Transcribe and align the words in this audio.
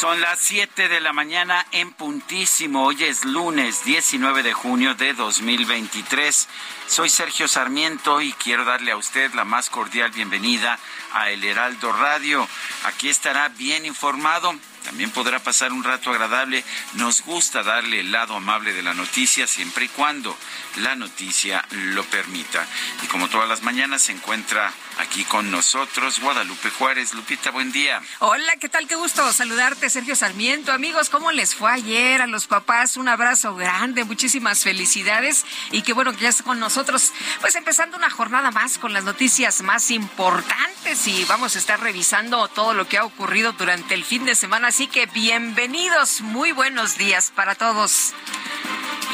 Son 0.00 0.18
las 0.18 0.38
7 0.38 0.88
de 0.88 0.98
la 0.98 1.12
mañana 1.12 1.66
en 1.72 1.92
puntísimo. 1.92 2.86
Hoy 2.86 3.04
es 3.04 3.26
lunes 3.26 3.84
19 3.84 4.42
de 4.42 4.54
junio 4.54 4.94
de 4.94 5.12
2023. 5.12 6.48
Soy 6.86 7.10
Sergio 7.10 7.46
Sarmiento 7.46 8.22
y 8.22 8.32
quiero 8.32 8.64
darle 8.64 8.92
a 8.92 8.96
usted 8.96 9.30
la 9.34 9.44
más 9.44 9.68
cordial 9.68 10.10
bienvenida 10.10 10.78
a 11.12 11.28
El 11.28 11.44
Heraldo 11.44 11.92
Radio. 11.92 12.48
Aquí 12.84 13.10
estará 13.10 13.50
bien 13.50 13.84
informado. 13.84 14.54
También 14.84 15.10
podrá 15.10 15.38
pasar 15.38 15.72
un 15.72 15.84
rato 15.84 16.10
agradable. 16.10 16.64
Nos 16.94 17.22
gusta 17.22 17.62
darle 17.62 18.00
el 18.00 18.12
lado 18.12 18.36
amable 18.36 18.72
de 18.72 18.82
la 18.82 18.94
noticia 18.94 19.46
siempre 19.46 19.84
y 19.86 19.88
cuando 19.88 20.36
la 20.76 20.94
noticia 20.94 21.64
lo 21.70 22.04
permita. 22.04 22.66
Y 23.02 23.06
como 23.06 23.28
todas 23.28 23.48
las 23.48 23.62
mañanas 23.62 24.02
se 24.02 24.12
encuentra 24.12 24.72
aquí 24.98 25.24
con 25.24 25.50
nosotros 25.50 26.20
Guadalupe 26.20 26.70
Juárez. 26.70 27.14
Lupita, 27.14 27.50
buen 27.50 27.72
día. 27.72 28.02
Hola, 28.18 28.56
¿qué 28.60 28.68
tal? 28.68 28.86
Qué 28.86 28.94
gusto 28.94 29.32
saludarte, 29.32 29.90
Sergio 29.90 30.16
Sarmiento. 30.16 30.72
Amigos, 30.72 31.10
¿cómo 31.10 31.32
les 31.32 31.54
fue 31.54 31.70
ayer? 31.72 32.22
A 32.22 32.26
los 32.26 32.46
papás 32.46 32.96
un 32.96 33.08
abrazo 33.08 33.54
grande, 33.54 34.04
muchísimas 34.04 34.62
felicidades 34.62 35.44
y 35.70 35.82
qué 35.82 35.92
bueno 35.92 36.12
que 36.12 36.20
ya 36.20 36.28
está 36.28 36.44
con 36.44 36.58
nosotros. 36.58 37.12
Pues 37.40 37.54
empezando 37.54 37.96
una 37.96 38.10
jornada 38.10 38.50
más 38.50 38.78
con 38.78 38.92
las 38.92 39.04
noticias 39.04 39.62
más 39.62 39.90
importantes 39.90 41.06
y 41.06 41.24
vamos 41.24 41.56
a 41.56 41.58
estar 41.58 41.80
revisando 41.80 42.48
todo 42.48 42.74
lo 42.74 42.88
que 42.88 42.98
ha 42.98 43.04
ocurrido 43.04 43.52
durante 43.52 43.94
el 43.94 44.04
fin 44.04 44.24
de 44.24 44.34
semana. 44.34 44.69
Así 44.70 44.86
que 44.86 45.06
bienvenidos, 45.06 46.20
muy 46.20 46.52
buenos 46.52 46.96
días 46.96 47.32
para 47.34 47.56
todos. 47.56 48.14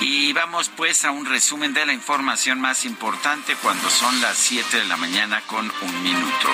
Y 0.03 0.35
vamos 0.35 0.71
pues 0.77 1.07
a 1.07 1.11
un 1.11 1.25
resumen 1.25 1.73
de 1.73 1.87
la 1.87 1.95
información 1.95 2.61
más 2.61 2.85
importante 2.85 3.57
cuando 3.63 3.89
son 3.89 4.21
las 4.21 4.37
7 4.37 4.77
de 4.77 4.85
la 4.85 4.99
mañana 4.99 5.41
con 5.47 5.73
un 5.81 6.03
minuto. 6.03 6.49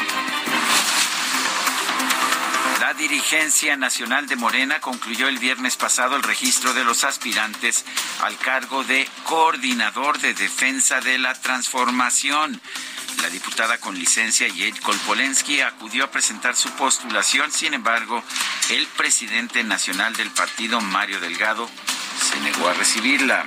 La 2.78 2.94
dirigencia 2.94 3.76
nacional 3.76 4.28
de 4.28 4.36
Morena 4.36 4.80
concluyó 4.80 5.26
el 5.26 5.40
viernes 5.40 5.74
pasado 5.74 6.14
el 6.14 6.22
registro 6.22 6.72
de 6.72 6.84
los 6.84 7.02
aspirantes 7.02 7.84
al 8.20 8.36
cargo 8.36 8.84
de 8.84 9.08
coordinador 9.24 10.20
de 10.20 10.32
defensa 10.32 11.00
de 11.00 11.18
la 11.18 11.34
transformación. 11.34 12.60
La 13.20 13.28
diputada 13.28 13.78
con 13.78 13.98
licencia 13.98 14.48
Yade 14.48 14.80
Kolpolensky 14.80 15.60
acudió 15.60 16.04
a 16.04 16.10
presentar 16.10 16.56
su 16.56 16.70
postulación, 16.70 17.52
sin 17.52 17.74
embargo, 17.74 18.22
el 18.70 18.86
presidente 18.88 19.62
nacional 19.64 20.14
del 20.14 20.30
partido, 20.30 20.80
Mario 20.80 21.20
Delgado, 21.20 21.68
se 22.20 22.40
negó 22.40 22.68
a 22.68 22.74
recibirla. 22.74 23.44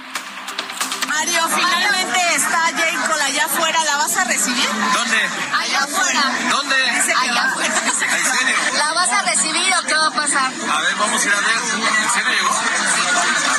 Mario, 1.08 1.48
finalmente 1.48 2.20
está 2.36 2.72
Jacob 2.76 3.22
allá 3.22 3.46
afuera, 3.46 3.84
¿la 3.86 3.98
vas 3.98 4.18
a 4.18 4.24
recibir? 4.26 4.70
¿Dónde? 4.94 5.22
Allá 5.58 5.84
afuera. 5.84 6.22
¿Dónde? 6.50 6.76
Allá 6.76 7.44
afuera. 7.44 7.76
¿En 8.18 8.38
serio? 8.38 8.56
¿La 8.78 8.94
vas 8.94 9.10
a 9.12 9.22
recibir 9.24 9.74
o 9.78 9.88
qué 9.88 9.94
va 9.94 10.08
a 10.08 10.12
pasar? 10.12 10.52
A 10.70 10.82
ver, 10.82 10.96
vamos 10.96 11.22
a 11.22 11.26
ir 11.26 11.34
a 11.34 11.40
ver. 11.40 11.58
¿En 12.04 12.10
serio 12.10 12.30
llegó? 12.32 13.55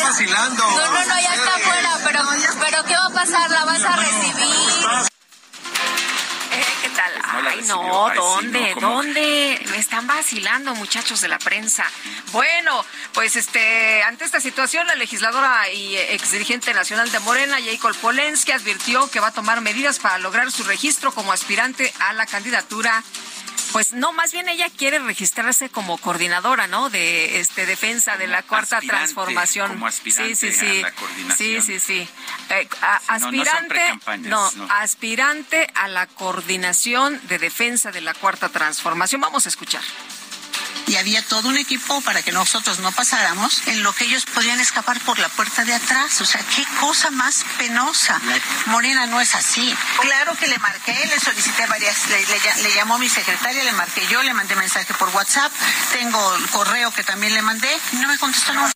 Vacilando. 0.00 0.62
No, 0.64 0.90
no, 0.90 1.06
no, 1.06 1.20
ya 1.20 1.34
está 1.34 1.56
afuera, 1.56 1.98
pero, 2.04 2.20
pero 2.60 2.84
¿qué 2.84 2.94
va 2.94 3.06
a 3.06 3.10
pasar? 3.10 3.50
¿La 3.50 3.64
vas 3.64 3.82
a 3.82 3.96
recibir? 3.96 5.06
Eh, 6.52 6.64
¿Qué 6.82 6.88
tal? 6.90 7.12
Pues 7.12 7.54
Ay, 7.54 7.62
no, 7.66 8.06
Ay, 8.06 8.12
sí, 8.12 8.16
¿dónde? 8.16 8.74
¿Dónde? 8.80 9.66
Me 9.70 9.78
están 9.78 10.06
vacilando, 10.06 10.74
muchachos 10.74 11.20
de 11.20 11.28
la 11.28 11.38
prensa. 11.38 11.84
Bueno, 12.32 12.84
pues 13.12 13.36
este, 13.36 14.02
ante 14.02 14.24
esta 14.24 14.40
situación, 14.40 14.86
la 14.86 14.94
legisladora 14.94 15.70
y 15.70 15.96
exdirigente 15.96 16.72
nacional 16.74 17.10
de 17.10 17.18
Morena, 17.20 17.58
Jacob 17.64 17.94
Polensky, 17.96 18.52
advirtió 18.52 19.10
que 19.10 19.20
va 19.20 19.28
a 19.28 19.32
tomar 19.32 19.60
medidas 19.60 19.98
para 19.98 20.18
lograr 20.18 20.50
su 20.52 20.64
registro 20.64 21.12
como 21.12 21.32
aspirante 21.32 21.92
a 22.00 22.12
la 22.12 22.26
candidatura. 22.26 23.02
Pues 23.76 23.92
no, 23.92 24.14
más 24.14 24.32
bien 24.32 24.48
ella 24.48 24.68
quiere 24.74 24.98
registrarse 25.00 25.68
como 25.68 25.98
coordinadora, 25.98 26.66
¿no? 26.66 26.88
De 26.88 27.40
este 27.40 27.66
defensa 27.66 28.16
de 28.16 28.26
la 28.26 28.42
cuarta 28.42 28.80
transformación. 28.80 29.68
como 29.68 29.86
aspirante 29.86 30.34
sí, 30.34 30.50
sí, 30.50 30.58
sí. 30.58 30.78
a 30.78 30.82
la 30.82 30.92
coordinación. 30.92 31.62
Sí, 31.62 31.78
sí, 31.78 31.80
sí. 31.80 32.08
Eh, 32.48 32.66
a- 32.80 33.00
aspirante, 33.08 33.80
no. 34.20 34.50
aspirante 34.70 35.66
a 35.74 35.88
la 35.88 36.06
coordinación 36.06 37.20
de 37.28 37.38
defensa 37.38 37.92
de 37.92 38.00
la 38.00 38.14
cuarta 38.14 38.48
transformación. 38.48 39.20
Vamos 39.20 39.44
a 39.44 39.50
escuchar. 39.50 39.82
Y 40.86 40.96
había 40.96 41.20
todo 41.22 41.48
un 41.48 41.56
equipo 41.58 42.00
para 42.02 42.22
que 42.22 42.30
nosotros 42.32 42.78
no 42.78 42.92
pasáramos, 42.92 43.66
en 43.66 43.82
lo 43.82 43.92
que 43.92 44.04
ellos 44.04 44.24
podían 44.26 44.60
escapar 44.60 45.00
por 45.00 45.18
la 45.18 45.28
puerta 45.28 45.64
de 45.64 45.74
atrás. 45.74 46.20
O 46.20 46.24
sea, 46.24 46.40
qué 46.54 46.64
cosa 46.80 47.10
más 47.10 47.44
penosa. 47.58 48.20
Morena 48.66 49.06
no 49.06 49.20
es 49.20 49.34
así. 49.34 49.74
Claro 50.00 50.36
que 50.36 50.46
le 50.46 50.58
marqué, 50.58 50.94
le 51.06 51.18
solicité 51.18 51.66
varias, 51.66 52.08
le, 52.08 52.20
le 52.26 52.40
ll- 52.40 52.62
le 52.62 52.74
llamó 52.74 52.98
mi 52.98 53.08
secretaria, 53.08 53.64
le 53.64 53.72
marqué 53.72 54.06
yo, 54.06 54.22
le 54.22 54.32
mandé 54.32 54.54
mensaje 54.54 54.94
por 54.94 55.08
WhatsApp, 55.10 55.52
tengo 55.92 56.36
el 56.36 56.46
correo 56.50 56.92
que 56.92 57.02
también 57.02 57.34
le 57.34 57.42
mandé, 57.42 57.68
y 57.92 57.96
no 57.96 58.08
me 58.08 58.18
contestó 58.18 58.52
no. 58.54 58.70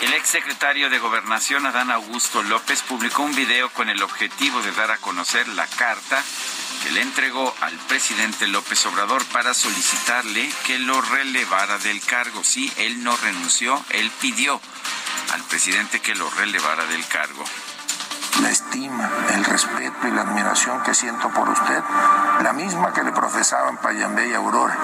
El 0.00 0.12
exsecretario 0.12 0.90
de 0.90 0.98
Gobernación, 0.98 1.64
Adán 1.64 1.90
Augusto 1.90 2.42
López, 2.42 2.82
publicó 2.82 3.22
un 3.22 3.34
video 3.34 3.70
con 3.70 3.88
el 3.88 4.02
objetivo 4.02 4.60
de 4.60 4.72
dar 4.72 4.90
a 4.90 4.98
conocer 4.98 5.48
la 5.48 5.66
carta 5.66 6.22
que 6.84 6.90
le 6.90 7.00
entregó 7.00 7.54
al 7.62 7.76
presidente 7.88 8.46
López 8.46 8.84
Obrador 8.86 9.24
para 9.26 9.54
solicitarle 9.54 10.50
que 10.66 10.78
lo 10.78 11.00
relevara 11.00 11.78
del 11.78 12.00
cargo. 12.02 12.44
Sí, 12.44 12.70
él 12.76 13.02
no 13.02 13.16
renunció, 13.16 13.82
él 13.90 14.10
pidió 14.20 14.60
al 15.32 15.42
presidente 15.44 16.00
que 16.00 16.14
lo 16.14 16.28
relevara 16.30 16.84
del 16.84 17.06
cargo. 17.06 17.44
La 18.40 18.50
estima, 18.50 19.08
el 19.34 19.44
respeto 19.44 20.08
y 20.08 20.10
la 20.10 20.22
admiración 20.22 20.82
que 20.82 20.94
siento 20.94 21.28
por 21.30 21.48
usted, 21.48 21.82
la 22.42 22.52
misma 22.52 22.92
que 22.92 23.02
le 23.02 23.12
profesaban 23.12 23.76
Payambé 23.76 24.28
y 24.28 24.34
Aurora, 24.34 24.76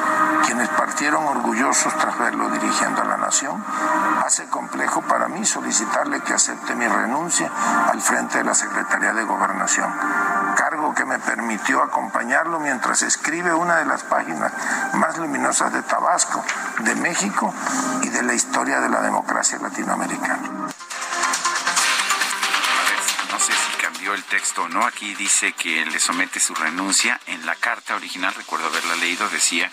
quienes 0.45 0.69
partieron 0.69 1.25
orgullosos 1.27 1.97
tras 1.99 2.19
verlo 2.19 2.49
dirigiendo 2.51 3.03
a 3.03 3.07
la 3.07 3.17
nación, 3.17 3.63
hace 4.25 4.47
complejo 4.49 5.03
para 5.03 5.29
mí 5.29 5.45
solicitarle 5.45 6.21
que 6.21 6.35
acepte 6.35 6.75
mi 6.75 6.87
renuncia 6.87 7.51
al 7.91 8.01
frente 8.01 8.39
de 8.39 8.45
la 8.45 8.55
Secretaría 8.55 9.13
de 9.13 9.25
Gobernación, 9.25 9.93
cargo 10.57 10.95
que 10.95 11.05
me 11.05 11.19
permitió 11.19 11.83
acompañarlo 11.83 12.61
mientras 12.61 13.03
escribe 13.03 13.53
una 13.55 13.77
de 13.77 13.87
las 13.87 14.03
páginas 14.05 14.53
más 14.95 15.19
luminosas 15.19 15.73
de 15.73 15.83
Tabasco, 15.83 16.45
de 16.81 16.95
México 16.97 17.53
y 18.03 18.09
de 18.11 18.23
la 18.23 18.35
historia 18.35 18.81
de 18.81 18.89
la 18.89 19.01
democracia 19.01 19.59
latinoamericana. 19.59 20.71
A 23.41 23.43
ver, 23.43 23.49
no 23.49 23.57
sé 23.57 23.73
si 23.73 23.90
cambió 24.01 24.15
el 24.15 24.25
texto 24.25 24.67
no. 24.67 24.87
Aquí 24.87 25.15
dice 25.15 25.53
que 25.53 25.85
le 25.85 26.01
somete 26.01 26.41
su 26.41 26.55
renuncia. 26.55 27.21
En 27.27 27.45
la 27.45 27.55
carta 27.55 27.97
original, 27.97 28.33
recuerdo 28.35 28.69
haberla 28.69 28.97
leído, 28.97 29.29
decía 29.29 29.71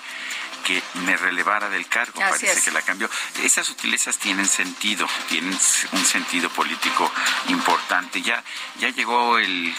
que 0.65 0.83
me 1.05 1.15
relevara 1.15 1.69
del 1.69 1.87
cargo. 1.87 2.19
Parece 2.19 2.61
que 2.61 2.71
la 2.71 2.81
cambió. 2.81 3.09
Esas 3.41 3.65
sutilezas 3.65 4.17
tienen 4.17 4.45
sentido, 4.45 5.07
tienen 5.29 5.57
un 5.93 6.05
sentido 6.05 6.49
político 6.49 7.09
importante. 7.47 8.21
Ya, 8.21 8.43
ya 8.79 8.89
llegó 8.89 9.37
el 9.37 9.73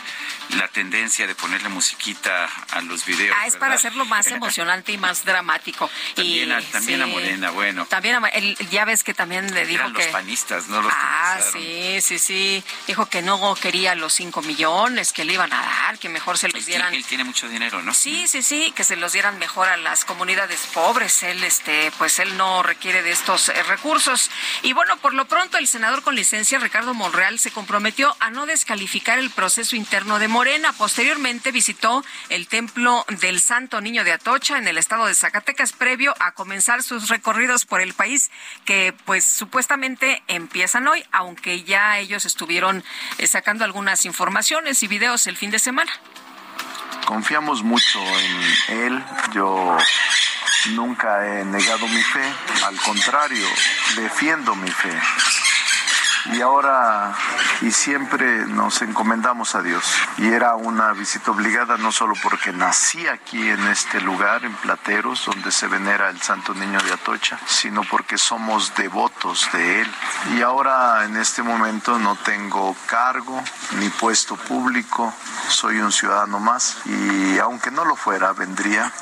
la 0.57 0.69
tendencia 0.69 1.27
de 1.27 1.35
ponerle 1.35 1.69
musiquita 1.69 2.49
a 2.71 2.81
los 2.81 3.05
videos. 3.05 3.37
Ah, 3.39 3.47
es 3.47 3.57
para 3.57 3.75
hacerlo 3.75 4.05
más 4.07 4.27
emocionante 4.29 4.93
y 4.93 4.99
más 4.99 5.25
dramático. 5.25 5.91
También, 6.15 6.53
a, 6.53 6.61
también 6.63 7.03
a 7.03 7.07
Morena, 7.07 7.51
bueno. 7.51 7.87
También 7.87 8.17
a, 8.17 8.39
ya 8.71 8.85
ves 8.85 9.05
que 9.05 9.15
también 9.15 9.53
le 9.55 9.67
dijo 9.67 9.83
Eran 9.83 9.93
que... 9.93 10.05
los 10.05 10.13
panistas, 10.13 10.69
no 10.69 10.83
los 10.83 10.93
Ah, 10.95 11.39
sí, 11.53 12.01
sí, 12.01 12.19
sí. 12.19 12.65
Dijo 12.87 13.07
que 13.07 13.23
no 13.23 13.55
quería 13.55 13.95
los 13.95 14.13
cinco 14.13 14.38
millones 14.43 15.13
que 15.13 15.25
le 15.25 15.35
iban 15.35 15.53
a 15.53 15.61
dar, 15.61 15.99
que 15.99 16.09
mejor 16.09 16.39
se 16.39 16.49
los 16.49 16.65
dieran... 16.67 16.95
Él 16.95 17.05
tiene 17.05 17.25
mucho 17.25 17.49
dinero, 17.49 17.83
¿no? 17.83 17.95
Sí, 17.95 18.27
sí, 18.27 18.43
sí, 18.43 18.73
que 18.75 18.85
se 18.85 18.97
los 18.97 19.13
dieran 19.13 19.39
mejor 19.39 19.69
a 19.69 19.77
las 19.77 20.05
comunidades 20.05 20.61
pobres. 20.73 21.23
Él, 21.23 21.43
este, 21.45 21.93
pues 21.99 22.19
él 22.19 22.37
no 22.37 22.63
requiere 22.63 23.03
de 23.03 23.11
estos 23.11 23.49
eh, 23.49 23.63
recursos. 23.65 24.31
Y 24.63 24.73
bueno, 24.73 24.97
por 24.99 25.15
lo 25.15 25.27
pronto 25.27 25.59
el 25.59 25.67
senador 25.67 26.03
con 26.03 26.15
licencia, 26.15 26.59
Ricardo 26.59 26.95
Monreal, 26.95 27.39
se 27.39 27.51
comprometió 27.51 28.17
a 28.21 28.31
no 28.31 28.47
descalificar 28.47 29.19
el 29.19 29.31
proceso 29.31 29.77
interno 29.77 30.19
de 30.19 30.29
Morena. 30.29 30.73
Posteriormente 30.73 31.53
visitó 31.53 32.05
el 32.29 32.49
templo 32.49 33.05
del 33.21 33.41
Santo 33.41 33.81
Niño 33.81 34.05
de 34.05 34.13
Atocha 34.13 34.59
en 34.59 34.69
el 34.69 34.79
estado 34.79 35.07
de 35.07 35.15
Zacatecas 35.15 35.73
previo 35.73 36.15
a 36.21 36.33
comenzar 36.33 36.83
sus 36.83 37.09
recorridos 37.09 37.65
por 37.65 37.81
el 37.81 37.95
país 37.95 38.31
que 38.65 38.95
pues 39.05 39.25
supuestamente 39.25 40.23
empiezan 40.29 40.87
hoy, 40.87 41.05
aunque 41.13 41.65
ya 41.65 41.99
ellos 41.99 42.25
estuvieron 42.25 42.85
eh, 43.19 43.27
sacando 43.27 43.65
algunas 43.65 44.05
informaciones 44.05 44.28
y 44.83 44.87
videos 44.87 45.27
el 45.27 45.37
fin 45.37 45.51
de 45.51 45.59
semana. 45.59 45.93
Confiamos 47.07 47.63
mucho 47.63 47.99
en 48.69 48.79
él. 48.85 49.05
Yo 49.33 49.77
nunca 50.73 51.27
he 51.27 51.45
negado 51.45 51.87
mi 51.89 52.03
fe, 52.03 52.25
al 52.67 52.77
contrario, 52.83 53.47
defiendo 53.97 54.55
mi 54.55 54.71
fe 54.71 54.93
y 56.33 56.41
ahora 56.41 57.15
y 57.63 57.71
siempre 57.73 58.47
nos 58.47 58.83
encomendamos 58.83 59.55
a 59.55 59.63
Dios. 59.63 59.85
Y 60.19 60.29
era 60.29 60.55
una 60.55 60.93
visita 60.93 61.31
obligada 61.31 61.77
no 61.77 61.93
solo 61.93 62.15
porque 62.23 62.53
nací 62.53 63.07
aquí 63.07 63.49
en 63.49 63.67
este 63.69 64.01
lugar, 64.01 64.45
en 64.45 64.55
Plateros, 64.55 65.27
donde 65.27 65.51
se 65.51 65.67
venera 65.67 66.11
el 66.11 66.21
Santo 66.21 66.55
Niño 66.55 66.81
de 66.81 66.93
Atocha, 66.93 67.39
sino 67.47 67.83
porque 67.85 68.19
somos 68.19 68.75
devotos 68.77 69.49
de 69.53 69.83
Él. 69.83 69.95
Y 70.37 70.43
ahora 70.43 71.05
en 71.05 71.17
este 71.17 71.43
momento 71.43 71.99
no 71.99 72.17
tengo 72.17 72.77
cargo 72.87 73.43
ni 73.79 73.89
puesto 73.89 74.37
público, 74.37 75.13
soy 75.49 75.81
un 75.81 75.93
ciudadano 75.93 76.39
más 76.39 76.79
y 76.87 77.39
aunque 77.39 77.71
no 77.71 77.85
lo 77.85 77.97
fuera, 77.97 78.33
vendría, 78.33 78.93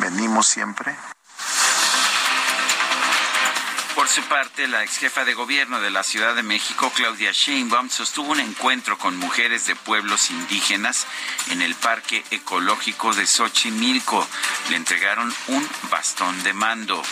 venimos 0.00 0.46
siempre 0.46 0.94
por 3.94 4.08
su 4.08 4.22
parte, 4.22 4.66
la 4.66 4.82
ex 4.82 4.98
jefa 4.98 5.24
de 5.24 5.34
gobierno 5.34 5.80
de 5.80 5.90
la 5.90 6.02
Ciudad 6.02 6.34
de 6.34 6.42
México, 6.42 6.90
Claudia 6.94 7.30
Sheinbaum, 7.32 7.88
sostuvo 7.88 8.32
un 8.32 8.40
encuentro 8.40 8.98
con 8.98 9.16
mujeres 9.16 9.66
de 9.66 9.76
pueblos 9.76 10.30
indígenas 10.30 11.06
en 11.50 11.62
el 11.62 11.74
Parque 11.76 12.24
Ecológico 12.30 13.14
de 13.14 13.26
Xochimilco. 13.26 14.26
Le 14.70 14.76
entregaron 14.76 15.32
un 15.48 15.68
bastón 15.90 16.42
de 16.42 16.52
mando. 16.52 17.02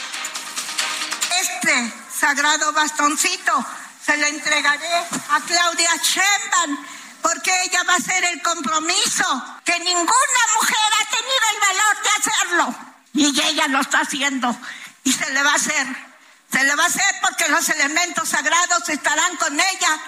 Este 1.41 1.93
sagrado 2.13 2.73
bastoncito 2.73 3.65
se 4.05 4.17
lo 4.17 4.27
entregaré 4.27 4.95
a 5.31 5.41
Claudia 5.47 5.91
Sheinbaum 6.03 6.87
porque 7.23 7.63
ella 7.65 7.83
va 7.85 7.95
a 7.95 7.97
hacer 7.97 8.25
el 8.25 8.43
compromiso 8.43 9.61
que 9.65 9.79
ninguna 9.79 10.43
mujer 10.55 10.91
ha 11.01 11.11
tenido 11.11 11.45
el 11.53 11.61
valor 11.61 12.03
de 12.03 12.11
hacerlo. 12.19 12.75
Y 13.15 13.41
ella 13.41 13.69
lo 13.69 13.81
está 13.81 14.01
haciendo 14.01 14.57
y 15.05 15.13
se 15.13 15.31
le 15.33 15.43
va 15.43 15.53
a 15.53 15.57
hacer 15.57 16.12
se 16.53 16.63
le 16.65 16.75
va 16.75 16.85
a 16.85 16.87
hacer 16.87 17.15
porque 17.23 17.49
los 17.49 17.67
elementos 17.71 18.29
sagrados 18.29 18.89
estarán 18.89 19.37
con 19.37 19.59
ella 19.59 20.01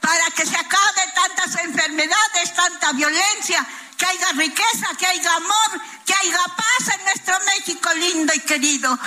para 0.00 0.30
que 0.34 0.46
se 0.46 0.56
acabe 0.56 1.02
tantas 1.14 1.62
enfermedades, 1.62 2.54
tanta 2.54 2.92
violencia, 2.92 3.66
que 3.98 4.06
haya 4.06 4.32
riqueza, 4.32 4.86
que 4.98 5.06
haya 5.06 5.34
amor, 5.36 5.80
que 6.06 6.14
haya 6.14 6.38
paz 6.56 6.94
en 6.94 7.04
nuestro 7.04 7.38
México 7.40 7.90
lindo 7.94 8.32
y 8.34 8.40
querido. 8.40 8.98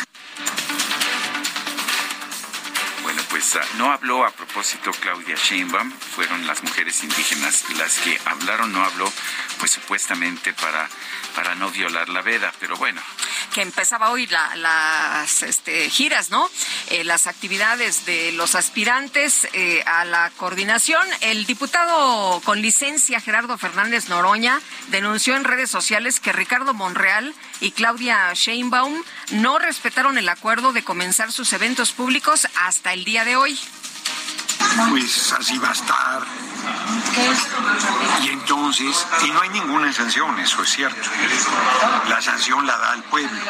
No 3.78 3.92
habló 3.92 4.26
a 4.26 4.32
propósito 4.32 4.92
Claudia 5.02 5.36
Sheinbaum, 5.36 5.92
fueron 5.92 6.48
las 6.48 6.64
mujeres 6.64 7.04
indígenas 7.04 7.66
las 7.78 8.00
que 8.00 8.20
hablaron, 8.26 8.72
no 8.72 8.84
habló 8.84 9.12
pues 9.60 9.72
supuestamente 9.72 10.54
para, 10.54 10.90
para 11.36 11.54
no 11.56 11.70
violar 11.70 12.10
la 12.10 12.22
veda, 12.22 12.54
pero 12.60 12.78
bueno, 12.78 13.02
que 13.54 13.62
empezaba 13.62 14.10
hoy 14.10 14.28
las 14.28 15.44
este, 15.44 15.90
giras, 15.90 16.32
¿no? 16.32 16.50
Eh, 16.90 17.04
las 17.04 17.28
actividades 17.28 18.06
de 18.06 18.32
los 18.32 18.56
aspirantes 18.56 19.48
eh, 19.54 19.84
a 19.86 20.06
la 20.06 20.32
coordinación. 20.38 21.08
El 21.22 21.46
diputado 21.46 22.42
con 22.42 22.62
licencia, 22.62 23.22
Gerardo 23.22 23.58
Fernández 23.58 24.10
Noroña, 24.10 24.60
denunció 24.88 25.36
en 25.36 25.44
redes 25.44 25.70
sociales 25.70 26.20
que 26.20 26.34
Ricardo 26.34 26.74
Monreal 26.74 27.36
y 27.62 27.72
Claudia 27.72 28.34
Sheinbaum 28.34 29.04
no 29.32 29.60
respetaron 29.60 30.18
el 30.18 30.30
acuerdo 30.30 30.74
de 30.74 30.84
comenzar 30.84 31.32
sus 31.32 31.54
eventos 31.54 31.92
públicos 31.92 32.48
hasta 32.56 32.94
el 32.94 33.04
día 33.06 33.26
de 33.26 33.36
hoy 33.36 33.60
pues 34.90 35.32
así 35.34 35.58
va 35.58 35.70
a 35.70 35.74
estar. 35.74 36.24
Y 38.24 38.30
entonces, 38.30 39.06
y 39.24 39.32
no 39.32 39.42
hay 39.42 39.50
ninguna 39.50 39.92
sanción, 39.94 40.40
eso 40.40 40.64
es 40.64 40.70
cierto. 40.70 41.10
La 42.08 42.22
sanción 42.22 42.66
la 42.66 42.78
da 42.78 42.94
el 42.94 43.04
pueblo. 43.04 43.42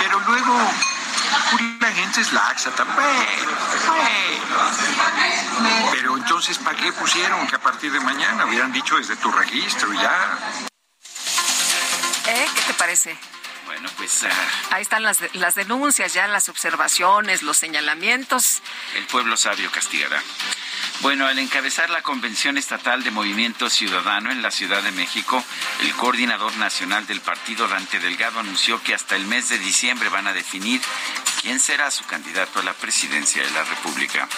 Pero 0.00 0.20
luego 0.20 0.58
la 1.80 1.92
gente 1.92 2.20
es 2.20 2.32
laxa 2.32 2.70
también. 2.70 3.06
Pero 5.92 6.16
entonces, 6.16 6.58
¿para 6.58 6.76
qué 6.76 6.92
pusieron 6.92 7.46
que 7.46 7.56
a 7.56 7.60
partir 7.60 7.92
de 7.92 8.00
mañana 8.00 8.46
hubieran 8.46 8.72
dicho 8.72 8.96
desde 8.96 9.16
tu 9.16 9.30
registro 9.30 9.92
ya? 9.92 10.38
¿Eh? 12.26 12.46
¿Qué 12.54 12.62
te 12.68 12.74
parece? 12.74 13.18
Bueno, 13.72 13.88
pues... 13.96 14.24
Ah, 14.24 14.28
Ahí 14.72 14.82
están 14.82 15.02
las, 15.02 15.20
las 15.32 15.54
denuncias, 15.54 16.12
ya 16.12 16.26
las 16.26 16.50
observaciones, 16.50 17.42
los 17.42 17.56
señalamientos. 17.56 18.60
El 18.96 19.06
pueblo 19.06 19.34
sabio 19.34 19.70
castigará. 19.70 20.22
Bueno, 21.00 21.26
al 21.26 21.38
encabezar 21.38 21.88
la 21.88 22.02
Convención 22.02 22.58
Estatal 22.58 23.02
de 23.02 23.10
Movimiento 23.10 23.70
Ciudadano 23.70 24.30
en 24.30 24.42
la 24.42 24.50
Ciudad 24.50 24.82
de 24.82 24.92
México, 24.92 25.42
el 25.80 25.92
coordinador 25.94 26.54
nacional 26.58 27.06
del 27.06 27.22
partido, 27.22 27.66
Dante 27.66 27.98
Delgado, 27.98 28.40
anunció 28.40 28.82
que 28.82 28.92
hasta 28.92 29.16
el 29.16 29.24
mes 29.24 29.48
de 29.48 29.58
diciembre 29.58 30.10
van 30.10 30.26
a 30.26 30.34
definir 30.34 30.82
quién 31.40 31.58
será 31.58 31.90
su 31.90 32.04
candidato 32.04 32.60
a 32.60 32.64
la 32.64 32.74
presidencia 32.74 33.42
de 33.42 33.50
la 33.52 33.64
República. 33.64 34.28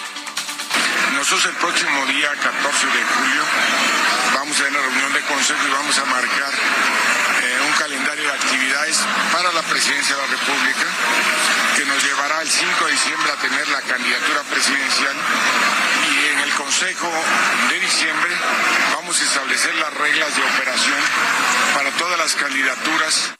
Nosotros 1.13 1.45
el 1.45 1.55
próximo 1.57 2.05
día 2.05 2.29
14 2.29 2.87
de 2.87 3.03
julio 3.03 3.43
vamos 4.33 4.59
a 4.59 4.63
tener 4.63 4.79
una 4.79 4.89
reunión 4.89 5.13
de 5.13 5.21
consejo 5.21 5.67
y 5.67 5.71
vamos 5.71 5.97
a 5.99 6.05
marcar 6.05 6.53
eh, 7.43 7.57
un 7.65 7.73
calendario 7.73 8.23
de 8.23 8.31
actividades 8.31 8.99
para 9.31 9.44
la 9.55 9.61
presidencia 9.61 10.15
de 10.15 10.21
la 10.21 10.27
República 10.27 10.85
que 11.77 11.85
nos 11.85 12.03
llevará 12.03 12.41
el 12.41 12.49
5 12.49 12.85
de 12.85 12.91
diciembre 12.91 13.31
a 13.31 13.35
tener 13.37 13.67
la 13.69 13.81
candidatura 13.81 14.41
presidencial 14.51 15.15
y 16.11 16.25
en 16.33 16.39
el 16.39 16.53
Consejo 16.55 17.09
de 17.69 17.79
diciembre 17.79 18.35
vamos 18.95 19.19
a 19.19 19.23
establecer 19.23 19.73
las 19.75 19.93
reglas 19.93 20.35
de 20.35 20.43
operación 20.43 20.99
para 21.73 21.89
todas 21.91 22.19
las 22.19 22.35
candidaturas. 22.35 23.35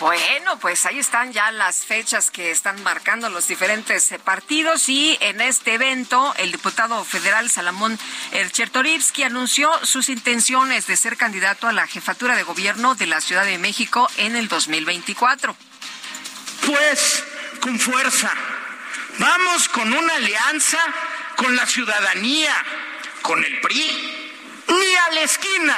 Bueno, 0.00 0.56
pues 0.60 0.86
ahí 0.86 1.00
están 1.00 1.32
ya 1.32 1.50
las 1.50 1.84
fechas 1.84 2.30
que 2.30 2.52
están 2.52 2.80
marcando 2.84 3.28
los 3.30 3.48
diferentes 3.48 4.12
eh, 4.12 4.20
partidos 4.20 4.88
y 4.88 5.18
en 5.20 5.40
este 5.40 5.74
evento 5.74 6.34
el 6.38 6.52
diputado 6.52 7.04
federal 7.04 7.50
Salamón 7.50 7.98
Erchertorivsky 8.30 9.24
anunció 9.24 9.68
sus 9.84 10.08
intenciones 10.08 10.86
de 10.86 10.96
ser 10.96 11.16
candidato 11.16 11.66
a 11.66 11.72
la 11.72 11.88
jefatura 11.88 12.36
de 12.36 12.44
gobierno 12.44 12.94
de 12.94 13.06
la 13.08 13.20
Ciudad 13.20 13.44
de 13.44 13.58
México 13.58 14.08
en 14.18 14.36
el 14.36 14.46
2024. 14.46 15.56
Pues 16.64 17.24
con 17.60 17.80
fuerza, 17.80 18.30
vamos 19.18 19.68
con 19.68 19.92
una 19.92 20.14
alianza 20.14 20.78
con 21.34 21.56
la 21.56 21.66
ciudadanía, 21.66 22.54
con 23.22 23.44
el 23.44 23.60
PRI, 23.60 23.90
ni 24.68 24.94
a 24.94 25.14
la 25.14 25.22
esquina, 25.22 25.76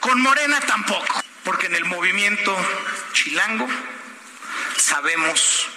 con 0.00 0.20
Morena 0.20 0.60
tampoco 0.60 1.25
porque 1.46 1.66
en 1.66 1.76
el 1.76 1.84
movimiento 1.84 2.54
chilango 3.12 3.68
sabemos 4.76 5.68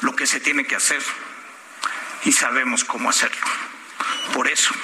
lo 0.00 0.14
que 0.16 0.26
se 0.26 0.40
tiene 0.40 0.66
que 0.66 0.74
hacer 0.74 1.00
y 2.24 2.32
sabemos 2.32 2.82
cómo 2.82 3.08
hacerlo. 3.08 3.46
Por 4.34 4.48
eso 4.48 4.74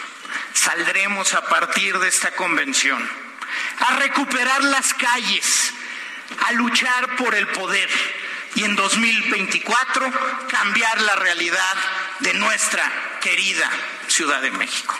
saldremos 0.55 1.35
a 1.35 1.49
partir 1.49 1.99
de 1.99 2.09
esta 2.09 2.31
convención 2.37 3.11
a 3.81 3.97
recuperar 3.97 4.63
las 4.63 4.95
calles, 4.95 5.73
a 6.47 6.53
luchar 6.53 7.17
por 7.17 7.35
el 7.35 7.49
poder 7.49 7.91
y 8.55 8.63
en 8.63 8.77
2024 8.77 10.13
cambiar 10.49 11.01
la 11.01 11.17
realidad 11.17 11.77
de 12.21 12.35
nuestra 12.35 13.19
querida 13.21 13.69
Ciudad 14.07 14.41
de 14.41 14.53
México. 14.53 14.97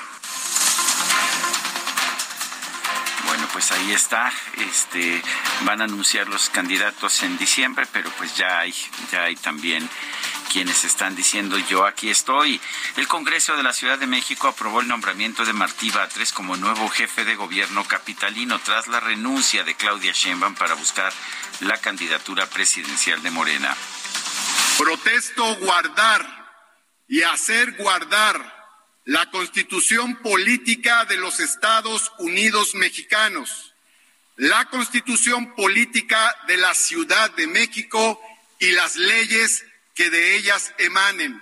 Pues 3.53 3.73
ahí 3.73 3.93
está. 3.93 4.33
Este, 4.59 5.23
van 5.63 5.81
a 5.81 5.85
anunciar 5.85 6.29
los 6.29 6.51
candidatos 6.51 7.23
en 7.23 7.37
diciembre, 7.39 7.87
pero 7.93 8.11
pues 8.19 8.37
ya 8.37 8.61
hay, 8.61 8.75
ya 9.11 9.25
hay 9.25 9.37
también 9.37 9.89
quienes 10.53 10.85
están 10.85 11.15
diciendo 11.15 11.59
yo 11.59 11.85
aquí 11.85 12.09
estoy. 12.09 12.61
El 12.97 13.09
Congreso 13.09 13.57
de 13.57 13.63
la 13.63 13.73
Ciudad 13.73 13.99
de 13.99 14.07
México 14.07 14.49
aprobó 14.49 14.81
el 14.81 14.89
nombramiento 14.89 15.45
de 15.45 15.53
Martí 15.53 15.91
Batres 15.91 16.33
como 16.33 16.57
nuevo 16.57 16.89
jefe 16.89 17.25
de 17.25 17.37
gobierno 17.37 17.85
capitalino 17.85 18.59
tras 18.61 18.87
la 18.89 19.01
renuncia 19.01 19.65
de 19.65 19.75
Claudia 19.75 20.13
Sheinbaum 20.13 20.55
para 20.55 20.75
buscar 20.75 21.13
la 21.61 21.77
candidatura 21.79 22.47
presidencial 22.47 23.23
de 23.23 23.31
Morena. 23.31 23.77
Protesto 24.79 25.57
guardar 25.57 26.27
y 27.09 27.23
hacer 27.23 27.77
guardar 27.77 28.56
la 29.07 29.31
constitución 29.31 30.17
política 30.17 31.05
de 31.05 31.17
los 31.17 31.39
Estados 31.39 32.13
Unidos 32.19 32.75
mexicanos, 32.75 33.73
la 34.35 34.65
constitución 34.67 35.55
política 35.55 36.35
de 36.49 36.57
la 36.57 36.75
Ciudad 36.75 37.31
de 37.37 37.47
México 37.47 38.21
y 38.59 38.73
las 38.73 38.97
leyes 38.97 39.65
que 39.95 40.11
de 40.11 40.37
ellas 40.37 40.75
emanen, 40.79 41.41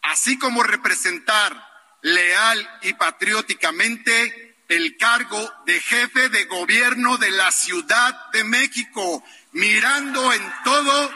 así 0.00 0.38
como 0.38 0.62
representar 0.62 1.54
leal 2.00 2.66
y 2.80 2.94
patrióticamente 2.94 4.56
el 4.68 4.96
cargo 4.96 5.52
de 5.66 5.80
jefe 5.80 6.30
de 6.30 6.46
gobierno 6.46 7.18
de 7.18 7.30
la 7.30 7.52
Ciudad 7.52 8.30
de 8.30 8.42
México, 8.42 9.22
mirando 9.52 10.32
en 10.32 10.52
todo 10.64 11.12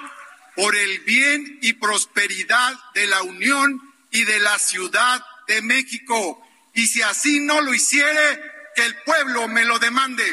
por 0.54 0.76
el 0.76 1.00
bien 1.00 1.58
y 1.62 1.72
prosperidad 1.72 2.74
de 2.92 3.06
la 3.06 3.22
Unión 3.22 3.80
y 4.10 4.24
de 4.24 4.40
la 4.40 4.58
Ciudad 4.58 5.24
México. 5.62 6.42
Y 6.74 6.86
si 6.86 7.02
así 7.02 7.40
no 7.40 7.60
lo 7.60 7.72
hiciere, 7.74 8.40
que 8.74 8.84
el 8.84 8.94
pueblo 9.04 9.48
me 9.48 9.64
lo 9.64 9.78
demande. 9.78 10.24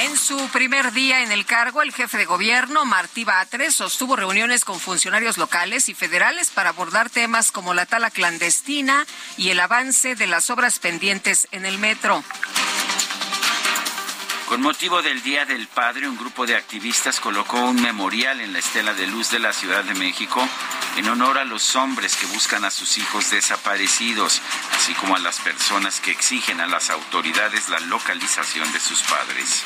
En 0.00 0.16
su 0.16 0.48
primer 0.48 0.92
día 0.92 1.22
en 1.22 1.30
el 1.30 1.46
cargo, 1.46 1.80
el 1.80 1.92
jefe 1.92 2.18
de 2.18 2.24
gobierno, 2.24 2.84
Martí 2.84 3.24
Batres, 3.24 3.74
sostuvo 3.74 4.16
reuniones 4.16 4.64
con 4.64 4.80
funcionarios 4.80 5.38
locales 5.38 5.88
y 5.88 5.94
federales 5.94 6.50
para 6.50 6.70
abordar 6.70 7.10
temas 7.10 7.52
como 7.52 7.74
la 7.74 7.86
tala 7.86 8.10
clandestina 8.10 9.06
y 9.36 9.50
el 9.50 9.60
avance 9.60 10.16
de 10.16 10.26
las 10.26 10.50
obras 10.50 10.80
pendientes 10.80 11.46
en 11.52 11.64
el 11.64 11.78
metro. 11.78 12.24
Con 14.48 14.60
motivo 14.60 15.00
del 15.00 15.22
Día 15.22 15.46
del 15.46 15.66
Padre, 15.68 16.06
un 16.06 16.18
grupo 16.18 16.44
de 16.46 16.54
activistas 16.54 17.18
colocó 17.18 17.58
un 17.58 17.80
memorial 17.80 18.40
en 18.40 18.52
la 18.52 18.58
Estela 18.58 18.92
de 18.92 19.06
Luz 19.06 19.30
de 19.30 19.38
la 19.38 19.54
Ciudad 19.54 19.82
de 19.84 19.94
México 19.94 20.46
en 20.98 21.08
honor 21.08 21.38
a 21.38 21.44
los 21.44 21.74
hombres 21.76 22.14
que 22.14 22.26
buscan 22.26 22.64
a 22.64 22.70
sus 22.70 22.98
hijos 22.98 23.30
desaparecidos, 23.30 24.42
así 24.76 24.92
como 24.94 25.16
a 25.16 25.18
las 25.18 25.40
personas 25.40 25.98
que 26.00 26.10
exigen 26.10 26.60
a 26.60 26.66
las 26.66 26.90
autoridades 26.90 27.70
la 27.70 27.80
localización 27.80 28.70
de 28.72 28.80
sus 28.80 29.02
padres. 29.02 29.64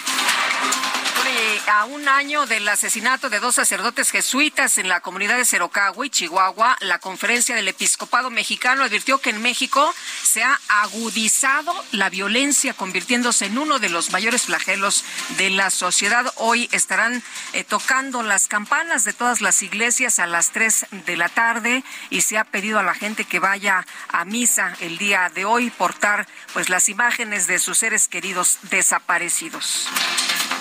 A 1.66 1.85
un 1.85 2.08
año 2.08 2.47
del 2.47 2.66
asesinato 2.66 3.28
de 3.28 3.40
dos 3.40 3.56
sacerdotes 3.56 4.11
jesuitas 4.11 4.78
en 4.78 4.88
la 4.88 5.00
comunidad 5.00 5.37
de 5.37 6.04
y 6.04 6.11
Chihuahua, 6.11 6.78
la 6.80 6.99
conferencia 6.99 7.54
del 7.54 7.68
episcopado 7.68 8.30
mexicano 8.30 8.82
advirtió 8.82 9.18
que 9.18 9.30
en 9.30 9.42
México 9.42 9.94
se 10.23 10.42
ha 10.42 10.58
agudizado 10.68 11.75
la 11.92 12.08
violencia, 12.08 12.73
convirtiéndose 12.73 13.47
en 13.47 13.58
uno 13.58 13.78
de 13.78 13.90
los 13.90 14.11
mayores 14.12 14.44
flagelos 14.44 14.67
de 14.68 15.48
la 15.48 15.70
sociedad. 15.70 16.30
Hoy 16.37 16.68
estarán 16.72 17.22
eh, 17.54 17.64
tocando 17.64 18.22
las 18.22 18.48
campanas 18.48 19.04
de 19.04 19.14
todas 19.14 19.40
las 19.40 19.62
iglesias 19.62 20.18
a 20.18 20.26
las 20.26 20.50
3 20.50 20.88
de 21.06 21.16
la 21.16 21.30
tarde 21.30 21.82
y 22.10 22.20
se 22.20 22.37
ha 22.37 22.44
pedido 22.44 22.78
a 22.78 22.82
la 22.82 22.92
gente 22.92 23.25
que 23.25 23.38
vaya 23.38 23.87
a 24.08 24.26
misa 24.26 24.76
el 24.80 24.98
día 24.98 25.30
de 25.34 25.46
hoy 25.46 25.70
portar 25.70 26.26
pues 26.52 26.68
las 26.68 26.90
imágenes 26.90 27.46
de 27.46 27.58
sus 27.58 27.78
seres 27.78 28.08
queridos 28.08 28.58
desaparecidos 28.64 29.88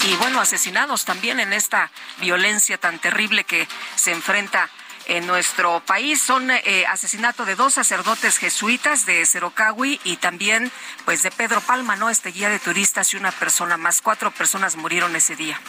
y 0.06 0.16
bueno, 0.16 0.40
asesinados 0.40 1.04
también 1.04 1.42
en 1.42 1.52
esta 1.52 1.92
violencia 2.20 2.78
tan 2.78 3.00
terrible 3.00 3.44
que 3.44 3.68
se 3.96 4.12
enfrenta 4.12 4.70
en 5.08 5.26
nuestro 5.26 5.82
país. 5.86 6.22
Son 6.22 6.52
eh, 6.52 6.86
asesinato 6.88 7.46
de 7.46 7.56
dos 7.56 7.74
sacerdotes 7.74 8.38
jesuitas 8.38 9.06
de 9.06 9.26
Cerocahui 9.26 10.00
y 10.04 10.18
también 10.18 10.72
pues 11.06 11.24
de 11.24 11.32
Pedro 11.32 11.62
Palma, 11.62 11.96
¿no? 11.96 12.10
Este 12.10 12.32
guía 12.32 12.50
de 12.50 12.60
turistas 12.60 13.14
y 13.14 13.18
una 13.18 13.32
persona 13.32 13.78
más. 13.78 14.02
Cuatro 14.02 14.32
personas 14.32 14.76
murieron 14.76 15.16
ese 15.16 15.36
día. 15.36 15.60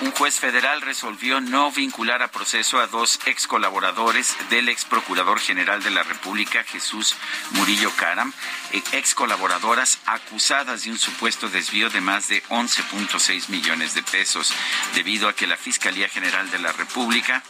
Un 0.00 0.12
juez 0.12 0.38
federal 0.38 0.80
resolvió 0.80 1.40
no 1.40 1.72
vincular 1.72 2.22
a 2.22 2.30
proceso 2.30 2.78
a 2.78 2.86
dos 2.86 3.18
ex 3.26 3.48
colaboradores 3.48 4.36
del 4.48 4.68
ex 4.68 4.84
procurador 4.84 5.40
general 5.40 5.82
de 5.82 5.90
la 5.90 6.04
República, 6.04 6.62
Jesús 6.62 7.16
Murillo 7.50 7.90
Caram, 7.96 8.32
e 8.70 8.80
ex 8.92 9.14
colaboradoras 9.14 9.98
acusadas 10.06 10.84
de 10.84 10.92
un 10.92 10.98
supuesto 11.00 11.48
desvío 11.48 11.90
de 11.90 12.00
más 12.00 12.28
de 12.28 12.44
11.6 12.44 13.48
millones 13.48 13.94
de 13.94 14.04
pesos, 14.04 14.52
debido 14.94 15.28
a 15.28 15.34
que 15.34 15.48
la 15.48 15.56
Fiscalía 15.56 16.08
General 16.08 16.48
de 16.48 16.60
la 16.60 16.70
República 16.70 17.42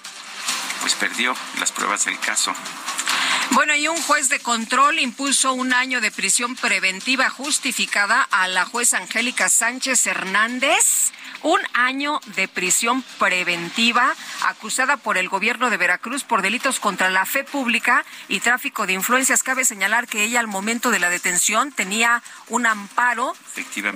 pues 0.81 0.95
perdió 0.95 1.37
las 1.61 1.71
pruebas 1.71 2.07
del 2.07 2.19
caso. 2.19 2.55
Bueno, 3.51 3.75
y 3.75 3.89
un 3.89 4.01
juez 4.03 4.31
de 4.31 4.41
control 4.41 5.01
impuso 5.01 5.53
un 5.53 5.75
año 5.75 6.01
de 6.01 6.11
prisión 6.11 6.57
preventiva 6.57 7.29
justificada 7.29 8.23
a 8.23 8.49
la 8.49 8.65
jueza 8.65 8.97
Angélica 8.99 9.51
Sánchez 9.51 10.07
Hernández 10.07 11.13
un 11.43 11.61
año 11.75 12.21
de 12.37 12.49
prisión 12.49 13.03
preventiva 13.19 14.15
acusada 14.47 14.97
por 14.97 15.19
el 15.19 15.29
gobierno 15.29 15.71
de 15.71 15.77
Veracruz 15.77 16.25
por 16.25 16.43
delitos 16.43 16.81
contra 16.81 17.11
la 17.11 17.27
fe 17.27 17.45
pública 17.45 18.05
y 18.29 18.41
tráfico 18.41 18.87
de 18.87 18.95
influencias. 18.95 19.43
Cabe 19.43 19.65
señalar 19.65 20.07
que 20.07 20.25
ella 20.25 20.41
al 20.41 20.47
momento 20.47 20.91
de 20.91 20.99
la 20.99 21.11
detención 21.11 21.73
tenía 21.73 22.23
un 22.49 22.67
amparo 22.67 23.35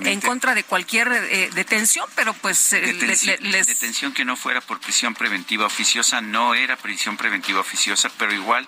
en 0.05 0.21
contra 0.21 0.55
de 0.55 0.63
cualquier 0.63 1.11
eh, 1.11 1.49
detención, 1.53 2.07
pero 2.15 2.33
pues 2.33 2.73
eh, 2.73 2.93
detención 2.93 4.13
que 4.13 4.25
no 4.25 4.35
fuera 4.35 4.61
por 4.61 4.79
prisión 4.79 5.13
preventiva 5.13 5.65
oficiosa 5.65 6.21
no 6.21 6.55
era 6.55 6.75
prisión 6.75 7.17
preventiva 7.17 7.59
oficiosa, 7.59 8.11
pero 8.17 8.33
igual 8.33 8.67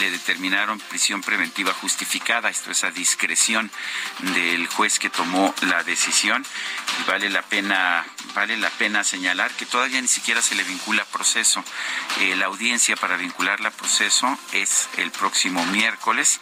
le 0.00 0.10
determinaron 0.10 0.78
prisión 0.78 1.22
preventiva 1.22 1.72
justificada. 1.72 2.50
Esto 2.50 2.70
es 2.70 2.84
a 2.84 2.90
discreción 2.90 3.70
del 4.34 4.66
juez 4.68 4.98
que 4.98 5.10
tomó 5.10 5.54
la 5.62 5.82
decisión 5.82 6.44
y 7.00 7.08
vale 7.08 7.30
la 7.30 7.42
pena 7.42 8.06
vale 8.34 8.56
la 8.56 8.70
pena 8.70 9.04
señalar 9.04 9.50
que 9.52 9.66
todavía 9.66 10.00
ni 10.00 10.08
siquiera 10.08 10.42
se 10.42 10.54
le 10.54 10.62
vincula 10.64 11.04
proceso. 11.06 11.64
Eh, 12.20 12.36
la 12.36 12.46
audiencia 12.46 12.96
para 12.96 13.16
vincularla 13.16 13.70
a 13.70 13.72
proceso 13.72 14.38
es 14.52 14.88
el 14.96 15.10
próximo 15.10 15.64
miércoles 15.66 16.40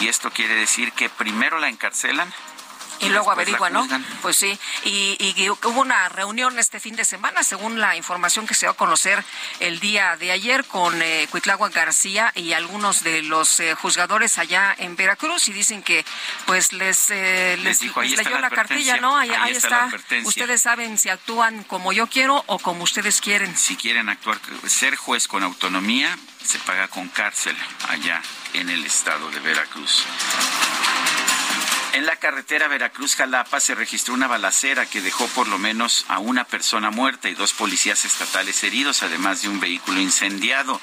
y 0.00 0.08
esto 0.08 0.30
quiere 0.30 0.54
decir 0.54 0.92
que 0.92 1.08
primero 1.08 1.58
la 1.58 1.68
encarcelan 1.68 2.32
y 3.00 3.08
luego 3.08 3.30
averigua, 3.30 3.70
¿no? 3.70 3.86
Pues 4.22 4.36
sí, 4.36 4.58
y, 4.84 5.48
hubo 5.48 5.80
una 5.80 6.08
reunión 6.08 6.58
este 6.58 6.80
fin 6.80 6.96
de 6.96 7.04
semana, 7.04 7.42
según 7.42 7.80
la 7.80 7.96
información 7.96 8.46
que 8.46 8.54
se 8.54 8.66
dio 8.66 8.70
a 8.70 8.76
conocer 8.76 9.24
el 9.60 9.80
día 9.80 10.16
de 10.16 10.32
ayer 10.32 10.64
con 10.64 11.00
eh, 11.02 11.28
García 11.72 12.32
y 12.34 12.52
algunos 12.52 13.02
de 13.02 13.22
los 13.22 13.60
eh, 13.60 13.74
juzgadores 13.74 14.38
allá 14.38 14.74
en 14.78 14.96
Veracruz 14.96 15.48
y 15.48 15.52
dicen 15.52 15.82
que 15.82 16.04
pues 16.46 16.72
les, 16.72 17.10
eh, 17.10 17.56
les, 17.62 17.80
leyó 17.80 18.38
la, 18.38 18.50
cartilla, 18.50 18.96
¿no? 18.98 19.16
Ahí, 19.16 19.30
está. 19.52 19.88
Ustedes 20.24 20.62
saben 20.62 20.98
si 20.98 21.08
actúan 21.08 21.64
como 21.64 21.92
yo 21.92 22.06
quiero 22.06 22.42
o 22.46 22.58
como 22.58 22.84
ustedes 22.84 23.20
quieren. 23.20 23.56
Si 23.56 23.76
quieren 23.76 24.08
actuar, 24.08 24.38
ser 24.66 24.96
juez 24.96 25.28
con 25.28 25.42
autonomía 25.42 26.16
se 26.44 26.58
paga 26.60 26.88
con 26.88 27.08
cárcel 27.08 27.56
allá 27.88 28.22
en 28.54 28.70
el 28.70 28.84
estado 28.84 29.30
de 29.30 29.40
Veracruz. 29.40 30.04
En 31.94 32.04
la 32.04 32.16
carretera 32.16 32.68
Veracruz-Jalapa 32.68 33.60
se 33.60 33.74
registró 33.74 34.12
una 34.12 34.26
balacera 34.26 34.84
que 34.84 35.00
dejó 35.00 35.26
por 35.28 35.48
lo 35.48 35.58
menos 35.58 36.04
a 36.08 36.18
una 36.18 36.44
persona 36.44 36.90
muerta 36.90 37.28
y 37.28 37.34
dos 37.34 37.54
policías 37.54 38.04
estatales 38.04 38.62
heridos, 38.62 39.02
además 39.02 39.42
de 39.42 39.48
un 39.48 39.58
vehículo 39.58 39.98
incendiado. 39.98 40.80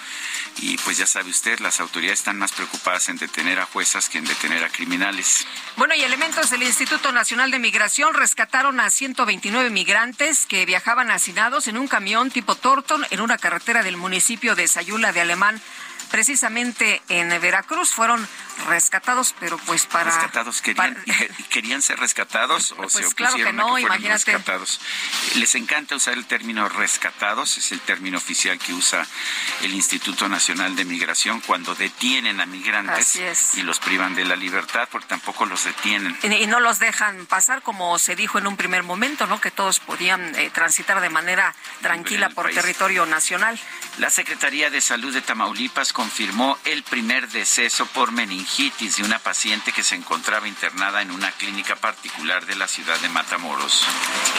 Y 0.58 0.78
pues 0.78 0.98
ya 0.98 1.06
sabe 1.06 1.30
usted, 1.30 1.60
las 1.60 1.80
autoridades 1.80 2.20
están 2.20 2.40
más 2.40 2.54
preocupadas 2.54 3.08
en 3.10 3.18
detener 3.18 3.60
a 3.60 3.66
juezas 3.66 4.10
que 4.10 4.18
en 4.18 4.26
detener 4.26 4.64
a 4.64 4.70
criminales. 4.70 5.46
Bueno, 5.78 5.94
y 5.96 6.02
elementos 6.02 6.50
del 6.50 6.64
Instituto 6.64 7.12
Nacional 7.12 7.52
de 7.52 7.60
Migración 7.60 8.14
rescataron 8.14 8.80
a 8.80 8.90
129 8.90 9.70
migrantes 9.70 10.46
que 10.48 10.66
viajaban 10.66 11.12
hacinados 11.12 11.68
en 11.68 11.78
un 11.78 11.88
camión 11.88 12.32
tipo 12.32 12.56
Torton 12.56 13.06
en 13.12 13.22
una 13.22 13.38
carretera 13.38 13.84
del 13.84 13.98
municipio 13.98 14.56
de 14.56 14.68
Sayula 14.68 15.12
de 15.12 15.22
Alemán 15.22 15.62
precisamente 16.16 17.02
en 17.10 17.30
Veracruz 17.42 17.90
fueron 17.90 18.26
rescatados, 18.68 19.36
pero 19.40 19.58
pues 19.60 19.86
para... 19.86 20.12
Rescatados, 20.12 20.62
¿querían, 20.62 20.98
¿querían 21.50 21.82
ser 21.82 22.00
rescatados 22.00 22.72
o 22.72 22.78
pues 22.78 22.94
se 22.94 23.14
claro 23.14 23.36
que 23.36 23.54
no, 23.54 23.78
imagínate. 23.78 24.32
rescatados? 24.32 24.80
Les 25.36 25.56
encanta 25.56 25.96
usar 25.96 26.14
el 26.14 26.26
término 26.26 26.68
rescatados, 26.70 27.58
es 27.58 27.72
el 27.72 27.80
término 27.82 28.18
oficial 28.18 28.58
que 28.58 28.74
usa 28.74 29.06
el 29.62 29.74
Instituto 29.74 30.28
Nacional 30.30 30.76
de 30.76 30.86
Migración 30.86 31.42
cuando 31.42 31.76
detienen 31.76 32.40
a 32.42 32.46
migrantes 32.46 33.20
y 33.56 33.62
los 33.62 33.80
privan 33.80 34.16
de 34.16 34.26
la 34.26 34.36
libertad, 34.36 34.88
porque 34.92 35.08
tampoco 35.08 35.46
los 35.46 35.64
detienen. 35.64 36.18
Y, 36.24 36.48
no 36.48 36.60
los 36.60 36.80
dejan 36.80 37.26
pasar, 37.26 37.62
como 37.62 37.98
se 38.00 38.16
dijo 38.16 38.38
en 38.38 38.48
un 38.48 38.56
primer 38.56 38.84
momento, 38.84 39.28
¿no? 39.28 39.42
Que 39.42 39.52
todos 39.52 39.80
podían 39.80 40.36
eh, 40.36 40.50
transitar 40.54 41.02
de 41.02 41.10
manera 41.10 41.56
tranquila 41.82 42.30
por 42.30 42.50
territorio 42.52 43.06
nacional. 43.06 43.60
La 43.98 44.10
Secretaría 44.10 44.70
de 44.70 44.82
Salud 44.82 45.14
de 45.14 45.22
Tamaulipas 45.22 45.94
confirmó 45.94 46.58
el 46.66 46.84
primer 46.84 47.28
deceso 47.30 47.86
por 47.88 48.12
meningitis 48.12 48.45
de 48.46 49.04
una 49.04 49.18
paciente 49.18 49.72
que 49.72 49.82
se 49.82 49.96
encontraba 49.96 50.48
internada 50.48 51.02
en 51.02 51.10
una 51.10 51.32
clínica 51.32 51.76
particular 51.76 52.46
de 52.46 52.56
la 52.56 52.68
ciudad 52.68 52.98
de 53.00 53.10
Matamoros. 53.10 53.84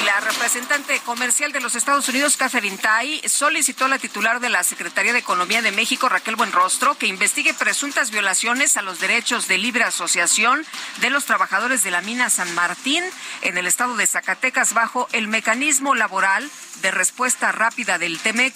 La 0.05 0.21
representante 0.21 1.01
comercial 1.01 1.51
de 1.51 1.61
los 1.61 1.75
Estados 1.75 2.09
Unidos, 2.09 2.37
Catherine 2.37 2.79
Tai, 2.79 3.21
solicitó 3.29 3.87
a 3.87 3.89
la 3.89 3.99
titular 3.99 4.39
de 4.39 4.49
la 4.49 4.63
Secretaría 4.63 5.13
de 5.13 5.19
Economía 5.19 5.61
de 5.61 5.73
México, 5.73 6.09
Raquel 6.09 6.37
Buenrostro, 6.37 6.97
que 6.97 7.09
investigue 7.09 7.53
presuntas 7.53 8.13
violaciones 8.13 8.77
a 8.77 8.83
los 8.83 9.01
derechos 9.01 9.49
de 9.49 9.59
libre 9.59 9.83
asociación 9.83 10.65
de 11.01 11.11
los 11.11 11.25
trabajadores 11.25 11.83
de 11.83 11.91
la 11.91 12.01
mina 12.01 12.31
San 12.31 12.55
Martín 12.55 13.03
en 13.43 13.59
el 13.59 13.67
estado 13.67 13.97
de 13.97 14.07
Zacatecas 14.07 14.73
bajo 14.73 15.09
el 15.13 15.27
mecanismo 15.27 15.97
laboral 15.97 16.49
de 16.81 16.93
respuesta 16.93 17.51
rápida 17.51 17.99
del 17.99 18.21
TEMEC. 18.21 18.55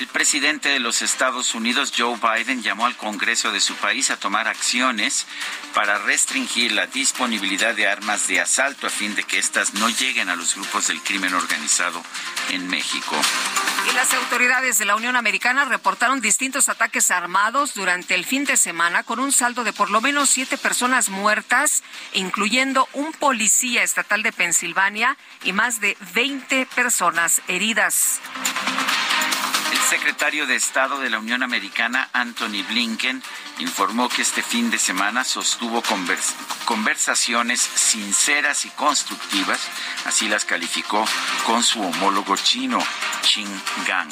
El 0.00 0.06
presidente 0.06 0.70
de 0.70 0.78
los 0.80 1.02
Estados 1.02 1.54
Unidos, 1.54 1.92
Joe 1.94 2.16
Biden, 2.16 2.62
llamó 2.62 2.86
al 2.86 2.96
Congreso 2.96 3.52
de 3.52 3.60
su 3.60 3.74
país 3.74 4.10
a 4.10 4.16
tomar 4.16 4.48
acciones 4.48 5.26
para 5.74 5.98
restringir 5.98 6.72
la 6.72 6.86
disponibilidad 6.86 7.74
de 7.74 7.86
armas 7.86 8.26
de 8.26 8.40
asalto 8.40 8.86
a 8.86 8.90
fin 8.90 9.14
de 9.14 9.24
que 9.24 9.38
éstas 9.38 9.74
no 9.74 9.90
lleguen 9.90 10.30
a 10.30 10.36
los 10.36 10.54
grupos 10.54 10.88
del 10.88 11.02
crimen 11.02 11.34
organizado 11.34 12.02
en 12.48 12.66
México. 12.66 13.14
Y 13.90 13.94
las 13.94 14.14
autoridades 14.14 14.78
de 14.78 14.86
la 14.86 14.96
Unión 14.96 15.16
Americana 15.16 15.66
reportaron 15.66 16.22
distintos 16.22 16.70
ataques 16.70 17.10
armados 17.10 17.74
durante 17.74 18.14
el 18.14 18.24
fin 18.24 18.46
de 18.46 18.56
semana 18.56 19.02
con 19.02 19.20
un 19.20 19.32
saldo 19.32 19.64
de 19.64 19.74
por 19.74 19.90
lo 19.90 20.00
menos 20.00 20.30
siete 20.30 20.56
personas 20.56 21.10
muertas, 21.10 21.82
incluyendo 22.14 22.88
un 22.94 23.12
policía 23.12 23.82
estatal 23.82 24.22
de 24.22 24.32
Pensilvania 24.32 25.18
y 25.44 25.52
más 25.52 25.78
de 25.78 25.98
20 26.14 26.64
personas 26.74 27.42
heridas. 27.48 28.18
El 29.72 29.78
secretario 29.88 30.46
de 30.46 30.56
Estado 30.56 30.98
de 30.98 31.10
la 31.10 31.18
Unión 31.18 31.42
Americana, 31.42 32.08
Anthony 32.12 32.64
Blinken, 32.68 33.22
informó 33.58 34.08
que 34.08 34.22
este 34.22 34.42
fin 34.42 34.70
de 34.70 34.78
semana 34.78 35.24
sostuvo 35.24 35.82
conversaciones 36.64 37.60
sinceras 37.60 38.64
y 38.64 38.70
constructivas, 38.70 39.60
así 40.04 40.28
las 40.28 40.44
calificó, 40.44 41.04
con 41.46 41.62
su 41.62 41.80
homólogo 41.82 42.36
chino, 42.36 42.78
Qin 43.22 43.48
Gang. 43.86 44.10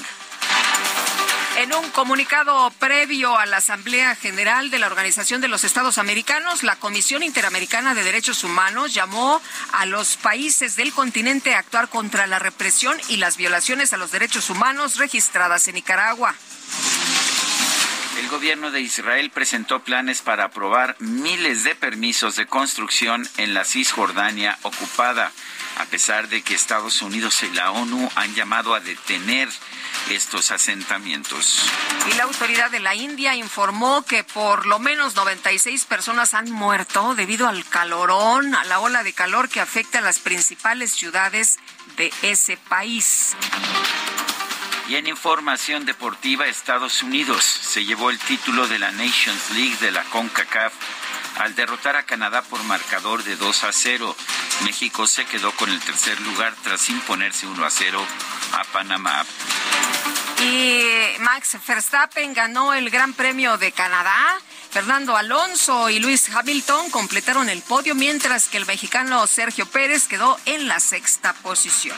En 1.58 1.74
un 1.74 1.90
comunicado 1.90 2.70
previo 2.78 3.36
a 3.36 3.44
la 3.44 3.56
Asamblea 3.56 4.14
General 4.14 4.70
de 4.70 4.78
la 4.78 4.86
Organización 4.86 5.40
de 5.40 5.48
los 5.48 5.64
Estados 5.64 5.98
Americanos, 5.98 6.62
la 6.62 6.76
Comisión 6.76 7.24
Interamericana 7.24 7.96
de 7.96 8.04
Derechos 8.04 8.44
Humanos 8.44 8.94
llamó 8.94 9.42
a 9.72 9.84
los 9.84 10.16
países 10.16 10.76
del 10.76 10.92
continente 10.92 11.56
a 11.56 11.58
actuar 11.58 11.88
contra 11.88 12.28
la 12.28 12.38
represión 12.38 12.96
y 13.08 13.16
las 13.16 13.36
violaciones 13.36 13.92
a 13.92 13.96
los 13.96 14.12
derechos 14.12 14.50
humanos 14.50 14.98
registradas 14.98 15.66
en 15.66 15.74
Nicaragua. 15.74 16.32
El 18.20 18.28
gobierno 18.28 18.70
de 18.70 18.80
Israel 18.80 19.30
presentó 19.30 19.80
planes 19.80 20.22
para 20.22 20.44
aprobar 20.44 20.94
miles 21.00 21.64
de 21.64 21.74
permisos 21.74 22.36
de 22.36 22.46
construcción 22.46 23.28
en 23.36 23.52
la 23.52 23.64
Cisjordania 23.64 24.56
ocupada, 24.62 25.32
a 25.78 25.86
pesar 25.86 26.28
de 26.28 26.42
que 26.42 26.54
Estados 26.54 27.02
Unidos 27.02 27.42
y 27.42 27.50
la 27.50 27.72
ONU 27.72 28.08
han 28.14 28.32
llamado 28.36 28.76
a 28.76 28.80
detener 28.80 29.48
estos 30.11 30.50
asentamientos. 30.50 31.61
Y 32.11 32.14
la 32.14 32.25
autoridad 32.25 32.71
de 32.71 32.80
la 32.80 32.95
India 32.95 33.35
informó 33.35 34.04
que 34.04 34.25
por 34.25 34.66
lo 34.66 34.78
menos 34.78 35.14
96 35.14 35.85
personas 35.85 36.35
han 36.35 36.50
muerto 36.50 37.14
debido 37.14 37.49
al 37.49 37.64
calorón, 37.68 38.54
a 38.54 38.64
la 38.64 38.80
ola 38.80 39.02
de 39.02 39.12
calor 39.12 39.49
que 39.49 39.61
afecta 39.61 39.99
a 39.99 40.02
las 40.02 40.18
principales 40.18 40.92
ciudades 40.92 41.59
de 41.97 42.12
ese 42.23 42.57
país. 42.57 43.37
Y 44.88 44.97
en 44.97 45.07
información 45.07 45.85
deportiva, 45.85 46.47
Estados 46.47 47.02
Unidos 47.02 47.45
se 47.45 47.85
llevó 47.85 48.09
el 48.09 48.18
título 48.18 48.66
de 48.68 48.78
la 48.78 48.90
Nations 48.90 49.50
League 49.50 49.76
de 49.80 49.90
la 49.90 50.02
CONCACAF 50.04 50.73
al 51.38 51.54
derrotar 51.54 51.97
a 51.97 52.04
Canadá 52.04 52.42
por 52.42 52.62
marcador 52.64 53.25
de 53.25 53.37
2 53.37 53.64
a 53.64 53.73
0. 53.73 54.16
México 54.64 55.07
se 55.07 55.25
quedó 55.25 55.52
con 55.52 55.71
el 55.71 55.80
tercer 55.80 56.21
lugar 56.21 56.54
tras 56.62 56.88
imponerse 56.88 57.47
1 57.47 57.64
a 57.64 57.71
0 57.71 58.04
a 58.52 58.64
Panamá. 58.64 59.25
Y 60.40 61.18
Max 61.21 61.57
Verstappen 61.66 62.33
ganó 62.33 62.75
el 62.75 62.90
Gran 62.90 63.12
Premio 63.12 63.59
de 63.59 63.73
Canadá. 63.73 64.38
Fernando 64.71 65.16
Alonso 65.16 65.88
y 65.88 65.99
Luis 65.99 66.28
Hamilton 66.35 66.90
completaron 66.90 67.49
el 67.49 67.62
podio, 67.62 67.95
mientras 67.95 68.49
que 68.49 68.59
el 68.59 68.66
mexicano 68.66 69.26
Sergio 69.26 69.66
Pérez 69.66 70.07
quedó 70.07 70.38
en 70.45 70.68
la 70.68 70.78
sexta 70.78 71.33
posición. 71.33 71.97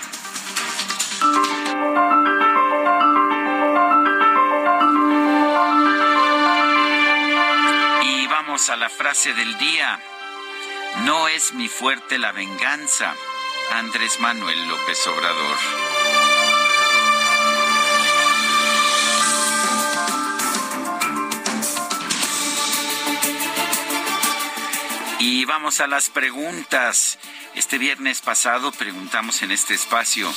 Vamos 8.51 8.69
a 8.69 8.77
la 8.77 8.91
frase 8.91 9.33
del 9.33 9.57
día. 9.59 10.01
No 11.05 11.29
es 11.29 11.53
mi 11.53 11.69
fuerte 11.69 12.19
la 12.19 12.33
venganza. 12.33 13.15
Andrés 13.71 14.19
Manuel 14.19 14.67
López 14.67 15.07
Obrador. 15.07 15.57
Y 25.21 25.45
vamos 25.45 25.81
a 25.81 25.87
las 25.87 26.11
preguntas. 26.11 27.21
Este 27.55 27.79
viernes 27.79 28.21
pasado 28.21 28.73
preguntamos 28.73 29.43
en 29.43 29.53
este 29.53 29.75
espacio, 29.75 30.29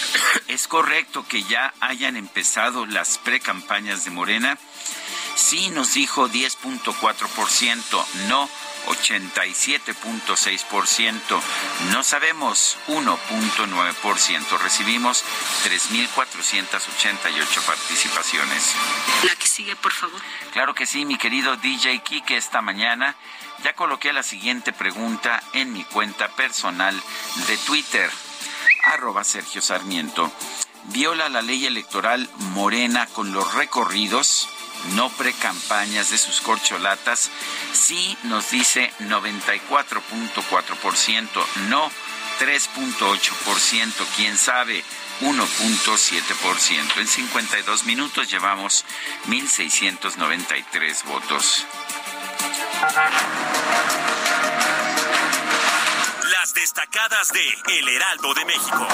¿es 0.48 0.68
correcto 0.68 1.26
que 1.28 1.42
ya 1.42 1.74
hayan 1.80 2.16
empezado 2.16 2.86
las 2.86 3.18
precampañas 3.18 4.06
de 4.06 4.10
Morena? 4.10 4.58
Sí, 5.38 5.70
nos 5.70 5.94
dijo 5.94 6.28
10.4%, 6.28 8.04
no 8.26 8.50
87.6%, 8.86 11.40
no 11.92 12.02
sabemos 12.02 12.76
1.9%. 12.88 14.58
Recibimos 14.58 15.22
3.488 15.64 17.64
participaciones. 17.64 18.74
La 19.22 19.36
que 19.36 19.46
sigue, 19.46 19.76
por 19.76 19.92
favor. 19.92 20.20
Claro 20.52 20.74
que 20.74 20.86
sí, 20.86 21.04
mi 21.04 21.16
querido 21.16 21.56
DJ 21.56 22.00
Kike, 22.00 22.36
esta 22.36 22.60
mañana 22.60 23.14
ya 23.62 23.74
coloqué 23.74 24.12
la 24.12 24.24
siguiente 24.24 24.72
pregunta 24.72 25.40
en 25.52 25.72
mi 25.72 25.84
cuenta 25.84 26.34
personal 26.34 27.00
de 27.46 27.56
Twitter, 27.58 28.10
arroba 28.82 29.22
Sergio 29.22 29.62
Sarmiento. 29.62 30.32
¿Viola 30.86 31.28
la 31.28 31.42
ley 31.42 31.64
electoral 31.64 32.28
Morena 32.54 33.06
con 33.06 33.32
los 33.32 33.54
recorridos? 33.54 34.48
No 34.94 35.10
precampañas 35.10 36.10
de 36.10 36.18
sus 36.18 36.40
corcholatas, 36.40 37.30
sí 37.72 38.16
nos 38.24 38.50
dice 38.50 38.92
94.4%, 39.00 41.28
no 41.68 41.90
3.8%, 42.38 44.06
quién 44.16 44.38
sabe 44.38 44.82
1.7%. 45.20 46.98
En 46.98 47.06
52 47.06 47.84
minutos 47.84 48.30
llevamos 48.30 48.84
1.693 49.26 51.04
votos. 51.04 51.66
Las 56.30 56.54
destacadas 56.54 57.32
de 57.32 57.54
El 57.78 57.88
Heraldo 57.88 58.34
de 58.34 58.44
México. 58.44 58.88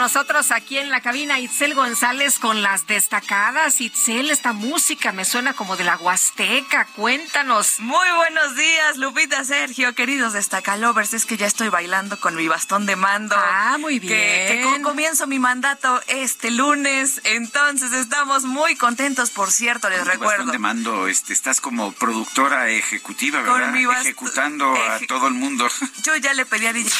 Con 0.00 0.04
nosotros 0.04 0.50
aquí 0.50 0.78
en 0.78 0.88
la 0.88 1.02
cabina 1.02 1.38
Itzel 1.40 1.74
González 1.74 2.38
con 2.38 2.62
las 2.62 2.86
destacadas. 2.86 3.82
Itzel, 3.82 4.30
esta 4.30 4.54
música 4.54 5.12
me 5.12 5.26
suena 5.26 5.52
como 5.52 5.76
de 5.76 5.84
la 5.84 5.98
Huasteca. 5.98 6.86
Cuéntanos. 6.96 7.80
Muy 7.80 8.10
buenos 8.16 8.56
días, 8.56 8.96
Lupita, 8.96 9.44
Sergio, 9.44 9.94
queridos 9.94 10.32
destacalovers. 10.32 11.12
Es 11.12 11.26
que 11.26 11.36
ya 11.36 11.46
estoy 11.46 11.68
bailando 11.68 12.18
con 12.18 12.34
mi 12.34 12.48
bastón 12.48 12.86
de 12.86 12.96
mando. 12.96 13.36
Ah, 13.38 13.76
muy 13.78 13.98
bien. 13.98 14.14
Que, 14.14 14.72
que 14.74 14.80
comienzo 14.80 15.26
mi 15.26 15.38
mandato 15.38 16.00
este 16.06 16.50
lunes. 16.50 17.20
Entonces 17.24 17.92
estamos 17.92 18.44
muy 18.44 18.76
contentos, 18.76 19.30
por 19.30 19.50
cierto, 19.50 19.90
les 19.90 20.06
recuerdo. 20.06 20.46
Bastón 20.46 20.52
de 20.52 20.58
mando, 20.58 21.08
este, 21.08 21.34
estás 21.34 21.60
como 21.60 21.92
productora 21.92 22.70
ejecutiva, 22.70 23.42
¿verdad? 23.42 23.66
Con 23.66 23.72
mi 23.72 23.84
Ejecutando 24.00 24.72
a 24.72 24.98
todo 25.06 25.28
el 25.28 25.34
mundo. 25.34 25.68
Yo 26.04 26.16
ya 26.16 26.32
le 26.32 26.46
pedí 26.46 26.66
a 26.66 26.72
DJ 26.72 26.90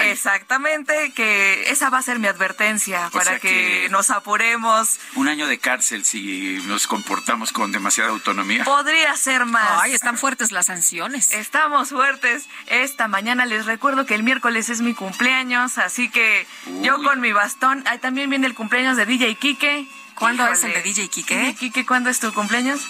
exactamente 0.00 1.12
que 1.12 1.70
esa 1.70 1.88
va 1.88 1.98
a 1.98 2.02
ser 2.02 2.18
mi 2.18 2.31
advertencia 2.32 3.08
para 3.12 3.38
que, 3.38 3.88
nos 3.90 4.10
apuremos. 4.10 4.98
Un 5.14 5.28
año 5.28 5.46
de 5.46 5.58
cárcel 5.58 6.04
si 6.04 6.58
nos 6.66 6.86
comportamos 6.86 7.52
con 7.52 7.72
demasiada 7.72 8.10
autonomía. 8.10 8.64
Podría 8.64 9.16
ser 9.16 9.44
más. 9.44 9.82
Ay, 9.82 9.94
están 9.94 10.18
fuertes 10.18 10.52
las 10.52 10.66
sanciones. 10.66 11.32
Estamos 11.32 11.90
fuertes. 11.90 12.48
Esta 12.66 13.08
mañana 13.08 13.46
les 13.46 13.66
recuerdo 13.66 14.06
que 14.06 14.14
el 14.14 14.22
miércoles 14.22 14.68
es 14.68 14.80
mi 14.80 14.94
cumpleaños, 14.94 15.78
así 15.78 16.10
que 16.10 16.46
yo 16.82 17.02
con 17.02 17.20
mi 17.20 17.32
bastón. 17.32 17.84
Ahí 17.86 17.98
también 17.98 18.30
viene 18.30 18.46
el 18.46 18.54
cumpleaños 18.54 18.96
de 18.96 19.06
DJ 19.06 19.34
Kike. 19.36 19.86
¿Cuándo 20.14 20.46
es 20.48 20.62
el 20.64 20.72
de 20.72 20.82
DJ 20.82 21.08
Kike? 21.08 21.56
Kike, 21.58 21.86
¿cuándo 21.86 22.10
es 22.10 22.20
tu 22.20 22.32
cumpleaños? 22.32 22.80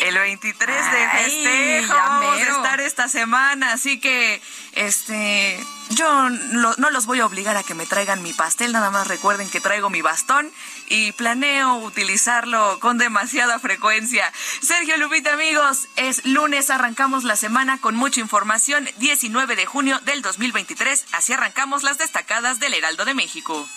El 0.00 0.18
23 0.18 0.76
de 0.92 1.08
festejo 1.08 1.94
vamos 1.94 2.36
a 2.36 2.40
estar 2.40 2.80
esta 2.80 3.08
semana, 3.08 3.72
así 3.72 4.00
que 4.00 4.42
este 4.72 5.64
yo 5.90 6.30
no 6.30 6.90
los 6.90 7.06
voy 7.06 7.20
a 7.20 7.26
obligar 7.26 7.56
a 7.56 7.62
que 7.62 7.74
me 7.74 7.86
traigan 7.86 8.22
mi 8.22 8.32
pastel, 8.32 8.72
nada 8.72 8.90
más 8.90 9.08
recuerden 9.08 9.50
que 9.50 9.60
traigo 9.60 9.90
mi 9.90 10.00
bastón 10.00 10.50
y 10.88 11.12
planeo 11.12 11.76
utilizarlo 11.76 12.78
con 12.80 12.98
demasiada 12.98 13.58
frecuencia. 13.58 14.32
Sergio 14.62 14.96
Lupita, 14.96 15.34
amigos, 15.34 15.88
es 15.96 16.24
lunes, 16.24 16.70
arrancamos 16.70 17.24
la 17.24 17.36
semana 17.36 17.78
con 17.78 17.94
mucha 17.94 18.20
información, 18.20 18.88
19 18.98 19.54
de 19.54 19.66
junio 19.66 20.00
del 20.00 20.22
2023, 20.22 21.06
así 21.12 21.32
arrancamos 21.32 21.82
las 21.82 21.98
destacadas 21.98 22.58
del 22.58 22.74
Heraldo 22.74 23.04
de 23.04 23.14
México. 23.14 23.68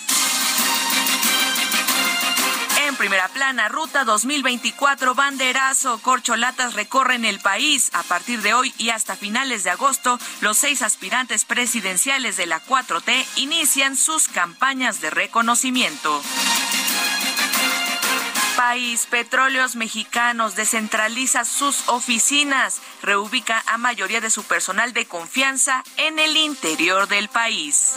En 2.96 3.00
primera 3.00 3.28
plana, 3.28 3.68
Ruta 3.68 4.06
2024, 4.06 5.16
banderazo, 5.16 6.00
corcholatas 6.02 6.76
recorren 6.76 7.26
el 7.26 7.42
país. 7.42 7.90
A 7.92 8.04
partir 8.04 8.42
de 8.42 8.54
hoy 8.54 8.74
y 8.78 8.90
hasta 8.90 9.18
finales 9.18 9.66
de 9.66 9.72
agosto, 9.72 10.18
los 10.40 10.58
seis 10.58 10.82
aspirantes 10.82 11.44
presidenciales 11.44 12.38
de 12.38 12.46
la 12.46 12.64
4T 12.64 13.26
inician 13.36 13.98
sus 13.98 14.30
campañas 14.30 15.02
de 15.02 15.10
reconocimiento. 15.10 16.22
País 18.56 19.08
Petróleos 19.10 19.76
Mexicanos 19.76 20.56
descentraliza 20.56 21.44
sus 21.44 21.90
oficinas, 21.90 22.80
reubica 23.02 23.62
a 23.68 23.78
mayoría 23.78 24.22
de 24.22 24.30
su 24.30 24.44
personal 24.44 24.94
de 24.94 25.06
confianza 25.06 25.84
en 25.98 26.18
el 26.18 26.38
interior 26.38 27.10
del 27.10 27.28
país. 27.28 27.92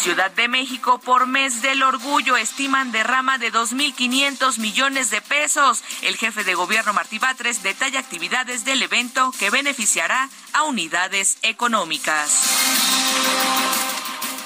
Ciudad 0.00 0.30
de 0.30 0.46
México 0.46 1.00
por 1.00 1.26
mes 1.26 1.62
del 1.62 1.82
orgullo 1.82 2.36
estiman 2.36 2.92
derrama 2.92 3.38
de 3.38 3.52
2.500 3.52 4.58
millones 4.58 5.10
de 5.10 5.20
pesos. 5.20 5.82
El 6.02 6.16
jefe 6.16 6.44
de 6.44 6.54
gobierno 6.54 6.92
Martí 6.92 7.18
Batres 7.18 7.62
detalla 7.62 8.00
actividades 8.00 8.64
del 8.64 8.82
evento 8.82 9.32
que 9.38 9.50
beneficiará 9.50 10.28
a 10.52 10.62
unidades 10.62 11.38
económicas. 11.42 12.30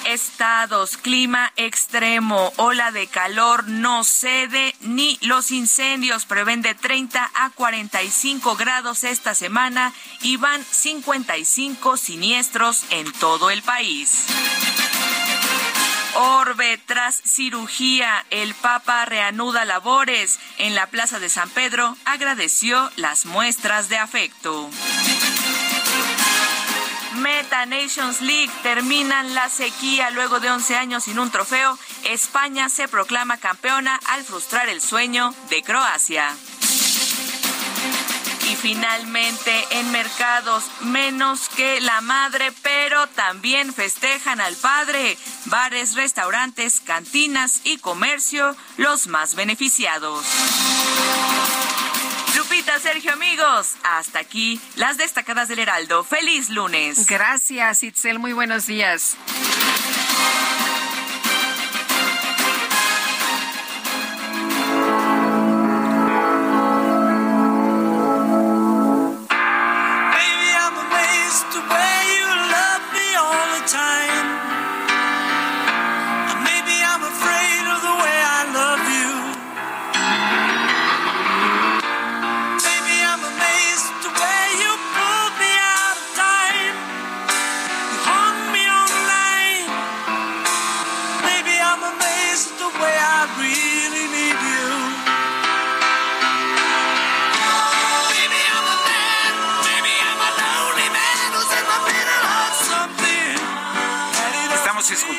Estados, 0.05 0.97
clima 0.97 1.53
extremo, 1.57 2.51
ola 2.57 2.91
de 2.91 3.07
calor 3.07 3.67
no 3.67 4.03
cede 4.03 4.75
ni 4.81 5.19
los 5.21 5.51
incendios. 5.51 6.25
Prevén 6.25 6.63
de 6.63 6.73
30 6.73 7.29
a 7.35 7.49
45 7.51 8.55
grados 8.55 9.03
esta 9.03 9.35
semana 9.35 9.93
y 10.21 10.37
van 10.37 10.63
55 10.63 11.97
siniestros 11.97 12.83
en 12.89 13.11
todo 13.13 13.51
el 13.51 13.61
país. 13.61 14.25
Orbe, 16.15 16.77
tras 16.85 17.15
cirugía, 17.15 18.25
el 18.29 18.53
Papa 18.55 19.05
reanuda 19.05 19.65
labores. 19.65 20.39
En 20.57 20.75
la 20.75 20.87
Plaza 20.87 21.19
de 21.19 21.29
San 21.29 21.49
Pedro 21.49 21.95
agradeció 22.05 22.89
las 22.95 23.25
muestras 23.25 23.89
de 23.89 23.97
afecto. 23.97 24.69
Meta 27.15 27.65
Nations 27.65 28.21
League 28.21 28.51
terminan 28.63 29.33
la 29.33 29.49
sequía 29.49 30.09
luego 30.11 30.39
de 30.39 30.49
11 30.49 30.75
años 30.75 31.03
sin 31.03 31.19
un 31.19 31.29
trofeo. 31.31 31.77
España 32.03 32.69
se 32.69 32.87
proclama 32.87 33.37
campeona 33.37 33.99
al 34.07 34.23
frustrar 34.23 34.69
el 34.69 34.81
sueño 34.81 35.33
de 35.49 35.61
Croacia. 35.61 36.35
Y 38.51 38.55
finalmente 38.55 39.65
en 39.71 39.91
mercados 39.93 40.65
menos 40.81 41.47
que 41.47 41.79
la 41.79 42.01
madre, 42.01 42.51
pero 42.61 43.07
también 43.07 43.73
festejan 43.73 44.41
al 44.41 44.57
padre. 44.57 45.17
Bares, 45.45 45.95
restaurantes, 45.95 46.81
cantinas 46.81 47.61
y 47.63 47.77
comercio 47.77 48.57
los 48.75 49.07
más 49.07 49.35
beneficiados. 49.35 50.25
Lupita, 52.35 52.77
Sergio, 52.79 53.13
amigos, 53.13 53.75
hasta 53.83 54.19
aquí 54.19 54.59
las 54.75 54.97
destacadas 54.97 55.47
del 55.47 55.59
Heraldo. 55.59 56.03
Feliz 56.03 56.49
lunes. 56.49 57.07
Gracias, 57.07 57.83
Itzel. 57.83 58.19
Muy 58.19 58.33
buenos 58.33 58.65
días. 58.65 59.15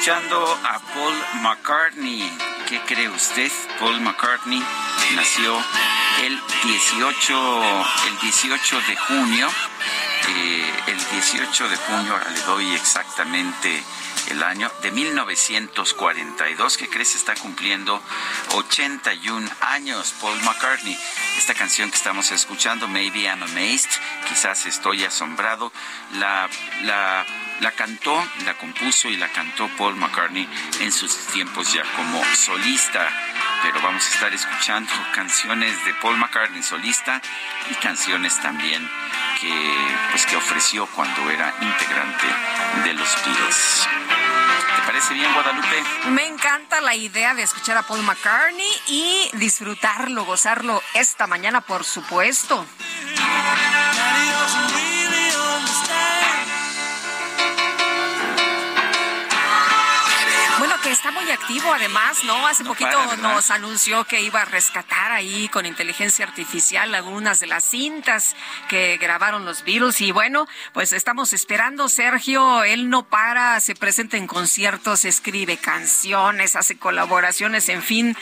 Escuchando 0.02 0.58
a 0.64 0.80
Paul 0.80 1.14
McCartney. 1.42 2.28
¿Qué 2.68 2.80
cree 2.88 3.08
usted? 3.08 3.52
Paul 3.78 4.00
McCartney 4.00 4.60
nació 5.14 5.56
el 6.24 6.40
18, 6.64 7.62
el 8.08 8.18
18 8.20 8.80
de 8.80 8.96
junio. 8.96 9.48
Eh, 10.28 10.72
el 10.88 10.98
18 10.98 11.68
de 11.68 11.76
junio, 11.76 12.14
ahora 12.14 12.30
le 12.30 12.40
doy 12.40 12.74
exactamente 12.74 13.80
el 14.30 14.42
año 14.42 14.72
de 14.82 14.90
1942, 14.90 16.76
que 16.78 16.88
crece 16.88 17.16
está 17.16 17.36
cumpliendo 17.36 18.02
81 18.54 19.48
años. 19.60 20.14
Paul 20.20 20.42
McCartney, 20.42 20.98
esta 21.38 21.54
canción 21.54 21.90
que 21.92 21.96
estamos 21.96 22.32
escuchando, 22.32 22.88
Maybe 22.88 23.20
I'm 23.20 23.44
Amazed, 23.44 23.90
quizás 24.28 24.66
estoy 24.66 25.04
asombrado, 25.04 25.72
la, 26.14 26.48
la 26.82 27.24
la 27.62 27.70
cantó, 27.70 28.12
la 28.44 28.54
compuso 28.54 29.08
y 29.08 29.16
la 29.16 29.28
cantó 29.28 29.68
Paul 29.78 29.94
McCartney 29.96 30.48
en 30.80 30.92
sus 30.92 31.16
tiempos 31.28 31.72
ya 31.72 31.82
como 31.96 32.22
solista. 32.34 33.08
Pero 33.62 33.80
vamos 33.80 34.04
a 34.04 34.08
estar 34.08 34.34
escuchando 34.34 34.92
canciones 35.14 35.72
de 35.84 35.94
Paul 35.94 36.16
McCartney 36.16 36.62
solista 36.62 37.22
y 37.70 37.74
canciones 37.76 38.40
también 38.40 38.88
que, 39.40 39.52
pues, 40.10 40.26
que 40.26 40.36
ofreció 40.36 40.86
cuando 40.86 41.30
era 41.30 41.54
integrante 41.60 42.26
de 42.84 42.94
los 42.94 43.08
Beatles. 43.24 43.88
¿Te 44.76 44.82
parece 44.86 45.14
bien, 45.14 45.32
Guadalupe? 45.32 45.84
Me 46.10 46.26
encanta 46.26 46.80
la 46.80 46.96
idea 46.96 47.34
de 47.34 47.42
escuchar 47.42 47.76
a 47.76 47.82
Paul 47.82 48.02
McCartney 48.02 48.72
y 48.88 49.30
disfrutarlo, 49.34 50.24
gozarlo 50.24 50.82
esta 50.94 51.28
mañana, 51.28 51.60
por 51.60 51.84
supuesto. 51.84 52.66
Muy 61.32 61.44
activo 61.44 61.72
además, 61.72 62.24
¿no? 62.24 62.46
Hace 62.46 62.64
poquito 62.64 63.16
nos 63.18 63.50
anunció 63.50 64.04
que 64.04 64.20
iba 64.20 64.42
a 64.42 64.44
rescatar 64.44 65.12
ahí 65.12 65.48
con 65.48 65.66
inteligencia 65.66 66.26
artificial 66.26 66.94
algunas 66.94 67.40
de 67.40 67.46
las 67.46 67.64
cintas 67.64 68.34
que 68.68 68.98
grabaron 68.98 69.44
los 69.44 69.64
Beatles 69.64 70.00
y 70.00 70.10
bueno, 70.10 70.46
pues 70.72 70.92
estamos 70.92 71.32
esperando, 71.32 71.88
Sergio, 71.88 72.64
él 72.64 72.90
no 72.90 73.04
para, 73.04 73.60
se 73.60 73.74
presenta 73.74 74.16
en 74.16 74.26
conciertos, 74.26 75.04
escribe 75.04 75.56
canciones, 75.56 76.56
hace 76.56 76.76
colaboraciones, 76.76 77.68
en 77.68 77.82
fin, 77.82 78.16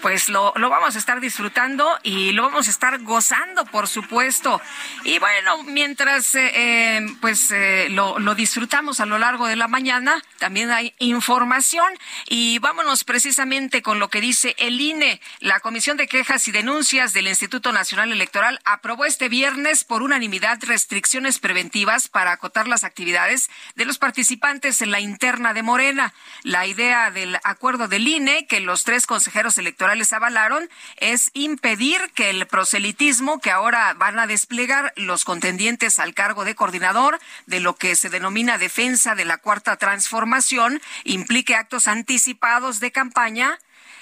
pues 0.00 0.28
lo, 0.28 0.52
lo 0.56 0.68
vamos 0.68 0.94
a 0.94 0.98
estar 0.98 1.20
disfrutando 1.20 1.88
y 2.02 2.32
lo 2.32 2.44
vamos 2.44 2.68
a 2.68 2.70
estar 2.70 2.98
gozando, 3.00 3.64
por 3.66 3.88
supuesto. 3.88 4.60
Y 5.04 5.18
bueno, 5.18 5.62
mientras 5.64 6.34
eh, 6.34 6.52
eh, 6.54 7.06
pues 7.20 7.50
eh, 7.50 7.88
lo, 7.90 8.18
lo 8.18 8.34
disfrutamos 8.34 9.00
a 9.00 9.06
lo 9.06 9.18
largo 9.18 9.46
de 9.46 9.56
la 9.56 9.68
mañana, 9.68 10.22
también 10.38 10.70
hay 10.70 10.94
información 10.98 11.92
y 12.28 12.51
vámonos 12.58 13.04
precisamente 13.04 13.82
con 13.82 14.00
lo 14.00 14.10
que 14.10 14.20
dice 14.20 14.56
el 14.58 14.80
INE. 14.80 15.20
La 15.38 15.60
Comisión 15.60 15.96
de 15.96 16.08
Quejas 16.08 16.48
y 16.48 16.50
Denuncias 16.50 17.12
del 17.12 17.28
Instituto 17.28 17.70
Nacional 17.72 18.10
Electoral 18.10 18.58
aprobó 18.64 19.04
este 19.04 19.28
viernes 19.28 19.84
por 19.84 20.02
unanimidad 20.02 20.58
restricciones 20.62 21.38
preventivas 21.38 22.08
para 22.08 22.32
acotar 22.32 22.66
las 22.66 22.82
actividades 22.82 23.48
de 23.76 23.84
los 23.84 23.98
participantes 23.98 24.82
en 24.82 24.90
la 24.90 24.98
interna 24.98 25.54
de 25.54 25.62
Morena. 25.62 26.14
La 26.42 26.66
idea 26.66 27.12
del 27.12 27.38
acuerdo 27.44 27.86
del 27.86 28.08
INE 28.08 28.46
que 28.48 28.58
los 28.58 28.82
tres 28.82 29.06
consejeros 29.06 29.56
electorales 29.56 30.12
avalaron 30.12 30.68
es 30.96 31.30
impedir 31.34 32.00
que 32.14 32.30
el 32.30 32.46
proselitismo 32.48 33.40
que 33.40 33.52
ahora 33.52 33.94
van 33.94 34.18
a 34.18 34.26
desplegar 34.26 34.92
los 34.96 35.24
contendientes 35.24 36.00
al 36.00 36.12
cargo 36.12 36.44
de 36.44 36.56
coordinador 36.56 37.20
de 37.46 37.60
lo 37.60 37.76
que 37.76 37.94
se 37.94 38.10
denomina 38.10 38.58
defensa 38.58 39.14
de 39.14 39.24
la 39.24 39.38
cuarta 39.38 39.76
transformación 39.76 40.82
implique 41.04 41.54
actos 41.54 41.86
anticipados 41.86 42.41
de 42.80 42.90
campaña. 42.90 43.58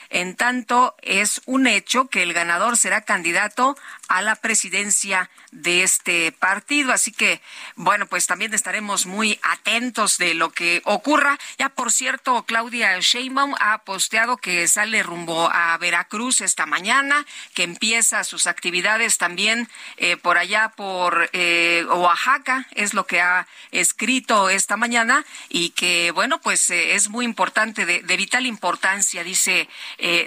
En 0.09 0.35
tanto, 0.35 0.97
es 1.03 1.43
un 1.45 1.67
hecho 1.67 2.09
que 2.09 2.23
el 2.23 2.33
ganador 2.33 2.77
será 2.77 3.03
candidato 3.03 3.77
a 4.11 4.23
la 4.23 4.35
presidencia 4.35 5.31
de 5.53 5.85
este 5.85 6.33
partido. 6.33 6.93
Así 6.93 7.13
que, 7.13 7.41
bueno, 7.77 8.07
pues 8.07 8.27
también 8.27 8.53
estaremos 8.53 9.07
muy 9.07 9.39
atentos 9.43 10.19
de 10.19 10.35
lo 10.35 10.51
que 10.51 10.83
ocurra. 10.85 11.39
Ya, 11.59 11.69
por 11.69 11.93
cierto, 11.93 12.43
Claudia 12.43 12.99
Sheinbaum 12.99 13.55
ha 13.61 13.79
posteado 13.79 14.37
que 14.37 14.67
sale 14.67 15.05
rumbo 15.05 15.49
a 15.53 15.79
Veracruz 15.79 16.41
esta 16.41 16.67
mañana, 16.67 17.25
que 17.55 17.63
empieza 17.63 18.25
sus 18.25 18.49
actividades 18.49 19.17
también 19.17 19.69
eh, 19.97 20.17
por 20.17 20.39
allá 20.39 20.73
por 20.77 21.31
eh, 21.33 21.85
Oaxaca, 21.89 22.67
es 22.73 22.93
lo 22.93 23.07
que 23.07 23.21
ha 23.21 23.47
escrito 23.71 24.51
esta 24.51 24.77
mañana 24.77 25.25
y 25.49 25.71
que, 25.71 26.11
bueno, 26.11 26.41
pues 26.41 26.69
eh, 26.71 26.97
es 26.97 27.09
muy 27.09 27.25
importante, 27.25 27.87
de, 27.87 28.03
de 28.03 28.17
vital 28.17 28.45
importancia, 28.45 29.23
dice 29.23 29.69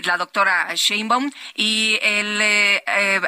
la 0.03 0.17
doctora 0.17 0.73
Sheinbaum, 0.73 1.31
y 1.55 1.99
el 2.01 2.39
eh, 2.41 3.21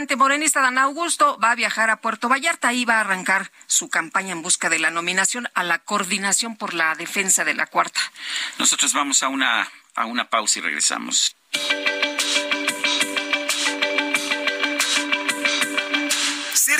aspirante 0.00 0.16
morenista 0.16 0.62
Dan 0.62 0.78
Augusto 0.78 1.38
va 1.38 1.50
a 1.50 1.54
viajar 1.54 1.90
a 1.90 2.00
Puerto 2.00 2.30
Vallarta 2.30 2.72
y 2.72 2.86
va 2.86 2.96
a 2.96 3.00
arrancar 3.00 3.52
su 3.66 3.90
campaña 3.90 4.32
en 4.32 4.40
busca 4.40 4.70
de 4.70 4.78
la 4.78 4.90
nominación 4.90 5.46
a 5.52 5.62
la 5.62 5.80
coordinación 5.80 6.56
por 6.56 6.72
la 6.72 6.94
defensa 6.94 7.44
de 7.44 7.52
la 7.52 7.66
cuarta. 7.66 8.00
Nosotros 8.58 8.94
vamos 8.94 9.22
a 9.22 9.28
una, 9.28 9.68
a 9.94 10.06
una 10.06 10.30
pausa 10.30 10.60
y 10.60 10.62
regresamos. 10.62 11.36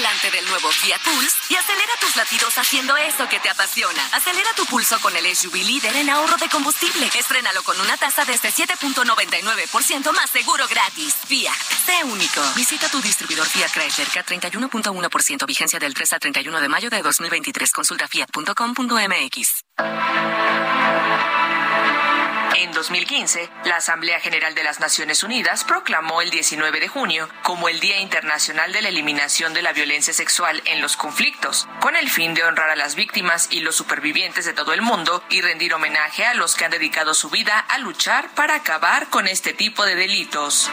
Volante 0.00 0.30
del 0.30 0.46
nuevo 0.46 0.70
Fiat 0.70 1.02
Pulse 1.02 1.36
y 1.50 1.56
acelera 1.56 1.92
tus 2.00 2.16
latidos 2.16 2.56
haciendo 2.56 2.96
eso 2.96 3.28
que 3.28 3.38
te 3.38 3.50
apasiona. 3.50 4.02
Acelera 4.12 4.48
tu 4.56 4.64
pulso 4.64 4.98
con 5.00 5.14
el 5.14 5.36
SUV 5.36 5.56
líder 5.56 5.94
en 5.94 6.08
ahorro 6.08 6.38
de 6.38 6.48
combustible. 6.48 7.10
Estrénalo 7.18 7.62
con 7.64 7.78
una 7.78 7.98
tasa 7.98 8.24
desde 8.24 8.50
7.99% 8.50 10.12
más 10.14 10.30
seguro 10.30 10.66
gratis. 10.68 11.14
Fiat, 11.26 11.54
sé 11.84 12.02
único. 12.04 12.40
Visita 12.56 12.88
tu 12.88 13.02
distribuidor 13.02 13.46
Fiat 13.46 13.72
Chrysler 13.72 14.08
K31.1% 14.08 15.46
vigencia 15.46 15.78
del 15.78 15.92
3 15.92 16.14
al 16.14 16.20
31 16.20 16.60
de 16.62 16.68
mayo 16.70 16.88
de 16.88 17.02
2023. 17.02 17.70
Consulta 17.70 18.08
fiat.com.mx. 18.08 19.64
En 22.56 22.72
2015, 22.72 23.48
la 23.64 23.76
Asamblea 23.76 24.18
General 24.20 24.54
de 24.54 24.64
las 24.64 24.80
Naciones 24.80 25.22
Unidas 25.22 25.62
proclamó 25.64 26.20
el 26.20 26.30
19 26.30 26.80
de 26.80 26.88
junio 26.88 27.28
como 27.42 27.68
el 27.68 27.78
Día 27.78 28.00
Internacional 28.00 28.72
de 28.72 28.82
la 28.82 28.88
Eliminación 28.88 29.54
de 29.54 29.62
la 29.62 29.72
Violencia 29.72 30.12
Sexual 30.12 30.60
en 30.64 30.80
los 30.80 30.96
Conflictos, 30.96 31.68
con 31.80 31.94
el 31.94 32.10
fin 32.10 32.34
de 32.34 32.42
honrar 32.42 32.70
a 32.70 32.76
las 32.76 32.96
víctimas 32.96 33.48
y 33.50 33.60
los 33.60 33.76
supervivientes 33.76 34.44
de 34.44 34.52
todo 34.52 34.72
el 34.72 34.82
mundo 34.82 35.22
y 35.30 35.40
rendir 35.42 35.74
homenaje 35.74 36.26
a 36.26 36.34
los 36.34 36.56
que 36.56 36.64
han 36.64 36.72
dedicado 36.72 37.14
su 37.14 37.30
vida 37.30 37.58
a 37.58 37.78
luchar 37.78 38.28
para 38.34 38.56
acabar 38.56 39.08
con 39.08 39.28
este 39.28 39.52
tipo 39.52 39.84
de 39.84 39.94
delitos. 39.94 40.70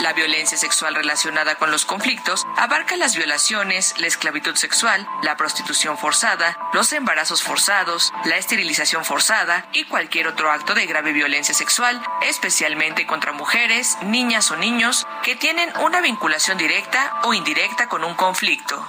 La 0.00 0.12
violencia 0.12 0.58
sexual 0.58 0.94
relacionada 0.94 1.56
con 1.56 1.70
los 1.70 1.84
conflictos 1.84 2.46
abarca 2.56 2.96
las 2.96 3.16
violaciones, 3.16 3.94
la 3.98 4.06
esclavitud 4.06 4.54
sexual, 4.54 5.08
la 5.22 5.36
prostitución 5.36 5.98
forzada, 5.98 6.56
los 6.74 6.92
embarazos 6.92 7.42
forzados, 7.42 8.12
la 8.24 8.36
esterilización 8.36 9.04
forzada 9.04 9.68
y 9.72 9.84
cualquier 9.84 10.28
otro 10.36 10.50
acto 10.50 10.74
de 10.74 10.84
grave 10.84 11.14
violencia 11.14 11.54
sexual, 11.54 11.98
especialmente 12.20 13.06
contra 13.06 13.32
mujeres, 13.32 13.96
niñas 14.02 14.50
o 14.50 14.56
niños 14.56 15.06
que 15.22 15.34
tienen 15.34 15.72
una 15.78 16.02
vinculación 16.02 16.58
directa 16.58 17.10
o 17.22 17.32
indirecta 17.32 17.88
con 17.88 18.04
un 18.04 18.14
conflicto. 18.14 18.86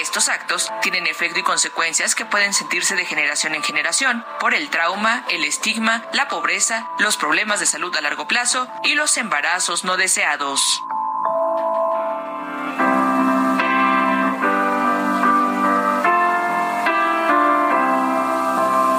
Estos 0.00 0.30
actos 0.30 0.72
tienen 0.80 1.06
efecto 1.06 1.38
y 1.38 1.42
consecuencias 1.42 2.14
que 2.14 2.24
pueden 2.24 2.54
sentirse 2.54 2.96
de 2.96 3.04
generación 3.04 3.54
en 3.54 3.62
generación 3.62 4.24
por 4.40 4.54
el 4.54 4.70
trauma, 4.70 5.22
el 5.28 5.44
estigma, 5.44 6.02
la 6.14 6.28
pobreza, 6.28 6.88
los 6.98 7.18
problemas 7.18 7.60
de 7.60 7.66
salud 7.66 7.94
a 7.94 8.00
largo 8.00 8.26
plazo 8.26 8.68
y 8.84 8.94
los 8.94 9.18
embarazos 9.18 9.84
no 9.84 9.98
deseados. 9.98 10.82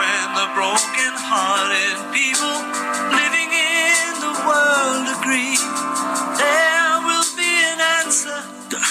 When 0.00 0.22
the 0.36 0.48
broken 0.52 1.12
hearted 1.16 1.96
people 2.12 2.56
living 3.08 3.48
in 3.48 4.20
the 4.20 4.34
world 4.44 5.06
agree, 5.16 5.56
there 6.36 6.92
will 7.08 7.24
be 7.40 7.52
an 7.72 7.80
answer. 8.04 8.36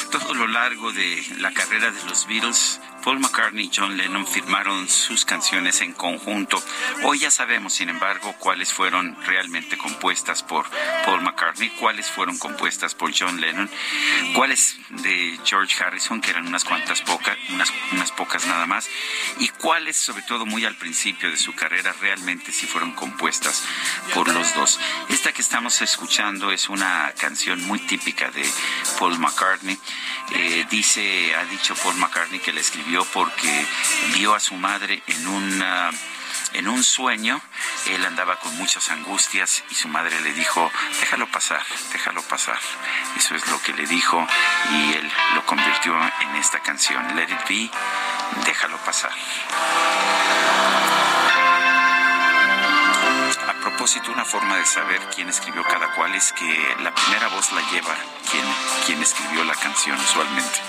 Todo 0.10 0.34
lo 0.34 0.48
largo 0.48 0.92
de 0.92 1.22
la 1.38 1.52
carrera 1.52 1.92
de 1.92 2.04
los 2.10 2.26
Beatles, 2.26 2.80
Paul 3.04 3.20
McCartney 3.20 3.66
y 3.66 3.72
John 3.74 3.98
Lennon 3.98 4.28
firmaron 4.28 4.90
sus 4.90 5.24
canciones 5.24 5.82
en 5.82 5.94
conjunto. 5.94 6.62
Hoy 7.04 7.20
ya 7.20 7.32
sabemos, 7.32 7.74
sin 7.74 7.90
embargo, 7.90 8.36
cuáles 8.40 8.74
fueron 8.74 9.16
realmente 9.26 9.78
compuestas 9.78 10.44
por 10.44 10.66
Paul 11.06 11.22
McCartney, 11.22 11.70
cuáles 11.80 12.10
fueron 12.10 12.38
compuestas 12.38 12.96
por 12.96 13.12
John 13.18 13.40
Lennon, 13.40 13.70
cuáles 14.36 14.78
de 14.90 15.40
George 15.46 15.82
Harrison, 15.82 16.20
que 16.20 16.32
eran 16.32 16.48
unas 16.48 16.66
cuantas 16.66 17.02
pocas, 17.02 17.38
unas, 17.50 18.12
pocas 18.12 18.46
nada 18.48 18.66
más, 18.66 18.90
y 19.40 19.48
cuáles, 19.48 19.96
sobre 19.96 20.24
todo 20.24 20.46
muy 20.46 20.66
al 20.66 20.76
principio 20.76 21.32
de 21.32 21.38
su 21.38 21.56
carrera, 21.56 21.94
realmente 22.02 22.52
sí 22.52 22.68
fueron 22.68 22.92
compuestas 22.94 23.64
por 24.14 24.28
los 24.28 24.54
dos. 24.56 24.80
Esta 25.10 25.32
que 25.32 25.42
estamos 25.42 25.82
escuchando 25.82 26.52
es 26.52 26.70
una 26.70 27.14
canción 27.18 27.64
muy 27.66 27.80
típica 27.80 28.30
de 28.32 28.48
Paul 28.98 29.18
McCartney. 29.20 29.78
Eh, 30.32 30.66
dice, 30.70 31.34
ha 31.36 31.46
dicho 31.46 31.76
Paul 31.76 31.96
McCartney 31.96 32.40
que 32.40 32.54
la 32.54 32.60
escribió 32.60 32.89
porque 33.14 33.68
vio 34.16 34.34
a 34.34 34.40
su 34.40 34.56
madre 34.56 35.04
en 35.06 35.28
una 35.28 35.92
en 36.54 36.68
un 36.68 36.84
sueño, 36.84 37.40
él 37.86 38.04
andaba 38.06 38.38
con 38.38 38.56
muchas 38.58 38.90
angustias 38.90 39.64
y 39.70 39.76
su 39.76 39.88
madre 39.88 40.20
le 40.22 40.34
dijo, 40.34 40.72
déjalo 41.00 41.28
pasar, 41.28 41.62
déjalo 41.92 42.24
pasar. 42.24 42.60
Eso 43.16 43.36
es 43.36 43.48
lo 43.48 43.62
que 43.62 43.74
le 43.74 43.86
dijo 43.86 44.26
y 44.72 44.94
él 44.94 45.12
lo 45.36 45.46
convirtió 45.46 45.96
en 46.22 46.36
esta 46.38 46.60
canción, 46.62 47.16
Let 47.16 47.30
It 47.30 47.48
Be, 47.48 47.72
déjalo 48.46 48.78
pasar. 48.78 49.12
A 53.48 53.54
propósito, 53.62 54.12
una 54.12 54.26
forma 54.26 54.58
de 54.58 54.66
saber 54.66 55.00
quién 55.14 55.30
escribió 55.30 55.64
cada 55.64 55.94
cual 55.94 56.16
es 56.16 56.34
que 56.34 56.76
la 56.82 56.94
primera 56.96 57.28
voz 57.28 57.52
la 57.52 57.62
lleva 57.70 57.96
quien, 58.32 58.46
quien 58.88 59.02
escribió 59.04 59.44
la 59.44 59.54
canción 59.54 60.00
usualmente. 60.00 60.60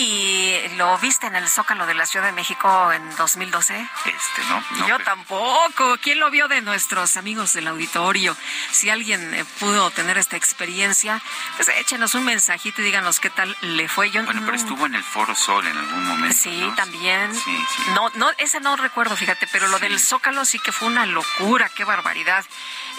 ¿Y 0.00 0.56
lo 0.76 0.96
viste 0.98 1.26
en 1.26 1.34
el 1.34 1.48
Zócalo 1.48 1.84
de 1.84 1.94
la 1.94 2.06
Ciudad 2.06 2.26
de 2.26 2.32
México 2.32 2.92
en 2.92 3.16
2012? 3.16 3.74
Este, 4.04 4.42
¿no? 4.48 4.86
Yo 4.86 4.96
pero- 4.98 5.04
tampoco. 5.04 5.96
¿Quién 6.00 6.20
lo 6.20 6.30
vio 6.30 6.46
de 6.46 6.62
nuestros 6.62 7.16
amigos 7.16 7.52
del 7.54 7.66
auditorio? 7.66 8.36
Si 8.70 8.90
alguien 8.90 9.34
eh, 9.34 9.44
pudo 9.58 9.90
tener 9.90 10.16
esta 10.16 10.36
experiencia, 10.36 11.20
pues 11.56 11.68
échenos 11.80 12.14
un 12.14 12.24
mensajito 12.24 12.80
y 12.80 12.84
díganos 12.84 13.18
qué 13.18 13.30
tal 13.30 13.56
le 13.60 13.88
fue. 13.88 14.10
Yo 14.12 14.22
Bueno, 14.22 14.40
pero 14.42 14.52
no- 14.52 14.58
estuvo 14.58 14.86
en 14.86 14.94
el 14.94 15.02
Foro 15.02 15.34
Sol 15.34 15.66
en 15.66 15.76
algún 15.76 16.04
momento. 16.06 16.36
Sí, 16.38 16.56
¿no? 16.60 16.74
también. 16.76 17.34
Sí, 17.34 17.40
sí. 17.76 17.82
No, 17.94 18.08
no, 18.14 18.30
esa 18.38 18.60
no 18.60 18.76
recuerdo, 18.76 19.16
fíjate, 19.16 19.48
pero 19.50 19.66
lo 19.66 19.80
del 19.80 19.98
Zócalo 19.98 20.44
sí 20.44 20.60
que 20.60 20.70
fue 20.70 20.86
una 20.86 21.06
locura, 21.06 21.68
qué 21.74 21.82
barbaridad. 21.82 22.44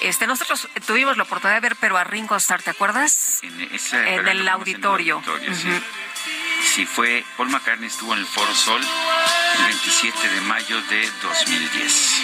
Este, 0.01 0.27
nosotros 0.27 0.67
tuvimos 0.85 1.15
la 1.15 1.23
oportunidad 1.23 1.55
de 1.57 1.61
ver, 1.61 1.75
pero 1.77 1.97
a 1.97 2.03
Ringo 2.03 2.35
Starr, 2.35 2.61
¿te 2.61 2.71
acuerdas? 2.71 3.39
En, 3.43 3.61
ese- 3.73 4.15
En 4.15 4.27
el 4.27 4.39
lo 4.39 4.43
vimos 4.43 4.49
auditorio. 4.53 5.15
auditorio, 5.15 5.55
sí. 5.55 5.81
Sí, 6.73 6.85
fue. 6.85 7.25
Paul 7.37 7.49
McCartney 7.49 7.87
estuvo 7.87 8.13
en 8.13 8.19
el 8.19 8.25
Foro 8.25 8.53
Sol 8.53 8.81
el 8.81 9.65
27 9.65 10.29
de 10.29 10.41
mayo 10.41 10.81
de 10.83 11.09
2010. 11.21 12.23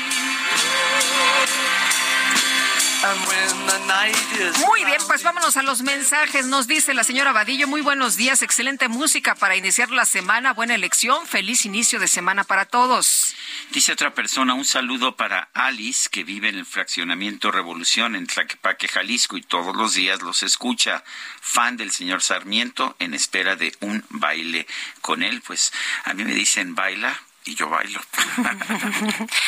Muy 4.66 4.86
bien, 4.86 5.00
pues 5.08 5.24
vámonos 5.24 5.58
a 5.58 5.64
los 5.64 5.82
mensajes. 5.82 6.46
Nos 6.46 6.68
dice 6.68 6.94
la 6.94 7.04
señora 7.04 7.32
Vadillo, 7.32 7.68
muy 7.68 7.82
buenos 7.82 8.16
días, 8.16 8.42
excelente 8.42 8.88
música 8.88 9.36
para 9.36 9.56
iniciar 9.56 9.92
la 9.92 10.06
semana, 10.06 10.54
buena 10.54 10.76
elección, 10.76 11.26
feliz 11.28 11.66
inicio 11.66 12.00
de 12.00 12.08
semana 12.08 12.44
para 12.44 12.66
todos. 12.66 13.36
Dice 13.72 13.92
otra 13.92 14.14
persona, 14.14 14.54
un 14.54 14.66
saludo 14.66 15.16
para 15.16 15.50
Alice, 15.54 16.10
que 16.12 16.24
vive 16.24 16.50
en 16.50 16.58
el 16.58 16.66
fraccionamiento 16.66 17.52
Revolución 17.52 18.16
en 18.16 18.28
Tlaquepaque, 18.28 18.88
Jalisco, 18.88 19.38
y 19.38 19.42
todos 19.42 19.76
los 19.76 19.94
días 19.94 20.22
los 20.22 20.44
escucha. 20.44 21.04
Fan 21.42 21.78
del 21.78 21.92
señor 21.92 22.22
Sarmiento, 22.22 22.96
en 23.00 23.14
espera 23.14 23.56
de 23.56 23.76
un 23.82 24.04
baile 24.10 24.68
con 25.02 25.24
él. 25.24 25.42
Pues 25.46 25.74
a 26.04 26.14
mí 26.14 26.24
me 26.24 26.34
dicen 26.34 26.76
baila 26.76 27.20
y 27.46 27.56
yo 27.56 27.70
bailo. 27.70 28.02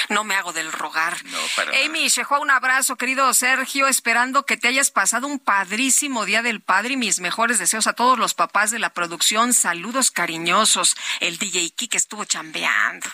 No 0.10 0.24
me 0.24 0.36
hago 0.36 0.54
del 0.54 0.72
rogar. 0.72 1.24
No, 1.26 1.38
para. 1.56 1.72
Amy 1.84 2.08
un 2.40 2.52
abrazo, 2.52 2.96
querido 2.96 3.34
Sergio, 3.34 3.88
esperando 3.88 4.46
que 4.46 4.56
te 4.56 4.68
hayas 4.68 4.92
pasado 4.92 5.28
un 5.28 5.40
padrísimo 5.40 6.26
Día 6.26 6.42
del 6.42 6.62
Padre 6.62 6.94
y 6.94 6.98
mis 6.98 7.20
mejores 7.20 7.60
deseos 7.60 7.88
a 7.88 7.94
todos 7.94 8.18
los 8.18 8.34
papás 8.34 8.72
de 8.72 8.80
la 8.80 8.92
producción. 8.92 9.54
Saludos 9.54 10.12
cariñosos. 10.12 10.96
El 11.20 11.38
DJ 11.38 11.72
Kike 11.72 11.98
estuvo 11.98 12.26
chambeando. 12.26 13.08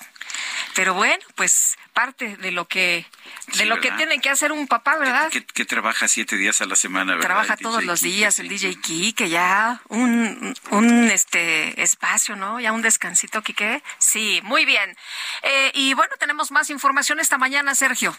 Pero 0.76 0.94
bueno, 0.94 1.24
pues 1.36 1.78
parte 1.94 2.38
de 2.38 2.52
lo 2.52 2.68
que 2.68 3.06
de 3.48 3.54
Sí, 3.54 3.66
lo 3.66 3.80
que 3.80 3.92
tiene 3.92 4.20
que 4.20 4.30
hacer 4.30 4.52
un 4.52 4.68
papá, 4.68 4.98
¿verdad? 4.98 5.30
que, 5.30 5.46
que 5.46 5.66
trabaja 5.66 6.08
siete 6.08 6.36
días 6.36 6.60
a 6.62 6.66
la 6.66 6.76
semana, 6.76 7.14
¿verdad? 7.14 7.28
Trabaja 7.28 7.54
El 7.54 7.60
todos 7.60 7.78
DJ 7.78 7.88
los 7.88 8.02
días 8.02 8.40
el 8.40 8.50
DJ 8.50 8.76
Kike, 8.82 9.30
ya 9.30 9.82
un, 9.90 10.56
un 10.72 11.04
este 11.12 11.82
espacio, 11.82 12.36
¿no? 12.36 12.60
Ya 12.60 12.74
un 12.74 12.82
descansito, 12.82 13.42
Kike. 13.42 13.84
Sí, 14.00 14.42
muy 14.44 14.66
bien. 14.66 14.96
Eh, 15.44 15.72
y 15.76 15.94
bueno, 15.94 16.14
tenemos 16.20 16.52
más 16.52 16.70
información 16.70 17.20
esta 17.20 17.38
mañana, 17.38 17.76
Sergio. 17.76 18.16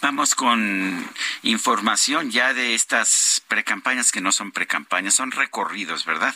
Vamos 0.00 0.34
con 0.34 1.08
información 1.42 2.30
ya 2.30 2.54
de 2.54 2.74
estas 2.74 3.37
precampañas 3.48 4.12
que 4.12 4.20
no 4.20 4.30
son 4.30 4.52
precampañas, 4.52 5.14
son 5.14 5.32
recorridos, 5.32 6.04
¿verdad? 6.04 6.34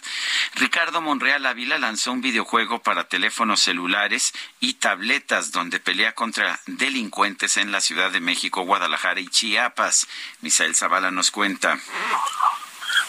Ricardo 0.54 1.00
Monreal 1.00 1.46
Ávila 1.46 1.78
lanzó 1.78 2.12
un 2.12 2.20
videojuego 2.20 2.82
para 2.82 3.08
teléfonos 3.08 3.60
celulares 3.60 4.32
y 4.58 4.74
tabletas 4.74 5.52
donde 5.52 5.78
pelea 5.78 6.14
contra 6.14 6.58
delincuentes 6.66 7.56
en 7.56 7.70
la 7.70 7.80
Ciudad 7.80 8.10
de 8.10 8.20
México, 8.20 8.62
Guadalajara 8.62 9.20
y 9.20 9.28
Chiapas. 9.28 10.08
Misael 10.40 10.74
Zavala 10.74 11.10
nos 11.10 11.30
cuenta. 11.30 11.78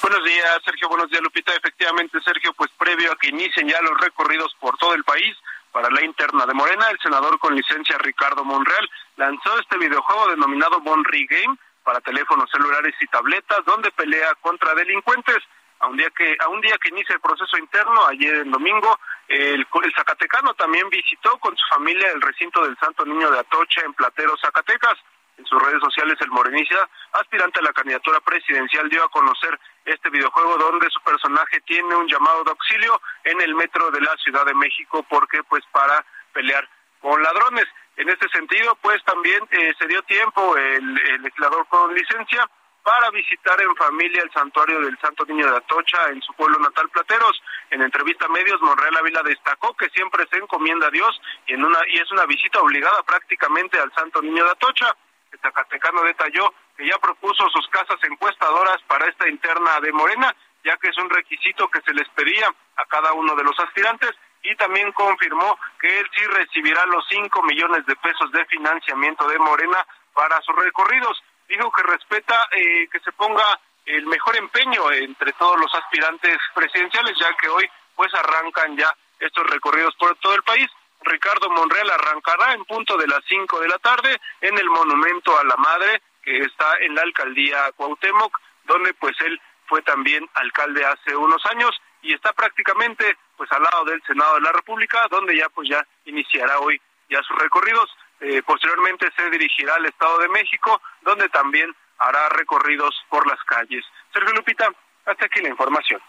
Buenos 0.02 0.24
días, 0.26 0.62
Sergio. 0.66 0.90
Buenos 0.90 1.10
días, 1.10 1.24
Lupita. 1.24 1.54
Efectivamente, 1.56 2.20
Sergio, 2.22 2.54
pues 2.54 2.70
previo 2.78 3.12
a 3.12 3.16
que 3.16 3.30
inicien 3.30 3.70
ya 3.70 3.82
los 3.82 3.98
recorridos 4.00 4.54
por 4.60 4.78
todo 4.78 4.94
el 4.94 5.04
país 5.04 5.36
para 5.72 5.90
la 5.90 6.06
interna 6.06 6.46
de 6.46 6.54
Morena, 6.54 6.90
el 6.90 7.00
senador 7.00 7.40
con 7.40 7.56
licencia 7.56 7.98
Ricardo 7.98 8.44
Monreal 8.44 8.88
lanzó 9.18 9.60
este 9.60 9.78
videojuego 9.78 10.30
denominado 10.30 10.80
Bonri 10.82 11.26
Game 11.26 11.58
para 11.84 12.02
teléfonos 12.02 12.50
celulares 12.50 12.96
y 13.00 13.08
tabletas, 13.08 13.60
donde 13.66 13.92
pelea 13.92 14.34
contra 14.42 14.74
delincuentes. 14.74 15.38
A 15.80 15.88
un 15.88 15.98
día 15.98 16.10
que 16.16 16.38
a 16.40 16.48
un 16.48 16.62
día 16.62 16.78
que 16.82 16.90
inicia 16.90 17.16
el 17.16 17.20
proceso 17.20 17.58
interno, 17.58 18.08
ayer 18.08 18.36
en 18.36 18.52
domingo, 18.52 18.98
el, 19.28 19.68
el 19.84 19.94
Zacatecano 19.96 20.54
también 20.54 20.90
visitó 20.90 21.38
con 21.40 21.56
su 21.58 21.66
familia 21.76 22.10
el 22.12 22.22
recinto 22.22 22.64
del 22.64 22.78
Santo 22.78 23.06
Niño 23.06 23.30
de 23.30 23.40
Atocha 23.40 23.82
en 23.86 23.94
Platero, 23.94 24.34
Zacatecas. 24.42 24.96
En 25.36 25.46
sus 25.46 25.60
redes 25.62 25.82
sociales, 25.82 26.16
el 26.22 26.30
morenista, 26.30 26.88
aspirante 27.14 27.60
a 27.60 27.64
la 27.64 27.74
candidatura 27.74 28.20
presidencial, 28.20 28.88
dio 28.88 29.04
a 29.04 29.10
conocer 29.10 29.60
este 29.84 30.12
videojuego 30.12 30.58
donde 30.58 30.88
su 30.92 31.02
personaje 31.02 31.60
tiene 31.62 31.96
un 31.96 32.08
llamado 32.08 32.44
de 32.44 32.52
auxilio 32.52 33.02
en 33.24 33.42
el 33.42 33.56
metro 33.56 33.90
de 33.90 34.00
la 34.02 34.16
Ciudad 34.18 34.46
de 34.46 34.54
México 34.54 35.04
porque 35.10 35.42
pues 35.44 35.64
para 35.72 36.06
pelear 36.34 36.70
con 37.02 37.22
ladrones. 37.22 37.66
En 37.96 38.10
este 38.10 38.28
sentido, 38.30 38.76
pues 38.82 39.04
también 39.04 39.42
eh, 39.52 39.74
se 39.78 39.88
dio 39.88 40.02
tiempo 40.04 40.58
el, 40.58 41.00
el 41.00 41.22
legislador 41.22 41.68
con 41.68 41.94
licencia 41.94 42.50
para 42.84 43.10
visitar 43.12 43.60
en 43.62 43.76
familia 43.76 44.22
el 44.22 44.32
santuario 44.32 44.82
del 44.82 44.98
Santo 45.00 45.26
Niño 45.26 45.50
de 45.50 45.58
Atocha 45.58 46.10
en 46.10 46.22
su 46.22 46.34
pueblo 46.34 46.60
natal 46.60 46.90
Plateros. 46.90 47.42
En 47.72 47.82
entrevista 47.82 48.26
a 48.26 48.30
medios, 48.30 48.62
Monreal 48.62 48.98
Ávila 48.98 49.24
destacó 49.24 49.74
que 49.76 49.90
siempre 49.90 50.26
se 50.30 50.38
encomienda 50.38 50.88
a 50.88 50.92
Dios 50.92 51.20
y, 51.48 51.54
en 51.54 51.64
una, 51.64 51.80
y 51.88 52.00
es 52.00 52.12
una 52.12 52.26
visita 52.26 52.60
obligada 52.60 53.02
prácticamente 53.04 53.80
al 53.80 53.92
Santo 53.94 54.22
Niño 54.22 54.44
de 54.44 54.52
Atocha. 54.52 54.94
El 55.32 55.40
Zacatecano 55.40 56.04
detalló 56.04 56.54
que 56.78 56.86
ya 56.86 56.98
propuso 57.00 57.50
sus 57.50 57.68
casas 57.70 57.98
encuestadoras 58.04 58.82
para 58.88 59.08
esta 59.08 59.30
interna 59.30 59.80
de 59.80 59.92
Morena, 59.94 60.36
ya 60.66 60.76
que 60.78 60.90
es 60.90 60.98
un 60.98 61.10
requisito 61.10 61.70
que 61.70 61.82
se 61.82 61.94
les 61.94 62.08
pedía 62.10 62.54
a 62.76 62.86
cada 62.86 63.14
uno 63.14 63.34
de 63.36 63.44
los 63.44 63.58
aspirantes 63.60 64.12
y 64.44 64.56
también 64.56 64.92
confirmó 64.92 65.58
que 65.80 66.00
él 66.00 66.08
sí 66.16 66.26
recibirá 66.28 66.86
los 66.86 67.06
5 67.10 67.44
millones 67.44 67.86
de 67.86 67.96
pesos 67.96 68.32
de 68.32 68.46
financiamiento 68.46 69.28
de 69.28 69.40
Morena 69.40 69.86
para 70.14 70.40
sus 70.42 70.56
recorridos. 70.56 71.24
Dijo 71.48 71.72
que 71.72 71.84
respeta 71.84 72.48
eh, 72.52 72.88
que 72.92 73.00
se 73.00 73.12
ponga 73.14 73.60
el 73.86 74.06
mejor 74.06 74.36
empeño 74.36 74.92
entre 74.92 75.34
todos 75.34 75.60
los 75.60 75.74
aspirantes 75.76 76.38
presidenciales, 76.54 77.18
ya 77.20 77.34
que 77.36 77.50
hoy 77.50 77.70
pues 77.96 78.14
arrancan 78.14 78.78
ya 78.78 78.94
estos 79.20 79.46
recorridos 79.50 79.96
por 79.96 80.16
todo 80.18 80.36
el 80.36 80.44
país. 80.44 80.68
Ricardo 81.02 81.50
Monreal 81.50 81.90
arrancará 81.92 82.54
en 82.54 82.66
punto 82.66 82.98
de 82.98 83.08
las 83.08 83.20
5 83.28 83.60
de 83.60 83.68
la 83.68 83.78
tarde 83.80 84.20
en 84.42 84.58
el 84.58 84.70
Monumento 84.70 85.38
a 85.38 85.44
la 85.44 85.56
Madre, 85.58 86.02
que 86.22 86.38
está 86.40 86.78
en 86.80 86.96
la 86.96 87.02
alcaldía 87.02 87.72
Cuauhtémoc, 87.76 88.38
donde 88.66 88.94
pues 88.94 89.16
él 89.22 89.40
fue 89.68 89.82
también 89.82 90.28
alcalde 90.34 90.86
hace 90.86 91.16
unos 91.16 91.46
años 91.48 91.72
y 92.02 92.14
está 92.14 92.32
prácticamente 92.34 93.18
pues 93.38 93.52
al 93.52 93.64
lado 93.64 93.86
del 93.86 94.02
Senado 94.04 94.36
de 94.36 94.42
la 94.42 94.52
República, 94.52 95.08
donde 95.10 95.38
ya 95.38 95.50
pues 95.50 95.70
ya 95.70 95.86
iniciará 96.06 96.60
hoy 96.60 96.80
ya 97.10 97.22
sus 97.24 97.38
recorridos. 97.38 97.90
Eh, 98.20 98.42
posteriormente 98.46 99.10
se 99.16 99.30
dirigirá 99.30 99.76
al 99.76 99.86
Estado 99.86 100.20
de 100.20 100.30
México, 100.30 100.82
donde 101.02 101.28
también 101.30 101.74
hará 102.00 102.30
recorridos 102.30 102.96
por 103.10 103.28
las 103.28 103.42
calles. 103.44 103.86
Sergio 104.14 104.34
Lupita, 104.34 104.70
hasta 105.06 105.26
aquí 105.26 105.42
la 105.42 105.50
información. 105.50 106.02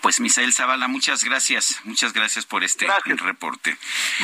Pues 0.00 0.20
Misael 0.20 0.52
Zavala, 0.52 0.88
muchas 0.88 1.24
gracias, 1.24 1.80
muchas 1.84 2.12
gracias 2.12 2.46
por 2.46 2.64
este 2.64 2.86
reporte. 3.18 3.76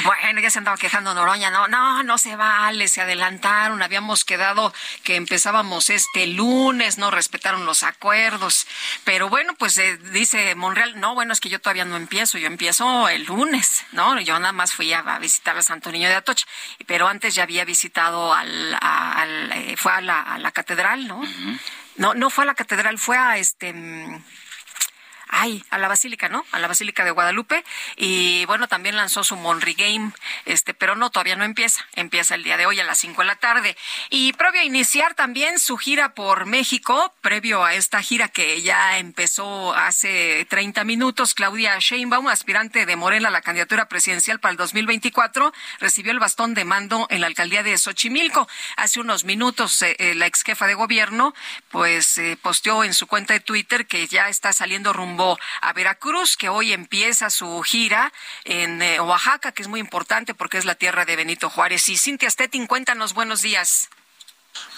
Bueno, 0.04 0.40
ya 0.40 0.50
se 0.50 0.58
andaba 0.58 0.76
quejando 0.76 1.12
Noroña, 1.14 1.50
no, 1.50 1.68
no, 1.68 2.02
no 2.02 2.18
se 2.18 2.34
vale, 2.36 2.88
se 2.88 3.00
adelantaron, 3.02 3.82
habíamos 3.82 4.24
quedado 4.24 4.72
que 5.04 5.16
empezábamos 5.16 5.90
este 5.90 6.26
lunes, 6.26 6.98
no 6.98 7.10
respetaron 7.10 7.66
los 7.66 7.82
acuerdos, 7.82 8.66
pero 9.04 9.28
bueno, 9.28 9.54
pues 9.58 9.76
eh, 9.78 9.96
dice 10.12 10.54
Monreal, 10.54 10.98
no, 11.00 11.14
bueno, 11.14 11.32
es 11.32 11.40
que 11.40 11.48
yo 11.48 11.60
todavía 11.60 11.84
no 11.84 11.96
empiezo, 11.96 12.38
yo 12.38 12.46
empiezo 12.46 13.08
el 13.08 13.24
lunes, 13.24 13.84
¿no? 13.92 14.18
Yo 14.20 14.38
nada 14.38 14.52
más 14.52 14.72
fui 14.72 14.92
a, 14.92 15.00
a 15.00 15.18
visitar 15.18 15.56
a 15.56 15.62
Santo 15.62 15.92
Niño 15.92 16.08
de 16.08 16.14
Atocha, 16.14 16.46
pero 16.86 17.08
antes 17.08 17.34
ya 17.34 17.42
había 17.42 17.64
visitado 17.64 18.32
al, 18.34 18.74
a- 18.80 19.12
al, 19.20 19.52
eh, 19.52 19.76
fue 19.76 19.92
a 19.92 20.00
la, 20.00 20.20
a 20.22 20.38
la 20.38 20.50
catedral, 20.52 21.06
¿no? 21.06 21.22
No, 21.96 22.14
no 22.14 22.30
fue 22.30 22.44
a 22.44 22.46
la 22.46 22.54
catedral, 22.54 22.98
fue 22.98 23.16
a 23.18 23.38
este... 23.38 23.74
Ay, 25.28 25.64
a 25.70 25.78
la 25.78 25.88
Basílica, 25.88 26.28
¿no? 26.28 26.44
A 26.52 26.60
la 26.60 26.68
Basílica 26.68 27.04
de 27.04 27.10
Guadalupe. 27.10 27.64
Y 27.96 28.44
bueno, 28.46 28.68
también 28.68 28.96
lanzó 28.96 29.24
su 29.24 29.36
Monry 29.36 29.74
Game, 29.74 30.12
este, 30.44 30.72
pero 30.72 30.94
no, 30.94 31.10
todavía 31.10 31.34
no 31.34 31.44
empieza. 31.44 31.84
Empieza 31.94 32.36
el 32.36 32.44
día 32.44 32.56
de 32.56 32.66
hoy 32.66 32.78
a 32.78 32.84
las 32.84 32.98
5 32.98 33.22
de 33.22 33.26
la 33.26 33.36
tarde. 33.36 33.76
Y 34.08 34.32
previo 34.34 34.60
a 34.60 34.64
iniciar 34.64 35.14
también 35.14 35.58
su 35.58 35.76
gira 35.78 36.14
por 36.14 36.46
México, 36.46 37.12
previo 37.22 37.64
a 37.64 37.74
esta 37.74 38.02
gira 38.02 38.28
que 38.28 38.62
ya 38.62 38.98
empezó 38.98 39.74
hace 39.74 40.46
30 40.48 40.84
minutos, 40.84 41.34
Claudia 41.34 41.76
Sheinbaum, 41.78 42.28
aspirante 42.28 42.86
de 42.86 42.96
Morena 42.96 43.28
a 43.28 43.32
la 43.32 43.42
candidatura 43.42 43.88
presidencial 43.88 44.38
para 44.38 44.52
el 44.52 44.56
2024, 44.58 45.52
recibió 45.80 46.12
el 46.12 46.20
bastón 46.20 46.54
de 46.54 46.64
mando 46.64 47.06
en 47.10 47.20
la 47.20 47.26
alcaldía 47.26 47.64
de 47.64 47.76
Xochimilco. 47.76 48.48
Hace 48.76 49.00
unos 49.00 49.24
minutos, 49.24 49.82
eh, 49.82 49.96
eh, 49.98 50.14
la 50.14 50.26
ex 50.26 50.44
jefa 50.44 50.68
de 50.68 50.74
gobierno, 50.74 51.34
pues, 51.70 52.16
eh, 52.18 52.38
posteó 52.40 52.84
en 52.84 52.94
su 52.94 53.08
cuenta 53.08 53.34
de 53.34 53.40
Twitter 53.40 53.86
que 53.86 54.06
ya 54.06 54.28
está 54.28 54.52
saliendo 54.52 54.92
rumbo 54.92 55.15
a 55.18 55.72
Veracruz, 55.72 56.36
que 56.36 56.48
hoy 56.48 56.72
empieza 56.72 57.30
su 57.30 57.62
gira 57.62 58.12
en 58.44 58.82
eh, 58.82 59.00
Oaxaca, 59.00 59.52
que 59.52 59.62
es 59.62 59.68
muy 59.68 59.80
importante 59.80 60.34
porque 60.34 60.58
es 60.58 60.64
la 60.64 60.74
tierra 60.74 61.04
de 61.04 61.16
Benito 61.16 61.50
Juárez. 61.50 61.88
Y 61.88 61.96
Cintia 61.96 62.30
Stettin, 62.30 62.66
cuéntanos, 62.66 63.14
buenos 63.14 63.42
días. 63.42 63.88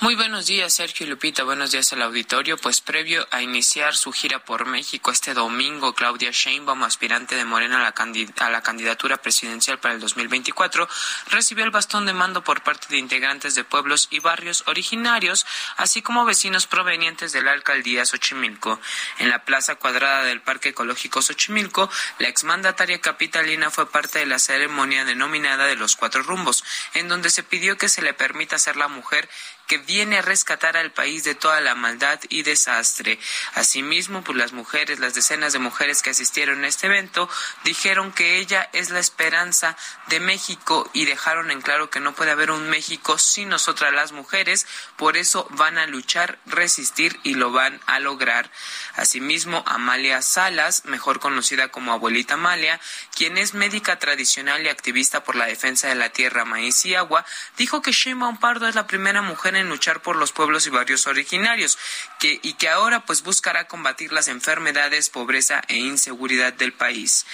Muy 0.01 0.14
buenos 0.14 0.47
días, 0.47 0.74
Sergio 0.74 1.05
y 1.05 1.11
Lupita. 1.11 1.43
Buenos 1.43 1.72
días 1.72 1.93
al 1.93 2.03
auditorio. 2.03 2.57
Pues 2.57 2.81
previo 2.81 3.26
a 3.33 3.43
iniciar 3.43 3.97
su 3.97 4.12
gira 4.12 4.45
por 4.45 4.64
México 4.64 5.11
este 5.11 5.35
domingo, 5.35 5.93
Claudia 5.93 6.31
Sheinbaum, 6.31 6.85
aspirante 6.85 7.35
de 7.35 7.45
Morena 7.45 7.79
a 7.79 7.83
la, 7.83 8.47
a 8.47 8.51
la 8.51 8.62
candidatura 8.62 9.16
presidencial 9.16 9.81
para 9.81 9.95
el 9.95 10.01
2024, 10.01 10.89
recibió 11.31 11.64
el 11.64 11.72
bastón 11.72 12.07
de 12.07 12.12
mando 12.12 12.45
por 12.45 12.62
parte 12.62 12.87
de 12.91 12.99
integrantes 12.99 13.57
de 13.57 13.64
pueblos 13.64 14.07
y 14.12 14.20
barrios 14.20 14.62
originarios, 14.66 15.45
así 15.76 16.01
como 16.01 16.24
vecinos 16.24 16.68
provenientes 16.68 17.33
de 17.33 17.43
la 17.43 17.51
alcaldía 17.51 18.07
Xochimilco. 18.07 18.81
En 19.18 19.31
la 19.31 19.45
plaza 19.45 19.74
cuadrada 19.74 20.22
del 20.22 20.41
Parque 20.41 20.68
Ecológico 20.68 21.22
Xochimilco, 21.22 21.91
la 22.20 22.29
exmandataria 22.29 23.01
capitalina 23.01 23.70
fue 23.70 23.91
parte 23.91 24.20
de 24.20 24.26
la 24.26 24.39
ceremonia 24.39 25.05
denominada 25.05 25.66
de 25.66 25.74
los 25.74 25.97
cuatro 25.97 26.22
rumbos, 26.22 26.62
en 26.95 27.09
donde 27.09 27.31
se 27.31 27.43
pidió 27.43 27.76
que 27.76 27.89
se 27.89 28.01
le 28.01 28.14
permita 28.14 28.61
ser 28.61 28.76
la 28.76 28.87
mujer 28.87 29.29
que 29.69 29.79
viene 29.79 30.19
a 30.19 30.23
rescatar 30.23 30.77
al 30.77 30.91
país 30.91 31.23
de 31.23 31.35
toda 31.35 31.61
la 31.61 31.75
maldad 31.75 32.19
y 32.29 32.43
desastre. 32.43 33.19
Asimismo, 33.55 34.25
pues 34.25 34.37
las 34.37 34.53
mujeres, 34.53 34.99
las 34.99 35.14
decenas 35.14 35.53
de 35.53 35.59
mujeres 35.59 36.03
que 36.03 36.11
asistieron 36.11 36.64
a 36.64 36.69
este 36.69 36.87
evento, 36.87 37.29
dijeron 37.64 38.11
que 38.11 38.39
ella 38.39 38.69
es 38.73 38.91
la 38.91 38.99
esperanza 38.99 39.77
de 40.09 40.21
México 40.21 40.91
y 40.95 41.05
dejaron 41.05 41.51
en 41.51 41.61
claro 41.61 41.91
que 41.91 42.01
no 42.01 42.14
puede 42.14 42.31
haber 42.31 42.51
un 42.51 42.71
México 42.71 43.19
sin 43.19 43.51
nosotras 43.51 43.93
las 43.93 44.12
mujeres, 44.12 44.66
por 44.97 45.16
eso 45.16 45.47
van 45.51 45.77
a 45.77 45.87
luchar, 45.87 46.39
resistir 46.47 47.21
y 47.23 47.35
lo 47.35 47.53
van 47.53 47.81
a 47.87 48.01
lograr. 48.01 48.51
Asimismo, 48.97 49.62
Amalia 49.66 50.23
Salas, 50.23 50.87
mejor 50.87 51.21
conocida 51.21 51.69
como 51.69 51.93
abuelita 51.93 52.35
Amalia, 52.35 52.81
quien 53.14 53.37
es 53.37 53.53
médica 53.53 53.99
tradicional 53.99 54.64
y 54.64 54.71
activista 54.71 55.25
por 55.25 55.37
la 55.37 55.47
defensa 55.47 55.89
de 55.89 55.95
la 55.95 56.09
tierra, 56.09 56.47
maíz 56.47 56.87
y 56.87 56.95
agua, 56.95 57.27
dijo 57.59 57.83
que 57.83 57.93
Shema 57.93 58.39
Pardo 58.41 58.66
es 58.66 58.75
la 58.75 58.87
primera 58.87 59.21
mujer 59.21 59.58
en 59.59 59.69
luchar 59.69 60.01
por 60.01 60.17
los 60.17 60.33
pueblos 60.33 60.67
y 60.67 60.71
barrios 60.71 61.07
originarios, 61.07 61.79
que, 62.19 62.41
y 62.43 62.55
que 62.55 62.69
ahora 62.69 63.05
pues 63.05 63.23
buscará 63.23 63.69
combatir 63.69 64.13
las 64.13 64.29
enfermedades, 64.29 65.11
pobreza 65.11 65.63
e 65.69 65.77
inseguridad 65.77 66.53
del 66.53 66.73
país. 66.73 67.27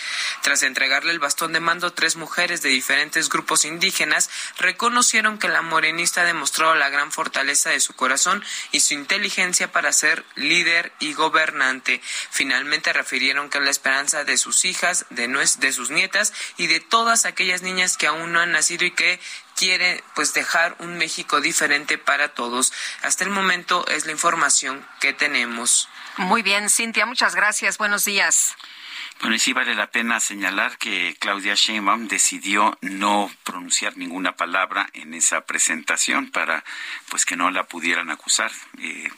Tras 0.43 0.62
entregarle 0.62 1.12
el 1.12 1.18
bastón 1.18 1.53
de 1.53 1.61
mando, 1.61 1.93
tres 1.93 2.16
mujeres 2.16 2.62
de 2.62 2.70
diferentes 2.70 3.29
grupos 3.29 3.64
indígenas 3.64 4.31
reconocieron 4.59 5.39
que 5.39 5.49
la 5.49 5.62
morenista 5.62 6.25
demostró 6.25 6.75
la 6.75 6.89
gran 6.89 7.12
fortaleza 7.12 7.70
de 7.70 7.81
su 7.81 7.95
corazón 7.95 8.45
y 8.72 8.81
su 8.81 8.95
inteligencia 8.95 9.70
para 9.72 9.93
ser 9.93 10.25
líder 10.35 10.93
y 10.99 11.12
gobernante. 11.12 12.01
Finalmente 12.31 12.93
refirieron 12.93 13.51
que 13.51 13.61
la 13.61 13.70
esperanza 13.70 14.25
de 14.25 14.37
sus 14.37 14.64
hijas, 14.64 15.07
de, 15.11 15.29
de 15.29 15.72
sus 15.72 15.91
nietas 15.91 16.33
y 16.57 16.66
de 16.66 16.81
todas 16.81 17.25
aquellas 17.25 17.62
niñas 17.62 17.97
que 17.97 18.07
aún 18.07 18.33
no 18.33 18.41
han 18.41 18.53
nacido 18.53 18.85
y 18.85 18.91
que 18.91 19.20
quiere 19.57 20.02
pues 20.14 20.34
dejar 20.34 20.76
un 20.78 20.96
México 20.98 21.40
diferente 21.40 21.98
para 21.98 22.28
todos. 22.28 22.72
Hasta 23.02 23.24
el 23.24 23.30
momento 23.30 23.86
es 23.88 24.07
la 24.07 24.12
información 24.12 24.86
que 25.00 25.12
tenemos. 25.12 25.88
Muy 26.16 26.42
bien, 26.42 26.70
Cintia, 26.70 27.07
muchas 27.07 27.34
gracias. 27.34 27.78
Buenos 27.78 28.05
días. 28.05 28.57
Bueno, 29.20 29.36
y 29.36 29.38
sí 29.38 29.52
vale 29.52 29.74
la 29.74 29.90
pena 29.90 30.20
señalar 30.20 30.76
que 30.76 31.16
Claudia 31.18 31.55
Sheinbaum 31.55 32.09
decidió 32.09 32.76
no 32.82 33.30
pronunciar 33.44 33.96
ninguna 33.96 34.36
palabra 34.36 34.88
en 34.92 35.14
esa 35.14 35.42
presentación 35.42 36.30
para 36.30 36.64
pues 37.09 37.24
que 37.24 37.36
no 37.36 37.50
la 37.50 37.64
pudieran 37.64 38.11
acusar. 38.11 38.50
Eh, 38.78 39.09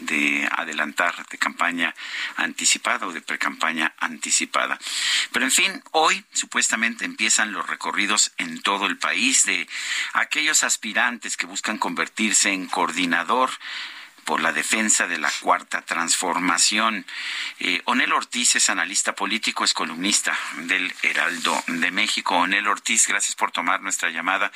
de 0.00 0.48
adelantar 0.50 1.26
de 1.28 1.38
campaña 1.38 1.94
anticipada 2.36 3.06
o 3.06 3.12
de 3.12 3.22
precampaña 3.22 3.94
anticipada. 3.98 4.78
Pero 5.32 5.44
en 5.44 5.50
fin, 5.50 5.82
hoy 5.92 6.24
supuestamente 6.32 7.04
empiezan 7.04 7.52
los 7.52 7.66
recorridos 7.66 8.32
en 8.38 8.62
todo 8.62 8.86
el 8.86 8.98
país 8.98 9.44
de 9.46 9.68
aquellos 10.12 10.64
aspirantes 10.64 11.36
que 11.36 11.46
buscan 11.46 11.78
convertirse 11.78 12.52
en 12.52 12.66
coordinador 12.66 13.50
por 14.24 14.40
la 14.40 14.52
defensa 14.52 15.06
de 15.06 15.18
la 15.18 15.30
cuarta 15.40 15.82
transformación. 15.82 17.06
Eh, 17.60 17.82
Onel 17.84 18.12
Ortiz 18.12 18.56
es 18.56 18.70
analista 18.70 19.14
político, 19.14 19.64
es 19.64 19.74
columnista 19.74 20.36
del 20.58 20.92
Heraldo 21.02 21.62
de 21.66 21.90
México. 21.90 22.36
Onel 22.36 22.66
Ortiz, 22.66 23.06
gracias 23.06 23.36
por 23.36 23.52
tomar 23.52 23.82
nuestra 23.82 24.10
llamada. 24.10 24.50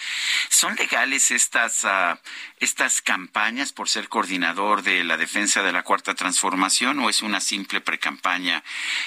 ¿Son 0.48 0.74
legales 0.76 1.30
estas, 1.30 1.84
uh, 1.84 2.18
estas 2.60 3.02
campañas 3.02 3.72
por 3.72 3.88
ser 3.88 4.08
coordinador 4.08 4.82
de 4.82 5.04
la 5.04 5.16
defensa 5.16 5.62
de 5.62 5.72
la 5.72 5.82
cuarta 5.82 6.14
transformación 6.14 6.98
o 7.00 7.10
es 7.10 7.22
una 7.22 7.40
simple 7.40 7.80
precampaña 7.80 8.62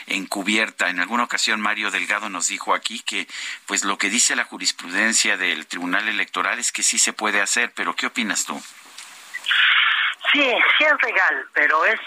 encubierta? 0.07 0.89
En 0.89 0.99
alguna 0.99 1.24
ocasión 1.24 1.59
Mario 1.59 1.91
Delgado 1.91 2.30
nos 2.30 2.47
dijo 2.47 2.74
aquí 2.74 2.99
que 2.99 3.28
pues 3.66 3.84
lo 3.84 3.97
que 3.97 4.09
dice 4.09 4.36
la 4.36 4.45
jurisprudencia 4.45 5.38
del 5.38 5.66
Tribunal 5.66 6.07
Electoral 6.07 6.59
es 6.59 6.72
que 6.72 6.84
sí 6.84 6.99
se 6.99 7.14
puede 7.14 7.41
hacer, 7.41 7.72
pero 7.74 7.95
¿qué 7.95 8.07
opinas 8.07 8.45
tú? 8.45 8.62
Sí, 10.32 10.53
sí 10.77 10.84
es 10.84 11.03
legal, 11.03 11.45
pero 11.53 11.86
es 11.86 11.99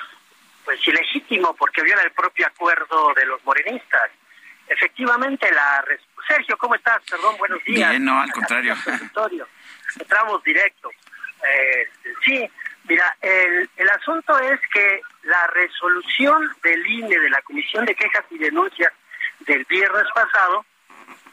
pues 0.65 0.87
ilegítimo 0.89 1.55
porque 1.55 1.83
viola 1.83 2.03
el 2.03 2.13
propio 2.13 2.47
acuerdo 2.47 3.13
de 3.15 3.27
los 3.27 3.45
morenistas. 3.45 4.11
Efectivamente, 4.67 5.51
la 5.53 5.85
Sergio, 6.27 6.57
¿cómo 6.57 6.75
estás? 6.75 7.03
Perdón, 7.11 7.37
buenos 7.37 7.63
días. 7.65 7.91
Bien, 7.91 8.05
no, 8.05 8.19
al 8.19 8.33
contrario. 8.33 8.75
Entramos 10.01 10.43
directo. 10.43 10.91
Eh, 11.47 11.89
sí, 12.25 12.51
mira, 12.85 13.15
el, 13.21 13.69
el 13.77 13.91
asunto 13.91 14.39
es 14.39 14.59
que 14.73 15.03
la 15.25 15.47
resolución 15.49 16.51
del 16.63 16.87
INE 16.87 17.19
de 17.19 17.29
la 17.29 17.43
Comisión 17.43 17.85
de 17.85 17.95
Quejas 17.95 18.25
y 18.31 18.39
Denuncias 18.39 18.93
del 19.41 19.65
viernes 19.67 20.07
pasado, 20.15 20.65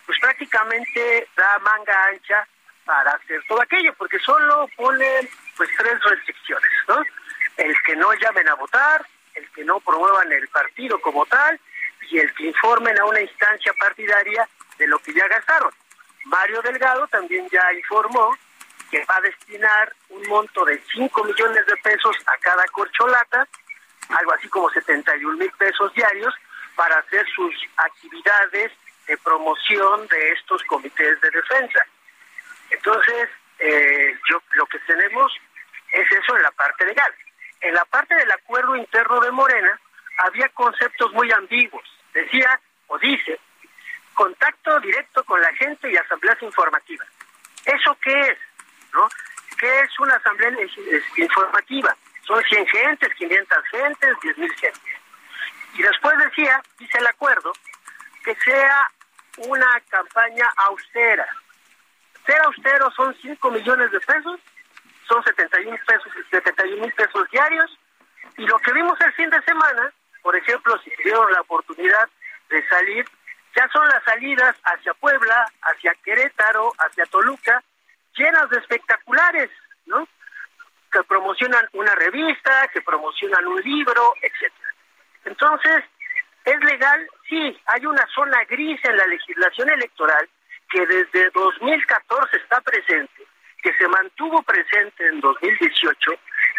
pues 0.05 0.19
prácticamente 0.19 1.29
da 1.37 1.59
manga 1.59 2.05
ancha 2.07 2.45
para 2.83 3.11
hacer 3.11 3.41
todo 3.47 3.61
aquello, 3.61 3.93
porque 3.97 4.19
solo 4.19 4.67
pone 4.75 5.29
pues 5.61 5.69
tres 5.77 6.03
restricciones, 6.03 6.71
¿no? 6.87 7.03
El 7.55 7.75
que 7.83 7.95
no 7.95 8.11
llamen 8.15 8.49
a 8.49 8.55
votar, 8.55 9.05
el 9.35 9.47
que 9.51 9.63
no 9.63 9.79
promuevan 9.79 10.31
el 10.31 10.47
partido 10.47 10.99
como 10.99 11.23
tal 11.27 11.59
y 12.09 12.17
el 12.17 12.33
que 12.33 12.47
informen 12.47 12.99
a 12.99 13.05
una 13.05 13.21
instancia 13.21 13.71
partidaria 13.73 14.49
de 14.79 14.87
lo 14.87 14.97
que 14.97 15.13
ya 15.13 15.27
gastaron. 15.27 15.71
Mario 16.25 16.63
Delgado 16.63 17.05
también 17.09 17.47
ya 17.51 17.61
informó 17.73 18.35
que 18.89 19.05
va 19.05 19.17
a 19.17 19.21
destinar 19.21 19.93
un 20.09 20.27
monto 20.29 20.65
de 20.65 20.81
5 20.93 21.23
millones 21.25 21.63
de 21.67 21.77
pesos 21.77 22.15
a 22.25 22.35
cada 22.39 22.65
corcholata, 22.69 23.47
algo 24.09 24.33
así 24.33 24.47
como 24.47 24.67
71 24.71 25.37
mil 25.37 25.51
pesos 25.59 25.93
diarios, 25.93 26.33
para 26.75 26.97
hacer 26.97 27.23
sus 27.35 27.53
actividades 27.77 28.71
de 29.05 29.17
promoción 29.19 30.07
de 30.07 30.31
estos 30.31 30.63
comités 30.63 31.21
de 31.21 31.29
defensa. 31.29 31.85
Entonces, 32.71 33.29
eh, 33.59 34.17
yo 34.27 34.41
lo 34.53 34.65
que 34.65 34.79
tenemos 34.79 35.31
eso 36.31 36.37
en 36.37 36.43
la 36.43 36.51
parte 36.51 36.85
legal. 36.85 37.13
En 37.61 37.73
la 37.73 37.85
parte 37.85 38.15
del 38.15 38.31
acuerdo 38.31 38.75
interno 38.75 39.19
de 39.19 39.31
Morena 39.31 39.79
había 40.17 40.49
conceptos 40.49 41.11
muy 41.13 41.31
ambiguos. 41.31 41.83
Decía 42.13 42.59
o 42.87 42.97
dice 42.97 43.39
contacto 44.13 44.79
directo 44.81 45.23
con 45.23 45.41
la 45.41 45.53
gente 45.53 45.89
y 45.91 45.95
asambleas 45.95 46.41
informativas. 46.41 47.07
¿Eso 47.65 47.97
qué 48.01 48.19
es? 48.19 48.37
¿No? 48.93 49.07
¿Qué 49.57 49.79
es 49.79 49.99
una 49.99 50.15
asamblea 50.15 50.51
informativa? 51.15 51.95
Son 52.25 52.43
100 52.43 52.67
gentes, 52.67 53.13
500 53.15 53.57
gentes, 53.69 54.17
10.000 54.17 54.55
gentes. 54.55 54.93
Y 55.75 55.81
después 55.81 56.17
decía, 56.17 56.61
dice 56.77 56.97
el 56.97 57.07
acuerdo, 57.07 57.53
que 58.23 58.35
sea 58.35 58.91
una 59.37 59.81
campaña 59.89 60.51
austera, 60.67 61.27
ser 62.25 62.41
austero 62.43 62.91
son 62.91 63.15
5 63.21 63.51
millones 63.51 63.91
de 63.91 63.99
pesos, 64.01 64.39
son 65.11 65.23
71 65.23 65.77
pesos, 65.85 66.11
71 66.29 66.81
mil 66.81 66.93
pesos 66.93 67.29
diarios. 67.31 67.77
Y 68.37 68.45
lo 68.47 68.57
que 68.59 68.71
vimos 68.71 68.99
el 69.01 69.11
fin 69.13 69.29
de 69.29 69.41
semana, 69.41 69.91
por 70.21 70.35
ejemplo, 70.35 70.79
si 70.83 70.89
tuvieron 70.95 71.31
la 71.33 71.41
oportunidad 71.41 72.07
de 72.49 72.67
salir, 72.69 73.05
ya 73.55 73.67
son 73.73 73.85
las 73.89 74.01
salidas 74.05 74.55
hacia 74.63 74.93
Puebla, 74.93 75.45
hacia 75.63 75.93
Querétaro, 76.03 76.71
hacia 76.77 77.05
Toluca, 77.07 77.61
llenas 78.15 78.49
de 78.49 78.59
espectaculares, 78.59 79.49
¿no? 79.85 80.07
Que 80.91 81.03
promocionan 81.03 81.67
una 81.73 81.93
revista, 81.95 82.69
que 82.73 82.81
promocionan 82.81 83.45
un 83.47 83.61
libro, 83.61 84.13
etcétera. 84.21 84.73
Entonces, 85.25 85.83
¿es 86.45 86.59
legal? 86.63 87.07
Sí, 87.27 87.59
hay 87.65 87.85
una 87.85 88.05
zona 88.15 88.43
gris 88.45 88.79
en 88.85 88.95
la 88.95 89.07
legislación 89.07 89.69
electoral 89.71 90.29
que 90.69 90.85
desde 90.85 91.29
2014 91.31 92.37
está 92.37 92.61
presente, 92.61 93.20
que 93.61 93.73
se 93.73 93.87
mantuvo 93.87 94.41
presente 94.43 95.07
en 95.07 95.19
2018, 95.21 96.11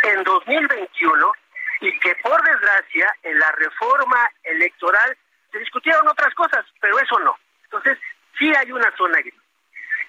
en 0.05 0.23
2021 0.25 1.33
y 1.81 1.99
que 1.99 2.15
por 2.17 2.43
desgracia 2.43 3.15
en 3.23 3.39
la 3.39 3.51
reforma 3.53 4.31
electoral 4.45 5.17
se 5.51 5.59
discutieron 5.59 6.07
otras 6.09 6.33
cosas, 6.35 6.65
pero 6.81 6.99
eso 6.99 7.19
no. 7.21 7.37
Entonces, 7.65 7.99
sí 8.39 8.53
hay 8.55 8.71
una 8.73 8.95
zona 8.97 9.19
gris. 9.19 9.35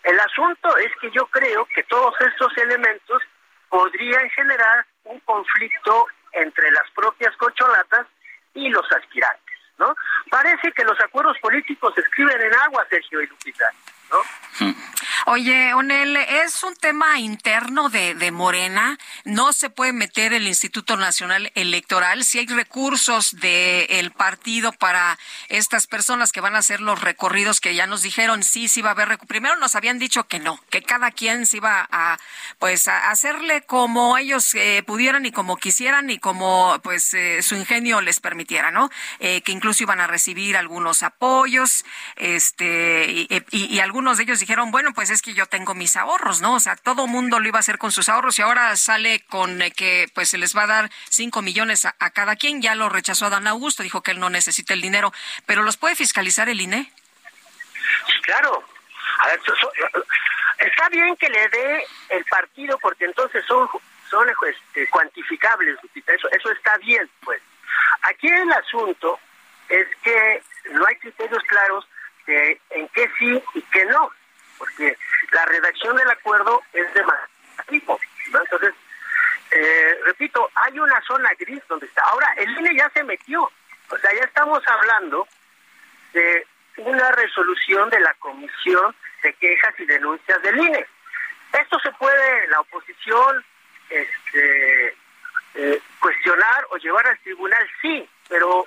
El 0.04 0.20
asunto 0.20 0.78
es 0.78 0.92
que 1.00 1.10
yo 1.12 1.26
creo 1.28 1.66
que 1.74 1.84
todos 1.84 2.14
estos 2.22 2.58
elementos 2.58 3.24
podrían 3.70 4.30
generar 4.32 4.86
un 5.06 5.20
conflicto 5.22 6.08
entre 6.34 6.70
las 6.72 6.90
propias 6.92 7.36
cocholatas 7.38 8.08
y 8.54 8.70
los 8.70 8.86
aspirantes. 8.92 9.58
¿no? 9.78 9.96
Parece 10.30 10.72
que 10.74 10.84
los 10.84 11.00
acuerdos 11.00 11.38
políticos 11.40 11.94
se 11.96 12.02
escriben 12.02 12.40
en 12.42 12.54
agua, 12.54 12.86
Sergio 12.90 13.22
y 13.22 13.28
Lupita, 13.28 13.70
¿no? 14.14 14.44
Oye, 15.26 15.74
Onel, 15.74 16.16
es 16.18 16.64
un 16.64 16.76
tema 16.76 17.20
interno 17.20 17.90
de, 17.90 18.32
Morena. 18.32 18.98
No 19.26 19.54
se 19.54 19.70
puede 19.70 19.94
meter 19.94 20.34
el 20.34 20.48
Instituto 20.48 20.98
Nacional 20.98 21.52
Electoral. 21.56 22.24
Si 22.24 22.40
hay 22.40 22.46
recursos 22.48 23.36
del 23.40 24.12
partido 24.12 24.72
para 24.74 25.18
estas 25.50 25.88
personas 25.88 26.32
que 26.32 26.42
van 26.42 26.56
a 26.56 26.60
hacer 26.60 26.82
los 26.82 27.02
recorridos 27.02 27.62
que 27.62 27.76
ya 27.76 27.88
nos 27.88 28.02
dijeron, 28.02 28.44
sí, 28.44 28.68
sí 28.68 28.82
va 28.82 28.90
a 28.90 28.94
haber. 28.94 29.18
Primero 29.20 29.56
nos 29.58 29.76
habían 29.76 30.00
dicho 30.00 30.26
que 30.26 30.40
no, 30.40 30.60
que 30.70 30.82
cada 30.82 31.12
quien 31.12 31.46
se 31.46 31.58
iba 31.58 31.88
a, 31.92 32.20
pues, 32.60 32.88
a 32.88 33.10
hacerle 33.10 33.64
como 33.64 34.18
ellos 34.18 34.54
eh, 34.56 34.84
pudieran 34.86 35.26
y 35.26 35.32
como 35.32 35.58
quisieran 35.58 36.10
y 36.10 36.20
como, 36.20 36.80
pues, 36.84 37.14
eh, 37.14 37.42
su 37.42 37.56
ingenio 37.56 38.02
les 38.02 38.20
permitiera, 38.20 38.72
¿no? 38.72 38.90
Eh, 39.20 39.42
que 39.42 39.52
incluso 39.52 39.84
iban 39.84 40.00
a 40.00 40.08
recibir 40.08 40.58
algunos 40.58 41.04
apoyos, 41.04 41.86
este, 42.18 43.06
y, 43.10 43.28
y, 43.52 43.76
y 43.76 43.80
algunos 44.04 44.18
de 44.18 44.24
ellos 44.24 44.42
dijeron, 44.42 44.70
bueno, 44.70 44.92
pues 44.94 45.10
es 45.12 45.22
que 45.22 45.34
yo 45.34 45.46
tengo 45.46 45.76
mis 45.76 45.96
ahorros, 45.96 46.42
¿no? 46.42 46.56
O 46.56 46.60
sea, 46.60 46.76
todo 46.76 47.08
mundo 47.08 47.40
lo 47.40 47.48
iba 47.48 47.60
a 47.60 47.62
hacer 47.62 47.78
con 47.78 47.94
sus 47.94 48.10
ahorros 48.10 48.38
y 48.38 48.42
ahora 48.42 48.76
sale 48.76 49.24
con 49.30 49.62
eh, 49.62 49.72
que 49.72 50.10
pues 50.14 50.28
se 50.28 50.38
les 50.38 50.58
va 50.58 50.64
a 50.64 50.68
dar 50.68 50.90
cinco 51.08 51.42
millones 51.42 51.86
a, 51.86 52.10
cada 52.10 52.36
quien. 52.36 52.62
Ya 52.62 52.76
lo 52.76 52.90
rechazó 52.90 53.30
Dan 53.30 53.48
Augusto, 53.48 53.82
dijo 53.82 54.04
que 54.04 54.12
él 54.12 54.20
no 54.20 54.30
necesita 54.30 54.74
el 54.74 54.82
dinero, 54.82 55.14
pero 55.46 55.64
¿los 55.64 55.78
puede 55.78 55.96
fiscalizar 55.96 56.50
el 56.50 56.60
INE? 56.60 56.92
Claro. 58.24 58.66
A 59.20 59.28
ver, 59.28 59.40
so, 59.46 59.72
está 60.58 60.90
bien 60.90 61.16
que 61.16 61.30
le 61.30 61.48
dé 61.48 61.86
el 62.10 62.26
partido 62.26 62.78
porque 62.80 63.06
entonces 63.06 63.46
son 63.48 63.70
son 64.10 64.28
este, 64.50 64.90
cuantificables, 64.90 65.80
eso, 65.96 66.28
eso 66.30 66.52
está 66.52 66.78
bien, 66.80 67.10
pues. 67.24 67.42
Aquí 68.02 68.28
el 68.28 68.52
asunto 68.52 69.18
es 69.70 69.88
que 70.04 70.44
no 70.74 70.86
hay 70.86 70.96
criterios 70.98 71.42
claros 71.48 71.88
de 72.26 72.60
en 72.72 72.88
qué 72.90 73.10
sí 73.18 73.44
y 73.54 73.62
qué 73.64 73.86
no 73.86 74.12
porque 74.64 74.98
la 75.32 75.46
redacción 75.46 75.96
del 75.98 76.10
acuerdo 76.10 76.62
es 76.74 76.94
de 76.94 77.04
más 77.04 77.20
tipo. 77.68 78.00
Entonces, 78.26 78.74
eh, 79.52 80.00
repito, 80.06 80.50
hay 80.56 80.80
una 80.80 81.02
zona 81.02 81.30
gris 81.38 81.62
donde 81.68 81.86
está. 81.86 82.02
Ahora, 82.04 82.34
el 82.38 82.50
INE 82.58 82.76
ya 82.78 82.90
se 82.92 83.04
metió. 83.04 83.44
O 83.90 83.98
sea, 83.98 84.14
ya 84.14 84.24
estamos 84.24 84.66
hablando 84.68 85.28
de 86.14 86.48
una 86.78 87.12
resolución 87.12 87.90
de 87.90 88.00
la 88.00 88.14
Comisión 88.16 88.96
de 89.22 89.34
Quejas 89.34 89.78
y 89.80 89.86
Denuncias 89.86 90.42
del 90.42 90.58
INE. 90.58 90.86
Esto 91.52 91.80
se 91.80 91.92
puede, 91.92 92.48
la 92.48 92.62
oposición, 92.62 93.44
este, 93.90 94.96
eh, 95.56 95.82
cuestionar 96.00 96.68
o 96.70 96.78
llevar 96.78 97.06
al 97.06 97.20
tribunal, 97.20 97.70
sí, 97.82 98.10
pero 98.28 98.66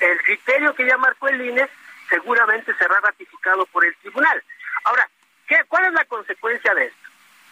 el 0.00 0.22
criterio 0.22 0.74
que 0.74 0.86
ya 0.86 0.96
marcó 0.96 1.28
el 1.28 1.40
INE 1.40 1.68
seguramente 2.08 2.74
será 2.74 3.00
ratificado 3.00 3.66
por 3.66 3.84
el 3.84 3.94
tribunal. 3.96 4.42
Ahora, 4.84 5.08
¿qué, 5.46 5.58
¿cuál 5.68 5.86
es 5.86 5.92
la 5.92 6.04
consecuencia 6.04 6.74
de 6.74 6.86
esto? 6.86 7.08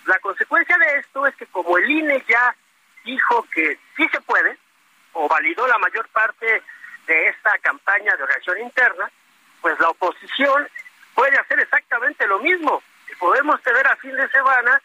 La 0.06 0.18
consecuencia 0.20 0.76
de 0.78 0.98
esto 0.98 1.26
es 1.26 1.34
que 1.36 1.46
como 1.46 1.78
el 1.78 1.90
INE 1.90 2.22
ya 2.28 2.54
dijo 3.04 3.46
que 3.52 3.78
sí 3.96 4.08
se 4.10 4.20
puede, 4.20 4.56
o 5.12 5.28
validó 5.28 5.66
la 5.66 5.78
mayor 5.78 6.08
parte 6.08 6.62
de 7.06 7.26
esta 7.28 7.56
campaña 7.58 8.14
de 8.16 8.22
organización 8.22 8.60
interna, 8.60 9.10
pues 9.60 9.78
la 9.80 9.88
oposición 9.88 10.68
puede 11.14 11.36
hacer 11.38 11.60
exactamente 11.60 12.26
lo 12.26 12.38
mismo. 12.40 12.82
Y 13.10 13.14
podemos 13.16 13.62
tener 13.62 13.86
a 13.86 13.96
fin 13.96 14.14
de 14.16 14.28
semana 14.28 14.80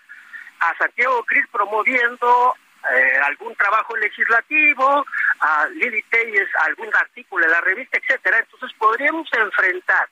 a 0.59 0.77
Santiago 0.77 1.23
Cris 1.25 1.45
promoviendo 1.51 2.55
eh, 2.93 3.17
algún 3.25 3.55
trabajo 3.55 3.95
legislativo, 3.97 5.05
a 5.41 5.67
Lili 5.67 6.01
Telles 6.03 6.47
algún 6.65 6.89
artículo 6.95 7.45
de 7.45 7.51
la 7.51 7.61
revista, 7.61 7.97
etcétera. 7.97 8.39
Entonces 8.39 8.71
podríamos 8.77 9.27
enfrentar 9.33 10.09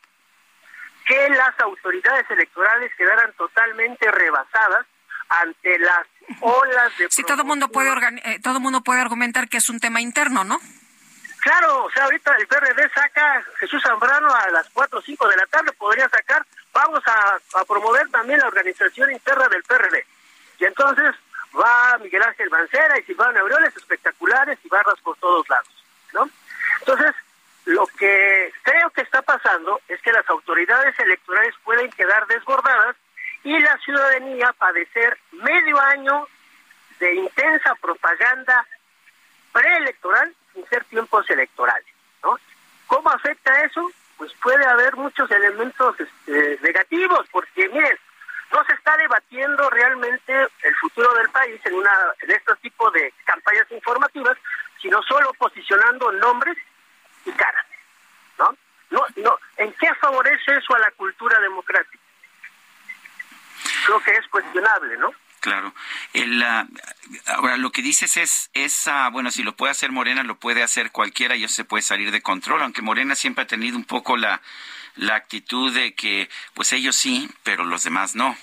que 1.08 1.30
las 1.30 1.60
autoridades 1.62 2.30
electorales 2.30 2.92
quedaran 2.98 3.32
totalmente 3.34 4.12
rebasadas 4.12 4.86
ante 5.30 5.80
las 5.80 6.08
olas 6.42 6.98
de 6.98 7.10
sí 7.10 7.24
todo 7.24 7.44
mundo 7.44 7.70
puede 7.70 7.90
eh, 8.24 8.40
todo 8.42 8.60
mundo 8.60 8.82
puede 8.82 9.02
argumentar 9.02 9.50
que 9.50 9.58
es 9.58 9.70
un 9.70 9.80
tema 9.80 10.00
interno 10.00 10.44
no 10.44 10.60
claro 11.42 11.86
o 11.86 11.92
sea 11.92 12.06
ahorita 12.06 12.34
el 12.38 12.48
PRD 12.48 12.90
saca 12.94 13.44
Jesús 13.60 13.82
Zambrano 13.84 14.34
a 14.34 14.50
las 14.52 14.70
4 14.70 15.00
o 15.00 15.02
5 15.02 15.28
de 15.28 15.36
la 15.36 15.46
tarde 15.48 15.72
podría 15.74 16.08
sacar 16.08 16.46
vamos 16.74 17.02
a, 17.08 17.40
a 17.60 17.66
promover 17.66 18.08
también 18.10 18.40
la 18.40 18.48
organización 18.48 19.12
interna 19.12 19.48
del 19.50 19.64
PRD 19.64 20.06
y 20.60 20.66
entonces 20.66 21.14
va 21.60 21.98
Miguel 22.00 22.24
Ángel 22.24 22.50
Mancera 22.50 23.00
y 23.00 23.04
Silvano 23.04 23.40
Aureoles 23.40 23.76
espectaculares 23.76 24.58
y 24.64 24.70
barras 24.70 25.00
por 25.02 25.18
todos 25.18 25.48
lados 25.50 25.84
no 26.14 26.30
entonces 26.80 27.14
lo 27.66 27.86
que 27.86 28.54
creo 28.64 28.90
que 28.92 29.02
está 29.02 29.22
pasando 29.22 29.82
es 29.90 30.02
que 30.02 30.14
las 30.14 30.28
autoridades 30.30 30.98
electorales 31.00 31.54
pueden 31.64 31.92
quedar 31.92 32.26
desbordadas 32.28 32.96
y 33.44 33.60
la 33.60 33.78
ciudadanía 33.80 34.54
padecer 34.54 35.18
medio 35.32 35.80
año 35.80 36.28
de 37.00 37.14
intensa 37.16 37.76
propaganda 37.76 38.66
preelectoral 39.52 40.34
sin 40.54 40.66
ser 40.68 40.84
tiempos 40.86 41.30
electorales. 41.30 41.88
¿no? 42.24 42.38
¿Cómo 42.88 43.10
afecta 43.10 43.62
eso? 43.64 43.90
Pues 44.18 44.32
puede 44.42 44.66
haber 44.66 44.96
muchos 44.96 45.30
elementos 45.30 45.96
este, 46.00 46.60
negativos, 46.62 47.28
porque 47.32 47.70
miren, 47.70 47.98
no 48.52 48.64
se 48.66 48.74
está 48.74 48.96
debatiendo 48.98 49.70
realmente 49.70 50.34
el 50.64 50.76
futuro 50.76 51.14
del 51.16 51.30
país 51.30 51.60
en 51.66 51.74
una 51.74 51.92
en 52.22 52.32
este 52.32 52.56
tipo 52.62 52.90
de 52.92 53.14
campañas 53.26 53.68
informativas, 53.72 54.38
sino 54.82 55.02
solo 55.04 55.34
posicionando 55.34 56.12
nombres 56.14 56.58
y 57.26 57.32
caras, 57.32 57.66
¿no? 58.38 58.56
No, 58.90 59.06
no, 59.18 59.38
¿en 59.58 59.74
qué 59.74 59.94
favorece 59.96 60.56
eso 60.56 60.76
a 60.76 60.80
la 60.80 60.92
cultura 60.92 61.40
democrática? 61.40 62.04
Creo 63.86 64.00
que 64.02 64.12
es 64.12 64.28
cuestionable, 64.30 64.98
¿no? 64.98 65.12
Claro. 65.40 65.74
El, 66.14 66.44
ahora, 67.28 67.58
lo 67.58 67.72
que 67.72 67.82
dices 67.82 68.18
es, 68.18 68.50
es 68.54 68.88
uh, 68.88 69.12
bueno, 69.12 69.30
si 69.32 69.44
lo 69.44 69.56
puede 69.56 69.72
hacer 69.72 69.92
Morena, 69.92 70.24
lo 70.24 70.36
puede 70.36 70.64
hacer 70.64 70.92
cualquiera 70.92 71.36
y 71.36 71.44
eso 71.44 71.54
se 71.54 71.66
puede 71.66 71.84
salir 71.84 72.12
de 72.12 72.22
control, 72.22 72.62
aunque 72.64 72.82
Morena 72.82 73.16
siempre 73.16 73.44
ha 73.44 73.48
tenido 73.48 73.78
un 73.78 73.86
poco 73.86 74.18
la, 74.18 74.42
la 74.98 75.16
actitud 75.16 75.74
de 75.74 75.94
que, 75.96 76.30
pues 76.54 76.74
ellos 76.74 76.96
sí, 76.96 77.30
pero 77.44 77.64
los 77.64 77.84
demás 77.84 78.16
no. 78.16 78.36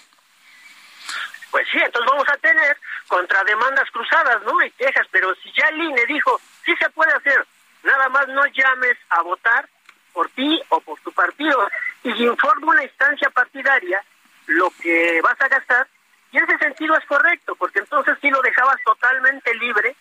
Pues 1.50 1.66
sí, 1.70 1.78
entonces 1.78 2.10
vamos 2.10 2.28
a 2.28 2.36
tener 2.38 2.76
contrademandas 3.06 3.90
cruzadas, 3.90 4.42
¿no? 4.42 4.60
Y 4.62 4.70
quejas, 4.72 5.06
pero 5.10 5.34
si 5.36 5.52
ya 5.52 5.68
el 5.68 5.82
INE 5.82 6.06
dijo, 6.06 6.40
sí 6.64 6.74
se 6.80 6.90
puede 6.90 7.12
hacer, 7.12 7.46
nada 7.84 8.08
más 8.08 8.26
no 8.28 8.44
llames 8.46 8.96
a 9.10 9.22
votar 9.22 9.68
por 10.12 10.28
ti 10.30 10.60
o 10.70 10.80
por 10.80 10.98
tu 11.00 11.12
partido 11.12 11.68
y 12.02 12.24
informa 12.24 12.72
una 12.72 12.84
instancia 12.84 13.28
partidaria 13.30 14.02
lo 14.46 14.70
que 14.80 15.20
vas 15.22 15.38
a 15.40 15.48
gastar 15.48 15.86
y 16.30 16.38
en 16.38 16.44
ese 16.44 16.58
sentido 16.58 16.96
es 16.96 17.04
correcto 17.06 17.54
porque 17.56 17.80
entonces 17.80 18.16
sí 18.20 18.30
lo 18.30 18.40
dejabas 18.40 18.76
totalmente 18.84 19.52
libre 19.54 19.96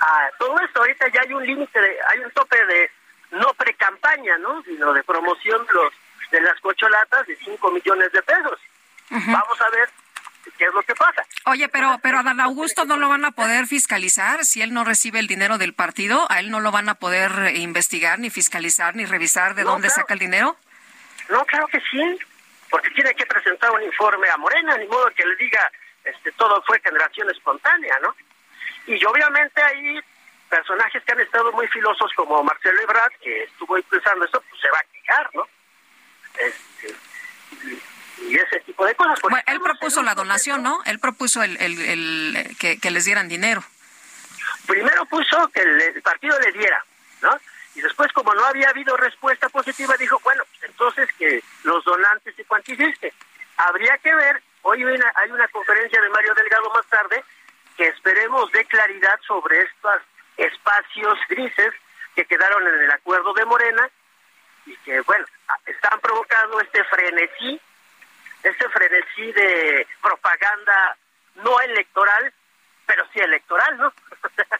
a 0.00 0.30
todo 0.38 0.58
esto 0.60 0.80
ahorita 0.80 1.08
ya 1.08 1.22
hay 1.22 1.32
un 1.32 1.44
límite 1.44 1.80
hay 2.08 2.20
un 2.20 2.30
tope 2.30 2.64
de 2.64 2.90
no 3.34 3.52
pre-campaña 3.54 4.38
no 4.38 4.62
sino 4.62 4.92
de 4.92 5.02
promoción 5.04 5.66
de 5.66 5.72
los 5.72 5.92
de 6.30 6.40
las 6.40 6.58
cocholatas 6.60 7.26
de 7.26 7.36
5 7.36 7.70
millones 7.70 8.10
de 8.12 8.22
pesos 8.22 8.58
uh 9.10 9.14
-huh. 9.16 9.32
vamos 9.32 9.60
a 9.60 9.70
ver 9.70 9.88
qué 10.58 10.64
es 10.64 10.74
lo 10.74 10.82
que 10.82 10.94
pasa. 10.94 11.24
Oye, 11.46 11.68
pero 11.68 11.98
pero 12.02 12.18
a 12.18 12.22
Dan 12.22 12.40
Augusto 12.40 12.84
no 12.84 12.96
lo 12.96 13.08
van 13.08 13.24
a 13.24 13.32
poder 13.32 13.66
fiscalizar 13.66 14.44
si 14.44 14.62
él 14.62 14.72
no 14.72 14.84
recibe 14.84 15.18
el 15.18 15.26
dinero 15.26 15.58
del 15.58 15.74
partido, 15.74 16.30
a 16.30 16.40
él 16.40 16.50
no 16.50 16.60
lo 16.60 16.70
van 16.70 16.88
a 16.88 16.94
poder 16.94 17.56
investigar 17.56 18.18
ni 18.18 18.30
fiscalizar 18.30 18.94
ni 18.94 19.04
revisar 19.04 19.54
de 19.54 19.64
no, 19.64 19.70
dónde 19.72 19.88
claro. 19.88 20.02
saca 20.02 20.14
el 20.14 20.20
dinero. 20.20 20.56
No, 21.28 21.44
claro 21.46 21.66
que 21.68 21.80
sí, 21.90 22.18
porque 22.70 22.90
tiene 22.90 23.14
que 23.14 23.26
presentar 23.26 23.70
un 23.70 23.82
informe 23.82 24.28
a 24.28 24.36
Morena, 24.36 24.76
ni 24.76 24.86
modo 24.86 25.10
que 25.16 25.24
le 25.24 25.36
diga 25.36 25.70
este 26.04 26.32
todo 26.32 26.62
fue 26.66 26.80
generación 26.80 27.30
espontánea, 27.30 27.98
¿no? 28.02 28.14
Y 28.86 29.02
obviamente 29.06 29.62
hay 29.62 30.00
personajes 30.54 31.02
que 31.02 31.12
han 31.12 31.20
estado 31.20 31.50
muy 31.52 31.66
filosos 31.68 32.12
como 32.14 32.42
Marcelo 32.44 32.80
Ebrard, 32.82 33.12
que 33.20 33.42
estuvo 33.42 33.76
impulsando 33.76 34.24
esto, 34.24 34.40
pues 34.48 34.60
se 34.60 34.70
va 34.70 34.78
a 34.78 34.84
quejar, 34.92 35.30
¿no? 35.34 35.48
Este, 36.38 36.94
y 38.22 38.36
ese 38.36 38.60
tipo 38.60 38.86
de 38.86 38.94
cosas. 38.94 39.18
Bueno, 39.22 39.38
él 39.46 39.60
propuso 39.60 40.02
la 40.02 40.14
donación, 40.14 40.62
¿no? 40.62 40.80
Él 40.84 41.00
propuso 41.00 41.42
el, 41.42 41.56
el, 41.56 41.78
el 41.80 42.56
que, 42.58 42.78
que, 42.78 42.90
les 42.92 43.04
dieran 43.04 43.28
dinero. 43.28 43.64
Primero 44.66 45.04
puso 45.06 45.48
que 45.48 45.60
el, 45.60 45.80
el, 45.80 46.02
partido 46.02 46.38
le 46.38 46.52
diera, 46.52 46.84
¿no? 47.22 47.36
Y 47.74 47.80
después, 47.80 48.12
como 48.12 48.32
no 48.32 48.44
había 48.44 48.68
habido 48.68 48.96
respuesta 48.96 49.48
positiva, 49.48 49.96
dijo, 49.96 50.20
bueno, 50.22 50.44
pues 50.52 50.70
entonces 50.70 51.08
que 51.18 51.42
los 51.64 51.84
donantes 51.84 52.34
se 52.36 52.44
cuantifiquen. 52.44 53.12
Habría 53.56 53.98
que 53.98 54.14
ver, 54.14 54.40
hoy 54.62 54.84
hay 54.84 54.94
una, 54.94 55.12
hay 55.16 55.30
una 55.32 55.48
conferencia 55.48 56.00
de 56.00 56.08
Mario 56.10 56.32
Delgado 56.34 56.70
más 56.70 56.86
tarde, 56.86 57.24
que 57.76 57.88
esperemos 57.88 58.52
de 58.52 58.64
claridad 58.66 59.18
sobre 59.26 59.60
estos 59.60 60.00
espacios 60.36 61.18
grises 61.28 61.72
que 62.14 62.24
quedaron 62.24 62.66
en 62.66 62.82
el 62.82 62.90
acuerdo 62.90 63.32
de 63.34 63.44
Morena 63.44 63.88
y 64.66 64.76
que, 64.78 65.00
bueno, 65.02 65.24
están 65.66 66.00
provocando 66.00 66.60
este 66.60 66.82
frenesí 66.84 67.60
ese 68.44 68.68
frenesí 68.68 69.32
de 69.32 69.86
propaganda 70.02 70.96
no 71.36 71.60
electoral, 71.60 72.32
pero 72.86 73.04
sí 73.12 73.18
electoral, 73.20 73.76
¿no? 73.78 73.92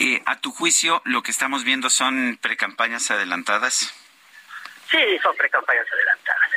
Eh, 0.00 0.20
a 0.26 0.40
tu 0.40 0.50
juicio, 0.50 1.00
lo 1.04 1.22
que 1.22 1.30
estamos 1.30 1.62
viendo 1.62 1.88
son 1.88 2.36
precampañas 2.42 3.12
adelantadas. 3.12 3.94
Sí, 4.90 5.18
son 5.22 5.36
precampañas 5.36 5.86
adelantadas. 5.90 6.50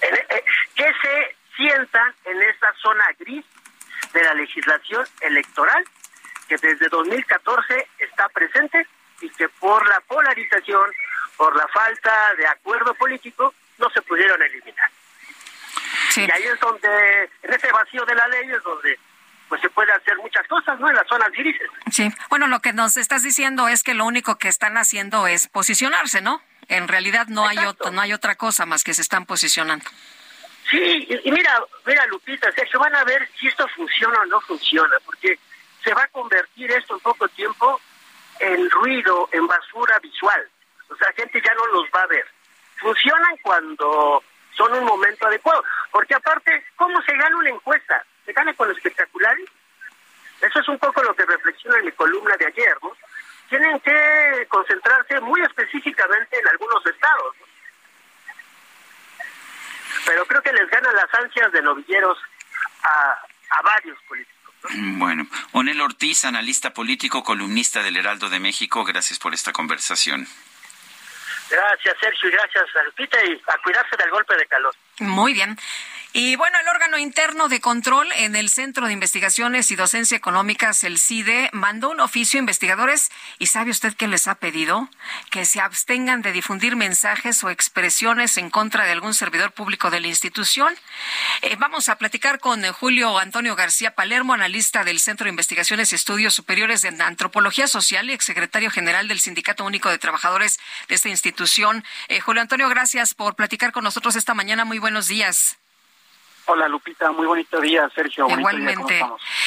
Eh, 0.00 0.44
que 0.74 0.92
se 1.02 1.36
sienta 1.54 2.14
en 2.24 2.40
esa 2.42 2.72
zona 2.80 3.04
gris 3.18 3.44
de 4.14 4.24
la 4.24 4.32
legislación 4.34 5.06
electoral 5.20 5.84
que 6.48 6.56
desde 6.56 6.88
2014 6.88 7.88
está 7.98 8.28
presente 8.30 8.86
y 9.20 9.28
que 9.30 9.48
por 9.48 9.86
la 9.88 10.00
polarización, 10.00 10.90
por 11.36 11.54
la 11.56 11.68
falta 11.68 12.34
de 12.36 12.46
acuerdo 12.46 12.94
político, 12.94 13.54
no 13.78 13.90
se 13.90 14.02
pudieron 14.02 14.42
eliminar. 14.42 14.90
Y 16.16 16.30
ahí 16.30 16.44
es 16.44 16.58
donde, 16.58 17.30
en 17.42 17.54
ese 17.54 17.70
vacío 17.70 18.04
de 18.04 18.14
la 18.14 18.26
ley 18.28 18.50
es 18.50 18.62
donde 18.62 18.98
pues 19.48 19.62
se 19.62 19.70
puede 19.70 19.90
hacer 19.92 20.16
muchas 20.18 20.46
cosas, 20.46 20.78
¿no? 20.78 20.90
En 20.90 20.96
las 20.96 21.06
zonas 21.06 21.30
grises. 21.32 21.68
Sí. 21.90 22.12
Bueno, 22.28 22.48
lo 22.48 22.60
que 22.60 22.74
nos 22.74 22.96
estás 22.98 23.22
diciendo 23.22 23.68
es 23.68 23.82
que 23.82 23.94
lo 23.94 24.04
único 24.04 24.36
que 24.36 24.48
están 24.48 24.76
haciendo 24.76 25.26
es 25.26 25.48
posicionarse, 25.48 26.20
¿no? 26.20 26.42
En 26.68 26.86
realidad 26.86 27.28
no 27.28 27.46
hay 27.48 27.56
otro, 27.58 27.90
no 27.90 28.02
hay 28.02 28.12
otra 28.12 28.34
cosa 28.34 28.66
más 28.66 28.84
que 28.84 28.92
se 28.92 29.00
están 29.00 29.24
posicionando. 29.24 29.86
Sí, 30.70 31.08
y, 31.24 31.30
mira, 31.30 31.62
mira 31.86 32.04
Lupita, 32.06 32.52
Sergio, 32.52 32.78
van 32.78 32.94
a 32.94 33.04
ver 33.04 33.26
si 33.38 33.48
esto 33.48 33.66
funciona 33.68 34.20
o 34.20 34.26
no 34.26 34.38
funciona, 34.42 34.96
porque 35.06 35.38
se 35.88 35.94
va 35.94 36.02
a 36.02 36.08
convertir 36.08 36.70
esto 36.70 36.92
en 36.92 37.00
poco 37.00 37.26
tiempo 37.28 37.80
en 38.40 38.68
ruido, 38.68 39.26
en 39.32 39.46
basura 39.46 39.98
visual. 40.00 40.46
O 40.90 40.94
sea, 40.96 41.10
gente 41.14 41.40
ya 41.40 41.54
no 41.54 41.64
los 41.68 41.86
va 41.86 42.02
a 42.02 42.06
ver. 42.08 42.26
Funcionan 42.76 43.38
cuando 43.38 44.22
son 44.54 44.70
un 44.74 44.84
momento 44.84 45.26
adecuado. 45.26 45.64
Porque 45.90 46.14
aparte, 46.14 46.66
¿cómo 46.76 47.00
se 47.00 47.16
gana 47.16 47.34
una 47.38 47.48
encuesta? 47.48 48.04
¿Se 48.26 48.34
gana 48.34 48.52
con 48.52 48.70
espectaculares? 48.70 49.48
Eso 50.42 50.60
es 50.60 50.68
un 50.68 50.78
poco 50.78 51.02
lo 51.02 51.16
que 51.16 51.24
reflexiona 51.24 51.78
en 51.78 51.86
mi 51.86 51.92
columna 51.92 52.36
de 52.36 52.46
ayer, 52.48 52.76
¿no? 52.82 52.92
Tienen 53.48 53.80
que 53.80 54.46
concentrarse 54.50 55.20
muy 55.22 55.40
específicamente 55.40 56.38
en 56.38 56.48
algunos 56.48 56.84
estados. 56.84 57.34
Pero 60.04 60.26
creo 60.26 60.42
que 60.42 60.52
les 60.52 60.68
ganan 60.68 60.94
las 60.94 61.14
ansias 61.14 61.50
de 61.50 61.62
novilleros 61.62 62.18
a 62.82 63.62
varios 63.62 63.98
políticos. 64.02 64.37
Bueno, 64.70 65.26
Onel 65.52 65.80
Ortiz, 65.80 66.24
analista 66.24 66.74
político, 66.74 67.22
columnista 67.22 67.82
del 67.82 67.96
Heraldo 67.96 68.28
de 68.28 68.40
México, 68.40 68.84
gracias 68.84 69.18
por 69.18 69.32
esta 69.34 69.52
conversación. 69.52 70.26
Gracias, 71.50 71.96
Sergio, 72.00 72.28
y 72.28 72.32
gracias 72.32 72.64
a 72.76 72.82
Lupita, 72.84 73.18
y 73.24 73.32
a 73.46 73.62
cuidarse 73.62 73.96
del 73.96 74.10
golpe 74.10 74.36
de 74.36 74.46
calor. 74.46 74.74
Muy 74.98 75.32
bien. 75.32 75.56
Y 76.14 76.36
bueno, 76.36 76.58
el 76.58 76.68
órgano 76.68 76.96
interno 76.96 77.48
de 77.48 77.60
control 77.60 78.10
en 78.12 78.34
el 78.34 78.48
Centro 78.48 78.86
de 78.86 78.94
Investigaciones 78.94 79.70
y 79.70 79.76
Docencia 79.76 80.16
Económicas, 80.16 80.82
el 80.82 80.98
CIDE, 80.98 81.50
mandó 81.52 81.90
un 81.90 82.00
oficio 82.00 82.38
a 82.38 82.40
investigadores 82.40 83.10
y 83.38 83.46
¿sabe 83.46 83.70
usted 83.70 83.94
qué 83.94 84.08
les 84.08 84.26
ha 84.26 84.36
pedido? 84.36 84.88
Que 85.30 85.44
se 85.44 85.60
abstengan 85.60 86.22
de 86.22 86.32
difundir 86.32 86.76
mensajes 86.76 87.44
o 87.44 87.50
expresiones 87.50 88.38
en 88.38 88.48
contra 88.48 88.86
de 88.86 88.92
algún 88.92 89.12
servidor 89.12 89.52
público 89.52 89.90
de 89.90 90.00
la 90.00 90.08
institución. 90.08 90.74
Eh, 91.42 91.56
vamos 91.58 91.90
a 91.90 91.98
platicar 91.98 92.38
con 92.38 92.64
Julio 92.72 93.18
Antonio 93.18 93.54
García 93.54 93.94
Palermo, 93.94 94.32
analista 94.32 94.84
del 94.84 95.00
Centro 95.00 95.24
de 95.24 95.30
Investigaciones 95.30 95.92
y 95.92 95.96
Estudios 95.96 96.32
Superiores 96.34 96.84
en 96.84 97.02
Antropología 97.02 97.68
Social 97.68 98.08
y 98.08 98.14
exsecretario 98.14 98.70
general 98.70 99.08
del 99.08 99.20
Sindicato 99.20 99.62
Único 99.62 99.90
de 99.90 99.98
Trabajadores 99.98 100.58
de 100.88 100.94
esta 100.94 101.10
institución. 101.10 101.84
Eh, 102.08 102.20
Julio 102.20 102.40
Antonio, 102.40 102.68
gracias 102.70 103.12
por 103.12 103.36
platicar 103.36 103.72
con 103.72 103.84
nosotros 103.84 104.16
esta 104.16 104.32
mañana. 104.32 104.64
Muy 104.64 104.78
buenos 104.78 105.06
días. 105.06 105.57
Hola 106.50 106.66
Lupita, 106.66 107.12
muy 107.12 107.26
bonito 107.26 107.60
día, 107.60 107.90
Sergio. 107.94 108.26
Igualmente. 108.26 109.04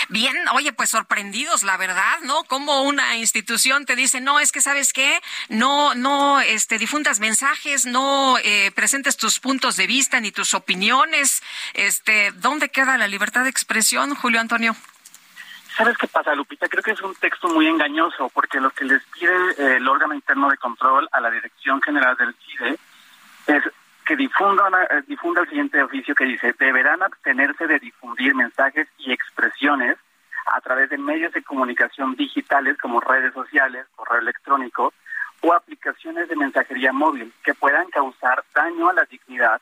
Bien, 0.10 0.36
oye, 0.54 0.72
pues 0.72 0.92
sorprendidos, 0.92 1.64
la 1.64 1.76
verdad, 1.76 2.20
¿no? 2.22 2.44
Como 2.44 2.84
una 2.84 3.18
institución 3.18 3.88
te 3.88 3.96
dice, 3.96 4.22
no, 4.22 4.40
es 4.40 4.52
que 4.52 4.62
sabes 4.62 4.94
qué, 4.94 5.20
no, 5.50 5.96
no, 5.96 6.40
este, 6.42 6.78
difundas 6.78 7.20
mensajes, 7.20 7.88
no 7.88 8.38
eh, 8.44 8.72
presentes 8.76 9.18
tus 9.18 9.40
puntos 9.40 9.78
de 9.78 9.88
vista 9.88 10.20
ni 10.20 10.32
tus 10.32 10.54
opiniones, 10.54 11.42
este, 11.74 12.32
¿dónde 12.34 12.70
queda 12.70 13.00
la 13.00 13.08
libertad 13.08 13.46
de 13.46 13.50
expresión, 13.50 14.14
Julio 14.14 14.40
Antonio? 14.40 14.76
¿Sabes 15.76 15.98
qué 15.98 16.06
pasa, 16.06 16.36
Lupita? 16.36 16.68
Creo 16.68 16.84
que 16.84 16.92
es 16.92 17.02
un 17.02 17.16
texto 17.16 17.50
muy 17.50 17.66
engañoso, 17.66 18.30
porque 18.30 18.60
lo 18.60 18.70
que 18.70 18.86
les 18.86 19.02
pide 19.06 19.34
eh, 19.58 19.78
el 19.78 19.88
órgano 19.88 20.14
interno 20.14 20.52
de 20.52 20.58
control 20.58 21.10
a 21.12 21.20
la 21.20 21.32
Dirección 21.32 21.82
General 21.82 22.16
del 22.16 22.36
CIDE 22.36 22.78
es 23.48 23.64
que 24.12 24.18
difunda, 24.18 24.68
eh, 24.90 25.04
difunda 25.08 25.40
el 25.40 25.48
siguiente 25.48 25.82
oficio 25.82 26.14
que 26.14 26.26
dice, 26.26 26.54
deberán 26.60 27.02
abstenerse 27.02 27.66
de 27.66 27.80
difundir 27.80 28.36
mensajes 28.36 28.90
y 28.98 29.14
expresiones 29.14 29.96
a 30.48 30.60
través 30.60 30.90
de 30.90 30.98
medios 30.98 31.32
de 31.32 31.42
comunicación 31.42 32.16
digitales 32.16 32.78
como 32.78 33.00
redes 33.00 33.34
sociales, 33.34 33.86
correo 33.96 34.20
electrónico 34.20 34.94
o 35.40 35.54
aplicaciones 35.54 36.28
de 36.28 36.36
mensajería 36.36 36.92
móvil 36.92 37.32
que 37.42 37.54
puedan 37.54 37.90
causar 37.90 38.44
daño 38.54 38.90
a 38.90 38.94
la 38.94 39.06
dignidad 39.06 39.62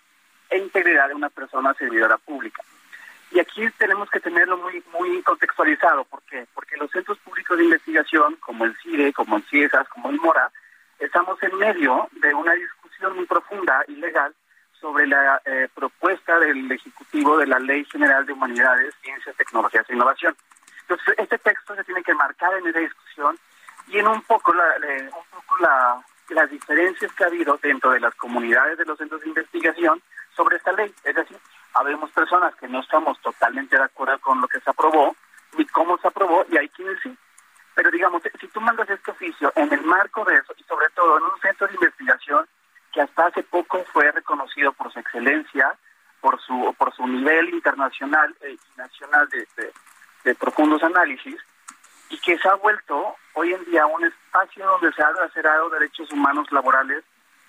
e 0.50 0.58
integridad 0.58 1.10
de 1.10 1.14
una 1.14 1.30
persona 1.30 1.76
servidora 1.76 2.18
pública. 2.18 2.64
Y 3.30 3.39
aquí 3.39 3.70
tenemos 3.78 4.10
que 4.10 4.20
tenerlo 4.20 4.58
muy 4.58 4.84
muy 4.91 5.22
contextualizado, 5.22 6.06
¿por 6.06 6.24
qué? 6.24 6.47
Porque 6.56 6.76
los 6.78 6.89
centros 6.89 7.20
públicos 7.20 7.56
de 7.56 7.66
investigación, 7.66 8.36
como 8.38 8.66
el 8.66 8.76
CIDE, 8.78 9.14
como 9.14 9.38
el 9.38 9.43
CIESAS, 9.43 9.88
como 9.89 10.10
el 10.10 10.20
MORA, 10.20 10.50
estamos 10.97 11.38
en 11.43 11.56
medio 11.56 12.10
de 12.14 12.34
una 12.34 12.54
discusión 12.54 13.16
muy 13.16 13.26
profunda 13.28 13.84
y 13.88 13.95
legal 13.95 14.34
sobre 14.80 15.07
la 15.07 15.41
eh, 15.45 15.67
propuesta 15.73 16.39
del 16.39 16.71
Ejecutivo 16.71 17.38
de 17.38 17.47
la 17.47 17.59
Ley 17.59 17.86
General 17.86 18.25
de 18.25 18.34
Humanidades, 18.34 18.95
Ciencias, 19.01 19.36
Tecnologías 19.36 19.89
e 19.89 19.93
Innovación. 19.93 20.36
Entonces, 20.82 21.15
este 21.17 21.38
texto 21.38 21.75
se 21.75 21.84
tiene 21.84 22.03
que 22.03 22.13
marcar 22.13 22.53
en 22.55 22.67
esa 22.67 22.80
discusión 22.80 23.38
y 23.88 23.99
en 23.99 24.07
un 24.07 24.21
poco, 24.23 24.53
la, 24.53 24.63
un 25.05 25.25
poco 25.30 25.57
la, 25.59 26.03
las 26.30 26.49
diferencias 26.49 27.11
que 27.13 27.23
ha 27.23 27.27
habido 27.27 27.59
dentro 27.61 27.91
de 27.91 27.99
las 27.99 28.15
comunidades 28.15 28.77
de 28.77 28.86
los 28.86 28.97
centros 28.97 29.21
de 29.21 29.30
investigación 29.30 30.01
sobre 30.36 30.57
esta 30.57 30.71
ley. 30.71 30.93
Es 31.03 31.15
decir, 31.15 31.38
habemos 31.73 32.11
personas 32.11 32.55
que 32.55 32.67
no 32.67 32.82
estamos 32.82 33.19
totalmente 33.21 33.75
de 33.75 33.84
acuerdo 33.84 34.19
con 34.19 34.41
lo 34.41 34.47
que 34.47 34.59
se 34.59 34.69
aprobó 34.69 35.15
ni 35.57 35.65
cómo 35.65 35.97
se 35.97 36.07
aprobó 36.07 36.45
y 36.49 36.57
hay 36.57 36.69
quienes 36.69 36.99
sí. 37.01 37.15
Pero 37.75 37.91
digamos, 37.91 38.21
si 38.39 38.47
tú 38.47 38.61
mandas 38.61 38.89
este 38.89 39.11
oficio 39.11 39.51
en 39.55 39.71
el 39.71 39.82
marco 39.82 40.23
de 40.25 40.36
eso 40.36 40.53
y 40.57 40.63
sobre 40.63 40.89
todo 40.89 41.17
en 41.17 41.23
un 41.23 41.39
centro 41.41 41.67
de 41.67 41.73
investigación 41.75 42.45
que 42.91 43.01
hasta 43.01 43.27
hace 43.27 43.43
poco 43.43 43.84
fue 43.93 44.11
excelencia, 45.20 45.76
por 46.22 46.39
su 46.41 46.76
por 46.78 46.93
su 46.93 47.07
nivel 47.07 47.49
internacional 47.49 48.36
y 48.41 48.59
nacional 48.78 49.28
de, 49.30 49.47
de, 50.24 50.36
profundos 50.36 50.84
análisis, 50.84 51.38
y 52.09 52.17
que 52.20 52.38
se 52.38 52.47
ha 52.47 52.55
vuelto 52.55 53.15
hoy 53.34 53.53
en 53.53 53.63
día 53.65 53.86
un 53.86 54.05
espacio 54.05 54.65
donde 54.65 54.91
se 54.93 55.01
ha 55.01 55.11
lacerado 55.11 55.70
derechos 55.70 56.11
humanos 56.11 56.51
laborales 56.51 57.03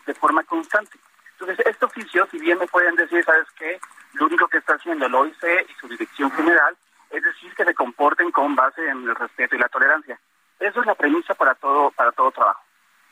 de 0.07 0.15
forma 0.15 0.43
constante. 0.45 0.99
Entonces, 1.33 1.67
este 1.67 1.85
oficio, 1.87 2.29
si 2.31 2.39
bien 2.39 2.59
me 2.59 2.67
pueden 2.67 2.95
decir, 2.97 3.25
¿sabes 3.25 3.47
qué? 3.57 3.81
Lo 4.15 4.27
único 4.27 4.47
que 4.49 4.59
está 4.59 4.75
haciendo 4.75 5.07
el 5.07 5.15
OIC 5.15 5.67
y 5.69 5.75
su 5.81 5.89
dirección 5.89 6.31
general 6.33 6.77
es 7.11 7.23
decir, 7.23 7.53
que 7.55 7.65
se 7.65 7.75
comporten 7.75 8.31
con 8.31 8.55
base 8.55 8.89
en 8.89 9.09
el 9.09 9.15
respeto 9.15 9.57
y 9.57 9.59
la 9.59 9.69
tolerancia. 9.69 10.19
Eso 10.61 10.81
es 10.81 10.87
la 10.87 10.95
premisa 10.95 11.35
para 11.35 11.55
todo, 11.57 11.91
para 11.91 12.13
todo 12.13 12.31
trabajo. 12.31 12.63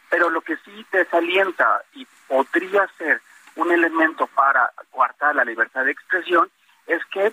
Pero 0.09 0.31
lo 0.31 0.41
que 0.41 0.57
sí 0.59 0.87
desalienta 0.93 1.83
y 1.95 2.07
podría 2.27 2.87
ser 2.97 3.21
un 3.59 3.73
elemento 3.73 4.27
para 4.29 4.73
coartar 4.91 5.35
la 5.35 5.45
libertad 5.45 5.85
de 5.85 5.91
expresión 5.91 6.49
es 6.87 7.05
que 7.07 7.33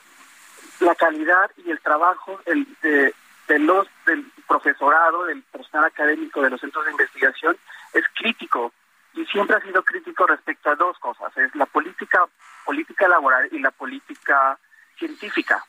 la 0.80 0.96
calidad 0.96 1.52
y 1.58 1.70
el 1.70 1.80
trabajo 1.80 2.40
de, 2.46 3.14
los 3.60 3.88
del 4.08 4.26
profesorado, 4.48 5.26
del 5.26 5.44
personal 5.44 5.86
académico 5.86 6.42
de 6.42 6.50
los 6.50 6.60
centros 6.60 6.84
de 6.86 6.92
investigación 6.92 7.56
es 7.94 8.04
crítico 8.16 8.74
y 9.14 9.24
siempre 9.28 9.56
ha 9.56 9.62
sido 9.62 9.84
crítico 9.84 10.26
respecto 10.26 10.72
a 10.72 10.76
dos 10.76 10.98
cosas, 10.98 11.36
es 11.38 11.56
la 11.56 11.68
política 11.68 12.26
política 12.66 13.08
laboral 13.08 13.48
y 13.52 13.60
la 13.60 13.70
política 13.70 14.58
científica. 14.98 15.64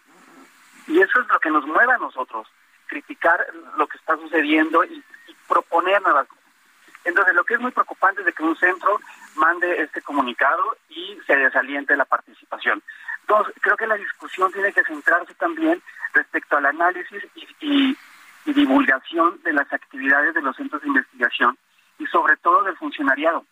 Y 0.87 1.01
eso 1.01 1.21
es 1.21 1.29
lo 1.29 1.39
que 1.39 1.51
nos 1.51 1.67
mueve 1.67 1.93
a 1.93 1.99
nosotros, 1.99 2.49
criticar 2.87 3.47
lo 3.77 3.87
que 3.87 3.99
está 3.99 4.17
sucediendo 4.17 4.83
y, 4.85 5.05
y 5.29 5.35
proponer 5.47 6.01
nuevas 6.01 6.27
entonces, 7.07 7.35
lo 7.35 7.45
que 7.45 7.55
es 7.55 7.61
muy 7.61 7.71
preocupante 7.71 8.21
es 8.21 8.27
de 8.27 8.33
que 8.33 8.43
un 8.43 8.57
centro 8.57 9.01
mande 9.37 9.81
este 9.81 10.03
comunicado 10.03 10.77
y 10.89 11.17
se 11.25 11.37
desaliente 11.37 11.97
la 11.97 12.05
participación. 12.05 12.83
Entonces, 13.21 13.55
creo 13.61 13.77
que 13.77 13.87
la 13.87 13.95
discusión 13.95 14.53
tiene 14.53 14.73
que 14.73 14.83
centrarse 14.83 15.33
también 15.35 15.81
respecto 16.13 16.57
al 16.57 16.67
análisis 16.67 17.23
y, 17.61 17.97
divulgación 18.45 19.43
de 19.43 19.53
las 19.53 19.71
actividades 19.73 20.33
de 20.33 20.41
los 20.41 20.57
centros 20.57 20.81
de 20.81 20.89
investigación 20.89 21.59
y 21.99 22.07
sobre 22.07 22.37
todo 22.37 22.63
del 22.63 22.77
funcionariado. 22.77 23.45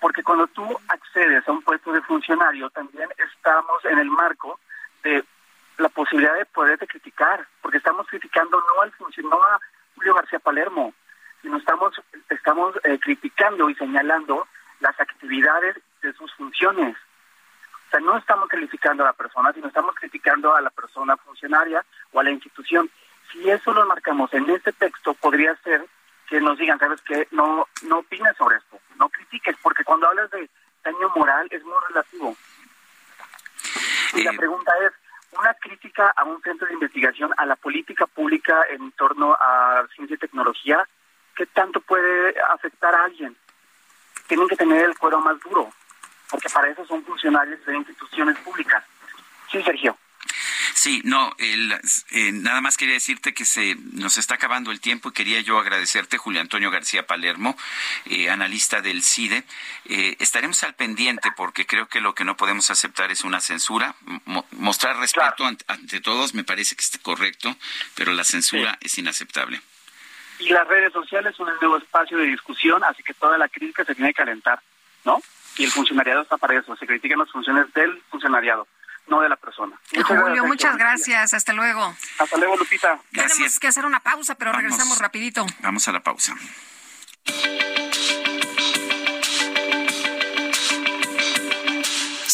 Porque 0.00 0.22
cuando 0.22 0.46
tú 0.46 0.64
accedes 0.88 1.46
a 1.46 1.52
un 1.52 1.60
puesto 1.62 1.92
de 1.92 2.00
funcionario, 2.02 2.70
también 2.70 3.08
estamos 3.18 3.84
en 3.84 3.98
el 3.98 4.08
marco 4.08 4.60
de 5.02 5.24
la 5.78 5.88
posibilidad 5.88 6.34
de 6.36 6.46
poderte 6.46 6.86
criticar, 6.86 7.46
porque 7.60 7.78
estamos 7.78 8.06
criticando 8.06 8.58
no 8.58 8.82
al 8.82 8.92
funcionario, 8.92 9.36
no 9.36 9.44
a 9.44 9.60
Julio 9.96 10.14
García 10.14 10.38
Palermo, 10.38 10.94
sino 11.42 11.58
estamos, 11.58 12.00
estamos 12.30 12.74
eh, 12.84 12.98
criticando 13.00 13.68
y 13.68 13.74
señalando 13.74 14.46
las 14.80 14.98
actividades 14.98 15.76
de 16.02 16.12
sus 16.14 16.32
funciones. 16.34 16.96
O 17.86 17.90
sea, 17.90 18.00
no 18.00 18.16
estamos 18.16 18.48
calificando 18.48 19.02
a 19.02 19.08
la 19.08 19.12
persona, 19.12 19.52
sino 19.52 19.68
estamos 19.68 19.94
criticando 19.94 20.54
a 20.54 20.60
la 20.60 20.70
persona 20.70 21.16
funcionaria 21.16 21.84
o 22.12 22.20
a 22.20 22.24
la 22.24 22.30
institución. 22.30 22.88
si 23.30 23.48
eso 23.50 23.72
lo 23.72 23.86
marcamos 23.86 24.32
en 24.34 24.48
este 24.50 24.72
texto, 24.72 25.14
podría 25.14 25.54
ser 25.56 25.86
que 26.28 26.40
nos 26.40 26.58
digan, 26.58 26.78
¿sabes 26.78 27.00
qué? 27.02 27.28
No, 27.30 27.66
no 27.82 27.98
opines 27.98 28.36
sobre 28.36 28.56
esto, 28.56 28.78
no 28.96 29.08
critiques, 29.08 29.56
porque 29.62 29.84
cuando 29.84 30.08
hablas 30.08 30.30
de 30.30 30.48
daño 30.84 31.10
moral 31.14 31.46
es 31.50 31.62
muy 31.64 31.76
relativo. 31.88 32.36
Y 34.14 34.22
la 34.22 34.32
eh, 34.32 34.36
pregunta 34.36 34.72
es, 34.86 34.92
una 35.38 35.54
crítica 35.54 36.12
a 36.14 36.24
un 36.24 36.40
centro 36.42 36.66
de 36.66 36.74
investigación, 36.74 37.32
a 37.36 37.46
la 37.46 37.56
política 37.56 38.06
pública 38.06 38.64
en 38.70 38.92
torno 38.92 39.34
a 39.34 39.86
ciencia 39.94 40.14
y 40.14 40.18
tecnología, 40.18 40.86
¿qué 41.36 41.46
tanto 41.46 41.80
puede 41.80 42.34
afectar 42.50 42.94
a 42.94 43.04
alguien? 43.04 43.36
Tienen 44.26 44.48
que 44.48 44.56
tener 44.56 44.84
el 44.84 44.98
cuero 44.98 45.20
más 45.20 45.38
duro, 45.40 45.72
porque 46.30 46.48
para 46.48 46.68
eso 46.68 46.84
son 46.86 47.04
funcionarios 47.04 47.64
de 47.64 47.76
instituciones 47.76 48.38
públicas. 48.38 48.84
Sí, 49.50 49.62
Sergio. 49.62 49.96
Sí, 50.74 51.00
no, 51.04 51.34
el, 51.38 51.72
eh, 52.10 52.32
nada 52.32 52.60
más 52.60 52.76
quería 52.76 52.94
decirte 52.94 53.34
que 53.34 53.44
se 53.44 53.76
nos 53.92 54.16
está 54.16 54.34
acabando 54.34 54.70
el 54.70 54.80
tiempo 54.80 55.08
y 55.08 55.12
quería 55.12 55.40
yo 55.40 55.58
agradecerte, 55.58 56.18
Julio 56.18 56.40
Antonio 56.40 56.70
García 56.70 57.06
Palermo, 57.06 57.56
eh, 58.06 58.30
analista 58.30 58.80
del 58.80 59.02
CIDE. 59.02 59.44
Eh, 59.84 60.16
estaremos 60.18 60.62
al 60.62 60.74
pendiente 60.74 61.30
porque 61.36 61.66
creo 61.66 61.88
que 61.88 62.00
lo 62.00 62.14
que 62.14 62.24
no 62.24 62.36
podemos 62.36 62.70
aceptar 62.70 63.12
es 63.12 63.22
una 63.22 63.40
censura. 63.40 63.94
mostrar 64.52 64.96
respeto 64.96 65.44
ante, 65.46 66.00
todos 66.00 66.34
me 66.34 66.44
parece 66.44 66.74
que 66.74 66.82
es 66.82 66.98
correcto, 67.02 67.56
pero 67.94 68.12
la 68.12 68.24
censura 68.24 68.78
es 68.80 68.96
inaceptable. 68.98 69.62
Y 70.42 70.48
las 70.50 70.66
redes 70.66 70.92
sociales 70.92 71.34
son 71.36 71.48
el 71.48 71.56
nuevo 71.60 71.76
espacio 71.76 72.18
de 72.18 72.24
discusión, 72.26 72.82
así 72.84 73.02
que 73.02 73.14
toda 73.14 73.38
la 73.38 73.48
crítica 73.48 73.84
se 73.84 73.94
tiene 73.94 74.10
que 74.10 74.22
calentar, 74.22 74.60
¿no? 75.04 75.20
Y 75.56 75.64
el 75.64 75.70
funcionariado 75.70 76.22
está 76.22 76.36
para 76.36 76.58
eso, 76.58 76.74
se 76.76 76.86
critican 76.86 77.18
las 77.18 77.30
funciones 77.30 77.72
del 77.74 78.00
funcionariado 78.10 78.66
no 79.06 79.20
de 79.20 79.28
la 79.28 79.36
persona. 79.36 79.78
Muchas 79.94 80.20
Julio, 80.20 80.44
muchas 80.44 80.76
gracias. 80.76 81.34
Hasta 81.34 81.52
luego. 81.52 81.94
Hasta 82.18 82.36
luego, 82.36 82.56
Lupita. 82.56 82.98
Tenemos 83.12 83.58
que 83.58 83.66
hacer 83.66 83.84
una 83.84 84.00
pausa, 84.00 84.36
pero 84.36 84.52
regresamos 84.52 84.98
rapidito. 84.98 85.44
Vamos 85.60 85.86
a 85.88 85.92
la 85.92 86.00
pausa. 86.00 86.36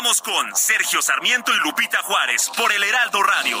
Continuamos 0.00 0.22
con 0.22 0.56
Sergio 0.56 1.02
Sarmiento 1.02 1.52
y 1.54 1.58
Lupita 1.58 1.98
Juárez 2.02 2.50
por 2.56 2.72
el 2.72 2.82
Heraldo 2.82 3.22
Radio. 3.22 3.58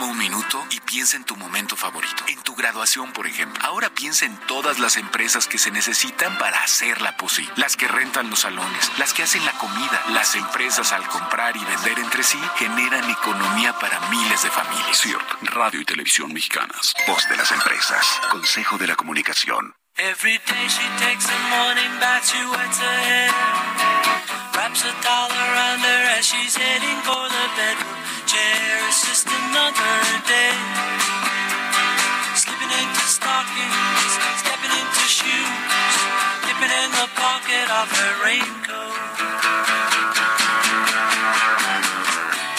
Toma 0.00 0.12
un 0.12 0.18
minuto 0.18 0.66
y 0.70 0.80
piensa 0.80 1.18
en 1.18 1.24
tu 1.24 1.36
momento 1.36 1.76
favorito, 1.76 2.24
en 2.26 2.40
tu 2.40 2.54
graduación, 2.54 3.12
por 3.12 3.26
ejemplo. 3.26 3.62
Ahora 3.62 3.90
piensa 3.90 4.24
en 4.24 4.34
todas 4.46 4.78
las 4.78 4.96
empresas 4.96 5.46
que 5.46 5.58
se 5.58 5.70
necesitan 5.70 6.38
para 6.38 6.56
hacerla 6.64 7.18
posible. 7.18 7.52
Las 7.56 7.76
que 7.76 7.86
rentan 7.86 8.30
los 8.30 8.40
salones, 8.40 8.90
las 8.96 9.12
que 9.12 9.24
hacen 9.24 9.44
la 9.44 9.52
comida, 9.58 10.02
las 10.08 10.36
empresas 10.36 10.92
al 10.92 11.06
comprar 11.06 11.54
y 11.54 11.62
vender 11.66 11.98
entre 11.98 12.22
sí 12.22 12.38
generan 12.56 13.10
economía 13.10 13.78
para 13.78 14.00
miles 14.08 14.42
de 14.42 14.50
familias. 14.50 14.96
Cierto. 14.96 15.36
Radio 15.42 15.82
y 15.82 15.84
Televisión 15.84 16.32
Mexicanas. 16.32 16.94
Voz 17.06 17.28
de 17.28 17.36
las 17.36 17.52
empresas. 17.52 18.06
Consejo 18.30 18.78
de 18.78 18.86
la 18.86 18.96
Comunicación. 18.96 19.74
Every 19.98 20.38
day 20.38 20.66
she 20.66 20.88
takes 20.98 21.28
a 21.28 21.38
morning 21.50 22.00
bath, 22.00 22.24
she 22.24 22.42
wets 22.46 22.78
her 22.80 23.00
hair. 23.04 23.30
Wraps 24.54 24.82
a 24.82 24.92
towel 25.02 25.30
around 25.30 25.80
her 25.80 26.18
as 26.18 26.24
she's 26.24 26.56
heading 26.56 26.96
for 27.02 27.28
the 27.28 27.48
bedroom 27.54 27.99
chair. 28.30 28.78
It's 28.86 29.02
just 29.10 29.26
another 29.26 29.96
day. 30.22 30.54
Slipping 32.38 32.70
into 32.70 33.04
stockings, 33.10 34.12
stepping 34.38 34.70
into 34.70 35.04
shoes, 35.10 35.94
dipping 36.46 36.70
in 36.70 36.90
the 36.94 37.08
pocket 37.18 37.66
of 37.74 37.90
her 37.90 38.12
raincoat. 38.22 38.94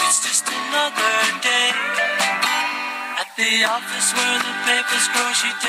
It's 0.04 0.20
just 0.28 0.44
another 0.52 1.40
day. 1.40 1.41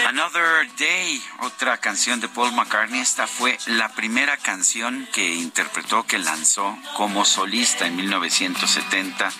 Another 0.07 0.67
Day, 0.77 1.23
otra 1.39 1.77
canción 1.77 2.19
de 2.19 2.27
Paul 2.27 2.51
McCartney. 2.51 2.99
Esta 2.99 3.25
fue 3.25 3.57
la 3.65 3.89
primera 3.89 4.37
canción 4.37 5.07
que 5.11 5.33
interpretó, 5.33 6.03
que 6.03 6.19
lanzó 6.19 6.77
como 6.95 7.25
solista 7.25 7.87
en 7.87 7.95
1970, 7.95 9.31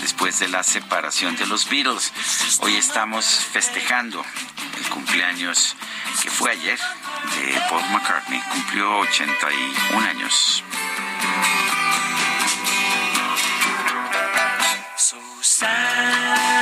después 0.00 0.38
de 0.38 0.48
la 0.48 0.62
separación 0.62 1.36
de 1.36 1.46
los 1.46 1.68
Beatles. 1.68 2.12
Hoy 2.60 2.76
estamos 2.76 3.26
festejando 3.26 4.24
el 4.78 4.88
cumpleaños 4.88 5.76
que 6.22 6.30
fue 6.30 6.52
ayer 6.52 6.78
de 6.78 7.60
Paul 7.68 7.84
McCartney. 7.90 8.40
Cumplió 8.52 9.00
81 9.00 10.06
años. 10.08 10.64
Y 16.22 16.61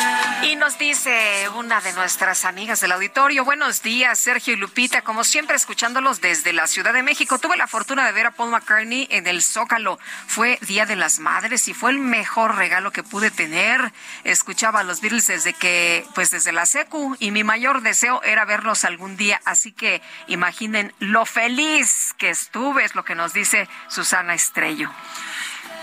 nos 0.61 0.77
dice 0.77 1.49
una 1.57 1.81
de 1.81 1.95
nuestras 1.95 2.45
amigas 2.45 2.83
del 2.83 2.93
auditorio, 2.93 3.47
buenos 3.47 3.81
días 3.81 4.19
Sergio 4.19 4.53
y 4.53 4.57
Lupita, 4.57 5.01
como 5.01 5.25
siempre 5.25 5.57
escuchándolos 5.57 6.21
desde 6.21 6.53
la 6.53 6.67
Ciudad 6.67 6.93
de 6.93 7.03
México. 7.03 7.39
Tuve 7.39 7.57
la 7.57 7.67
fortuna 7.67 8.05
de 8.05 8.13
ver 8.13 8.27
a 8.27 8.33
Paul 8.33 8.51
McCartney 8.51 9.09
en 9.11 9.27
el 9.27 9.41
Zócalo. 9.41 9.99
Fue 10.27 10.59
Día 10.61 10.85
de 10.85 10.97
las 10.97 11.19
Madres 11.19 11.67
y 11.69 11.73
fue 11.73 11.93
el 11.93 11.99
mejor 11.99 12.57
regalo 12.57 12.93
que 12.93 13.03
pude 13.03 13.31
tener. 13.31 13.91
Escuchaba 14.25 14.81
a 14.81 14.83
los 14.83 15.01
Beatles 15.01 15.29
desde 15.29 15.55
que, 15.55 16.05
pues 16.15 16.31
desde 16.31 16.53
la 16.53 16.67
secu 16.67 17.17
y 17.19 17.31
mi 17.31 17.43
mayor 17.43 17.81
deseo 17.81 18.23
era 18.23 18.45
verlos 18.45 18.85
algún 18.85 19.17
día. 19.17 19.41
Así 19.47 19.73
que 19.73 20.03
imaginen 20.27 20.93
lo 20.99 21.25
feliz 21.25 22.15
que 22.19 22.29
estuve, 22.29 22.85
es 22.85 22.95
lo 22.95 23.03
que 23.03 23.15
nos 23.15 23.33
dice 23.33 23.67
Susana 23.89 24.35
Estrello. 24.35 24.91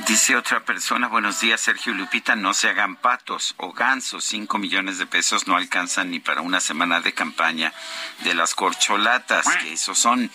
Dice 0.05 0.35
otra 0.35 0.63
persona, 0.63 1.07
buenos 1.07 1.41
días 1.41 1.59
Sergio 1.59 1.93
Lupita, 1.93 2.35
no 2.35 2.53
se 2.53 2.69
hagan 2.69 2.95
patos 2.95 3.55
o 3.57 3.73
gansos, 3.73 4.23
cinco 4.23 4.57
millones 4.57 4.99
de 4.99 5.07
pesos 5.07 5.47
no 5.47 5.57
alcanzan 5.57 6.11
ni 6.11 6.19
para 6.19 6.41
una 6.41 6.59
semana 6.59 7.01
de 7.01 7.13
campaña 7.13 7.73
de 8.23 8.35
las 8.35 8.53
corcholatas, 8.53 9.45
que 9.61 9.73
eso 9.73 9.95
son. 9.95 10.31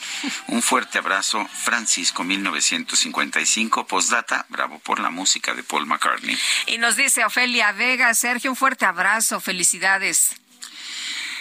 Un 0.48 0.62
fuerte 0.62 0.98
abrazo, 0.98 1.48
Francisco 1.64 2.24
1955, 2.24 3.86
postdata, 3.86 4.44
bravo 4.48 4.80
por 4.80 4.98
la 4.98 5.10
música 5.10 5.54
de 5.54 5.62
Paul 5.62 5.86
McCartney. 5.86 6.36
Y 6.66 6.78
nos 6.78 6.96
dice 6.96 7.24
Ofelia 7.24 7.72
Vega, 7.72 8.12
Sergio, 8.14 8.50
un 8.50 8.56
fuerte 8.56 8.84
abrazo, 8.84 9.40
felicidades. 9.40 10.34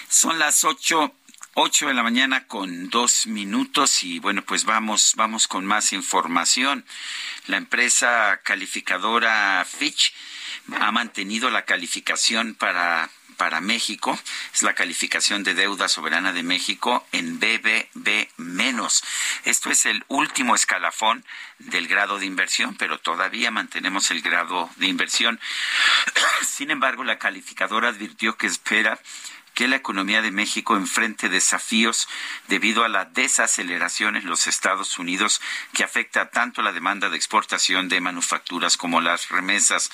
Son 0.07 0.38
las 0.39 0.63
ocho 0.63 1.15
8 1.54 1.89
de 1.89 1.93
la 1.93 2.04
mañana 2.04 2.47
con 2.47 2.89
dos 2.89 3.28
minutos 3.28 4.04
y 4.04 4.20
bueno, 4.20 4.41
pues 4.41 4.64
vamos, 4.64 5.14
vamos 5.18 5.49
con 5.49 5.66
más 5.66 5.91
información. 5.91 6.86
La 7.47 7.58
empresa 7.58 8.39
calificadora 8.41 9.66
Fitch 9.66 10.14
ha 10.80 10.91
mantenido 10.93 11.49
la 11.49 11.66
calificación 11.66 12.56
para 12.56 13.10
para 13.41 13.60
México, 13.60 14.20
es 14.54 14.62
la 14.62 14.76
calificación 14.76 15.43
de 15.43 15.56
deuda 15.56 15.88
soberana 15.88 16.32
de 16.32 16.43
México 16.43 17.08
en 17.12 17.39
BBB 17.39 18.28
menos. 18.38 19.04
Esto 19.45 19.72
es 19.72 19.88
el 19.88 20.06
último 20.10 20.54
escalafón 20.54 21.26
del 21.58 21.88
grado 21.88 22.20
de 22.20 22.28
inversión, 22.28 22.76
pero 22.76 22.99
todavía 22.99 23.49
mantenemos 23.49 24.12
el 24.12 24.22
grado 24.22 24.70
de 24.76 24.86
inversión. 24.86 25.39
Sin 26.47 26.70
embargo, 26.70 27.04
la 27.04 27.18
calificadora 27.18 27.89
advirtió 27.89 28.38
que 28.38 28.45
espera 28.45 28.99
que 29.54 29.68
la 29.68 29.76
economía 29.76 30.22
de 30.22 30.32
México 30.32 30.76
enfrente 30.76 31.30
desafíos 31.30 32.08
debido 32.47 32.84
a 32.84 32.89
la 32.89 33.06
desaceleración 33.06 34.16
en 34.16 34.26
los 34.28 34.47
Estados 34.47 34.97
Unidos 34.97 35.41
que 35.74 35.84
afecta 35.84 36.30
tanto 36.30 36.62
la 36.62 36.72
demanda 36.72 37.10
de 37.10 37.18
exportación 37.18 37.89
de 37.89 38.02
manufacturas 38.02 38.78
como 38.78 39.02
las 39.02 39.30
remesas. 39.30 39.91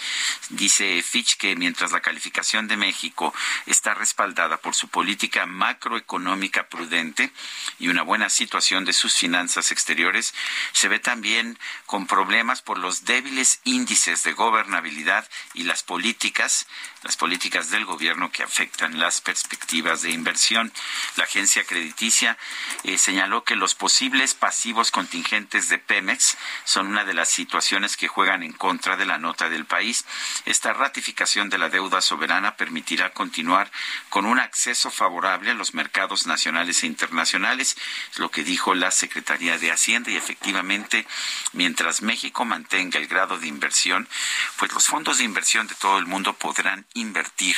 Dice 0.50 1.02
Fitch 1.02 1.38
que 1.38 1.56
mientras 1.56 1.92
la 1.92 2.02
calificación 2.02 2.68
de 2.68 2.78
México 2.78 3.34
está 3.66 3.94
respaldada 3.94 4.58
por 4.58 4.76
su 4.76 4.88
política 4.88 5.46
macroeconómica 5.46 6.68
prudente 6.70 7.32
y 7.80 7.88
una 7.90 8.04
buena 8.04 8.30
situación 8.30 8.86
de 8.86 8.94
sus 8.94 9.16
finanzas 9.16 9.72
exteriores, 9.72 10.34
se 10.72 10.88
ve 10.88 11.00
también 11.00 11.58
con 11.86 12.08
problemas 12.08 12.62
por 12.62 12.78
los 12.78 13.06
débiles 13.06 13.60
índices 13.64 14.24
de 14.24 14.34
gobernabilidad 14.34 15.28
y 15.54 15.64
las 15.64 15.84
políticas, 15.84 16.68
las 17.08 17.16
políticas 17.16 17.70
del 17.70 17.86
gobierno 17.86 18.34
que 18.34 18.44
afectan 18.44 19.00
las 19.00 19.22
perspectivas 19.22 20.02
de 20.02 20.12
inversión. 20.12 20.74
La 21.16 21.24
agencia 21.24 21.64
crediticia 21.64 22.38
eh, 22.84 22.98
señaló 22.98 23.46
que 23.46 23.56
los 23.56 23.76
posibles 23.76 24.34
pasivos 24.34 24.92
contingentes 24.92 25.70
de 25.70 25.78
Pemex 25.78 26.38
son 26.66 26.88
una 26.88 27.06
de 27.06 27.14
las 27.14 27.30
situaciones 27.30 27.96
que 27.96 28.10
juegan 28.10 28.44
en 28.44 28.52
contra 28.52 28.98
de 28.98 29.06
la 29.06 29.18
nota 29.20 29.48
del 29.48 29.66
país. 29.66 30.04
Esta 30.44 30.74
ratificación 30.74 31.50
de 31.50 31.58
la 31.58 31.70
deuda 31.70 32.02
soberana 32.02 32.58
permitirá 32.58 33.14
continuar 33.14 33.72
con 34.10 34.26
un 34.26 34.38
acceso 34.38 34.92
favorable 34.92 35.52
a 35.52 35.54
los 35.54 35.74
mercados 35.74 36.28
nacionales 36.28 36.84
e 36.84 36.88
internacionales, 36.88 37.78
es 38.12 38.20
lo 38.20 38.32
que 38.32 38.44
dijo 38.44 38.76
la 38.76 38.92
Secretaría 38.92 39.58
de 39.58 39.72
Hacienda 39.72 40.12
y 40.12 40.18
efectivamente 40.18 41.08
mientras 41.54 42.02
México 42.02 42.44
mantenga 42.44 43.00
el 43.00 43.08
grado 43.08 43.40
de 43.40 43.48
inversión, 43.48 44.10
pues 44.58 44.74
los 44.74 44.88
fondos 44.88 45.20
de 45.20 45.24
inversión 45.24 45.68
de 45.68 45.76
todo 45.76 46.00
el 46.00 46.06
mundo 46.06 46.34
podrán 46.34 46.86
invertir 47.00 47.56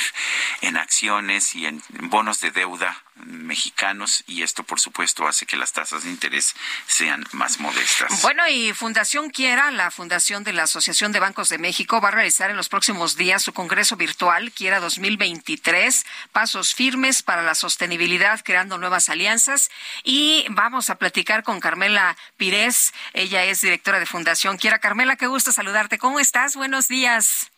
en 0.60 0.76
acciones 0.76 1.54
y 1.54 1.66
en 1.66 1.82
bonos 1.90 2.40
de 2.40 2.50
deuda 2.50 3.02
mexicanos 3.26 4.24
y 4.26 4.42
esto 4.42 4.62
por 4.62 4.80
supuesto 4.80 5.26
hace 5.26 5.46
que 5.46 5.56
las 5.56 5.72
tasas 5.72 6.04
de 6.04 6.10
interés 6.10 6.54
sean 6.86 7.24
más 7.32 7.60
modestas. 7.60 8.22
Bueno, 8.22 8.46
y 8.48 8.72
Fundación 8.72 9.30
Quiera, 9.30 9.70
la 9.70 9.90
Fundación 9.90 10.44
de 10.44 10.52
la 10.52 10.64
Asociación 10.64 11.12
de 11.12 11.20
Bancos 11.20 11.48
de 11.48 11.58
México, 11.58 12.00
va 12.00 12.08
a 12.08 12.12
realizar 12.12 12.50
en 12.50 12.56
los 12.56 12.68
próximos 12.68 13.16
días 13.16 13.42
su 13.42 13.52
Congreso 13.52 13.96
Virtual 13.96 14.52
Quiera 14.52 14.80
2023, 14.80 16.06
pasos 16.32 16.74
firmes 16.74 17.22
para 17.22 17.42
la 17.42 17.54
sostenibilidad, 17.54 18.40
creando 18.42 18.78
nuevas 18.78 19.08
alianzas 19.08 19.70
y 20.02 20.46
vamos 20.50 20.90
a 20.90 20.96
platicar 20.96 21.42
con 21.42 21.60
Carmela 21.60 22.16
Pires, 22.36 22.92
ella 23.12 23.44
es 23.44 23.60
directora 23.60 23.98
de 23.98 24.06
Fundación 24.06 24.56
Quiera. 24.56 24.78
Carmela, 24.78 25.16
qué 25.16 25.26
gusto 25.26 25.52
saludarte. 25.52 25.98
¿Cómo 25.98 26.20
estás? 26.20 26.56
Buenos 26.56 26.88
días. 26.88 27.50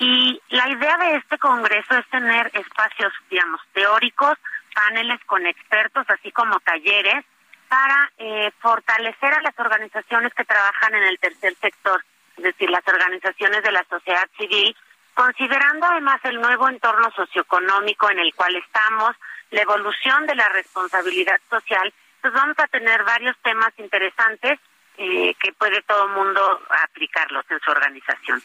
Y 0.00 0.40
la 0.48 0.66
idea 0.66 0.96
de 0.96 1.16
este 1.16 1.36
congreso 1.36 1.94
es 1.94 2.08
tener 2.08 2.50
espacios, 2.54 3.12
digamos, 3.28 3.60
teóricos, 3.74 4.38
paneles 4.74 5.20
con 5.26 5.46
expertos, 5.46 6.06
así 6.08 6.32
como 6.32 6.58
talleres, 6.60 7.22
para 7.68 8.10
eh, 8.16 8.50
fortalecer 8.60 9.34
a 9.34 9.42
las 9.42 9.56
organizaciones 9.58 10.32
que 10.32 10.46
trabajan 10.46 10.94
en 10.94 11.02
el 11.02 11.18
tercer 11.18 11.54
sector, 11.60 12.02
es 12.38 12.44
decir, 12.44 12.70
las 12.70 12.86
organizaciones 12.88 13.62
de 13.62 13.72
la 13.72 13.84
sociedad 13.90 14.26
civil, 14.38 14.74
considerando 15.12 15.84
además 15.84 16.18
el 16.24 16.40
nuevo 16.40 16.70
entorno 16.70 17.10
socioeconómico 17.10 18.10
en 18.10 18.20
el 18.20 18.34
cual 18.34 18.56
estamos, 18.56 19.14
la 19.50 19.60
evolución 19.60 20.26
de 20.26 20.34
la 20.34 20.48
responsabilidad 20.48 21.38
social, 21.50 21.92
pues 22.22 22.32
vamos 22.32 22.58
a 22.58 22.68
tener 22.68 23.04
varios 23.04 23.36
temas 23.42 23.72
interesantes 23.76 24.58
eh, 24.96 25.34
que 25.38 25.52
puede 25.52 25.82
todo 25.82 26.08
mundo 26.08 26.60
aplicarlos 26.84 27.44
en 27.50 27.60
su 27.60 27.70
organización. 27.70 28.42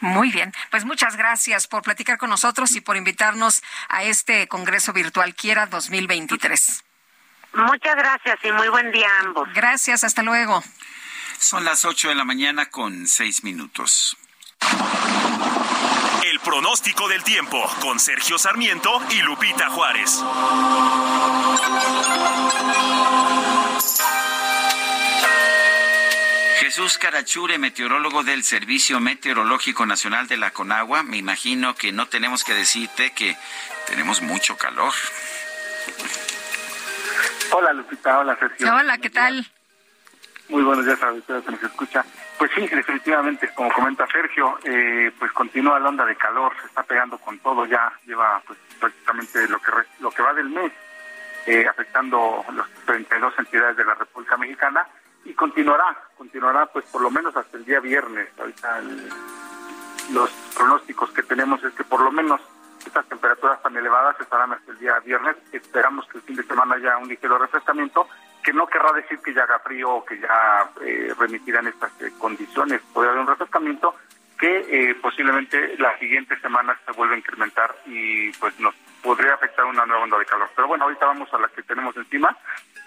Muy 0.01 0.31
bien, 0.31 0.53
pues 0.71 0.85
muchas 0.85 1.17
gracias 1.17 1.67
por 1.67 1.83
platicar 1.83 2.19
con 2.19 2.31
nosotros 2.31 2.75
y 2.77 2.81
por 2.81 2.97
invitarnos 2.97 3.63
a 3.89 4.05
este 4.05 4.47
Congreso 4.47 4.93
Virtual 4.93 5.35
Quiera 5.35 5.67
2023. 5.67 6.85
Muchas 7.55 7.97
gracias 7.97 8.39
y 8.45 8.53
muy 8.53 8.69
buen 8.69 8.93
día 8.93 9.09
a 9.09 9.21
ambos. 9.21 9.49
Gracias, 9.55 10.05
hasta 10.05 10.23
luego. 10.23 10.63
Son 11.39 11.65
las 11.65 11.85
8 11.85 12.11
de 12.11 12.15
la 12.15 12.25
mañana 12.25 12.67
con 12.67 13.07
6 13.07 13.43
minutos. 13.45 14.17
El 16.25 16.41
pronóstico 16.41 17.09
del 17.09 17.25
tiempo 17.25 17.65
con 17.81 17.99
Sergio 17.99 18.39
Sarmiento 18.39 19.01
y 19.11 19.23
Lupita 19.23 19.71
Juárez. 19.71 20.23
Jesús 26.59 26.99
Carachure, 26.99 27.57
meteorólogo 27.57 28.25
del 28.25 28.43
Servicio 28.43 28.99
Meteorológico 28.99 29.87
Nacional 29.87 30.27
de 30.27 30.37
la 30.37 30.51
Conagua, 30.51 31.05
me 31.05 31.17
imagino 31.17 31.77
que 31.77 31.93
no 31.93 32.09
tenemos 32.09 32.43
que 32.43 32.53
decirte 32.53 33.13
que 33.13 33.37
tenemos 33.87 34.23
mucho 34.23 34.57
calor. 34.57 34.93
Hola 37.53 37.73
Lupita, 37.73 38.19
hola 38.19 38.37
Sergio. 38.37 38.75
Hola, 38.75 38.99
¿qué 38.99 39.09
tal? 39.09 39.47
Muy 40.49 40.65
buenos 40.65 40.85
días 40.85 41.01
a 41.01 41.13
ustedes 41.13 41.45
que 41.45 41.53
nos 41.53 41.63
escucha. 41.63 42.05
Pues 42.39 42.51
sí, 42.57 42.67
definitivamente, 42.67 43.49
como 43.55 43.71
comenta 43.71 44.05
Sergio, 44.09 44.59
eh, 44.65 45.13
pues 45.17 45.31
continúa 45.31 45.79
la 45.79 45.91
onda 45.91 46.05
de 46.07 46.17
calor, 46.17 46.53
se 46.61 46.67
está 46.67 46.83
pegando 46.83 47.19
con 47.19 47.39
todo, 47.39 47.67
ya 47.67 47.93
lleva 48.05 48.43
pues 48.45 48.59
prácticamente 48.81 49.47
lo 49.47 49.61
que 49.61 49.71
lo 50.01 50.11
que 50.11 50.23
va 50.23 50.35
del 50.35 50.49
mes, 50.49 50.73
eh, 51.47 51.69
afectando 51.69 52.45
las 52.53 52.69
32 52.85 53.35
entidades 53.39 53.77
de 53.77 53.85
la 53.85 53.95
República 53.95 54.37
Mexicana 54.37 54.85
y 55.25 55.35
continuará, 55.35 56.08
continuará 56.19 56.67
pues 56.67 56.85
por 56.87 57.01
lo 57.01 57.11
menos 57.11 57.35
hasta 57.37 57.57
el 57.57 57.65
día 57.65 57.81
viernes. 57.81 58.29
Ahorita 58.39 58.83
los 60.13 60.31
pronósticos 60.55 61.11
que 61.13 61.23
tenemos 61.23 61.63
es 61.65 61.73
que 61.75 61.85
por 61.85 62.03
lo 62.03 62.11
menos 62.11 62.41
estas 62.85 63.07
temperaturas 63.07 63.63
tan 63.63 63.77
elevadas 63.77 64.21
estarán 64.21 64.53
hasta 64.53 64.73
el 64.73 64.79
día 64.79 64.99
viernes. 65.01 65.37
Esperamos 65.53 66.07
que 66.09 66.19
el 66.19 66.25
fin 66.25 66.37
de 66.37 66.43
semana 66.43 66.75
haya 66.75 66.99
un 66.99 67.09
ligero 67.09 67.39
refrescamiento, 67.39 68.09
que 68.43 68.53
no 68.53 68.67
querrá 68.67 68.93
decir 68.93 69.19
que 69.21 69.33
ya 69.33 69.45
haga 69.45 69.61
frío 69.61 69.91
o 69.91 70.05
que 70.05 70.19
ya 70.19 70.71
eh, 70.83 71.15
remitirán 71.19 71.67
estas 71.69 71.93
eh, 72.03 72.13
condiciones. 72.19 72.83
Puede 72.93 73.09
haber 73.09 73.21
un 73.21 73.27
refrescamiento 73.27 73.95
que 74.39 74.91
eh, 74.91 74.95
posiblemente 74.97 75.77
las 75.79 75.99
siguientes 75.99 76.41
semanas 76.41 76.79
se 76.87 76.93
vuelva 76.93 77.15
a 77.15 77.19
incrementar 77.19 77.75
y 77.87 78.31
pues 78.33 78.59
nos 78.61 78.75
podría 79.03 79.35
afectar 79.35 79.65
una 79.65 79.87
nueva 79.87 80.05
onda 80.05 80.19
de 80.19 80.27
calor. 80.27 80.49
Pero 80.55 80.69
bueno, 80.69 80.85
ahorita 80.85 81.07
vamos 81.07 81.33
a 81.33 81.39
la 81.39 81.49
que 81.49 81.63
tenemos 81.63 81.97
encima. 81.97 82.37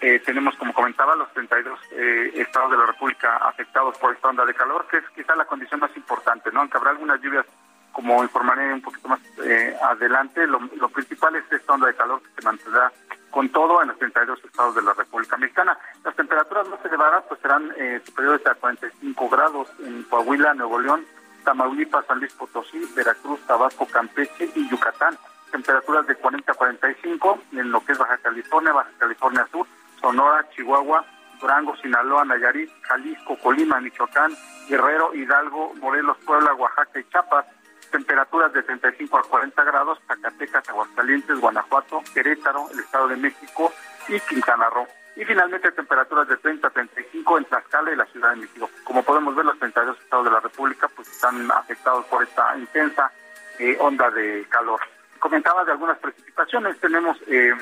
Eh, 0.00 0.20
tenemos, 0.24 0.54
como 0.56 0.72
comentaba, 0.72 1.14
los 1.14 1.32
32 1.32 1.78
eh, 1.92 2.32
estados 2.36 2.70
de 2.70 2.76
la 2.76 2.86
República 2.86 3.36
afectados 3.36 3.96
por 3.98 4.14
esta 4.14 4.28
onda 4.28 4.44
de 4.44 4.54
calor, 4.54 4.86
que 4.90 4.98
es 4.98 5.04
quizá 5.14 5.36
la 5.36 5.44
condición 5.44 5.80
más 5.80 5.96
importante, 5.96 6.50
¿no? 6.52 6.60
Aunque 6.60 6.76
habrá 6.76 6.90
algunas 6.90 7.20
lluvias, 7.20 7.46
como 7.92 8.22
informaré 8.22 8.72
un 8.72 8.82
poquito 8.82 9.08
más 9.08 9.20
eh, 9.44 9.76
adelante, 9.82 10.46
lo, 10.46 10.88
principal 10.88 11.36
es 11.36 11.44
esta 11.52 11.74
onda 11.74 11.86
de 11.86 11.94
calor 11.94 12.22
que 12.22 12.40
se 12.40 12.42
mantendrá 12.42 12.90
con 13.30 13.48
todo 13.50 13.80
en 13.80 13.88
los 13.88 13.98
32 13.98 14.44
estados 14.44 14.74
de 14.74 14.82
la 14.82 14.92
República 14.94 15.36
Mexicana. 15.36 15.78
Las 16.04 16.16
temperaturas 16.16 16.68
más 16.68 16.84
elevadas 16.84 17.24
pues 17.28 17.40
serán 17.40 17.72
superiores 18.04 18.46
a 18.46 18.54
45 18.54 19.28
grados 19.28 19.68
en 19.80 20.02
Coahuila, 20.04 20.52
Nuevo 20.54 20.78
León, 20.80 21.06
Tamaulipas, 21.44 22.06
San 22.06 22.18
Luis 22.18 22.32
Potosí, 22.34 22.80
Veracruz, 22.94 23.40
Tabasco, 23.46 23.86
Campeche 23.86 24.50
y 24.54 24.68
Yucatán. 24.68 25.16
Temperaturas 25.52 26.06
de 26.06 26.16
40 26.16 26.50
a 26.50 26.54
45 26.54 27.42
en 27.52 27.70
lo 27.70 27.84
que 27.84 27.92
es 27.92 27.98
Baja 27.98 28.18
California, 28.18 28.72
Baja 28.72 28.90
California 28.98 29.46
Sur, 29.52 29.66
Sonora, 30.00 30.48
Chihuahua, 30.50 31.04
Durango, 31.40 31.76
Sinaloa, 31.76 32.24
Nayarit, 32.24 32.70
Jalisco, 32.82 33.36
Colima, 33.38 33.80
Michoacán, 33.80 34.32
Guerrero, 34.68 35.14
Hidalgo, 35.14 35.74
Morelos, 35.74 36.16
Puebla, 36.26 36.54
Oaxaca 36.54 36.98
y 36.98 37.04
Chiapas. 37.04 37.46
Temperaturas 37.90 38.52
de 38.54 38.62
35 38.62 39.18
a 39.18 39.22
40 39.22 39.64
grados, 39.64 39.98
Zacatecas, 40.06 40.66
Aguascalientes, 40.68 41.38
Guanajuato, 41.38 42.02
Querétaro, 42.14 42.70
el 42.72 42.80
Estado 42.80 43.08
de 43.08 43.16
México, 43.16 43.70
y 44.08 44.20
Quintana 44.20 44.70
Roo. 44.70 44.86
Y 45.16 45.24
finalmente 45.24 45.70
temperaturas 45.72 46.26
de 46.26 46.36
30 46.38 46.66
a 46.66 46.70
35 46.70 47.38
en 47.38 47.44
Tlaxcala 47.44 47.92
y 47.92 47.96
la 47.96 48.06
Ciudad 48.06 48.30
de 48.30 48.36
México. 48.36 48.70
Como 48.84 49.02
podemos 49.02 49.34
ver, 49.36 49.44
los 49.44 49.58
32 49.58 49.98
estados 49.98 50.24
de 50.24 50.30
la 50.30 50.40
República 50.40 50.88
pues 50.88 51.08
están 51.08 51.50
afectados 51.52 52.06
por 52.06 52.22
esta 52.22 52.56
intensa 52.56 53.12
eh, 53.58 53.76
onda 53.78 54.10
de 54.10 54.46
calor. 54.48 54.80
Comentaba 55.22 55.64
de 55.64 55.70
algunas 55.70 55.98
precipitaciones, 55.98 56.80
tenemos 56.80 57.16
eh, 57.28 57.52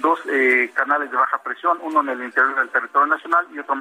dos 0.00 0.20
eh, 0.26 0.70
canales 0.72 1.10
de 1.10 1.16
baja 1.18 1.36
presión, 1.42 1.78
uno 1.82 2.00
en 2.00 2.08
el 2.08 2.24
interior 2.24 2.56
del 2.56 2.70
territorio 2.70 3.06
nacional 3.06 3.46
y 3.52 3.58
otro 3.58 3.76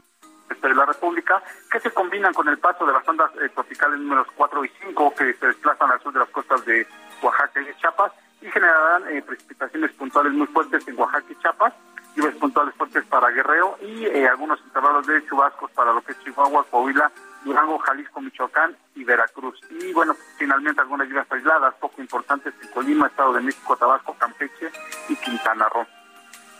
de 0.61 0.75
la 0.75 0.85
República, 0.85 1.41
que 1.71 1.79
se 1.79 1.89
combinan 1.91 2.33
con 2.33 2.47
el 2.49 2.57
paso 2.57 2.85
de 2.85 2.91
las 2.91 3.07
ondas 3.07 3.31
tropicales 3.55 3.99
números 3.99 4.27
4 4.35 4.65
y 4.65 4.71
5 4.85 5.15
que 5.17 5.33
se 5.35 5.47
desplazan 5.47 5.89
al 5.89 6.01
sur 6.01 6.11
de 6.11 6.19
las 6.19 6.29
costas 6.29 6.63
de 6.65 6.85
Oaxaca 7.23 7.61
y 7.61 7.73
Chiapas 7.79 8.11
y 8.41 8.51
generarán 8.51 9.03
precipitaciones 9.25 9.91
puntuales 9.93 10.33
muy 10.33 10.47
fuertes 10.47 10.85
en 10.87 10.99
Oaxaca 10.99 11.25
y 11.29 11.35
Chiapas 11.35 11.73
lluvias 12.15 12.35
puntuales 12.35 12.75
fuertes 12.75 13.05
para 13.05 13.29
Guerrero 13.29 13.77
y 13.81 14.05
eh, 14.05 14.27
algunos 14.27 14.59
intervalos 14.61 15.07
de 15.07 15.25
chubascos 15.27 15.71
para 15.71 15.93
lo 15.93 16.01
que 16.01 16.11
es 16.11 16.23
Chihuahua, 16.23 16.65
Coahuila, 16.69 17.11
Durango, 17.43 17.79
Jalisco, 17.79 18.21
Michoacán 18.21 18.75
y 18.95 19.03
Veracruz. 19.03 19.59
Y 19.69 19.93
bueno, 19.93 20.15
finalmente 20.37 20.81
algunas 20.81 21.07
lluvias 21.07 21.31
aisladas, 21.31 21.73
poco 21.75 22.01
importantes 22.01 22.53
en 22.61 22.69
Colima, 22.69 23.07
Estado 23.07 23.33
de 23.33 23.41
México, 23.41 23.75
Tabasco, 23.75 24.15
Campeche 24.17 24.71
y 25.09 25.15
Quintana 25.15 25.67
Roo. 25.69 25.85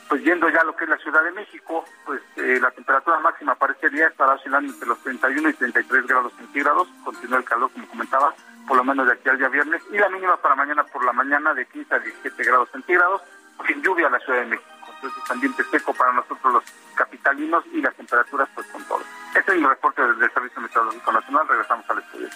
Pues 0.09 0.23
yendo 0.23 0.49
ya 0.49 0.59
a 0.59 0.63
lo 0.65 0.75
que 0.75 0.83
es 0.83 0.89
la 0.89 0.97
Ciudad 0.97 1.23
de 1.23 1.31
México, 1.31 1.85
pues 2.05 2.21
eh, 2.35 2.59
la 2.61 2.71
temperatura 2.71 3.19
máxima 3.19 3.55
para 3.55 3.71
este 3.73 3.89
día 3.89 4.07
estará 4.07 4.33
oscilando 4.33 4.73
entre 4.73 4.89
los 4.89 4.99
31 4.99 5.49
y 5.49 5.53
33 5.53 6.07
grados 6.07 6.33
centígrados, 6.33 6.87
continúa 7.05 7.37
el 7.37 7.45
calor 7.45 7.71
como 7.71 7.87
comentaba, 7.87 8.33
por 8.67 8.75
lo 8.75 8.83
menos 8.83 9.07
de 9.07 9.13
aquí 9.13 9.29
al 9.29 9.37
día 9.37 9.47
viernes, 9.47 9.81
y 9.89 9.97
la 9.97 10.09
mínima 10.09 10.35
para 10.37 10.55
mañana 10.55 10.83
por 10.83 11.05
la 11.05 11.13
mañana 11.13 11.53
de 11.53 11.65
15 11.65 11.95
a 11.95 11.99
17 11.99 12.43
grados 12.43 12.69
centígrados, 12.71 13.21
sin 13.65 13.81
lluvia 13.81 14.09
la 14.09 14.19
Ciudad 14.19 14.39
de 14.39 14.47
México 14.47 14.70
entonces 15.01 15.31
ambiente 15.31 15.63
seco 15.71 15.93
para 15.93 16.13
nosotros 16.13 16.53
los 16.53 16.63
capitalinos 16.95 17.63
y 17.73 17.81
las 17.81 17.95
temperaturas 17.95 18.47
pues 18.53 18.67
con 18.67 18.83
todo. 18.85 19.03
Este 19.35 19.51
es 19.51 19.57
el 19.57 19.63
reporte 19.67 20.01
del 20.01 20.31
Servicio 20.31 20.61
Meteorológico 20.61 21.11
Nacional, 21.11 21.47
regresamos 21.47 21.89
al 21.89 21.99
estudio. 21.99 22.29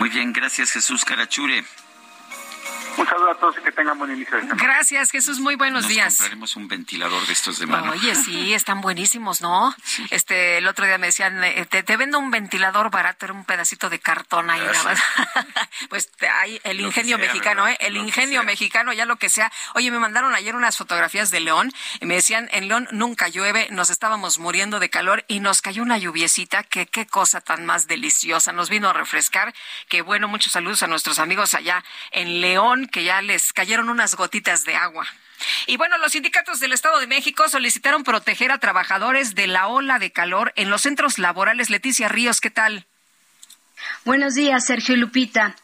Muy 0.00 0.08
bien, 0.10 0.32
gracias 0.32 0.72
Jesús 0.72 1.04
Carachure. 1.04 1.64
Un 2.96 3.06
saludo 3.06 3.30
a 3.30 3.34
todos 3.34 3.56
y 3.58 3.62
que 3.62 3.72
tengan 3.72 3.98
buen 3.98 4.12
inicio 4.12 4.36
de 4.36 4.42
semana. 4.42 4.62
Gracias, 4.62 5.10
Jesús. 5.10 5.40
Muy 5.40 5.56
buenos 5.56 5.82
Nos 5.82 5.90
días. 5.90 6.16
Compraremos 6.16 6.56
un 6.56 6.68
ventilador 6.68 7.26
de 7.26 7.32
estos 7.32 7.58
de 7.58 7.66
mano. 7.66 7.92
Oye, 7.92 8.14
sí, 8.14 8.54
están 8.54 8.80
buenísimos, 8.80 9.40
¿no? 9.40 9.74
Este, 10.10 10.58
el 10.58 10.66
otro 10.68 10.86
día 10.86 10.96
me 10.96 11.08
decían, 11.08 11.42
eh, 11.42 11.66
te, 11.66 11.96
vendo 11.96 12.18
un 12.18 12.30
ventilador 12.30 12.90
barato, 12.90 13.26
era 13.26 13.34
un 13.34 13.44
pedacito 13.44 13.90
de 13.90 13.98
cartón 13.98 14.48
ahí. 14.48 14.60
nada 14.60 14.94
pues 15.88 16.10
hay 16.40 16.60
el 16.64 16.80
ingenio 16.80 17.18
mexicano, 17.18 17.66
¿eh? 17.68 17.76
El 17.80 17.96
ingenio 17.96 18.42
mexicano, 18.44 18.92
ya 18.92 19.06
lo 19.06 19.16
que 19.16 19.28
sea. 19.28 19.52
Oye, 19.74 19.90
me 19.90 19.98
mandaron 19.98 20.34
ayer 20.34 20.54
unas 20.54 20.76
fotografías 20.76 21.30
de 21.30 21.40
León 21.40 21.72
y 22.00 22.06
me 22.06 22.14
decían, 22.14 22.48
en 22.52 22.68
León 22.68 22.88
nunca 22.92 23.28
llueve, 23.28 23.68
nos 23.70 23.90
estábamos 23.90 24.38
muriendo 24.38 24.78
de 24.78 24.88
calor 24.88 25.24
y 25.28 25.40
nos 25.40 25.62
cayó 25.62 25.82
una 25.82 25.98
lluviecita, 25.98 26.62
que 26.62 26.86
qué 26.86 27.06
cosa 27.06 27.40
tan 27.40 27.66
más 27.66 27.86
deliciosa. 27.86 28.52
Nos 28.52 28.70
vino 28.70 28.88
a 28.88 28.92
refrescar. 28.92 29.52
Que 29.88 30.02
bueno, 30.02 30.28
muchos 30.28 30.52
saludos 30.52 30.82
a 30.82 30.86
nuestros 30.86 31.18
amigos 31.18 31.54
allá 31.54 31.84
en 32.12 32.40
León 32.40 32.53
que 32.90 33.04
ya 33.04 33.22
les 33.22 33.52
cayeron 33.52 33.88
unas 33.88 34.14
gotitas 34.14 34.64
de 34.64 34.76
agua. 34.76 35.06
Y 35.66 35.76
bueno, 35.76 35.98
los 35.98 36.12
sindicatos 36.12 36.60
del 36.60 36.72
Estado 36.72 36.98
de 37.00 37.06
México 37.06 37.48
solicitaron 37.48 38.04
proteger 38.04 38.50
a 38.52 38.58
trabajadores 38.58 39.34
de 39.34 39.46
la 39.46 39.66
ola 39.68 39.98
de 39.98 40.12
calor 40.12 40.52
en 40.56 40.70
los 40.70 40.82
centros 40.82 41.18
laborales. 41.18 41.70
Leticia 41.70 42.08
Ríos, 42.08 42.40
¿qué 42.40 42.50
tal? 42.50 42.86
Buenos 44.04 44.34
días, 44.34 44.66
Sergio 44.66 44.96
Lupita. 44.96 45.56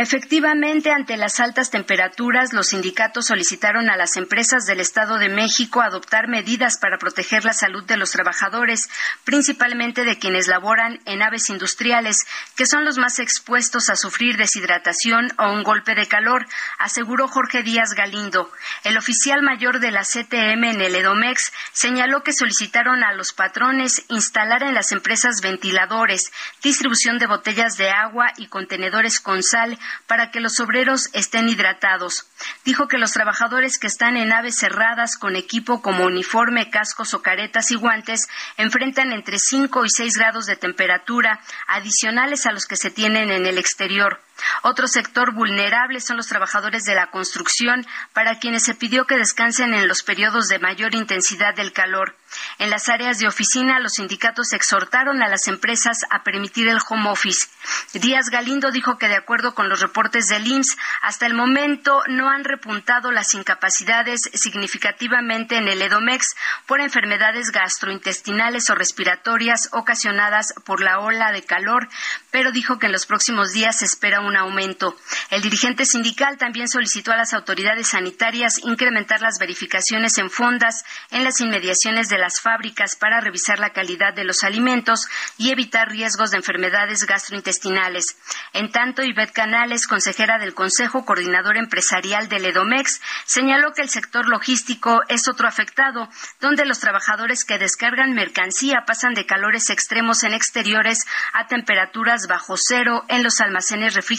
Efectivamente, 0.00 0.92
ante 0.92 1.16
las 1.16 1.40
altas 1.40 1.72
temperaturas, 1.72 2.52
los 2.52 2.68
sindicatos 2.68 3.26
solicitaron 3.26 3.90
a 3.90 3.96
las 3.96 4.16
empresas 4.16 4.64
del 4.64 4.78
Estado 4.78 5.18
de 5.18 5.28
México 5.28 5.80
adoptar 5.80 6.28
medidas 6.28 6.78
para 6.78 6.98
proteger 6.98 7.44
la 7.44 7.52
salud 7.52 7.82
de 7.82 7.96
los 7.96 8.12
trabajadores, 8.12 8.88
principalmente 9.24 10.04
de 10.04 10.16
quienes 10.16 10.46
laboran 10.46 11.00
en 11.04 11.20
aves 11.20 11.50
industriales, 11.50 12.28
que 12.54 12.64
son 12.64 12.84
los 12.84 12.96
más 12.96 13.18
expuestos 13.18 13.90
a 13.90 13.96
sufrir 13.96 14.36
deshidratación 14.36 15.32
o 15.36 15.52
un 15.52 15.64
golpe 15.64 15.96
de 15.96 16.06
calor, 16.06 16.46
aseguró 16.78 17.26
Jorge 17.26 17.64
Díaz 17.64 17.94
Galindo. 17.94 18.52
El 18.84 18.98
oficial 18.98 19.42
mayor 19.42 19.80
de 19.80 19.90
la 19.90 20.04
CTM 20.04 20.62
en 20.62 20.80
el 20.80 20.94
Edomex 20.94 21.52
señaló 21.72 22.22
que 22.22 22.32
solicitaron 22.32 23.02
a 23.02 23.14
los 23.14 23.32
patrones 23.32 24.04
instalar 24.10 24.62
en 24.62 24.74
las 24.74 24.92
empresas 24.92 25.40
ventiladores, 25.42 26.30
distribución 26.62 27.18
de 27.18 27.26
botellas 27.26 27.76
de 27.76 27.90
agua 27.90 28.28
y 28.36 28.46
contenedores 28.46 29.18
con 29.18 29.42
sal 29.42 29.76
para 30.06 30.30
que 30.30 30.40
los 30.40 30.60
obreros 30.60 31.08
estén 31.12 31.48
hidratados. 31.48 32.26
Dijo 32.64 32.88
que 32.88 32.98
los 32.98 33.12
trabajadores 33.12 33.78
que 33.78 33.86
están 33.86 34.16
en 34.16 34.28
naves 34.28 34.58
cerradas 34.58 35.16
con 35.16 35.36
equipo 35.36 35.82
como 35.82 36.04
uniforme, 36.04 36.70
cascos 36.70 37.14
o 37.14 37.22
caretas 37.22 37.70
y 37.70 37.76
guantes 37.76 38.28
enfrentan 38.56 39.12
entre 39.12 39.38
5 39.38 39.84
y 39.84 39.90
6 39.90 40.16
grados 40.16 40.46
de 40.46 40.56
temperatura 40.56 41.40
adicionales 41.66 42.46
a 42.46 42.52
los 42.52 42.66
que 42.66 42.76
se 42.76 42.90
tienen 42.90 43.30
en 43.30 43.46
el 43.46 43.58
exterior. 43.58 44.20
Otro 44.62 44.88
sector 44.88 45.32
vulnerable 45.32 46.00
son 46.00 46.16
los 46.16 46.28
trabajadores 46.28 46.84
de 46.84 46.94
la 46.94 47.10
construcción, 47.10 47.86
para 48.12 48.38
quienes 48.38 48.64
se 48.64 48.74
pidió 48.74 49.06
que 49.06 49.16
descansen 49.16 49.74
en 49.74 49.88
los 49.88 50.02
periodos 50.02 50.48
de 50.48 50.58
mayor 50.58 50.94
intensidad 50.94 51.54
del 51.54 51.72
calor. 51.72 52.16
En 52.58 52.70
las 52.70 52.88
áreas 52.88 53.18
de 53.18 53.26
oficina, 53.26 53.78
los 53.80 53.94
sindicatos 53.94 54.52
exhortaron 54.52 55.22
a 55.22 55.28
las 55.28 55.48
empresas 55.48 56.00
a 56.10 56.22
permitir 56.22 56.68
el 56.68 56.78
home 56.88 57.08
office. 57.08 57.48
Díaz 57.94 58.28
Galindo 58.30 58.70
dijo 58.70 58.98
que, 58.98 59.08
de 59.08 59.16
acuerdo 59.16 59.54
con 59.54 59.68
los 59.68 59.80
reportes 59.80 60.28
del 60.28 60.46
IMSS, 60.46 60.76
hasta 61.02 61.26
el 61.26 61.34
momento 61.34 62.02
no 62.08 62.28
han 62.28 62.44
repuntado 62.44 63.10
las 63.10 63.34
incapacidades 63.34 64.20
significativamente 64.34 65.56
en 65.56 65.68
el 65.68 65.80
EDOMEX 65.80 66.34
por 66.66 66.80
enfermedades 66.80 67.50
gastrointestinales 67.50 68.68
o 68.70 68.74
respiratorias 68.74 69.68
ocasionadas 69.72 70.52
por 70.64 70.82
la 70.82 71.00
ola 71.00 71.32
de 71.32 71.42
calor, 71.42 71.88
pero 72.30 72.52
dijo 72.52 72.78
que 72.78 72.86
en 72.86 72.92
los 72.92 73.06
próximos 73.06 73.52
días 73.52 73.78
se 73.78 73.84
espera 73.84 74.20
un 74.20 74.27
aumento. 74.36 74.96
El 75.30 75.42
dirigente 75.42 75.84
sindical 75.84 76.38
también 76.38 76.68
solicitó 76.68 77.12
a 77.12 77.16
las 77.16 77.34
autoridades 77.34 77.88
sanitarias 77.88 78.58
incrementar 78.64 79.20
las 79.20 79.38
verificaciones 79.38 80.18
en 80.18 80.30
fondas 80.30 80.84
en 81.10 81.24
las 81.24 81.40
inmediaciones 81.40 82.08
de 82.08 82.18
las 82.18 82.40
fábricas 82.40 82.96
para 82.96 83.20
revisar 83.20 83.58
la 83.58 83.70
calidad 83.70 84.14
de 84.14 84.24
los 84.24 84.44
alimentos 84.44 85.06
y 85.36 85.50
evitar 85.50 85.88
riesgos 85.88 86.30
de 86.30 86.38
enfermedades 86.38 87.04
gastrointestinales. 87.06 88.16
En 88.52 88.70
tanto, 88.70 89.02
Ivette 89.02 89.32
Canales, 89.32 89.86
consejera 89.86 90.38
del 90.38 90.54
Consejo 90.54 91.04
Coordinador 91.04 91.56
Empresarial 91.56 92.28
del 92.28 92.46
EDOMEX, 92.46 93.00
señaló 93.24 93.72
que 93.72 93.82
el 93.82 93.88
sector 93.88 94.26
logístico 94.26 95.02
es 95.08 95.28
otro 95.28 95.48
afectado, 95.48 96.08
donde 96.40 96.64
los 96.64 96.80
trabajadores 96.80 97.44
que 97.44 97.58
descargan 97.58 98.14
mercancía 98.14 98.84
pasan 98.86 99.14
de 99.14 99.26
calores 99.26 99.70
extremos 99.70 100.22
en 100.24 100.34
exteriores 100.34 101.04
a 101.32 101.46
temperaturas 101.46 102.26
bajo 102.28 102.56
cero 102.56 103.04
en 103.08 103.22
los 103.22 103.40
almacenes 103.40 103.94
refrigerados, 103.94 104.17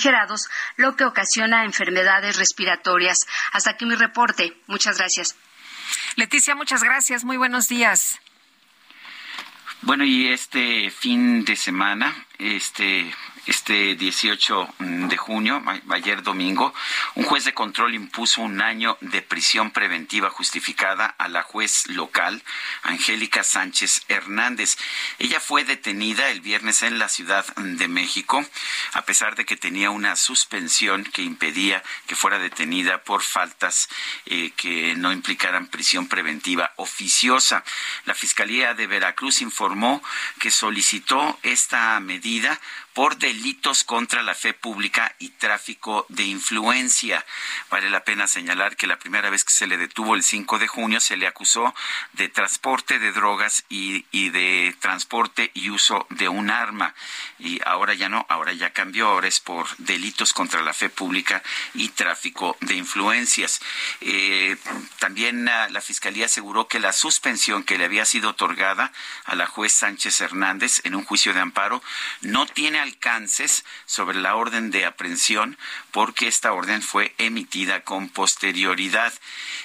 lo 0.77 0.95
que 0.95 1.05
ocasiona 1.05 1.65
enfermedades 1.65 2.37
respiratorias. 2.37 3.17
Hasta 3.51 3.71
aquí 3.71 3.85
mi 3.85 3.95
reporte. 3.95 4.57
Muchas 4.67 4.97
gracias. 4.97 5.35
Leticia, 6.15 6.55
muchas 6.55 6.83
gracias. 6.83 7.23
Muy 7.23 7.37
buenos 7.37 7.67
días. 7.67 8.19
Bueno, 9.81 10.03
y 10.03 10.27
este 10.27 10.89
fin 10.91 11.45
de 11.45 11.55
semana, 11.55 12.13
este 12.37 13.13
este 13.49 13.95
18 13.95 14.75
de 14.79 15.17
junio, 15.17 15.63
ayer 15.89 16.21
domingo, 16.21 16.73
un 17.15 17.23
juez 17.23 17.45
de 17.45 17.53
control 17.53 17.95
impuso 17.95 18.41
un 18.41 18.61
año 18.61 18.97
de 19.01 19.23
prisión 19.23 19.71
preventiva 19.71 20.29
justificada 20.29 21.07
a 21.17 21.27
la 21.27 21.41
juez 21.41 21.87
local, 21.87 22.43
Angélica 22.83 23.43
Sánchez 23.43 24.03
Hernández. 24.07 24.77
Ella 25.17 25.39
fue 25.39 25.63
detenida 25.63 26.29
el 26.29 26.41
viernes 26.41 26.83
en 26.83 26.99
la 26.99 27.09
Ciudad 27.09 27.43
de 27.55 27.87
México, 27.87 28.45
a 28.93 29.01
pesar 29.01 29.35
de 29.35 29.45
que 29.45 29.57
tenía 29.57 29.89
una 29.89 30.15
suspensión 30.15 31.03
que 31.03 31.23
impedía 31.23 31.83
que 32.05 32.15
fuera 32.15 32.37
detenida 32.37 33.03
por 33.03 33.23
faltas 33.23 33.89
eh, 34.27 34.51
que 34.55 34.93
no 34.95 35.11
implicaran 35.11 35.67
prisión 35.67 36.07
preventiva 36.07 36.73
oficiosa. 36.75 37.63
La 38.05 38.13
Fiscalía 38.13 38.75
de 38.75 38.85
Veracruz 38.85 39.41
informó 39.41 40.03
que 40.39 40.51
solicitó 40.51 41.39
esta 41.41 41.99
medida 41.99 42.59
por 42.93 43.17
delitos 43.17 43.83
contra 43.83 44.23
la 44.23 44.35
fe 44.35 44.53
pública 44.53 45.15
y 45.19 45.29
tráfico 45.29 46.05
de 46.09 46.23
influencia. 46.23 47.25
Vale 47.69 47.89
la 47.89 48.03
pena 48.03 48.27
señalar 48.27 48.75
que 48.75 48.87
la 48.87 48.99
primera 48.99 49.29
vez 49.29 49.43
que 49.43 49.51
se 49.51 49.67
le 49.67 49.77
detuvo 49.77 50.15
el 50.15 50.23
5 50.23 50.59
de 50.59 50.67
junio 50.67 50.99
se 50.99 51.17
le 51.17 51.27
acusó 51.27 51.73
de 52.13 52.29
transporte 52.29 52.99
de 52.99 53.11
drogas 53.11 53.63
y, 53.69 54.03
de 54.29 54.75
transporte 54.79 55.51
y 55.53 55.69
uso 55.69 56.07
de 56.09 56.29
un 56.29 56.49
arma. 56.49 56.93
Y 57.37 57.59
ahora 57.65 57.93
ya 57.93 58.09
no, 58.09 58.25
ahora 58.29 58.53
ya 58.53 58.71
cambió, 58.71 59.07
ahora 59.07 59.27
es 59.27 59.39
por 59.39 59.67
delitos 59.77 60.33
contra 60.33 60.61
la 60.61 60.73
fe 60.73 60.89
pública 60.89 61.43
y 61.73 61.89
tráfico 61.89 62.57
de 62.61 62.75
influencias. 62.75 63.61
Eh, 64.01 64.57
también 64.99 65.47
ah, 65.47 65.69
la 65.69 65.81
Fiscalía 65.81 66.25
aseguró 66.25 66.67
que 66.67 66.79
la 66.79 66.93
suspensión 66.93 67.63
que 67.63 67.77
le 67.77 67.85
había 67.85 68.05
sido 68.05 68.31
otorgada 68.31 68.91
a 69.25 69.35
la 69.35 69.47
juez 69.47 69.73
Sánchez 69.73 70.21
Hernández 70.21 70.81
en 70.83 70.95
un 70.95 71.03
juicio 71.03 71.33
de 71.33 71.39
amparo 71.39 71.81
no 72.21 72.45
tiene 72.45 72.78
alcances 72.80 73.63
sobre 73.86 74.17
la 74.17 74.36
orden 74.36 74.71
de 74.71 74.86
aprehensión 74.86 75.57
porque 75.91 76.27
esta 76.27 76.53
orden 76.53 76.82
fue 76.82 77.13
emitida 77.17 77.84
con 77.84 78.09
posterioridad. 78.09 79.13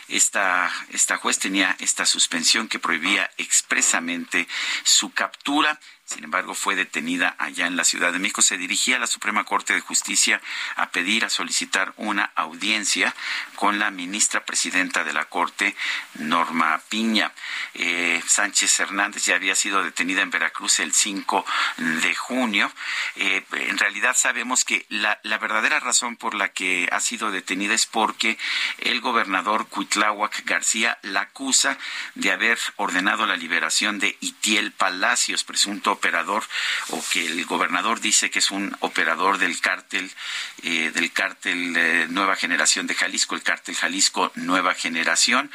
Esta, 0.08 0.70
esta 0.90 1.16
juez 1.16 1.38
tenía 1.38 1.76
esta 1.80 2.06
suspensión 2.06 2.68
que 2.68 2.78
prohibía 2.78 3.30
expresamente 3.38 4.46
su 4.84 5.12
captura 5.12 5.80
sin 6.04 6.24
embargo, 6.24 6.54
fue 6.54 6.76
detenida 6.76 7.34
allá 7.38 7.66
en 7.66 7.76
la 7.76 7.84
Ciudad 7.84 8.12
de 8.12 8.18
México. 8.18 8.42
Se 8.42 8.58
dirigía 8.58 8.96
a 8.96 8.98
la 8.98 9.06
Suprema 9.06 9.44
Corte 9.44 9.72
de 9.72 9.80
Justicia 9.80 10.40
a 10.76 10.90
pedir, 10.90 11.24
a 11.24 11.30
solicitar 11.30 11.94
una 11.96 12.30
audiencia 12.34 13.14
con 13.54 13.78
la 13.78 13.90
ministra 13.90 14.44
presidenta 14.44 15.02
de 15.02 15.14
la 15.14 15.24
Corte, 15.24 15.74
Norma 16.16 16.80
Piña. 16.90 17.32
Eh, 17.72 18.22
Sánchez 18.26 18.80
Hernández 18.80 19.24
ya 19.24 19.36
había 19.36 19.54
sido 19.54 19.82
detenida 19.82 20.20
en 20.20 20.30
Veracruz 20.30 20.78
el 20.80 20.92
5 20.92 21.44
de 21.78 22.14
junio. 22.14 22.70
Eh, 23.16 23.42
en 23.52 23.78
realidad 23.78 24.14
sabemos 24.14 24.64
que 24.64 24.84
la, 24.90 25.18
la, 25.22 25.38
verdadera 25.38 25.80
razón 25.80 26.16
por 26.16 26.34
la 26.34 26.50
que 26.50 26.86
ha 26.92 27.00
sido 27.00 27.30
detenida 27.30 27.72
es 27.72 27.86
porque 27.86 28.38
el 28.78 29.00
gobernador 29.00 29.68
Cuitláhuac 29.68 30.44
García 30.44 30.98
la 31.02 31.22
acusa 31.22 31.78
de 32.14 32.30
haber 32.30 32.58
ordenado 32.76 33.26
la 33.26 33.36
liberación 33.36 33.98
de 33.98 34.16
Itiel 34.20 34.72
Palacios, 34.72 35.44
presunto 35.44 35.93
operador 35.94 36.44
o 36.90 37.02
que 37.12 37.26
el 37.26 37.44
gobernador 37.46 38.00
dice 38.00 38.30
que 38.30 38.38
es 38.38 38.50
un 38.50 38.76
operador 38.80 39.38
del 39.38 39.60
cártel 39.60 40.10
eh, 40.62 40.90
del 40.94 41.12
cártel 41.12 41.76
eh, 41.76 42.06
Nueva 42.08 42.36
Generación 42.36 42.86
de 42.86 42.94
Jalisco, 42.94 43.34
el 43.34 43.42
cártel 43.42 43.74
Jalisco 43.74 44.32
Nueva 44.34 44.74
Generación. 44.74 45.50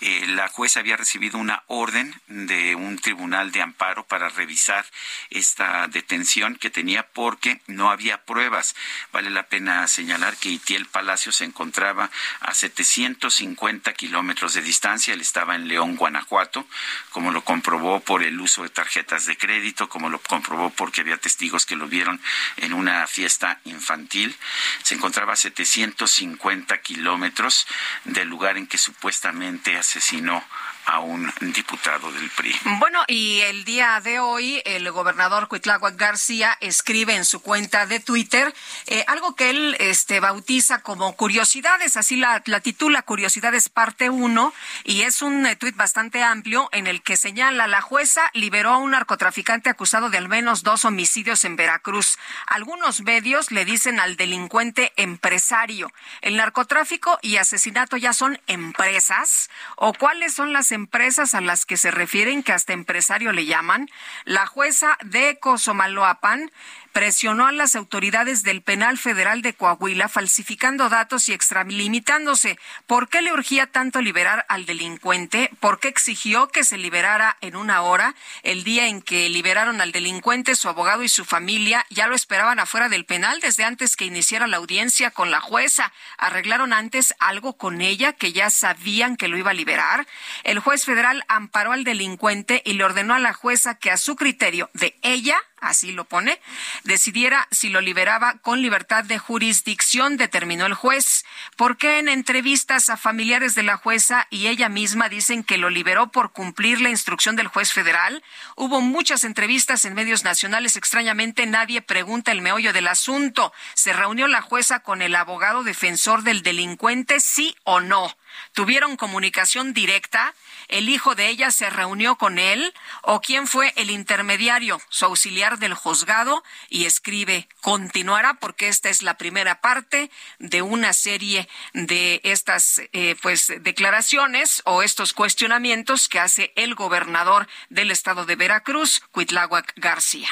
Eh, 0.00 0.26
la 0.28 0.48
jueza 0.48 0.80
había 0.80 0.96
recibido 0.96 1.38
una 1.38 1.62
orden 1.66 2.14
de 2.28 2.74
un 2.74 2.98
tribunal 2.98 3.52
de 3.52 3.62
amparo 3.62 4.06
para 4.06 4.28
revisar 4.28 4.86
esta 5.30 5.86
detención 5.88 6.56
que 6.56 6.70
tenía 6.70 7.06
porque 7.08 7.60
no 7.66 7.90
había 7.90 8.24
pruebas. 8.24 8.74
Vale 9.12 9.30
la 9.30 9.46
pena 9.48 9.86
señalar 9.86 10.36
que 10.36 10.50
Itiel 10.50 10.86
Palacio 10.86 11.32
se 11.32 11.44
encontraba 11.44 12.10
a 12.40 12.54
750 12.54 13.92
kilómetros 13.92 14.54
de 14.54 14.62
distancia. 14.62 15.14
Él 15.14 15.20
estaba 15.20 15.54
en 15.54 15.68
León, 15.68 15.96
Guanajuato, 15.96 16.66
como 17.10 17.30
lo 17.32 17.44
comprobó 17.44 18.00
por 18.00 18.22
el 18.22 18.40
uso 18.40 18.62
de 18.62 18.68
tarjetas 18.70 19.26
de 19.26 19.36
crédito 19.36 19.83
como 19.88 20.08
lo 20.08 20.20
comprobó 20.20 20.70
porque 20.70 21.00
había 21.00 21.16
testigos 21.16 21.66
que 21.66 21.76
lo 21.76 21.86
vieron 21.86 22.20
en 22.56 22.72
una 22.72 23.06
fiesta 23.06 23.60
infantil. 23.64 24.36
Se 24.82 24.94
encontraba 24.94 25.34
a 25.34 25.36
750 25.36 26.80
kilómetros 26.80 27.66
del 28.04 28.28
lugar 28.28 28.56
en 28.56 28.66
que 28.66 28.78
supuestamente 28.78 29.76
asesinó 29.76 30.44
a 30.86 31.00
un 31.00 31.32
diputado 31.40 32.10
del 32.12 32.30
PRI. 32.30 32.54
Bueno, 32.78 33.02
y 33.06 33.40
el 33.40 33.64
día 33.64 34.00
de 34.00 34.18
hoy 34.18 34.62
el 34.64 34.90
gobernador 34.90 35.48
Cuitláhuac 35.48 35.96
García 35.96 36.56
escribe 36.60 37.14
en 37.14 37.24
su 37.24 37.40
cuenta 37.40 37.86
de 37.86 38.00
Twitter 38.00 38.54
eh, 38.86 39.04
algo 39.06 39.34
que 39.34 39.50
él 39.50 39.76
este, 39.78 40.20
bautiza 40.20 40.82
como 40.82 41.14
curiosidades, 41.16 41.96
así 41.96 42.16
la, 42.16 42.40
titula 42.60 43.02
Curiosidades 43.02 43.68
parte 43.68 44.10
1 44.10 44.54
y 44.84 45.02
es 45.02 45.22
un 45.22 45.46
eh, 45.46 45.56
tuit 45.56 45.76
bastante 45.76 46.22
amplio 46.22 46.68
en 46.72 46.86
el 46.86 47.02
que 47.02 47.16
señala 47.16 47.66
la 47.66 47.80
jueza 47.80 48.30
liberó 48.34 48.70
a 48.70 48.78
un 48.78 48.92
narcotraficante 48.92 49.70
acusado 49.70 50.10
de 50.10 50.18
al 50.18 50.28
menos 50.28 50.62
dos 50.62 50.84
homicidios 50.84 51.44
en 51.44 51.56
Veracruz. 51.56 52.18
Algunos 52.46 53.02
medios 53.02 53.50
le 53.50 53.64
dicen 53.64 54.00
al 54.00 54.16
delincuente 54.16 54.92
empresario. 54.96 55.92
¿El 56.20 56.36
narcotráfico 56.36 57.18
y 57.22 57.36
asesinato 57.36 57.96
ya 57.96 58.12
son 58.12 58.40
empresas? 58.46 59.50
¿O 59.76 59.92
cuáles 59.92 60.34
son 60.34 60.52
las 60.52 60.72
empresas 60.74 61.34
a 61.34 61.40
las 61.40 61.66
que 61.66 61.76
se 61.76 61.90
refieren, 61.90 62.42
que 62.42 62.52
hasta 62.52 62.72
empresario 62.72 63.32
le 63.32 63.46
llaman, 63.46 63.88
la 64.24 64.46
jueza 64.46 64.98
de 65.04 65.38
Cozomaloapan 65.38 66.50
presionó 66.94 67.48
a 67.48 67.52
las 67.52 67.74
autoridades 67.74 68.44
del 68.44 68.62
Penal 68.62 68.98
Federal 68.98 69.42
de 69.42 69.52
Coahuila 69.52 70.08
falsificando 70.08 70.88
datos 70.88 71.28
y 71.28 71.32
extralimitándose. 71.32 72.56
¿Por 72.86 73.08
qué 73.08 73.20
le 73.20 73.32
urgía 73.32 73.66
tanto 73.66 74.00
liberar 74.00 74.46
al 74.48 74.64
delincuente? 74.64 75.50
¿Por 75.58 75.80
qué 75.80 75.88
exigió 75.88 76.46
que 76.48 76.62
se 76.62 76.78
liberara 76.78 77.36
en 77.40 77.56
una 77.56 77.82
hora? 77.82 78.14
El 78.44 78.62
día 78.62 78.86
en 78.86 79.02
que 79.02 79.28
liberaron 79.28 79.80
al 79.80 79.90
delincuente, 79.90 80.54
su 80.54 80.68
abogado 80.68 81.02
y 81.02 81.08
su 81.08 81.24
familia 81.24 81.84
ya 81.90 82.06
lo 82.06 82.14
esperaban 82.14 82.60
afuera 82.60 82.88
del 82.88 83.04
penal 83.04 83.40
desde 83.40 83.64
antes 83.64 83.96
que 83.96 84.04
iniciara 84.04 84.46
la 84.46 84.58
audiencia 84.58 85.10
con 85.10 85.32
la 85.32 85.40
jueza. 85.40 85.92
¿Arreglaron 86.16 86.72
antes 86.72 87.12
algo 87.18 87.56
con 87.56 87.80
ella 87.80 88.12
que 88.12 88.32
ya 88.32 88.50
sabían 88.50 89.16
que 89.16 89.26
lo 89.26 89.36
iba 89.36 89.50
a 89.50 89.54
liberar? 89.54 90.06
El 90.44 90.60
juez 90.60 90.84
federal 90.84 91.24
amparó 91.26 91.72
al 91.72 91.82
delincuente 91.82 92.62
y 92.64 92.74
le 92.74 92.84
ordenó 92.84 93.14
a 93.14 93.18
la 93.18 93.32
jueza 93.32 93.74
que 93.74 93.90
a 93.90 93.96
su 93.96 94.14
criterio 94.14 94.70
de 94.74 94.96
ella 95.02 95.36
así 95.68 95.92
lo 95.92 96.04
pone, 96.04 96.40
decidiera 96.84 97.48
si 97.50 97.68
lo 97.68 97.80
liberaba 97.80 98.34
con 98.38 98.62
libertad 98.62 99.04
de 99.04 99.18
jurisdicción, 99.18 100.16
determinó 100.16 100.66
el 100.66 100.74
juez. 100.74 101.24
porque 101.56 101.98
en 101.98 102.08
entrevistas 102.08 102.90
a 102.90 102.96
familiares 102.96 103.54
de 103.54 103.62
la 103.62 103.76
jueza 103.76 104.26
y 104.30 104.46
ella 104.46 104.68
misma 104.68 105.08
dicen 105.08 105.44
que 105.44 105.58
lo 105.58 105.70
liberó 105.70 106.10
por 106.10 106.32
cumplir 106.32 106.80
la 106.80 106.90
instrucción 106.90 107.36
del 107.36 107.48
juez 107.48 107.72
federal? 107.72 108.22
Hubo 108.56 108.80
muchas 108.80 109.24
entrevistas 109.24 109.84
en 109.84 109.94
medios 109.94 110.24
nacionales, 110.24 110.76
extrañamente 110.76 111.46
nadie 111.46 111.82
pregunta 111.82 112.32
el 112.32 112.42
meollo 112.42 112.72
del 112.72 112.88
asunto. 112.88 113.52
¿Se 113.74 113.92
reunió 113.92 114.28
la 114.28 114.42
jueza 114.42 114.80
con 114.80 115.02
el 115.02 115.14
abogado 115.14 115.64
defensor 115.64 116.22
del 116.22 116.42
delincuente, 116.42 117.20
sí 117.20 117.54
o 117.64 117.80
no? 117.80 118.14
¿Tuvieron 118.52 118.96
comunicación 118.96 119.72
directa? 119.72 120.34
¿El 120.68 120.88
hijo 120.88 121.14
de 121.14 121.28
ella 121.28 121.50
se 121.50 121.70
reunió 121.70 122.16
con 122.16 122.38
él? 122.38 122.74
¿O 123.02 123.20
quién 123.20 123.46
fue 123.46 123.72
el 123.76 123.90
intermediario, 123.90 124.80
su 124.88 125.04
auxiliar 125.06 125.58
del 125.58 125.74
juzgado? 125.74 126.42
Y 126.68 126.86
escribe, 126.86 127.48
continuará 127.60 128.34
porque 128.34 128.68
esta 128.68 128.88
es 128.88 129.02
la 129.02 129.16
primera 129.16 129.60
parte 129.60 130.10
de 130.38 130.62
una 130.62 130.92
serie 130.92 131.48
de 131.72 132.20
estas 132.24 132.82
eh, 132.92 133.16
pues 133.22 133.52
declaraciones 133.60 134.62
o 134.64 134.82
estos 134.82 135.12
cuestionamientos 135.12 136.08
que 136.08 136.20
hace 136.20 136.52
el 136.56 136.74
gobernador 136.74 137.48
del 137.68 137.90
estado 137.90 138.24
de 138.24 138.36
Veracruz, 138.36 139.02
Cuitláhuac 139.10 139.72
García. 139.76 140.28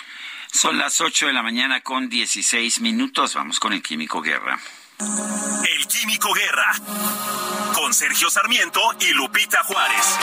Son 0.52 0.76
las 0.78 1.00
ocho 1.00 1.26
de 1.26 1.32
la 1.32 1.42
mañana 1.42 1.80
con 1.80 2.08
dieciséis 2.10 2.80
minutos. 2.80 3.34
Vamos 3.34 3.58
con 3.58 3.72
el 3.72 3.82
Químico 3.82 4.20
Guerra. 4.20 4.60
El 5.02 5.86
Químico 5.86 6.32
Guerra. 6.32 6.72
Con 7.74 7.92
Sergio 7.92 8.30
Sarmiento 8.30 8.80
y 9.00 9.12
Lupita 9.12 9.62
Juárez. 9.64 10.18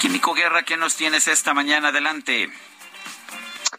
Químico 0.00 0.34
Guerra, 0.34 0.62
¿qué 0.62 0.76
nos 0.76 0.94
tienes 0.94 1.26
esta 1.28 1.54
mañana? 1.54 1.88
Adelante. 1.88 2.50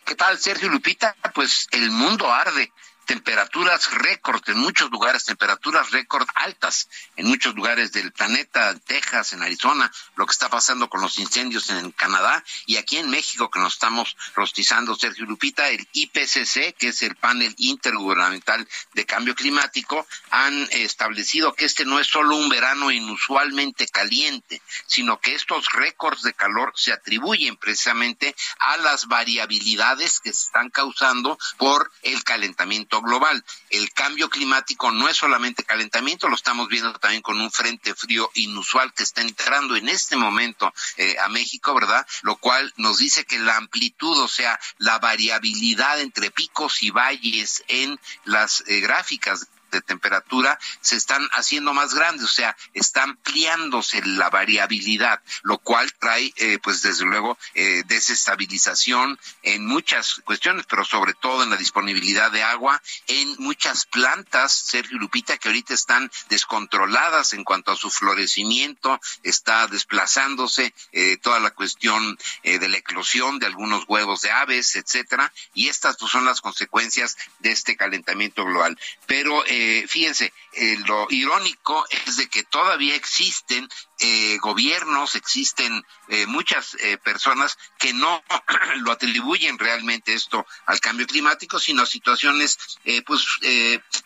¿Qué 0.06 0.16
tal, 0.16 0.38
Sergio 0.40 0.70
Lupita? 0.70 1.16
Pues 1.34 1.68
el 1.72 1.92
mundo 1.92 2.34
arde 2.34 2.72
temperaturas 3.08 3.90
récord 3.92 4.42
en 4.50 4.60
muchos 4.60 4.92
lugares, 4.92 5.24
temperaturas 5.24 5.92
récord 5.92 6.28
altas 6.36 6.90
en 7.16 7.26
muchos 7.26 7.56
lugares 7.56 7.94
del 7.94 8.12
planeta, 8.12 8.78
Texas, 8.80 9.32
en 9.32 9.42
Arizona, 9.42 9.92
lo 10.16 10.26
que 10.26 10.34
está 10.34 10.50
pasando 10.50 10.90
con 10.90 11.02
los 11.02 11.18
incendios 11.18 11.70
en 11.70 11.92
Canadá 11.92 12.44
y 12.66 12.76
aquí 12.76 12.98
en 12.98 13.10
México 13.10 13.50
que 13.50 13.60
nos 13.60 13.74
estamos 13.74 14.18
rostizando, 14.36 14.94
Sergio 14.94 15.26
Lupita, 15.26 15.70
el 15.70 15.88
IPCC, 15.94 16.76
que 16.78 16.90
es 16.90 17.02
el 17.02 17.16
panel 17.16 17.56
intergubernamental 17.58 18.68
de 18.94 19.06
cambio 19.06 19.36
climático, 19.36 20.06
han 20.30 20.68
establecido 20.72 21.54
que 21.54 21.66
este 21.66 21.86
no 21.86 22.00
es 22.00 22.08
solo 22.08 22.36
un 22.36 22.50
verano 22.50 22.92
inusualmente 22.92 23.88
caliente, 23.88 24.62
sino 24.86 25.20
que 25.22 25.34
estos 25.34 25.68
récords 25.72 26.24
de 26.24 26.34
calor 26.34 26.74
se 26.76 26.92
atribuyen 26.92 27.56
precisamente 27.56 28.36
a 28.60 28.76
las 28.78 29.08
variabilidades 29.08 30.20
que 30.20 30.34
se 30.34 30.48
están 30.48 30.70
causando 30.70 31.40
por 31.58 31.90
el 32.04 32.24
calentamiento 32.26 32.97
global. 33.02 33.44
El 33.70 33.92
cambio 33.94 34.30
climático 34.30 34.92
no 34.92 35.10
es 35.10 35.18
solamente 35.18 35.64
calentamiento, 35.64 36.30
lo 36.30 36.36
estamos 36.36 36.68
viendo 36.68 36.94
también 36.94 37.22
con 37.22 37.40
un 37.40 37.52
frente 37.52 37.94
frío 37.96 38.30
inusual 38.36 38.94
que 38.94 39.04
está 39.04 39.22
entrando 39.22 39.76
en 39.76 39.90
este 39.90 40.16
momento 40.16 40.74
eh, 40.98 41.18
a 41.20 41.30
México, 41.30 41.74
¿verdad? 41.74 42.06
Lo 42.22 42.38
cual 42.38 42.74
nos 42.78 42.98
dice 42.98 43.26
que 43.26 43.40
la 43.40 43.58
amplitud, 43.58 44.18
o 44.20 44.28
sea, 44.28 44.60
la 44.78 45.00
variabilidad 45.00 46.00
entre 46.00 46.32
picos 46.32 46.84
y 46.84 46.92
valles 46.92 47.64
en 47.68 48.00
las 48.26 48.64
eh, 48.68 48.80
gráficas 48.80 49.48
de 49.72 49.82
temperatura 49.82 50.60
se 50.82 50.96
están 50.96 51.28
haciendo 51.34 51.74
más 51.74 51.94
grandes, 51.94 52.24
o 52.26 52.28
sea, 52.28 52.56
está 52.74 53.04
ampliándose 53.04 54.02
la 54.06 54.30
variabilidad, 54.30 55.22
lo 55.44 55.58
cual 55.58 55.92
trae, 56.00 56.34
eh, 56.38 56.60
pues 56.62 56.82
desde 56.82 57.06
luego, 57.06 57.38
eh, 57.54 57.84
desestabilización 57.88 59.20
en 59.44 59.66
muchas 59.66 60.22
cuestiones, 60.26 60.66
pero 60.68 60.86
sobre 60.86 61.14
todo 61.14 61.44
en 61.44 61.50
la 61.50 61.58
disponibilidad 61.58 62.32
de 62.32 62.44
agua, 62.44 62.82
en 63.08 63.36
muchas 63.40 63.86
plantas, 63.86 64.54
Sergio 64.54 64.98
Lupita, 64.98 65.38
que 65.38 65.50
ahorita 65.50 65.74
están 65.74 66.12
descontroladas 66.30 67.34
en 67.34 67.44
cuanto 67.44 67.72
a 67.72 67.78
su 67.78 67.90
florecimiento, 67.90 69.00
está 69.24 69.68
desplazándose 69.68 70.74
eh, 70.92 71.18
toda 71.18 71.40
la 71.40 71.52
cuestión 71.52 72.18
de 72.44 72.68
la 72.70 72.78
eclosión 72.78 73.40
de 73.40 73.46
algunos 73.46 73.86
huevos 73.88 74.22
de 74.22 74.32
aves, 74.32 74.76
etcétera, 74.76 75.32
y 75.54 75.68
estas 75.68 75.98
pues, 75.98 76.12
son 76.12 76.26
las 76.26 76.42
consecuencias 76.42 77.18
de 77.40 77.52
este 77.52 77.76
calentamiento 77.76 78.46
global. 78.46 78.78
Pero 79.06 79.46
eh, 79.46 79.57
fíjense, 79.88 80.34
eh, 80.54 80.78
lo 80.86 81.08
irónico 81.10 81.86
es 82.06 82.18
de 82.18 82.28
que 82.28 82.44
todavía 82.44 82.96
existen 82.96 83.68
eh, 84.00 84.38
gobiernos, 84.42 85.16
existen 85.16 85.84
muchas 86.28 86.78
personas 87.04 87.58
que 87.78 87.94
no 87.94 88.24
lo 88.78 88.94
atribuyen 88.94 89.58
realmente 89.60 90.14
esto 90.14 90.46
al 90.66 90.80
cambio 90.80 91.06
climático, 91.06 91.60
sino 91.60 91.82
a 91.82 91.86
situaciones 91.86 92.58
pues 93.06 93.26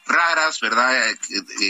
raras, 0.06 0.60
¿verdad? 0.62 1.16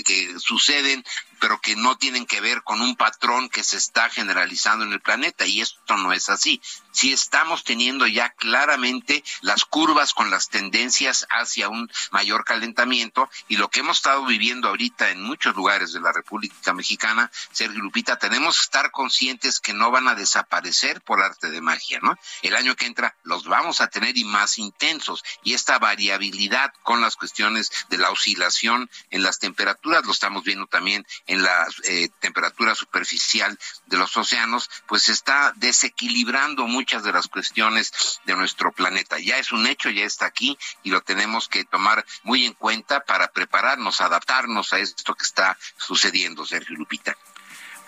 que 0.05 0.35
suceden 0.39 1.03
pero 1.41 1.59
que 1.59 1.75
no 1.75 1.97
tienen 1.97 2.27
que 2.27 2.39
ver 2.39 2.61
con 2.61 2.81
un 2.81 2.95
patrón 2.95 3.49
que 3.49 3.63
se 3.63 3.75
está 3.75 4.09
generalizando 4.09 4.85
en 4.85 4.93
el 4.93 5.01
planeta 5.01 5.45
y 5.47 5.59
esto 5.59 5.97
no 5.97 6.13
es 6.13 6.29
así. 6.29 6.61
Si 6.91 7.11
estamos 7.11 7.63
teniendo 7.63 8.05
ya 8.05 8.29
claramente 8.29 9.23
las 9.41 9.65
curvas 9.65 10.13
con 10.13 10.29
las 10.29 10.49
tendencias 10.49 11.25
hacia 11.31 11.67
un 11.67 11.91
mayor 12.11 12.45
calentamiento 12.45 13.27
y 13.47 13.57
lo 13.57 13.69
que 13.69 13.79
hemos 13.79 13.97
estado 13.97 14.23
viviendo 14.25 14.69
ahorita 14.69 15.09
en 15.09 15.23
muchos 15.23 15.55
lugares 15.55 15.93
de 15.93 15.99
la 15.99 16.13
República 16.13 16.73
Mexicana, 16.73 17.31
Sergio 17.51 17.81
Lupita, 17.81 18.19
tenemos 18.19 18.57
que 18.57 18.63
estar 18.63 18.91
conscientes 18.91 19.59
que 19.59 19.73
no 19.73 19.89
van 19.89 20.07
a 20.07 20.15
desaparecer 20.15 21.01
por 21.01 21.23
arte 21.23 21.49
de 21.49 21.59
magia, 21.59 21.99
¿no? 22.03 22.19
El 22.43 22.55
año 22.55 22.75
que 22.75 22.85
entra 22.85 23.15
los 23.23 23.45
vamos 23.45 23.81
a 23.81 23.87
tener 23.87 24.15
y 24.15 24.25
más 24.25 24.59
intensos 24.59 25.23
y 25.43 25.55
esta 25.55 25.79
variabilidad 25.79 26.71
con 26.83 27.01
las 27.01 27.15
cuestiones 27.15 27.71
de 27.89 27.97
la 27.97 28.11
oscilación 28.11 28.91
en 29.09 29.23
las 29.23 29.39
temperaturas 29.39 30.05
lo 30.05 30.11
estamos 30.11 30.43
viendo 30.43 30.67
también 30.67 31.03
en 31.25 31.30
la 31.39 31.67
eh, 31.83 32.09
temperatura 32.19 32.75
superficial 32.75 33.57
de 33.85 33.97
los 33.97 34.15
océanos, 34.17 34.69
pues 34.87 35.09
está 35.09 35.53
desequilibrando 35.55 36.67
muchas 36.67 37.03
de 37.03 37.11
las 37.11 37.27
cuestiones 37.27 38.19
de 38.25 38.35
nuestro 38.35 38.71
planeta. 38.71 39.19
Ya 39.19 39.37
es 39.37 39.51
un 39.51 39.67
hecho, 39.67 39.89
ya 39.89 40.05
está 40.05 40.25
aquí 40.25 40.57
y 40.83 40.89
lo 40.91 41.01
tenemos 41.01 41.47
que 41.47 41.63
tomar 41.63 42.05
muy 42.23 42.45
en 42.45 42.53
cuenta 42.53 43.03
para 43.05 43.31
prepararnos, 43.31 44.01
adaptarnos 44.01 44.73
a 44.73 44.79
esto 44.79 45.15
que 45.15 45.23
está 45.23 45.57
sucediendo, 45.77 46.45
Sergio 46.45 46.75
Lupita 46.75 47.15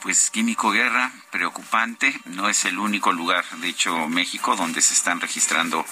pues 0.04 0.30
Químico 0.32 0.70
Guerra, 0.70 1.14
preocupante, 1.32 2.20
no 2.26 2.50
es 2.50 2.66
el 2.66 2.78
único 2.78 3.14
lugar, 3.14 3.46
de 3.62 3.70
hecho 3.70 4.10
México, 4.10 4.58
donde 4.58 4.82
se 4.82 4.94
están 4.94 5.22
registrando 5.22 5.86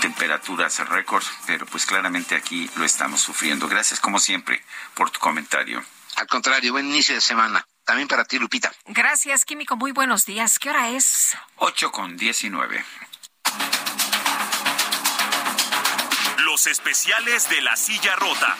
temperaturas 0.00 0.78
récords, 0.88 1.28
pero 1.44 1.66
pues 1.66 1.84
claramente 1.84 2.36
aquí 2.36 2.70
lo 2.76 2.84
estamos 2.84 3.20
sufriendo. 3.20 3.66
Gracias 3.66 3.98
como 3.98 4.20
siempre 4.20 4.62
por 4.94 5.10
tu 5.10 5.18
comentario. 5.18 5.84
Al 6.18 6.26
contrario, 6.26 6.72
buen 6.72 6.86
inicio 6.86 7.14
de 7.14 7.20
semana. 7.20 7.64
También 7.84 8.08
para 8.08 8.24
ti, 8.24 8.40
Lupita. 8.40 8.72
Gracias, 8.86 9.44
Químico. 9.44 9.76
Muy 9.76 9.92
buenos 9.92 10.26
días. 10.26 10.58
¿Qué 10.58 10.68
hora 10.68 10.88
es? 10.90 11.36
8 11.58 11.92
con 11.92 12.16
19. 12.16 12.84
Los 16.44 16.66
especiales 16.66 17.48
de 17.48 17.60
la 17.62 17.76
silla 17.76 18.16
rota. 18.16 18.56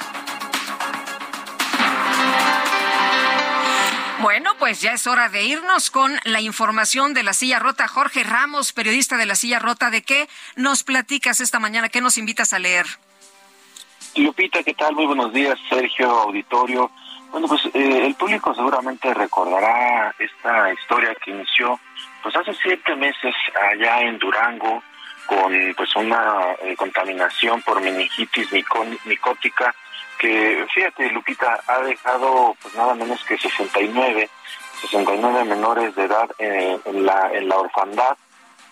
Bueno, 4.20 4.56
pues 4.58 4.80
ya 4.80 4.92
es 4.92 5.08
hora 5.08 5.28
de 5.28 5.44
irnos 5.44 5.90
con 5.90 6.12
la 6.24 6.40
información 6.40 7.12
de 7.12 7.24
la 7.24 7.32
silla 7.32 7.58
rota. 7.58 7.88
Jorge 7.88 8.22
Ramos, 8.22 8.72
periodista 8.72 9.16
de 9.16 9.26
la 9.26 9.34
silla 9.34 9.58
rota, 9.58 9.90
¿de 9.90 10.02
qué 10.02 10.28
nos 10.54 10.84
platicas 10.84 11.40
esta 11.40 11.58
mañana? 11.58 11.88
¿Qué 11.88 12.00
nos 12.00 12.18
invitas 12.18 12.52
a 12.52 12.60
leer? 12.60 12.86
Lupita, 14.14 14.62
¿qué 14.62 14.74
tal? 14.74 14.94
Muy 14.94 15.06
buenos 15.06 15.32
días, 15.32 15.58
Sergio, 15.68 16.08
auditorio. 16.08 16.90
Bueno, 17.30 17.46
pues 17.46 17.62
eh, 17.74 18.06
el 18.06 18.14
público 18.14 18.54
seguramente 18.54 19.12
recordará 19.12 20.14
esta 20.18 20.72
historia 20.72 21.14
que 21.16 21.30
inició 21.30 21.78
pues 22.22 22.34
hace 22.36 22.54
siete 22.54 22.96
meses 22.96 23.34
allá 23.70 24.00
en 24.00 24.18
Durango 24.18 24.82
con 25.26 25.52
pues 25.76 25.94
una 25.96 26.56
eh, 26.62 26.74
contaminación 26.74 27.60
por 27.62 27.80
meningitis 27.82 28.48
micótica 29.04 29.74
que 30.18 30.66
fíjate 30.74 31.10
Lupita 31.10 31.60
ha 31.66 31.80
dejado 31.80 32.56
pues 32.62 32.74
nada 32.74 32.94
menos 32.94 33.22
que 33.24 33.36
69 33.36 34.30
69 34.80 35.44
menores 35.44 35.94
de 35.94 36.04
edad 36.04 36.30
en 36.38 37.04
la 37.04 37.30
en 37.32 37.48
la 37.48 37.58
orfandad 37.58 38.16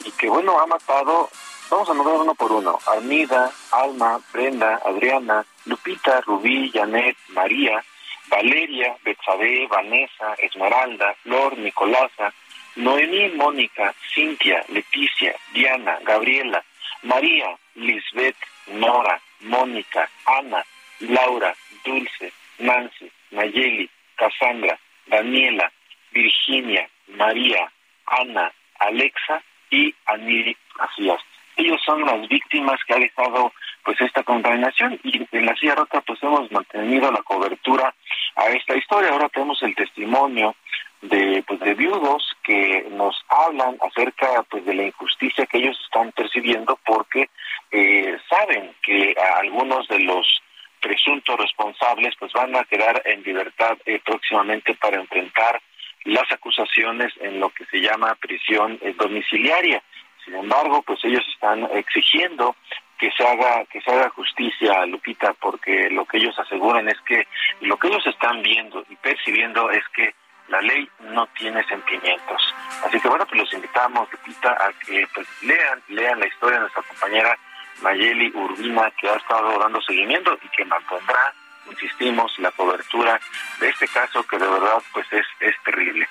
y 0.04 0.10
que 0.12 0.30
bueno 0.30 0.58
ha 0.58 0.66
matado 0.66 1.28
vamos 1.70 1.90
a 1.90 1.94
nombrar 1.94 2.16
uno 2.16 2.34
por 2.34 2.52
uno 2.52 2.78
Armida 2.86 3.50
Alma 3.70 4.18
Brenda 4.32 4.80
Adriana 4.84 5.44
Lupita 5.66 6.22
Rubí 6.22 6.70
Janet 6.72 7.16
María 7.28 7.84
Valeria, 8.28 8.96
Betsabe, 9.04 9.66
Vanessa, 9.68 10.34
Esmeralda, 10.38 11.14
Flor, 11.22 11.56
Nicolasa, 11.58 12.32
Noemí, 12.76 13.30
Mónica, 13.36 13.94
Cintia, 14.14 14.64
Leticia, 14.68 15.34
Diana, 15.52 15.98
Gabriela, 16.04 16.62
María, 17.02 17.56
Lisbeth, 17.74 18.36
Nora, 18.66 19.20
Mónica, 19.40 20.08
Ana, 20.26 20.64
Laura, 21.00 21.54
Dulce, 21.84 22.32
Nancy, 22.58 23.10
Nayeli, 23.30 23.88
Cassandra, 24.16 24.78
Daniela, 25.06 25.70
Virginia, 26.12 26.88
María, 27.08 27.70
Ana, 28.06 28.52
Alexa 28.78 29.42
y 29.70 29.94
Aniri 30.06 30.56
Macías. 30.78 31.35
Ellos 31.56 31.80
son 31.84 32.04
las 32.04 32.28
víctimas 32.28 32.78
que 32.86 32.94
ha 32.94 32.98
dejado 32.98 33.52
pues 33.82 34.00
esta 34.00 34.22
contaminación 34.22 34.98
y 35.02 35.26
en 35.32 35.46
la 35.46 35.54
silla 35.56 35.74
rota 35.74 36.00
pues 36.02 36.22
hemos 36.22 36.50
mantenido 36.52 37.10
la 37.10 37.22
cobertura 37.22 37.94
a 38.36 38.48
esta 38.48 38.76
historia. 38.76 39.10
Ahora 39.10 39.28
tenemos 39.28 39.62
el 39.62 39.74
testimonio 39.74 40.54
de 41.02 41.44
pues 41.46 41.60
de 41.60 41.74
viudos 41.74 42.36
que 42.42 42.86
nos 42.90 43.16
hablan 43.28 43.76
acerca 43.80 44.42
pues 44.50 44.64
de 44.64 44.74
la 44.74 44.84
injusticia 44.84 45.46
que 45.46 45.58
ellos 45.58 45.78
están 45.84 46.12
percibiendo 46.12 46.78
porque 46.84 47.28
eh, 47.70 48.16
saben 48.28 48.74
que 48.82 49.14
algunos 49.40 49.86
de 49.88 50.00
los 50.00 50.42
presuntos 50.80 51.38
responsables 51.38 52.14
pues 52.18 52.32
van 52.32 52.54
a 52.56 52.64
quedar 52.64 53.02
en 53.04 53.22
libertad 53.22 53.76
eh, 53.86 54.00
próximamente 54.04 54.74
para 54.74 55.00
enfrentar 55.00 55.60
las 56.04 56.30
acusaciones 56.30 57.12
en 57.20 57.40
lo 57.40 57.50
que 57.50 57.64
se 57.66 57.80
llama 57.80 58.14
prisión 58.14 58.78
eh, 58.80 58.94
domiciliaria. 58.96 59.82
Sin 60.26 60.34
embargo, 60.34 60.82
pues 60.82 60.98
ellos 61.04 61.24
están 61.32 61.68
exigiendo 61.72 62.56
que 62.98 63.12
se 63.12 63.24
haga 63.24 63.64
que 63.66 63.80
se 63.80 63.92
haga 63.92 64.10
justicia 64.10 64.84
Lupita 64.86 65.32
porque 65.34 65.88
lo 65.90 66.04
que 66.04 66.16
ellos 66.16 66.36
aseguran 66.38 66.88
es 66.88 67.00
que 67.02 67.28
lo 67.60 67.78
que 67.78 67.86
ellos 67.86 68.04
están 68.06 68.42
viendo 68.42 68.84
y 68.88 68.96
percibiendo 68.96 69.70
es 69.70 69.84
que 69.94 70.14
la 70.48 70.60
ley 70.62 70.88
no 71.00 71.26
tiene 71.38 71.62
sentimientos. 71.64 72.54
Así 72.84 72.98
que 72.98 73.08
bueno 73.08 73.24
pues 73.26 73.40
los 73.40 73.52
invitamos 73.52 74.10
Lupita 74.10 74.50
a 74.50 74.72
que 74.84 75.06
pues 75.14 75.28
lean 75.42 75.80
lean 75.88 76.18
la 76.18 76.26
historia 76.26 76.56
de 76.56 76.62
nuestra 76.62 76.82
compañera 76.82 77.38
Mayeli 77.82 78.32
Urbina 78.34 78.90
que 78.98 79.08
ha 79.08 79.16
estado 79.16 79.58
dando 79.60 79.80
seguimiento 79.82 80.36
y 80.42 80.48
que 80.48 80.64
mantendrá 80.64 81.34
insistimos 81.70 82.36
la 82.38 82.50
cobertura 82.50 83.20
de 83.60 83.68
este 83.68 83.86
caso 83.86 84.26
que 84.26 84.38
de 84.38 84.48
verdad 84.48 84.82
pues 84.92 85.06
es 85.12 85.26
es 85.38 85.54
terrible. 85.62 86.08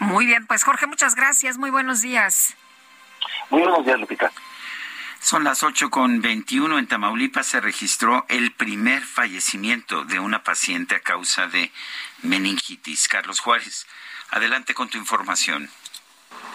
Muy 0.00 0.26
bien 0.26 0.46
pues 0.46 0.64
Jorge 0.64 0.86
muchas 0.86 1.14
gracias. 1.14 1.56
Muy 1.56 1.70
buenos 1.70 2.02
días 2.02 2.56
muy 3.50 3.62
buenos 3.62 3.84
días 3.84 4.00
Lupita 4.00 4.32
son 5.22 5.44
las 5.44 5.62
ocho 5.62 5.88
con 5.88 6.20
veintiuno. 6.20 6.78
En 6.78 6.88
Tamaulipas 6.88 7.46
se 7.46 7.60
registró 7.60 8.26
el 8.28 8.52
primer 8.52 9.02
fallecimiento 9.02 10.04
de 10.04 10.18
una 10.18 10.42
paciente 10.42 10.96
a 10.96 11.00
causa 11.00 11.46
de 11.46 11.70
meningitis. 12.22 13.06
Carlos 13.06 13.38
Juárez, 13.38 13.86
adelante 14.30 14.74
con 14.74 14.88
tu 14.88 14.98
información. 14.98 15.70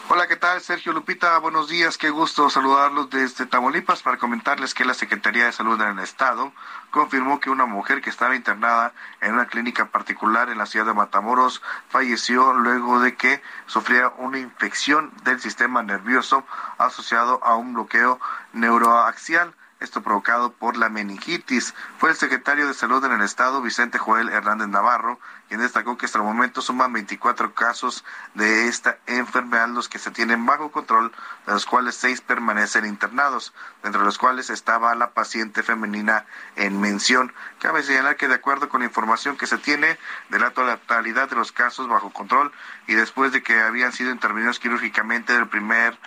Hola, 0.10 0.26
¿qué 0.26 0.38
tal? 0.38 0.62
Sergio 0.62 0.94
Lupita, 0.94 1.38
buenos 1.40 1.68
días. 1.68 1.98
Qué 1.98 2.10
gusto 2.10 2.50
saludarlos 2.50 3.10
desde 3.10 3.46
Tamaulipas 3.46 4.04
para 4.04 4.18
comentarles 4.18 4.74
que 4.74 4.86
la 4.86 4.94
Secretaría 4.94 5.48
de 5.48 5.52
Salud 5.52 5.82
en 5.82 5.98
el 5.98 6.00
Estado 6.00 6.54
confirmó 6.92 7.42
que 7.42 7.50
una 7.50 7.66
mujer 7.66 8.02
que 8.02 8.10
estaba 8.10 8.34
internada 8.34 8.94
en 9.20 9.34
una 9.34 9.48
clínica 9.48 9.88
particular 9.88 10.50
en 10.50 10.60
la 10.60 10.66
ciudad 10.66 10.86
de 10.86 10.94
Matamoros 10.94 11.62
falleció 11.90 12.54
luego 12.54 13.02
de 13.02 13.16
que 13.18 13.42
sufría 13.66 14.08
una 14.18 14.40
infección 14.40 15.12
del 15.26 15.42
sistema 15.42 15.84
nervioso 15.84 16.46
asociado 16.78 17.44
a 17.44 17.58
un 17.58 17.74
bloqueo 17.74 18.18
neuroaxial 18.54 19.54
esto 19.80 20.02
provocado 20.02 20.54
por 20.54 20.76
la 20.76 20.90
meningitis. 20.90 21.76
Fue 22.00 22.10
el 22.10 22.16
secretario 22.16 22.68
de 22.68 22.74
Salud 22.74 23.04
en 23.06 23.12
el 23.12 23.22
Estado, 23.22 23.62
Vicente 23.62 24.00
Joel 24.00 24.30
Hernández 24.30 24.70
Navarro, 24.70 25.20
quien 25.48 25.62
destacó 25.62 25.98
que 25.98 26.06
hasta 26.06 26.18
el 26.18 26.24
momento 26.24 26.62
suman 26.62 26.94
24 26.94 27.54
casos 27.54 28.04
de 28.34 28.68
esta 28.68 28.98
enfermedad 29.06 29.70
los 29.70 29.90
que 29.90 30.00
se 30.00 30.12
tienen 30.12 30.46
bajo 30.46 30.72
control, 30.72 31.12
de 31.46 31.54
los 31.54 31.66
cuales 31.66 31.96
seis 31.96 32.22
permanecen 32.22 32.86
internados, 32.86 33.54
entre 33.84 34.02
los 34.02 34.18
cuales 34.18 34.50
estaba 34.50 34.96
la 34.96 35.12
paciente 35.12 35.64
femenina 35.64 36.26
en 36.56 36.80
mención. 36.80 37.34
Cabe 37.60 37.84
señalar 37.84 38.18
que 38.18 38.28
de 38.28 38.36
acuerdo 38.36 38.70
con 38.70 38.82
la 38.82 38.88
información 38.88 39.38
que 39.38 39.48
se 39.48 39.58
tiene 39.58 39.98
de 40.30 40.40
la 40.40 40.52
totalidad 40.52 41.30
de 41.30 41.36
los 41.36 41.52
casos 41.52 41.88
bajo 41.88 42.12
control 42.12 42.52
y 42.88 42.94
después 42.94 43.32
de 43.32 43.44
que 43.44 43.60
habían 43.60 43.94
sido 43.94 44.12
intervenidos 44.12 44.60
quirúrgicamente 44.60 45.34
del 45.34 45.48
primer 45.48 45.98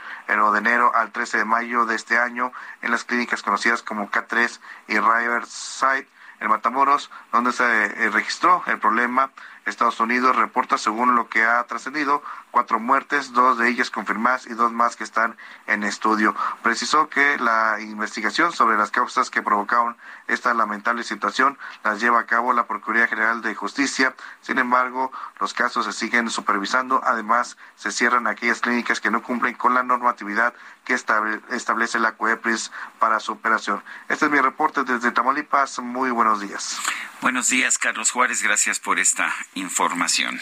de 0.53 0.59
enero 0.59 0.95
al 0.95 1.13
13 1.13 1.39
de 1.39 1.45
mayo 1.45 1.87
de 1.87 1.97
este 1.97 2.17
año 2.17 2.53
en 2.83 2.91
las 2.91 3.05
clínicas 3.05 3.43
conocidas 3.43 3.83
como 3.83 4.11
K3 4.11 4.61
y 4.89 4.99
Riverside, 4.99 6.07
en 6.41 6.49
Matamoros, 6.49 7.11
donde 7.33 7.53
se 7.53 7.65
eh, 7.65 8.11
registró 8.11 8.63
el 8.67 8.79
problema. 8.79 9.31
Estados 9.67 10.01
Unidos 10.01 10.37
reporta, 10.37 10.79
según 10.79 11.15
lo 11.15 11.29
que 11.29 11.45
ha 11.45 11.63
trascendido, 11.65 12.23
cuatro 12.51 12.81
muertes, 12.81 13.33
dos 13.33 13.59
de 13.59 13.69
ellas 13.69 13.91
confirmadas 13.91 14.47
y 14.47 14.55
dos 14.55 14.73
más 14.73 14.97
que 14.97 15.05
están 15.05 15.37
en 15.67 15.85
estudio. 15.85 16.35
Precisó 16.63 17.09
que 17.09 17.39
la 17.39 17.81
investigación 17.81 18.53
sobre 18.53 18.77
las 18.77 18.91
causas 18.91 19.31
que 19.31 19.43
provocaron 19.43 19.97
esta 20.29 20.55
lamentable 20.55 21.03
situación 21.03 21.59
las 21.85 22.01
lleva 22.01 22.21
a 22.21 22.27
cabo 22.27 22.53
la 22.53 22.67
Procuraduría 22.67 23.09
General 23.09 23.43
de 23.43 23.55
Justicia. 23.55 24.15
Sin 24.41 24.59
embargo, 24.59 25.13
los 25.39 25.55
casos 25.55 25.87
se 25.87 25.93
siguen 25.93 26.31
supervisando. 26.31 27.01
Además, 27.05 27.57
se 27.77 27.93
cierran 27.93 28.27
aquellas 28.27 28.61
clínicas 28.61 29.01
que 29.01 29.11
no 29.11 29.23
cumplen 29.23 29.55
con 29.55 29.75
la 29.75 29.83
normatividad 29.83 30.55
que 30.85 30.95
establece 30.95 31.99
la 31.99 32.13
COEPRIS 32.13 32.73
para 32.99 33.21
su 33.21 33.33
operación. 33.33 33.83
Este 34.09 34.27
es 34.27 34.31
mi 34.31 34.41
reporte 34.41 34.85
desde 34.85 35.13
Tamaulipas. 35.13 35.79
Muy 35.81 36.11
buenos 36.11 36.41
días. 36.41 36.81
Buenos 37.21 37.49
días, 37.49 37.79
Carlos 37.79 38.11
Juárez. 38.11 38.43
Gracias 38.43 38.81
por 38.81 38.99
esta 38.99 39.33
información. 39.55 40.41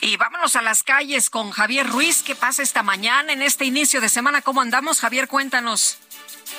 Y 0.00 0.16
vámonos 0.16 0.56
a 0.56 0.62
las 0.62 0.82
calles 0.82 1.30
con 1.30 1.50
Javier 1.50 1.86
Ruiz. 1.86 2.22
¿Qué 2.22 2.34
pasa 2.34 2.62
esta 2.62 2.82
mañana 2.82 3.32
en 3.32 3.42
este 3.42 3.64
inicio 3.64 4.00
de 4.00 4.08
semana? 4.08 4.42
¿Cómo 4.42 4.60
andamos? 4.60 5.00
Javier, 5.00 5.28
cuéntanos. 5.28 5.98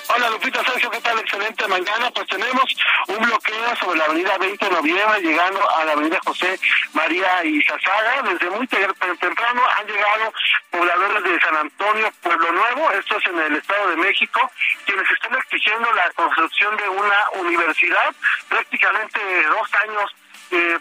Hola 0.08 0.30
Lupita 0.30 0.64
Sergio, 0.64 0.90
¿qué 0.90 1.02
tal? 1.02 1.20
Excelente 1.20 1.68
mañana. 1.68 2.12
Pues 2.12 2.28
tenemos 2.28 2.66
un 3.08 3.18
bloqueo 3.18 3.76
sobre 3.78 4.00
la 4.00 4.06
avenida 4.06 4.38
20 4.38 4.66
de 4.66 4.72
noviembre, 4.72 5.22
llegando 5.22 5.70
a 5.70 5.86
la 5.86 5.94
avenida 5.94 6.20
José 6.26 6.60
María 6.94 7.44
Izazaga. 7.46 8.22
Desde 8.24 8.50
muy 8.50 8.68
temprano 8.68 9.62
han 9.78 9.88
llegado 9.88 10.34
pobladores 10.70 11.24
de 11.24 11.40
San 11.42 11.58
Antonio, 11.58 12.12
Pueblo 12.22 12.52
Nuevo, 12.52 12.92
esto 12.92 13.18
es 13.18 13.26
en 13.28 13.40
el 13.40 13.56
Estado 13.56 13.90
de 13.90 13.96
México, 13.98 14.52
quienes 14.86 15.10
están 15.12 15.36
exigiendo 15.36 15.92
la 15.94 16.10
construcción 16.12 16.76
de 16.78 16.90
una 16.90 17.30
universidad 17.42 18.16
prácticamente 18.50 19.20
dos 19.48 19.74
años 19.88 20.12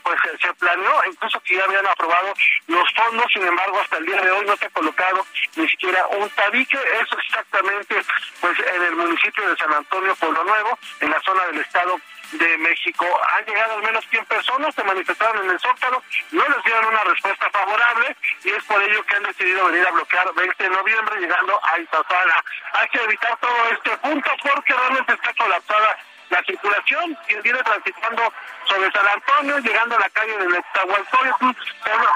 pues 0.03 0.19
se 0.41 0.55
planeó, 0.55 1.03
incluso 1.07 1.41
que 1.41 1.57
ya 1.57 1.65
habían 1.65 1.87
aprobado 1.87 2.35
los 2.67 2.93
fondos, 2.95 3.27
sin 3.33 3.47
embargo 3.47 3.81
hasta 3.81 3.99
el 3.99 4.07
día 4.07 4.21
de 4.21 4.31
hoy 4.31 4.47
no 4.47 4.57
se 4.57 4.67
ha 4.67 4.71
colocado 4.71 5.27
ni 5.57 5.69
siquiera 5.69 6.07
un 6.09 6.29
tabique, 6.31 6.79
eso 7.01 7.17
exactamente 7.19 8.03
pues 8.41 8.59
en 8.59 8.83
el 8.83 8.97
municipio 8.97 9.49
de 9.49 9.57
San 9.57 9.73
Antonio 9.73 10.15
Pueblo 10.17 10.45
Nuevo, 10.45 10.79
en 11.01 11.11
la 11.11 11.21
zona 11.21 11.45
del 11.47 11.61
estado 11.61 12.01
de 12.33 12.59
México. 12.59 13.07
Han 13.33 13.45
llegado 13.45 13.75
al 13.75 13.83
menos 13.83 14.05
100 14.11 14.25
personas, 14.27 14.75
se 14.75 14.85
manifestaron 14.85 15.45
en 15.45 15.51
el 15.51 15.61
Zócalo, 15.61 16.03
no 16.31 16.49
les 16.49 16.65
dieron 16.65 16.87
una 16.87 17.05
respuesta 17.05 17.51
favorable 17.51 18.17
y 18.45 18.51
es 18.51 18.65
por 18.65 18.83
ello 18.83 19.05
que 19.05 19.17
han 19.17 19.23
decidido 19.25 19.67
venir 19.67 19.87
a 19.87 19.91
bloquear 19.91 20.33
20 20.35 20.63
de 20.63 20.71
noviembre 20.71 21.21
llegando 21.21 21.61
a 21.63 21.79
Izazala. 21.79 22.45
Hay 22.75 22.89
que 22.89 23.03
evitar 23.03 23.37
todo 23.39 23.65
este 23.73 23.97
punto 23.99 24.31
porque 24.43 24.75
realmente 24.75 25.15
está 25.15 25.33
colapsada 25.35 25.99
la 26.31 26.43
circulación, 26.45 27.17
quien 27.27 27.43
viene 27.43 27.63
transitando 27.63 28.33
sobre 28.67 28.91
San 28.93 29.07
Antonio, 29.07 29.59
llegando 29.59 29.97
a 29.97 30.01
la 30.01 30.11
calle 30.11 30.37
del 30.39 30.49
Nezahualcóyotl, 30.49 31.57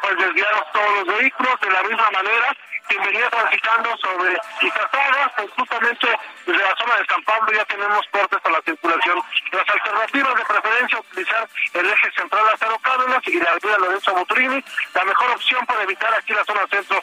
pues 0.02 0.18
desviados 0.18 0.72
todos 0.72 1.06
los 1.06 1.18
vehículos 1.18 1.60
de 1.60 1.70
la 1.70 1.82
misma 1.82 2.10
manera, 2.10 2.56
quien 2.88 3.02
venía 3.02 3.30
transitando 3.30 3.96
sobre 3.98 4.38
Izazaga, 4.60 5.32
pues 5.36 5.50
justamente 5.56 6.06
desde 6.46 6.62
la 6.62 6.76
zona 6.76 6.96
de 6.96 7.06
San 7.06 7.24
Pablo 7.24 7.52
ya 7.52 7.64
tenemos 7.64 8.06
cortes 8.10 8.38
a 8.44 8.50
la 8.50 8.62
circulación. 8.62 9.22
Las 9.52 9.68
alternativas 9.68 10.34
de 10.36 10.44
preferencia 10.44 11.00
utilizar 11.00 11.48
el 11.74 11.86
eje 11.90 12.10
central 12.12 12.44
Lázaro 12.46 12.78
Cárdenas 12.78 13.20
y 13.26 13.40
la 13.40 13.50
avenida 13.50 13.78
Lorenzo 13.78 14.14
Motrini, 14.14 14.64
la 14.94 15.04
mejor 15.04 15.30
opción 15.30 15.66
para 15.66 15.82
evitar 15.82 16.14
aquí 16.14 16.32
la 16.34 16.44
zona 16.44 16.66
centro. 16.70 17.02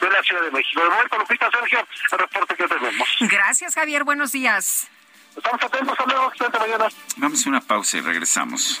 De 0.00 0.08
la 0.10 0.22
Ciudad 0.22 0.42
de 0.42 0.50
México. 0.50 0.82
De 0.82 0.88
momento, 0.88 1.18
Lupita 1.18 1.50
Sergio, 1.50 1.86
el 2.12 2.18
reporte 2.18 2.54
que 2.56 2.68
tenemos. 2.68 3.08
Gracias, 3.20 3.74
Javier. 3.74 4.04
Buenos 4.04 4.32
días. 4.32 4.88
Estamos 5.36 5.62
atentos, 5.62 5.90
hasta 5.98 6.04
luego, 6.12 6.28
excelente 6.28 6.58
mañana. 6.58 6.88
Vamos 7.16 7.46
a 7.46 7.48
una 7.48 7.60
pausa 7.60 7.98
y 7.98 8.00
regresamos. 8.00 8.80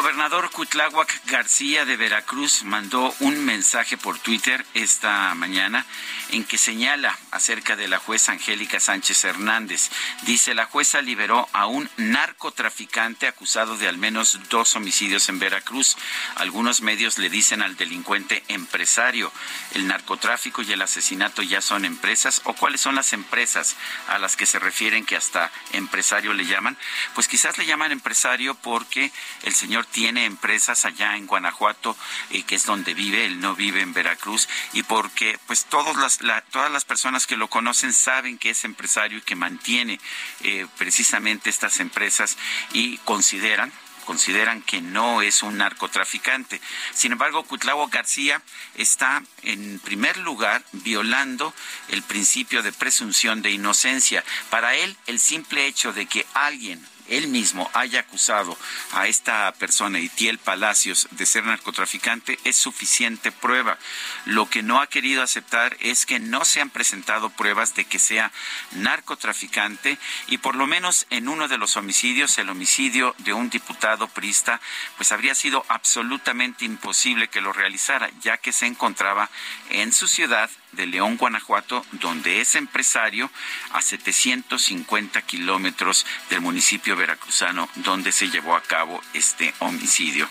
Gobernador 0.00 0.50
Cuitláhuac 0.50 1.26
García 1.26 1.84
de 1.84 1.98
Veracruz 1.98 2.64
mandó 2.64 3.14
un 3.20 3.44
mensaje 3.44 3.98
por 3.98 4.18
Twitter 4.18 4.64
esta 4.72 5.34
mañana 5.34 5.84
en 6.30 6.44
que 6.44 6.56
señala 6.56 7.18
acerca 7.32 7.76
de 7.76 7.86
la 7.86 7.98
jueza 7.98 8.32
Angélica 8.32 8.80
Sánchez 8.80 9.24
Hernández. 9.24 9.90
Dice, 10.22 10.54
la 10.54 10.64
jueza 10.64 11.02
liberó 11.02 11.46
a 11.52 11.66
un 11.66 11.90
narcotraficante 11.98 13.26
acusado 13.26 13.76
de 13.76 13.88
al 13.88 13.98
menos 13.98 14.38
dos 14.48 14.74
homicidios 14.74 15.28
en 15.28 15.38
Veracruz. 15.38 15.96
Algunos 16.36 16.80
medios 16.80 17.18
le 17.18 17.28
dicen 17.28 17.60
al 17.60 17.76
delincuente 17.76 18.42
empresario. 18.48 19.30
¿El 19.74 19.86
narcotráfico 19.86 20.62
y 20.62 20.72
el 20.72 20.80
asesinato 20.80 21.42
ya 21.42 21.60
son 21.60 21.84
empresas? 21.84 22.40
¿O 22.44 22.54
cuáles 22.54 22.80
son 22.80 22.94
las 22.94 23.12
empresas 23.12 23.76
a 24.08 24.18
las 24.18 24.36
que 24.36 24.46
se 24.46 24.58
refieren 24.58 25.04
que 25.04 25.16
hasta 25.16 25.50
empresario 25.72 26.32
le 26.32 26.46
llaman? 26.46 26.78
Pues 27.14 27.28
quizás 27.28 27.58
le 27.58 27.66
llaman 27.66 27.92
empresario 27.92 28.54
porque 28.54 29.12
el 29.42 29.54
señor 29.54 29.86
tiene 29.92 30.24
empresas 30.24 30.84
allá 30.84 31.16
en 31.16 31.26
Guanajuato, 31.26 31.96
eh, 32.30 32.42
que 32.42 32.56
es 32.56 32.66
donde 32.66 32.94
vive, 32.94 33.24
él 33.24 33.40
no 33.40 33.54
vive 33.54 33.80
en 33.80 33.92
Veracruz, 33.92 34.48
y 34.72 34.82
porque 34.82 35.38
pues 35.46 35.64
todas 35.64 35.96
las, 35.96 36.18
todas 36.50 36.70
las 36.70 36.84
personas 36.84 37.26
que 37.26 37.36
lo 37.36 37.48
conocen 37.48 37.92
saben 37.92 38.38
que 38.38 38.50
es 38.50 38.64
empresario 38.64 39.18
y 39.18 39.22
que 39.22 39.36
mantiene 39.36 40.00
eh, 40.42 40.66
precisamente 40.78 41.50
estas 41.50 41.80
empresas 41.80 42.36
y 42.72 42.98
consideran 42.98 43.72
consideran 44.10 44.60
que 44.62 44.80
no 44.80 45.22
es 45.22 45.44
un 45.44 45.58
narcotraficante. 45.58 46.60
Sin 46.92 47.12
embargo, 47.12 47.44
Cuitlavo 47.44 47.86
García 47.86 48.42
está 48.74 49.22
en 49.42 49.78
primer 49.78 50.16
lugar 50.16 50.64
violando 50.72 51.54
el 51.88 52.02
principio 52.02 52.64
de 52.64 52.72
presunción 52.72 53.40
de 53.40 53.52
inocencia. 53.52 54.24
Para 54.48 54.74
él, 54.74 54.96
el 55.06 55.20
simple 55.20 55.66
hecho 55.66 55.92
de 55.92 56.06
que 56.06 56.26
alguien 56.34 56.84
él 57.10 57.28
mismo 57.28 57.70
haya 57.74 58.00
acusado 58.00 58.56
a 58.92 59.06
esta 59.06 59.52
persona, 59.52 59.98
Itiel 59.98 60.38
Palacios, 60.38 61.08
de 61.10 61.26
ser 61.26 61.44
narcotraficante, 61.44 62.38
es 62.44 62.56
suficiente 62.56 63.32
prueba. 63.32 63.78
Lo 64.24 64.48
que 64.48 64.62
no 64.62 64.80
ha 64.80 64.86
querido 64.86 65.22
aceptar 65.22 65.76
es 65.80 66.06
que 66.06 66.18
no 66.18 66.44
se 66.44 66.60
han 66.60 66.70
presentado 66.70 67.30
pruebas 67.30 67.74
de 67.74 67.84
que 67.84 67.98
sea 67.98 68.32
narcotraficante 68.72 69.98
y 70.28 70.38
por 70.38 70.54
lo 70.54 70.66
menos 70.66 71.06
en 71.10 71.28
uno 71.28 71.48
de 71.48 71.58
los 71.58 71.76
homicidios, 71.76 72.38
el 72.38 72.48
homicidio 72.48 73.14
de 73.18 73.32
un 73.32 73.50
diputado 73.50 74.08
prista, 74.08 74.60
pues 74.96 75.12
habría 75.12 75.34
sido 75.34 75.64
absolutamente 75.68 76.64
imposible 76.64 77.28
que 77.28 77.40
lo 77.40 77.52
realizara, 77.52 78.10
ya 78.22 78.36
que 78.36 78.52
se 78.52 78.66
encontraba 78.66 79.28
en 79.70 79.92
su 79.92 80.08
ciudad 80.08 80.50
de 80.72 80.86
León, 80.86 81.16
Guanajuato, 81.16 81.84
donde 81.92 82.40
es 82.40 82.54
empresario, 82.54 83.30
a 83.72 83.82
750 83.82 85.22
kilómetros 85.22 86.06
del 86.28 86.40
municipio 86.40 86.96
veracruzano 86.96 87.68
donde 87.76 88.12
se 88.12 88.28
llevó 88.30 88.56
a 88.56 88.62
cabo 88.62 89.02
este 89.14 89.54
homicidio. 89.58 90.28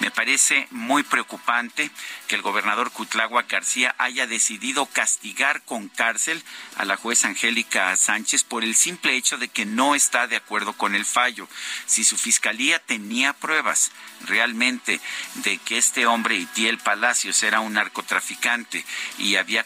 Me 0.00 0.10
parece 0.10 0.66
muy 0.70 1.02
preocupante 1.02 1.90
que 2.26 2.36
el 2.36 2.42
gobernador 2.42 2.90
Cutlagua 2.90 3.44
García 3.48 3.94
haya 3.98 4.26
decidido 4.26 4.86
castigar 4.86 5.62
con 5.62 5.88
cárcel 5.88 6.42
a 6.76 6.84
la 6.84 6.96
jueza 6.96 7.28
Angélica 7.28 7.94
Sánchez 7.96 8.44
por 8.44 8.64
el 8.64 8.74
simple 8.74 9.16
hecho 9.16 9.38
de 9.38 9.48
que 9.48 9.64
no 9.64 9.94
está 9.94 10.26
de 10.26 10.36
acuerdo 10.36 10.72
con 10.72 10.94
el 10.94 11.04
fallo. 11.04 11.48
Si 11.86 12.04
su 12.04 12.16
fiscalía 12.16 12.78
tenía 12.78 13.32
pruebas 13.32 13.90
realmente 14.26 15.00
de 15.36 15.58
que 15.58 15.78
este 15.78 16.06
hombre 16.06 16.36
Itiel 16.36 16.78
Palacios 16.78 17.42
era 17.42 17.60
un 17.60 17.74
narcotraficante 17.74 18.84
y 19.18 19.36
había 19.36 19.64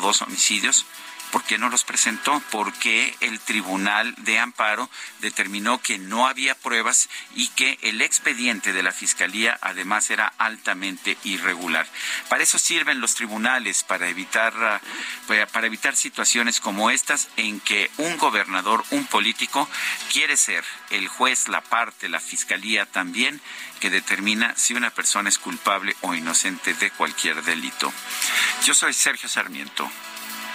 dos 0.00 0.22
homicidios, 0.22 0.86
¿Por 1.34 1.42
qué 1.42 1.58
no 1.58 1.68
los 1.68 1.82
presentó? 1.82 2.40
Porque 2.52 3.12
el 3.18 3.40
Tribunal 3.40 4.14
de 4.18 4.38
Amparo 4.38 4.88
determinó 5.18 5.82
que 5.82 5.98
no 5.98 6.28
había 6.28 6.54
pruebas 6.54 7.08
y 7.34 7.48
que 7.48 7.76
el 7.82 8.02
expediente 8.02 8.72
de 8.72 8.84
la 8.84 8.92
Fiscalía 8.92 9.58
además 9.60 10.10
era 10.10 10.32
altamente 10.38 11.18
irregular. 11.24 11.88
Para 12.28 12.44
eso 12.44 12.56
sirven 12.60 13.00
los 13.00 13.16
tribunales, 13.16 13.82
para 13.82 14.06
evitar, 14.06 14.54
ah, 14.62 14.80
para 15.52 15.66
evitar 15.66 15.96
situaciones 15.96 16.60
como 16.60 16.88
estas 16.88 17.26
en 17.36 17.58
que 17.58 17.90
un 17.96 18.16
gobernador, 18.16 18.84
un 18.92 19.04
político, 19.04 19.68
quiere 20.12 20.36
ser 20.36 20.62
el 20.90 21.08
juez, 21.08 21.48
la 21.48 21.62
parte, 21.62 22.08
la 22.08 22.20
Fiscalía 22.20 22.86
también, 22.86 23.40
que 23.80 23.90
determina 23.90 24.54
si 24.54 24.74
una 24.74 24.90
persona 24.90 25.30
es 25.30 25.40
culpable 25.40 25.96
o 26.02 26.14
inocente 26.14 26.74
de 26.74 26.92
cualquier 26.92 27.42
delito. 27.42 27.92
Yo 28.64 28.72
soy 28.72 28.92
Sergio 28.92 29.28
Sarmiento 29.28 29.90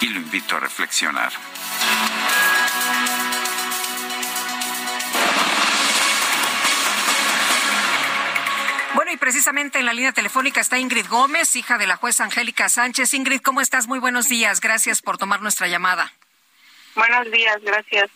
y 0.02 0.08
lo 0.08 0.20
invito 0.20 0.56
a 0.56 0.60
reflexionar. 0.60 1.32
Bueno, 8.96 9.12
y 9.12 9.18
precisamente 9.18 9.80
en 9.80 9.86
la 9.86 9.94
línea 9.94 10.12
telefónica 10.12 10.62
está 10.62 10.78
Ingrid 10.78 11.08
Gómez, 11.08 11.56
hija 11.56 11.78
de 11.78 11.88
la 11.88 11.96
jueza 11.96 12.24
Angélica 12.24 12.70
Sánchez. 12.70 13.14
Ingrid, 13.14 13.42
¿cómo 13.42 13.62
estás? 13.62 13.88
Muy 13.88 14.00
buenos 14.00 14.28
días. 14.28 14.62
Gracias 14.62 15.02
por 15.02 15.18
tomar 15.18 15.42
nuestra 15.42 15.68
llamada. 15.68 16.12
Buenos 16.96 17.32
días, 17.32 17.62
gracias. 17.62 18.10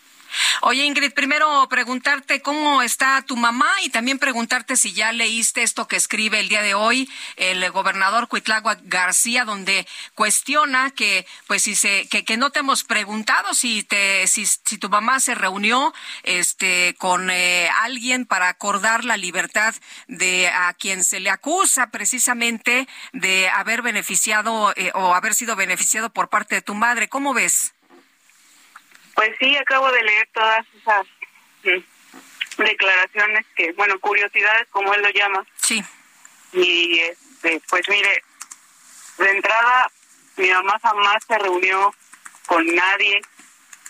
Oye, 0.61 0.85
Ingrid, 0.85 1.13
primero 1.13 1.67
preguntarte 1.69 2.41
cómo 2.41 2.81
está 2.81 3.21
tu 3.21 3.35
mamá 3.35 3.69
y 3.83 3.89
también 3.89 4.19
preguntarte 4.19 4.75
si 4.75 4.93
ya 4.93 5.11
leíste 5.11 5.63
esto 5.63 5.87
que 5.87 5.95
escribe 5.95 6.39
el 6.39 6.49
día 6.49 6.61
de 6.61 6.73
hoy 6.73 7.09
el 7.35 7.69
gobernador 7.71 8.27
Cuitlagua 8.27 8.77
García, 8.83 9.45
donde 9.45 9.87
cuestiona 10.15 10.91
que, 10.91 11.25
pues, 11.47 11.63
si 11.63 11.75
se, 11.75 12.07
que, 12.07 12.37
no 12.37 12.51
te 12.51 12.59
hemos 12.59 12.83
preguntado 12.83 13.53
si 13.53 13.83
te, 13.83 14.27
si, 14.27 14.45
si 14.45 14.77
tu 14.77 14.89
mamá 14.89 15.19
se 15.19 15.35
reunió, 15.35 15.93
este, 16.23 16.95
con 16.97 17.29
eh, 17.29 17.69
alguien 17.81 18.25
para 18.25 18.49
acordar 18.49 19.05
la 19.05 19.17
libertad 19.17 19.75
de 20.07 20.49
a 20.49 20.73
quien 20.73 21.03
se 21.03 21.19
le 21.19 21.29
acusa 21.29 21.87
precisamente 21.91 22.87
de 23.11 23.49
haber 23.49 23.81
beneficiado 23.81 24.73
eh, 24.75 24.91
o 24.95 25.13
haber 25.13 25.35
sido 25.35 25.55
beneficiado 25.55 26.11
por 26.11 26.29
parte 26.29 26.55
de 26.55 26.61
tu 26.61 26.73
madre. 26.73 27.09
¿Cómo 27.09 27.33
ves? 27.33 27.73
Pues 29.15 29.35
sí, 29.39 29.55
acabo 29.57 29.91
de 29.91 30.03
leer 30.03 30.29
todas 30.33 30.65
esas 30.81 31.05
declaraciones 32.57 33.45
que, 33.55 33.71
bueno, 33.73 33.99
curiosidades 33.99 34.67
como 34.69 34.93
él 34.93 35.01
lo 35.01 35.09
llama. 35.09 35.45
Sí. 35.57 35.83
Y 36.51 36.99
este, 36.99 37.61
pues 37.69 37.87
mire, 37.89 38.23
de 39.17 39.29
entrada 39.31 39.91
mi 40.37 40.49
mamá 40.49 40.79
jamás 40.81 41.23
se 41.27 41.37
reunió 41.37 41.93
con 42.47 42.65
nadie. 42.75 43.21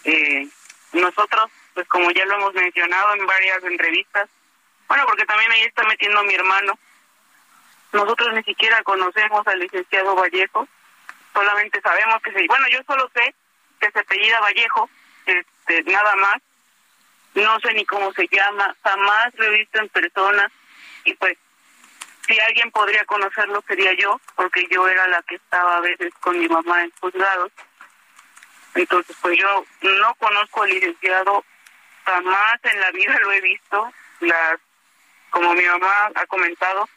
Eh, 0.04 0.48
nosotros, 0.94 1.50
pues 1.74 1.88
como 1.88 2.12
ya 2.12 2.26
lo 2.26 2.36
hemos 2.36 2.54
mencionado 2.54 3.16
en 3.16 3.26
varias 3.26 3.64
entrevistas, 3.64 4.30
bueno, 4.88 5.06
porque 5.08 5.26
también 5.26 5.52
ahí 5.52 5.62
está 5.62 5.84
metiendo 5.84 6.24
mi 6.24 6.36
hermano. 6.36 6.78
Nosotros 7.94 8.34
ni 8.34 8.44
siquiera 8.44 8.84
conocemos 8.84 9.46
al 9.48 9.60
licenciado 9.60 10.16
Vallejo, 10.16 10.68
solamente 11.34 11.82
sabemos 11.82 12.22
que 12.22 12.32
se, 12.32 12.46
bueno, 12.48 12.68
yo 12.70 12.80
solo 12.86 13.10
sé 13.14 13.34
que 13.80 13.92
se 13.92 14.00
apellida 14.00 14.40
Vallejo, 14.40 14.90
este, 15.26 15.84
nada 15.92 16.16
más. 16.16 16.38
No 17.36 17.60
sé 17.62 17.74
ni 17.74 17.86
cómo 17.86 18.14
se 18.14 18.28
llama, 18.32 18.76
jamás 18.84 19.34
lo 19.36 19.46
he 19.46 19.58
visto 19.58 19.80
en 19.80 19.90
persona 19.90 20.52
y 21.04 21.16
pues 21.16 21.36
si 22.28 22.40
alguien 22.40 22.72
podría 22.72 23.04
conocerlo 23.06 23.64
sería 23.68 23.94
yo, 23.94 24.22
porque 24.36 24.68
yo 24.70 24.88
era 24.88 25.08
la 25.08 25.22
que 25.24 25.36
estaba 25.36 25.78
a 25.78 25.82
veces 25.82 26.14
con 26.20 26.40
mi 26.40 26.48
mamá 26.48 26.84
en 26.84 26.92
juzgados. 27.02 27.52
Entonces, 28.76 29.16
pues 29.22 29.38
yo 29.38 29.66
no 29.82 30.16
conozco 30.16 30.64
al 30.64 30.70
licenciado, 30.70 31.44
jamás 32.06 32.56
en 32.64 32.80
la 32.80 32.92
vida 32.92 33.20
lo 33.20 33.32
he 33.32 33.42
visto. 33.42 33.92
Las, 34.22 34.60
como 35.32 35.54
mi 35.54 35.66
mamá 35.66 36.12
ha 36.16 36.26
comentado, 36.28 36.88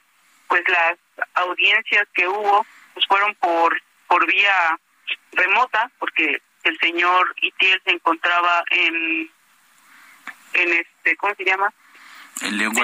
pues 0.49 0.63
las 0.69 0.99
audiencias 1.35 2.07
que 2.15 2.29
hubo 2.29 2.67
pues 2.95 3.07
fueron 3.07 3.35
por 3.37 3.83
por 4.07 4.27
vía 4.27 4.79
remota, 5.33 5.91
porque 5.99 6.41
el 6.69 6.79
señor 6.79 7.35
Itiel 7.41 7.81
se 7.85 7.91
encontraba 7.91 8.65
en, 8.71 9.31
en 10.55 10.73
este, 10.73 11.17
¿cómo 11.17 11.35
se 11.35 11.45
llama? 11.45 11.73
¿En 12.43 12.59
León, 12.59 12.75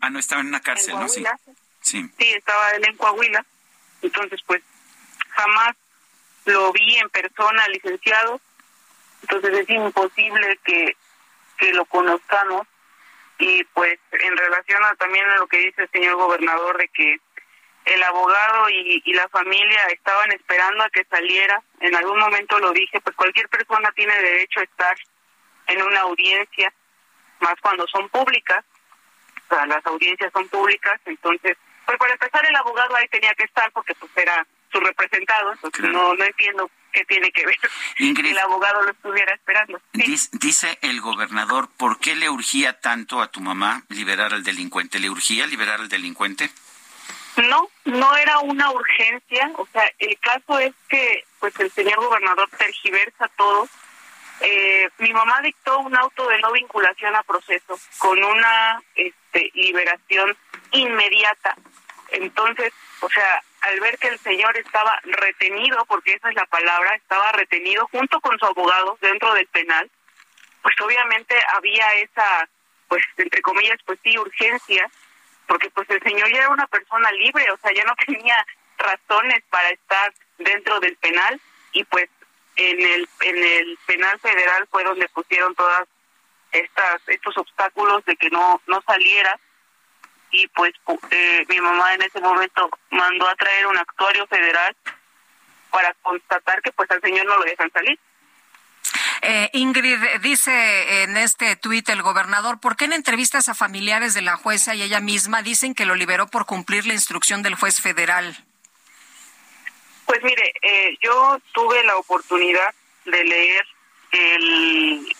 Ah, 0.00 0.10
no, 0.10 0.18
estaba 0.18 0.40
en 0.40 0.48
una 0.48 0.60
cárcel, 0.60 0.94
¿no? 0.94 1.08
Sí. 1.08 1.24
sí. 1.80 2.08
Sí, 2.18 2.32
estaba 2.32 2.70
él 2.72 2.84
en 2.86 2.96
Coahuila. 2.96 3.44
Entonces, 4.02 4.40
pues, 4.46 4.62
jamás 5.30 5.74
lo 6.44 6.72
vi 6.72 6.96
en 6.96 7.10
persona, 7.10 7.66
licenciado. 7.68 8.40
Entonces 9.22 9.58
es 9.58 9.70
imposible 9.70 10.58
que, 10.64 10.96
que 11.58 11.72
lo 11.72 11.84
conozcamos. 11.86 12.66
Y 13.40 13.64
pues, 13.64 13.98
en 14.12 14.36
relación 14.36 14.84
a 14.84 14.94
también 14.96 15.28
a 15.28 15.36
lo 15.36 15.46
que 15.48 15.58
dice 15.58 15.82
el 15.82 15.90
señor 15.90 16.16
gobernador 16.16 16.78
de 16.78 16.88
que 16.88 17.18
el 17.88 18.02
abogado 18.02 18.68
y, 18.70 19.02
y, 19.04 19.12
la 19.14 19.28
familia 19.28 19.86
estaban 19.86 20.30
esperando 20.32 20.84
a 20.84 20.90
que 20.90 21.04
saliera. 21.04 21.62
En 21.80 21.94
algún 21.94 22.18
momento 22.18 22.58
lo 22.58 22.72
dije, 22.72 23.00
pues 23.00 23.16
cualquier 23.16 23.48
persona 23.48 23.90
tiene 23.92 24.14
derecho 24.14 24.60
a 24.60 24.64
estar 24.64 24.96
en 25.68 25.82
una 25.82 26.00
audiencia, 26.00 26.72
más 27.40 27.54
cuando 27.62 27.86
son 27.88 28.08
públicas. 28.08 28.64
O 29.48 29.54
sea, 29.54 29.66
las 29.66 29.84
audiencias 29.86 30.30
son 30.32 30.46
públicas, 30.48 31.00
entonces, 31.06 31.56
pues 31.86 31.98
para 31.98 32.12
empezar 32.12 32.44
el 32.46 32.56
abogado 32.56 32.94
ahí 32.96 33.08
tenía 33.08 33.34
que 33.34 33.44
estar 33.44 33.70
porque 33.72 33.94
pues 33.94 34.12
era 34.16 34.46
su 34.70 34.78
representado, 34.80 35.52
entonces 35.52 35.90
no, 35.90 36.14
no 36.14 36.24
entiendo 36.24 36.70
qué 36.92 37.04
tiene 37.06 37.30
que 37.32 37.46
ver 37.46 37.56
Ingrid, 37.98 38.32
el 38.32 38.38
abogado 38.38 38.82
lo 38.82 38.90
estuviera 38.90 39.34
esperando. 39.34 39.80
Dice 39.92 40.78
el 40.82 41.00
gobernador, 41.00 41.70
¿por 41.76 41.98
qué 41.98 42.14
le 42.14 42.28
urgía 42.28 42.78
tanto 42.80 43.22
a 43.22 43.30
tu 43.30 43.40
mamá 43.40 43.84
liberar 43.88 44.34
al 44.34 44.44
delincuente? 44.44 44.98
¿Le 44.98 45.08
urgía 45.08 45.46
liberar 45.46 45.80
al 45.80 45.88
delincuente? 45.88 46.50
No, 47.46 47.70
no 47.84 48.16
era 48.16 48.40
una 48.40 48.70
urgencia, 48.72 49.52
o 49.56 49.66
sea, 49.72 49.88
el 49.98 50.18
caso 50.18 50.58
es 50.58 50.74
que 50.88 51.24
pues 51.38 51.58
el 51.60 51.70
señor 51.70 51.96
gobernador 52.00 52.48
tergiversa 52.58 53.30
todo. 53.36 53.68
Eh, 54.40 54.88
mi 54.98 55.12
mamá 55.12 55.40
dictó 55.42 55.78
un 55.80 55.96
auto 55.96 56.28
de 56.28 56.38
no 56.38 56.50
vinculación 56.52 57.14
a 57.14 57.22
proceso 57.22 57.78
con 57.98 58.22
una 58.22 58.82
este, 58.96 59.50
liberación 59.54 60.36
inmediata. 60.72 61.56
Entonces, 62.08 62.72
o 63.00 63.08
sea, 63.08 63.42
al 63.60 63.80
ver 63.80 63.98
que 63.98 64.08
el 64.08 64.18
señor 64.18 64.56
estaba 64.56 64.98
retenido, 65.04 65.84
porque 65.86 66.14
esa 66.14 66.30
es 66.30 66.34
la 66.34 66.46
palabra, 66.46 66.94
estaba 66.96 67.30
retenido 67.32 67.86
junto 67.92 68.20
con 68.20 68.36
su 68.38 68.46
abogado 68.46 68.98
dentro 69.00 69.32
del 69.34 69.46
penal, 69.48 69.88
pues 70.62 70.74
obviamente 70.80 71.36
había 71.54 71.94
esa, 71.94 72.48
pues 72.88 73.04
entre 73.16 73.42
comillas, 73.42 73.78
pues 73.84 73.98
sí, 74.02 74.18
urgencia 74.18 74.90
porque 75.48 75.70
pues 75.70 75.88
el 75.90 76.00
señor 76.02 76.30
ya 76.30 76.38
era 76.38 76.50
una 76.50 76.66
persona 76.68 77.10
libre, 77.12 77.50
o 77.50 77.56
sea, 77.58 77.72
ya 77.72 77.82
no 77.84 77.94
tenía 78.06 78.46
razones 78.76 79.42
para 79.50 79.70
estar 79.70 80.12
dentro 80.38 80.78
del 80.78 80.96
penal 80.96 81.40
y 81.72 81.82
pues 81.84 82.08
en 82.54 82.80
el 82.80 83.08
en 83.22 83.36
el 83.36 83.78
penal 83.86 84.20
federal 84.20 84.68
fue 84.70 84.84
donde 84.84 85.08
pusieron 85.08 85.54
todas 85.56 85.88
estas 86.52 87.00
estos 87.08 87.36
obstáculos 87.38 88.04
de 88.04 88.16
que 88.16 88.30
no 88.30 88.60
no 88.66 88.80
saliera 88.82 89.38
y 90.30 90.46
pues 90.48 90.72
eh, 91.10 91.44
mi 91.48 91.60
mamá 91.60 91.94
en 91.94 92.02
ese 92.02 92.20
momento 92.20 92.70
mandó 92.90 93.28
a 93.28 93.34
traer 93.34 93.66
un 93.66 93.78
actuario 93.78 94.26
federal 94.28 94.76
para 95.70 95.92
constatar 96.02 96.62
que 96.62 96.72
pues 96.72 96.90
al 96.90 97.00
señor 97.00 97.26
no 97.26 97.36
lo 97.36 97.44
dejan 97.44 97.70
salir 97.72 97.98
eh, 99.22 99.50
Ingrid, 99.52 99.98
dice 100.22 101.02
en 101.02 101.16
este 101.16 101.56
tuit 101.56 101.88
el 101.88 102.02
gobernador, 102.02 102.60
¿por 102.60 102.76
qué 102.76 102.86
en 102.86 102.92
entrevistas 102.92 103.48
a 103.48 103.54
familiares 103.54 104.14
de 104.14 104.22
la 104.22 104.36
jueza 104.36 104.74
y 104.74 104.82
ella 104.82 105.00
misma 105.00 105.42
dicen 105.42 105.74
que 105.74 105.86
lo 105.86 105.94
liberó 105.94 106.26
por 106.28 106.46
cumplir 106.46 106.86
la 106.86 106.94
instrucción 106.94 107.42
del 107.42 107.54
juez 107.54 107.80
federal? 107.80 108.36
Pues 110.06 110.22
mire, 110.22 110.52
eh, 110.62 110.96
yo 111.02 111.38
tuve 111.52 111.84
la 111.84 111.96
oportunidad 111.96 112.74
de 113.04 113.24
leer 113.24 113.66
el 114.12 115.16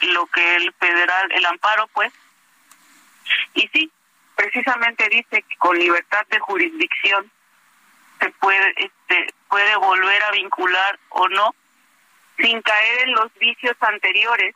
lo 0.00 0.26
que 0.26 0.56
el 0.56 0.72
federal, 0.74 1.32
el 1.32 1.46
amparo, 1.46 1.86
pues, 1.88 2.12
y 3.54 3.68
sí, 3.68 3.90
precisamente 4.34 5.08
dice 5.08 5.42
que 5.42 5.56
con 5.56 5.78
libertad 5.78 6.26
de 6.30 6.38
jurisdicción 6.40 7.30
se 8.20 8.30
puede, 8.30 8.74
este, 8.76 9.34
puede 9.48 9.76
volver 9.76 10.22
a 10.24 10.30
vincular 10.32 10.98
o 11.10 11.28
no, 11.28 11.54
sin 12.38 12.60
caer 12.62 13.00
en 13.00 13.12
los 13.12 13.32
vicios 13.34 13.76
anteriores 13.80 14.54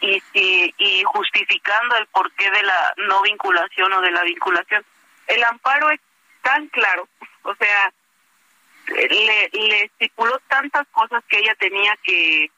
y, 0.00 0.22
y, 0.34 0.74
y 0.78 1.02
justificando 1.04 1.96
el 1.96 2.06
porqué 2.08 2.50
de 2.50 2.62
la 2.62 2.94
no 3.08 3.22
vinculación 3.22 3.92
o 3.92 4.00
de 4.00 4.10
la 4.10 4.22
vinculación. 4.22 4.84
El 5.26 5.42
amparo 5.44 5.90
es 5.90 6.00
tan 6.42 6.68
claro, 6.68 7.08
o 7.42 7.54
sea, 7.56 7.92
le, 8.88 9.48
le 9.52 9.82
estipuló 9.82 10.38
tantas 10.48 10.86
cosas 10.88 11.24
que 11.28 11.38
ella 11.38 11.54
tenía 11.56 11.96
que 12.02 12.50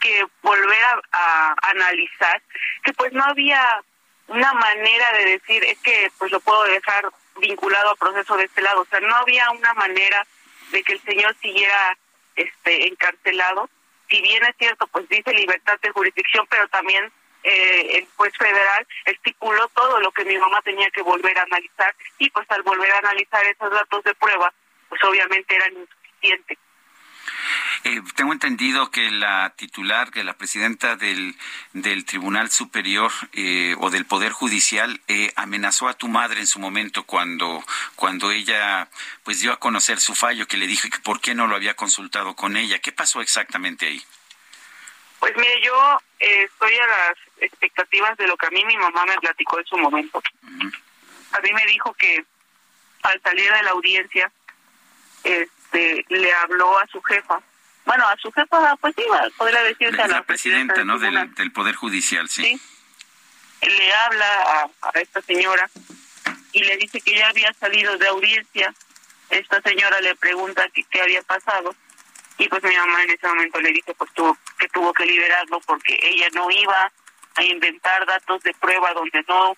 que 0.00 0.26
volver 0.42 0.84
a, 1.12 1.54
analizar 1.62 2.42
que 2.82 2.92
pues 2.92 3.10
no 3.12 3.24
había 3.24 3.82
una 4.28 4.52
manera 4.52 5.12
de 5.12 5.24
decir 5.24 5.64
es 5.64 5.78
que 5.80 6.12
pues 6.18 6.30
lo 6.30 6.40
puedo 6.40 6.62
dejar 6.64 7.10
vinculado 7.40 7.90
a 7.90 7.96
proceso 7.96 8.36
de 8.36 8.44
este 8.44 8.60
lado 8.60 8.82
o 8.82 8.84
sea 8.84 9.00
no 9.00 9.16
había 9.16 9.50
una 9.50 9.72
manera 9.72 10.26
de 10.72 10.82
que 10.82 10.92
el 10.92 11.02
señor 11.02 11.34
siguiera 11.40 11.96
este 12.36 12.88
encarcelado. 12.88 13.68
Si 14.08 14.20
bien 14.20 14.42
es 14.44 14.56
cierto 14.58 14.86
pues 14.88 15.08
dice 15.08 15.32
libertad 15.32 15.78
de 15.80 15.90
jurisdicción 15.90 16.46
pero 16.48 16.68
también 16.68 17.10
eh, 17.42 17.98
el 17.98 18.06
juez 18.16 18.32
federal 18.38 18.86
estipuló 19.04 19.68
todo 19.68 20.00
lo 20.00 20.10
que 20.12 20.24
mi 20.24 20.38
mamá 20.38 20.60
tenía 20.62 20.90
que 20.90 21.02
volver 21.02 21.36
a 21.38 21.42
analizar. 21.42 21.94
Y 22.18 22.30
pues 22.30 22.50
al 22.50 22.62
volver 22.62 22.90
a 22.92 22.98
analizar 22.98 23.44
esos 23.46 23.70
datos 23.70 24.04
de 24.04 24.14
prueba 24.14 24.52
pues 24.88 25.02
obviamente 25.04 25.54
eran 25.54 25.72
insuficientes 25.72 26.58
eh, 27.84 28.00
tengo 28.14 28.32
entendido 28.32 28.90
que 28.90 29.10
la 29.10 29.52
titular, 29.56 30.10
que 30.10 30.24
la 30.24 30.36
presidenta 30.36 30.96
del, 30.96 31.36
del 31.72 32.04
Tribunal 32.04 32.50
Superior 32.50 33.12
eh, 33.32 33.74
o 33.78 33.90
del 33.90 34.06
Poder 34.06 34.32
Judicial 34.32 35.00
eh, 35.08 35.32
amenazó 35.36 35.88
a 35.88 35.94
tu 35.94 36.08
madre 36.08 36.40
en 36.40 36.46
su 36.46 36.58
momento 36.58 37.04
cuando, 37.04 37.64
cuando 37.96 38.30
ella 38.30 38.88
pues 39.22 39.40
dio 39.40 39.52
a 39.52 39.58
conocer 39.58 40.00
su 40.00 40.14
fallo, 40.14 40.46
que 40.46 40.56
le 40.56 40.66
dijo 40.66 40.88
que 40.88 40.98
por 40.98 41.20
qué 41.20 41.34
no 41.34 41.46
lo 41.46 41.56
había 41.56 41.74
consultado 41.74 42.34
con 42.34 42.56
ella. 42.56 42.78
¿Qué 42.78 42.92
pasó 42.92 43.20
exactamente 43.20 43.86
ahí? 43.86 44.02
Pues 45.18 45.32
mire, 45.36 45.60
yo 45.62 45.98
estoy 46.18 46.76
a 46.76 46.86
las 46.86 47.16
expectativas 47.38 48.16
de 48.18 48.26
lo 48.26 48.36
que 48.36 48.46
a 48.46 48.50
mí 48.50 48.64
mi 48.64 48.76
mamá 48.76 49.04
me 49.06 49.16
platicó 49.16 49.58
en 49.58 49.66
su 49.66 49.76
momento. 49.78 50.22
A 51.32 51.40
mí 51.40 51.52
me 51.52 51.66
dijo 51.66 51.94
que 51.94 52.24
al 53.02 53.20
salir 53.22 53.52
de 53.52 53.62
la 53.62 53.70
audiencia, 53.70 54.30
este, 55.74 56.04
le 56.08 56.32
habló 56.32 56.78
a 56.78 56.86
su 56.86 57.02
jefa 57.02 57.42
bueno, 57.84 58.08
a 58.08 58.16
su 58.16 58.32
jefa, 58.32 58.76
pues 58.76 58.94
sí, 58.96 59.04
podría 59.36 59.62
decirse 59.62 60.00
a 60.00 60.08
la, 60.08 60.22
presidenta, 60.22 60.84
¿no? 60.84 60.98
Del, 60.98 61.34
del, 61.34 61.52
Poder 61.52 61.74
Judicial, 61.74 62.28
sí. 62.30 62.58
Le 63.60 63.92
habla 63.92 64.70
a, 64.80 64.98
esta 64.98 65.20
señora 65.20 65.68
y 66.52 66.64
le 66.64 66.76
dice 66.78 67.00
que 67.02 67.14
ya 67.14 67.28
había 67.28 67.52
salido 67.52 67.96
de 67.98 68.08
audiencia. 68.08 68.74
Esta 69.28 69.60
señora 69.60 70.00
le 70.00 70.14
pregunta 70.16 70.66
qué, 70.72 70.84
qué 70.84 71.02
había 71.02 71.22
pasado 71.22 71.74
y 72.38 72.48
pues 72.48 72.62
mi 72.62 72.76
mamá 72.76 73.02
en 73.02 73.10
ese 73.10 73.26
momento 73.26 73.60
le 73.60 73.70
dice 73.70 73.94
pues 73.94 74.10
tuvo, 74.12 74.36
que 74.58 74.68
tuvo 74.68 74.92
que 74.92 75.06
liberarlo 75.06 75.60
porque 75.60 75.98
ella 76.02 76.28
no 76.34 76.50
iba 76.50 76.92
a 77.36 77.42
inventar 77.42 78.06
datos 78.06 78.42
de 78.42 78.54
prueba 78.54 78.92
donde 78.92 79.24
no 79.28 79.56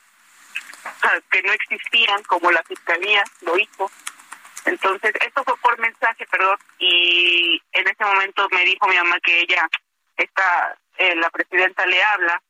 que 1.30 1.42
no 1.42 1.52
existían 1.52 2.22
como 2.24 2.50
la 2.52 2.62
fiscalía 2.62 3.24
lo 3.42 3.58
hizo 3.58 3.90
entonces, 4.66 5.12
esto 5.24 5.44
fue 5.44 5.56
por 5.58 5.78
mensaje, 5.78 6.26
perdón, 6.26 6.58
y 6.78 7.60
en 7.72 7.88
ese 7.88 8.04
momento 8.04 8.48
me 8.50 8.64
dijo 8.64 8.88
mi 8.88 8.96
mamá 8.96 9.18
que 9.20 9.40
ella, 9.40 9.68
está, 10.16 10.76
eh, 10.98 11.14
la 11.14 11.30
presidenta 11.30 11.86
le 11.86 12.02
habla 12.02 12.42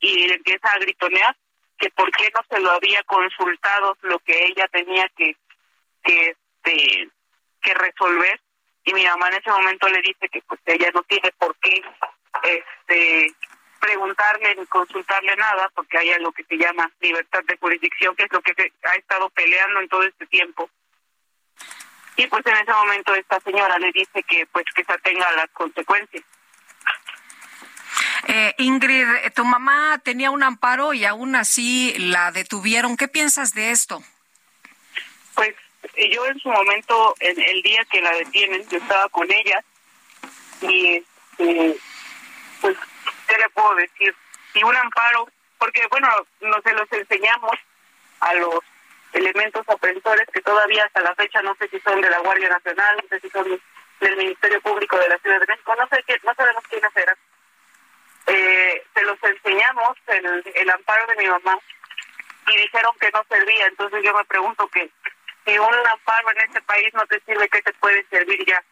y 0.00 0.26
le 0.26 0.34
empieza 0.34 0.68
a 0.68 0.78
gritonear 0.78 1.36
que 1.78 1.90
por 1.90 2.10
qué 2.12 2.30
no 2.34 2.40
se 2.48 2.60
lo 2.60 2.72
había 2.72 3.02
consultado 3.04 3.96
lo 4.02 4.18
que 4.20 4.46
ella 4.46 4.66
tenía 4.68 5.08
que, 5.16 5.36
que, 6.02 6.30
este, 6.30 7.08
que 7.60 7.74
resolver. 7.74 8.40
Y 8.84 8.92
mi 8.94 9.04
mamá 9.04 9.28
en 9.28 9.34
ese 9.34 9.50
momento 9.50 9.88
le 9.88 10.02
dice 10.02 10.28
que 10.28 10.42
pues 10.42 10.60
ella 10.66 10.90
no 10.92 11.02
tiene 11.04 11.30
por 11.38 11.54
qué 11.56 11.82
este 12.42 13.34
preguntarle 13.80 14.54
ni 14.56 14.66
consultarle 14.66 15.36
nada 15.36 15.68
porque 15.74 15.98
hay 15.98 16.10
algo 16.10 16.32
que 16.32 16.44
se 16.44 16.56
llama 16.56 16.90
libertad 17.00 17.40
de 17.46 17.56
jurisdicción 17.56 18.14
que 18.14 18.24
es 18.24 18.32
lo 18.32 18.40
que 18.40 18.54
se 18.54 18.72
ha 18.84 18.94
estado 18.94 19.28
peleando 19.30 19.80
en 19.80 19.88
todo 19.88 20.04
este 20.04 20.26
tiempo 20.26 20.70
y 22.16 22.26
pues 22.26 22.46
en 22.46 22.56
ese 22.56 22.72
momento 22.72 23.14
esta 23.14 23.40
señora 23.40 23.78
le 23.78 23.92
dice 23.92 24.22
que 24.22 24.46
pues 24.46 24.64
que 24.74 24.84
se 24.84 24.92
atenga 24.92 25.26
a 25.28 25.32
las 25.32 25.50
consecuencias. 25.50 26.24
Eh, 28.28 28.54
Ingrid, 28.58 29.06
tu 29.34 29.44
mamá 29.44 30.00
tenía 30.02 30.30
un 30.30 30.42
amparo 30.42 30.94
y 30.94 31.04
aún 31.04 31.34
así 31.34 31.94
la 31.98 32.30
detuvieron. 32.32 32.96
¿Qué 32.96 33.08
piensas 33.08 33.52
de 33.52 33.70
esto? 33.70 34.02
Pues 35.34 35.54
yo 36.10 36.26
en 36.26 36.38
su 36.38 36.48
momento, 36.48 37.14
en 37.20 37.40
el 37.40 37.62
día 37.62 37.84
que 37.90 38.00
la 38.00 38.12
detienen, 38.12 38.66
yo 38.68 38.78
estaba 38.78 39.08
con 39.08 39.30
ella 39.30 39.64
y 40.60 41.04
este, 41.42 41.76
pues, 42.60 42.76
¿qué 43.26 43.38
le 43.38 43.48
puedo 43.50 43.74
decir? 43.74 44.14
Y 44.54 44.62
un 44.62 44.76
amparo, 44.76 45.28
porque 45.58 45.86
bueno, 45.90 46.08
no 46.40 46.60
se 46.62 46.72
los 46.72 46.90
enseñamos 46.92 47.52
a 48.20 48.34
los 48.34 48.60
elementos 49.12 49.62
opresores 49.66 50.26
que 50.32 50.40
todavía 50.40 50.84
hasta 50.84 51.00
la 51.00 51.14
fecha 51.14 51.42
no 51.42 51.54
sé 51.56 51.68
si 51.68 51.78
son 51.80 52.00
de 52.00 52.10
la 52.10 52.18
Guardia 52.18 52.48
Nacional, 52.48 52.96
no 53.02 53.08
sé 53.08 53.20
si 53.20 53.30
son 53.30 53.60
del 54.00 54.16
Ministerio 54.16 54.60
Público 54.60 54.98
de 54.98 55.08
la 55.08 55.18
Ciudad 55.18 55.40
de 55.40 55.46
México, 55.46 55.74
no 55.78 55.86
sé 55.88 56.02
qué, 56.06 56.16
no 56.24 56.34
sabemos 56.34 56.64
quiénes 56.68 56.96
eran. 56.96 57.16
Eh, 58.26 58.84
se 58.94 59.04
los 59.04 59.18
enseñamos 59.22 59.96
el, 60.06 60.52
el 60.54 60.70
amparo 60.70 61.06
de 61.06 61.16
mi 61.16 61.26
mamá 61.28 61.58
y 62.46 62.56
dijeron 62.56 62.92
que 63.00 63.10
no 63.10 63.24
servía, 63.28 63.66
entonces 63.66 64.02
yo 64.02 64.14
me 64.14 64.24
pregunto 64.24 64.68
que 64.68 64.90
si 65.44 65.58
un 65.58 65.74
amparo 65.90 66.30
en 66.30 66.38
este 66.38 66.62
país 66.62 66.92
no 66.94 67.06
te 67.06 67.20
sirve, 67.20 67.48
¿qué 67.48 67.62
te 67.62 67.72
puede 67.74 68.04
servir 68.08 68.44
ya? 68.46 68.62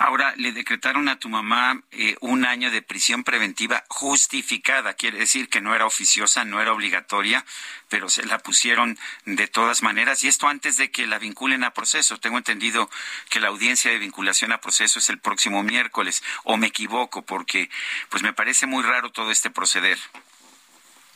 Ahora, 0.00 0.32
le 0.36 0.52
decretaron 0.52 1.08
a 1.08 1.18
tu 1.18 1.28
mamá 1.28 1.82
eh, 1.90 2.14
un 2.20 2.44
año 2.44 2.70
de 2.70 2.82
prisión 2.82 3.24
preventiva 3.24 3.82
justificada, 3.88 4.94
quiere 4.94 5.18
decir 5.18 5.48
que 5.48 5.60
no 5.60 5.74
era 5.74 5.86
oficiosa, 5.86 6.44
no 6.44 6.62
era 6.62 6.72
obligatoria, 6.72 7.44
pero 7.88 8.08
se 8.08 8.24
la 8.24 8.38
pusieron 8.38 8.96
de 9.24 9.48
todas 9.48 9.82
maneras, 9.82 10.22
y 10.22 10.28
esto 10.28 10.46
antes 10.46 10.76
de 10.76 10.92
que 10.92 11.08
la 11.08 11.18
vinculen 11.18 11.64
a 11.64 11.72
proceso. 11.72 12.16
Tengo 12.18 12.38
entendido 12.38 12.88
que 13.28 13.40
la 13.40 13.48
audiencia 13.48 13.90
de 13.90 13.98
vinculación 13.98 14.52
a 14.52 14.60
proceso 14.60 15.00
es 15.00 15.08
el 15.10 15.18
próximo 15.18 15.64
miércoles, 15.64 16.22
o 16.44 16.56
me 16.56 16.68
equivoco, 16.68 17.22
porque 17.22 17.68
pues 18.08 18.22
me 18.22 18.32
parece 18.32 18.66
muy 18.66 18.84
raro 18.84 19.10
todo 19.10 19.32
este 19.32 19.50
proceder. 19.50 19.98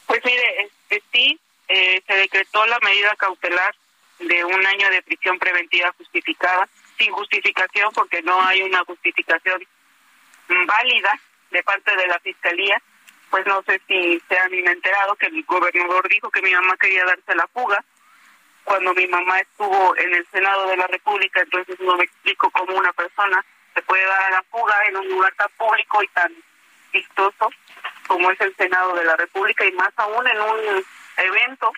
Pues 0.06 0.20
mire, 0.24 0.70
este, 0.88 1.02
sí, 1.12 1.38
eh, 1.68 2.02
se 2.04 2.14
decretó 2.14 2.66
la 2.66 2.80
medida 2.80 3.14
cautelar 3.14 3.76
de 4.18 4.44
un 4.44 4.66
año 4.66 4.90
de 4.90 5.02
prisión 5.02 5.38
preventiva 5.38 5.94
justificada 5.96 6.68
sin 7.02 7.12
justificación 7.12 7.92
porque 7.94 8.22
no 8.22 8.40
hay 8.42 8.62
una 8.62 8.84
justificación 8.84 9.66
válida 10.66 11.12
de 11.50 11.62
parte 11.62 11.96
de 11.96 12.06
la 12.06 12.18
fiscalía 12.20 12.80
pues 13.32 13.46
no 13.46 13.62
sé 13.62 13.80
si 13.88 14.20
se 14.28 14.38
han 14.38 14.52
enterado 14.52 15.16
que 15.16 15.26
el 15.26 15.42
gobernador 15.44 16.06
dijo 16.06 16.30
que 16.30 16.42
mi 16.42 16.52
mamá 16.52 16.76
quería 16.76 17.02
darse 17.06 17.34
la 17.34 17.48
fuga. 17.48 17.82
Cuando 18.62 18.92
mi 18.92 19.06
mamá 19.06 19.40
estuvo 19.40 19.96
en 19.96 20.14
el 20.14 20.26
Senado 20.30 20.68
de 20.68 20.76
la 20.76 20.86
República, 20.86 21.40
entonces 21.40 21.80
no 21.80 21.96
me 21.96 22.04
explico 22.04 22.50
cómo 22.50 22.76
una 22.76 22.92
persona 22.92 23.42
se 23.74 23.80
puede 23.82 24.04
dar 24.04 24.22
a 24.24 24.30
la 24.32 24.42
fuga 24.50 24.74
en 24.86 24.98
un 24.98 25.08
lugar 25.08 25.32
tan 25.36 25.48
público 25.56 26.02
y 26.02 26.08
tan 26.08 26.30
vistoso 26.92 27.48
como 28.06 28.30
es 28.30 28.40
el 28.42 28.54
Senado 28.56 28.94
de 28.96 29.04
la 29.04 29.16
República 29.16 29.64
y 29.64 29.72
más 29.72 29.94
aún 29.96 30.28
en 30.28 30.38
un 30.38 30.84
evento 31.16 31.72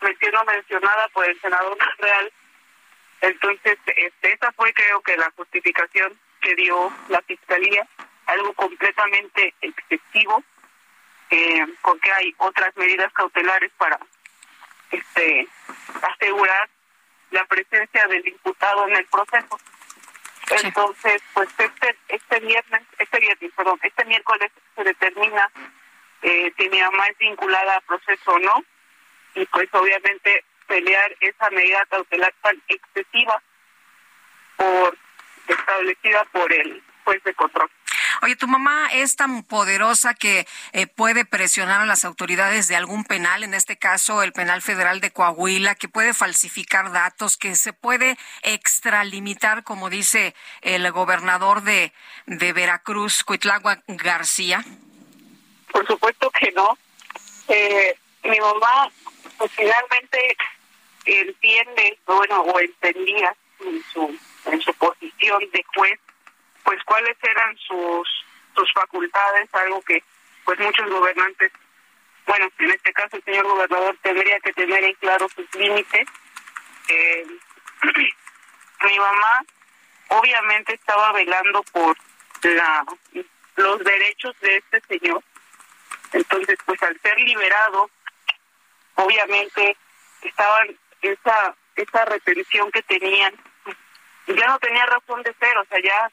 menciono 0.00 0.44
mencionada 0.46 1.06
por 1.10 1.24
el 1.26 1.40
senador 1.40 1.78
real 1.98 2.32
entonces, 3.20 3.78
este, 3.96 4.32
esa 4.32 4.52
fue 4.52 4.72
creo 4.72 5.00
que 5.02 5.16
la 5.16 5.30
justificación 5.36 6.18
que 6.40 6.54
dio 6.54 6.92
la 7.08 7.20
Fiscalía, 7.22 7.86
algo 8.26 8.52
completamente 8.52 9.54
excesivo, 9.60 10.42
eh, 11.30 11.66
porque 11.82 12.12
hay 12.12 12.34
otras 12.38 12.76
medidas 12.76 13.12
cautelares 13.12 13.72
para 13.76 13.98
este 14.90 15.48
asegurar 16.02 16.68
la 17.30 17.44
presencia 17.46 18.06
del 18.06 18.26
imputado 18.26 18.88
en 18.88 18.96
el 18.96 19.06
proceso. 19.06 19.58
Entonces, 20.62 21.22
pues 21.34 21.48
este 21.58 21.96
este 22.08 22.40
viernes, 22.40 22.82
este 22.98 23.20
viernes, 23.20 23.52
perdón, 23.54 23.78
este 23.82 24.04
miércoles 24.06 24.50
se 24.74 24.84
determina 24.84 25.50
eh, 26.22 26.52
si 26.56 26.68
mi 26.70 26.80
mamá 26.80 27.06
es 27.08 27.18
vinculada 27.18 27.76
a 27.76 27.80
proceso 27.82 28.32
o 28.32 28.38
no, 28.38 28.64
y 29.34 29.44
pues 29.46 29.68
obviamente 29.72 30.44
pelear 30.68 31.16
esa 31.20 31.50
medida 31.50 31.84
cautelar 31.90 32.32
tan 32.42 32.62
excesiva 32.68 33.42
por 34.56 34.96
establecida 35.48 36.24
por 36.26 36.52
el 36.52 36.82
juez 37.04 37.22
de 37.24 37.34
control. 37.34 37.70
Oye, 38.20 38.36
tu 38.36 38.48
mamá 38.48 38.88
es 38.92 39.16
tan 39.16 39.44
poderosa 39.44 40.12
que 40.12 40.46
eh, 40.72 40.86
puede 40.86 41.24
presionar 41.24 41.80
a 41.80 41.86
las 41.86 42.04
autoridades 42.04 42.66
de 42.66 42.76
algún 42.76 43.04
penal, 43.04 43.44
en 43.44 43.54
este 43.54 43.78
caso 43.78 44.22
el 44.22 44.32
penal 44.32 44.60
federal 44.60 45.00
de 45.00 45.12
Coahuila, 45.12 45.76
que 45.76 45.88
puede 45.88 46.14
falsificar 46.14 46.90
datos, 46.92 47.36
que 47.36 47.54
se 47.54 47.72
puede 47.72 48.18
extralimitar, 48.42 49.62
como 49.62 49.88
dice 49.88 50.34
el 50.62 50.90
gobernador 50.90 51.62
de, 51.62 51.92
de 52.26 52.52
Veracruz, 52.52 53.22
Cuitlagua 53.22 53.82
García. 53.86 54.64
Por 55.70 55.86
supuesto 55.86 56.30
que 56.30 56.50
no. 56.52 56.76
Eh, 57.46 57.96
mi 58.24 58.40
mamá, 58.40 58.90
pues 59.38 59.50
finalmente 59.52 60.36
entiende, 61.08 61.98
bueno, 62.06 62.42
o 62.42 62.60
entendía 62.60 63.34
en 63.60 63.82
su, 63.92 64.18
en 64.46 64.60
su 64.60 64.72
posición 64.74 65.42
de 65.50 65.64
juez, 65.74 65.98
pues 66.64 66.82
cuáles 66.84 67.16
eran 67.22 67.56
sus, 67.56 68.08
sus 68.54 68.72
facultades, 68.72 69.48
algo 69.54 69.80
que 69.82 70.02
pues 70.44 70.58
muchos 70.60 70.88
gobernantes, 70.90 71.52
bueno, 72.26 72.48
en 72.58 72.70
este 72.70 72.92
caso 72.92 73.16
el 73.16 73.24
señor 73.24 73.46
gobernador 73.46 73.96
tendría 74.02 74.38
que 74.40 74.52
tener 74.52 74.84
en 74.84 74.94
claro 74.94 75.28
sus 75.34 75.46
límites. 75.54 76.06
Eh, 76.88 77.26
mi 78.84 78.98
mamá 78.98 79.44
obviamente 80.08 80.74
estaba 80.74 81.12
velando 81.12 81.62
por 81.64 81.96
la 82.42 82.84
los 83.56 83.78
derechos 83.80 84.38
de 84.40 84.56
este 84.56 84.80
señor. 84.82 85.22
Entonces, 86.12 86.56
pues 86.64 86.82
al 86.82 86.98
ser 87.00 87.18
liberado, 87.20 87.90
obviamente 88.94 89.76
estaban 90.22 90.76
esa 91.02 91.54
esa 91.76 92.04
retención 92.04 92.70
que 92.70 92.82
tenían 92.82 93.32
ya 94.26 94.46
no 94.46 94.58
tenía 94.58 94.84
razón 94.86 95.22
de 95.22 95.32
ser, 95.34 95.56
o 95.56 95.64
sea, 95.66 95.80
ya 95.80 96.10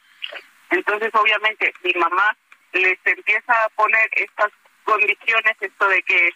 entonces 0.70 1.10
obviamente 1.14 1.72
mi 1.82 1.92
mamá 1.94 2.36
les 2.72 2.98
empieza 3.04 3.52
a 3.52 3.68
poner 3.70 4.08
estas 4.12 4.50
condiciones, 4.84 5.56
esto 5.60 5.88
de 5.88 6.02
que 6.02 6.30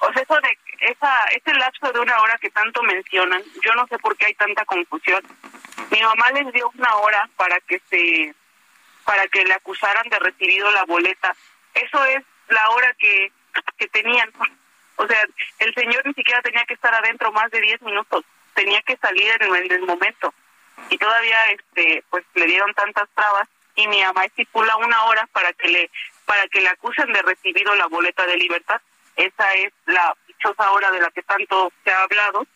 o 0.00 0.12
sea, 0.12 0.22
eso 0.22 0.34
de 0.40 0.58
esa, 0.90 1.24
ese 1.26 1.54
lapso 1.54 1.92
de 1.92 2.00
una 2.00 2.18
hora 2.20 2.38
que 2.38 2.50
tanto 2.50 2.82
mencionan, 2.82 3.42
yo 3.62 3.74
no 3.74 3.86
sé 3.86 3.98
por 3.98 4.16
qué 4.16 4.26
hay 4.26 4.34
tanta 4.34 4.64
confusión. 4.64 5.22
Mi 5.90 6.00
mamá 6.00 6.30
les 6.32 6.52
dio 6.52 6.70
una 6.74 6.94
hora 6.96 7.28
para 7.36 7.60
que 7.60 7.80
se, 7.90 8.34
para 9.04 9.26
que 9.28 9.44
le 9.44 9.52
acusaran 9.52 10.08
de 10.08 10.18
recibido 10.18 10.70
la 10.70 10.84
boleta. 10.84 11.36
Eso 11.74 12.04
es 12.06 12.24
la 12.48 12.70
hora 12.70 12.94
que, 12.98 13.30
que 13.76 13.88
tenían. 13.88 14.32
O 15.00 15.06
sea, 15.06 15.24
el 15.60 15.74
señor 15.74 16.04
ni 16.04 16.12
siquiera 16.12 16.42
tenía 16.42 16.66
que 16.66 16.74
estar 16.74 16.94
adentro 16.94 17.32
más 17.32 17.50
de 17.50 17.58
10 17.58 17.80
minutos, 17.80 18.22
tenía 18.52 18.82
que 18.82 18.98
salir 18.98 19.32
en 19.40 19.54
el, 19.54 19.64
en 19.64 19.72
el 19.72 19.86
momento. 19.86 20.34
Y 20.90 20.98
todavía, 20.98 21.52
este, 21.52 22.04
pues 22.10 22.22
le 22.34 22.44
dieron 22.44 22.74
tantas 22.74 23.08
trabas 23.14 23.48
y 23.76 23.88
mi 23.88 24.02
mamá 24.02 24.26
estipula 24.26 24.76
una 24.76 25.04
hora 25.04 25.26
para 25.32 25.54
que 25.54 25.68
le, 25.68 25.90
para 26.26 26.46
que 26.48 26.60
le 26.60 26.68
acusen 26.68 27.10
de 27.14 27.22
recibido 27.22 27.74
la 27.76 27.86
boleta 27.86 28.26
de 28.26 28.36
libertad. 28.36 28.78
Esa 29.16 29.54
es 29.54 29.72
la 29.86 30.14
dichosa 30.28 30.70
hora 30.70 30.90
de 30.90 31.00
la 31.00 31.10
que 31.12 31.22
tanto 31.22 31.72
se 31.82 31.90
ha 31.90 32.02
hablado, 32.02 32.46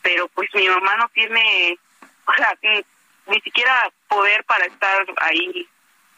pero 0.00 0.28
pues 0.28 0.48
mi 0.54 0.68
mamá 0.68 0.96
no 0.96 1.08
tiene, 1.08 1.76
o 2.26 2.34
sea, 2.34 2.56
ni, 2.62 3.40
siquiera 3.40 3.90
poder 4.06 4.44
para 4.44 4.66
estar 4.66 5.04
ahí 5.16 5.68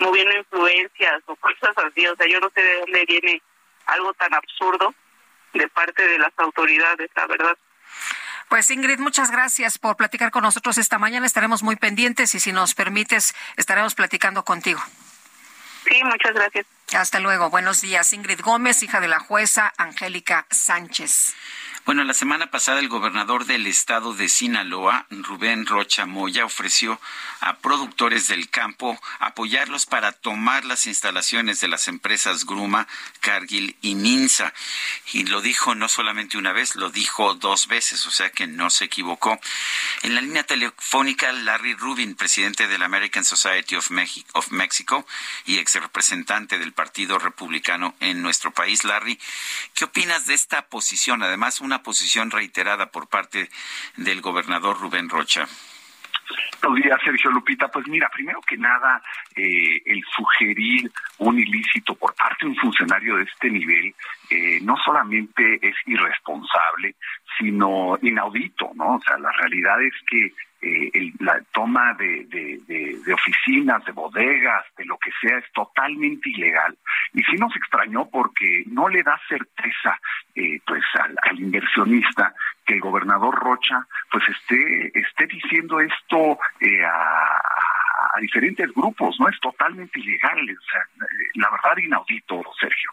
moviendo 0.01 0.37
influencias 0.37 1.23
o 1.25 1.37
cosas 1.37 1.79
así, 1.79 2.07
o 2.07 2.15
sea, 2.15 2.27
yo 2.27 2.41
no 2.41 2.51
sé 2.51 2.61
de 2.61 2.81
dónde 2.81 3.07
viene 3.07 3.41
algo 3.87 4.13
tan 4.13 4.35
absurdo 4.35 4.93
de 5.57 5.69
parte 5.69 6.07
de 6.07 6.19
las 6.19 6.33
autoridades, 6.39 7.11
la 7.15 7.27
verdad. 7.27 7.57
Pues 8.49 8.71
Ingrid, 8.71 8.99
muchas 8.99 9.31
gracias 9.31 9.79
por 9.79 9.97
platicar 9.97 10.31
con 10.31 10.43
nosotros 10.43 10.79
esta 10.79 10.99
mañana. 10.99 11.27
Estaremos 11.27 11.63
muy 11.63 11.77
pendientes 11.77 12.35
y 12.35 12.41
si 12.41 12.53
nos 12.53 12.75
permites, 12.75 13.35
estaremos 13.57 13.95
platicando 13.95 14.45
contigo. 14.45 14.81
Sí, 15.89 16.03
muchas 16.05 16.35
gracias. 16.35 16.67
Hasta 16.95 17.21
luego. 17.21 17.51
Buenos 17.51 17.81
días. 17.81 18.13
Ingrid 18.13 18.41
Gómez, 18.41 18.83
hija 18.83 19.01
de 19.01 19.09
la 19.09 19.19
jueza 19.19 19.73
Angélica 19.77 20.47
Sánchez. 20.51 21.35
Bueno, 21.87 22.03
la 22.03 22.15
semana 22.15 22.51
pasada 22.51 22.81
el 22.81 22.89
gobernador 22.89 23.45
del 23.45 23.69
estado 23.69 24.13
de 24.13 24.29
Sinaloa, 24.29 25.07
Rubén 25.09 25.67
Rocha 25.67 26.05
Moya, 26.05 26.45
ofreció 26.45 27.01
a 27.39 27.59
productores 27.59 28.27
del 28.27 28.51
campo 28.51 29.01
apoyarlos 29.21 29.87
para 29.87 30.11
tomar 30.11 30.65
las 30.65 30.89
instalaciones 30.89 31.61
de 31.61 31.69
las 31.69 31.87
empresas 31.87 32.45
Gruma, 32.45 32.89
Cargill 33.21 33.77
y 33.83 33.95
Minsa. 33.95 34.53
Y 35.13 35.27
lo 35.27 35.41
dijo 35.41 35.77
no 35.77 35.89
solamente 35.89 36.37
una 36.37 36.53
vez, 36.53 36.75
lo 36.75 36.91
dijo 36.91 37.35
dos 37.35 37.69
veces, 37.69 38.05
o 38.07 38.11
sea 38.11 38.31
que 38.31 38.49
no 38.49 38.69
se 38.69 38.87
equivocó. 38.87 39.39
En 40.03 40.17
la 40.17 40.23
línea 40.23 40.43
telefónica, 40.43 41.31
Larry 41.31 41.75
Rubin, 41.75 42.17
presidente 42.17 42.67
de 42.67 42.79
la 42.79 42.87
American 42.87 43.25
Society 43.25 43.77
of, 43.77 43.93
of 44.33 44.51
Mexico 44.51 45.07
y 45.45 45.59
ex 45.59 45.77
representante 45.77 46.59
del 46.59 46.73
Partido 46.73 47.21
Republicano 47.21 47.95
en 48.01 48.23
nuestro 48.23 48.53
país. 48.53 48.83
Larry, 48.83 49.21
¿qué 49.75 49.85
opinas 49.85 50.27
de 50.27 50.35
esta 50.35 50.67
posición? 50.67 51.23
Además, 51.23 51.61
una 51.61 51.76
posición 51.83 52.31
reiterada 52.31 52.91
por 52.91 53.09
parte 53.09 53.49
del 53.97 54.21
gobernador 54.21 54.79
Rubén 54.81 55.09
Rocha. 55.09 55.47
Buenos 56.63 56.83
días, 56.83 57.01
Sergio 57.05 57.31
Lupita. 57.31 57.69
Pues 57.69 57.87
mira, 57.87 58.09
primero 58.09 58.41
que 58.41 58.57
nada, 58.57 59.01
eh, 59.37 59.81
el 59.85 60.03
sugerir 60.15 60.91
un 61.19 61.39
ilícito 61.39 61.95
por 61.95 62.15
parte 62.15 62.45
de 62.45 62.51
un 62.51 62.57
funcionario 62.57 63.17
de 63.17 63.25
este 63.25 63.51
nivel 63.51 63.95
eh, 64.31 64.59
no 64.63 64.77
solamente 64.85 65.61
es 65.63 65.77
irresponsable, 65.87 66.97
sino 67.39 67.99
inaudito, 68.03 68.73
¿no? 68.75 68.97
O 68.97 69.01
sea, 69.03 69.19
la 69.19 69.31
realidad 69.33 69.81
es 69.83 69.95
que 70.09 70.33
eh, 70.63 71.13
la 71.21 71.41
toma 71.53 71.95
de, 71.95 72.25
de, 72.27 73.15
oficinas, 73.15 73.85
de 73.85 73.93
bodegas, 73.93 74.65
de 74.77 74.85
lo 74.85 74.97
que 74.99 75.11
sea, 75.21 75.39
es 75.39 75.53
totalmente 75.53 76.31
ilegal. 76.31 76.77
Y 77.13 77.23
sí 77.25 77.37
nos 77.37 77.55
extrañó 77.57 78.09
porque 78.09 78.65
no 78.67 78.89
le 78.89 79.03
da 79.03 79.21
certeza 79.29 79.99
eh, 80.35 80.61
pues 80.67 80.83
al, 80.95 81.39
inversionista 81.39 82.35
que 82.65 82.75
el 82.75 82.81
gobernador 82.81 83.35
Rocha 83.35 83.87
pues 84.11 84.25
esté, 84.29 84.99
esté 84.99 85.27
diciendo 85.27 85.81
esto 85.81 86.39
eh, 86.61 86.85
a, 86.85 87.41
a 88.15 88.21
diferentes 88.21 88.73
grupos, 88.75 89.17
¿no? 89.21 89.29
Es 89.29 89.39
totalmente 89.41 90.01
ilegal, 90.01 90.39
o 90.41 90.71
sea, 90.71 90.83
la 91.35 91.51
verdad 91.51 91.77
inaudito, 91.77 92.43
Sergio. 92.59 92.91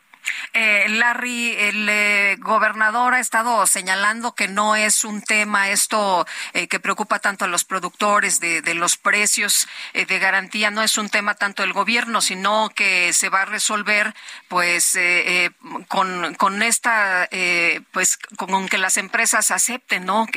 Eh, 0.54 0.86
Larry, 0.90 1.56
el 1.58 1.88
eh, 1.90 2.36
gobernador 2.40 3.14
ha 3.14 3.20
estado 3.20 3.66
señalando 3.68 4.36
que 4.36 4.48
no 4.48 4.76
es 4.76 5.04
un 5.04 5.22
tema 5.22 5.70
esto 5.70 6.28
eh, 6.54 6.68
que 6.68 6.80
preocupa 6.80 7.20
tanto 7.20 7.45
a 7.45 7.48
los 7.48 7.64
productores 7.64 8.40
de, 8.40 8.62
los 8.74 8.98
precios 8.98 9.68
eh, 9.94 10.06
de 10.06 10.20
garantía, 10.20 10.72
no 10.72 10.84
es 10.84 10.98
un 10.98 11.10
tema 11.10 11.36
tanto 11.36 11.64
del 11.64 11.74
gobierno, 11.74 12.22
sino 12.22 12.70
que 12.76 13.14
se 13.14 13.30
va 13.30 13.41
a 13.41 13.45
resolver 13.45 14.14
pues 14.48 14.98
con, 15.88 16.36
con 16.36 16.62
esta, 16.64 17.28
pues 17.91 18.18
con 18.38 18.68
que 18.68 18.78
las 18.78 18.98
empresas 18.98 19.52
acepten, 19.52 20.06
¿no? 20.06 20.28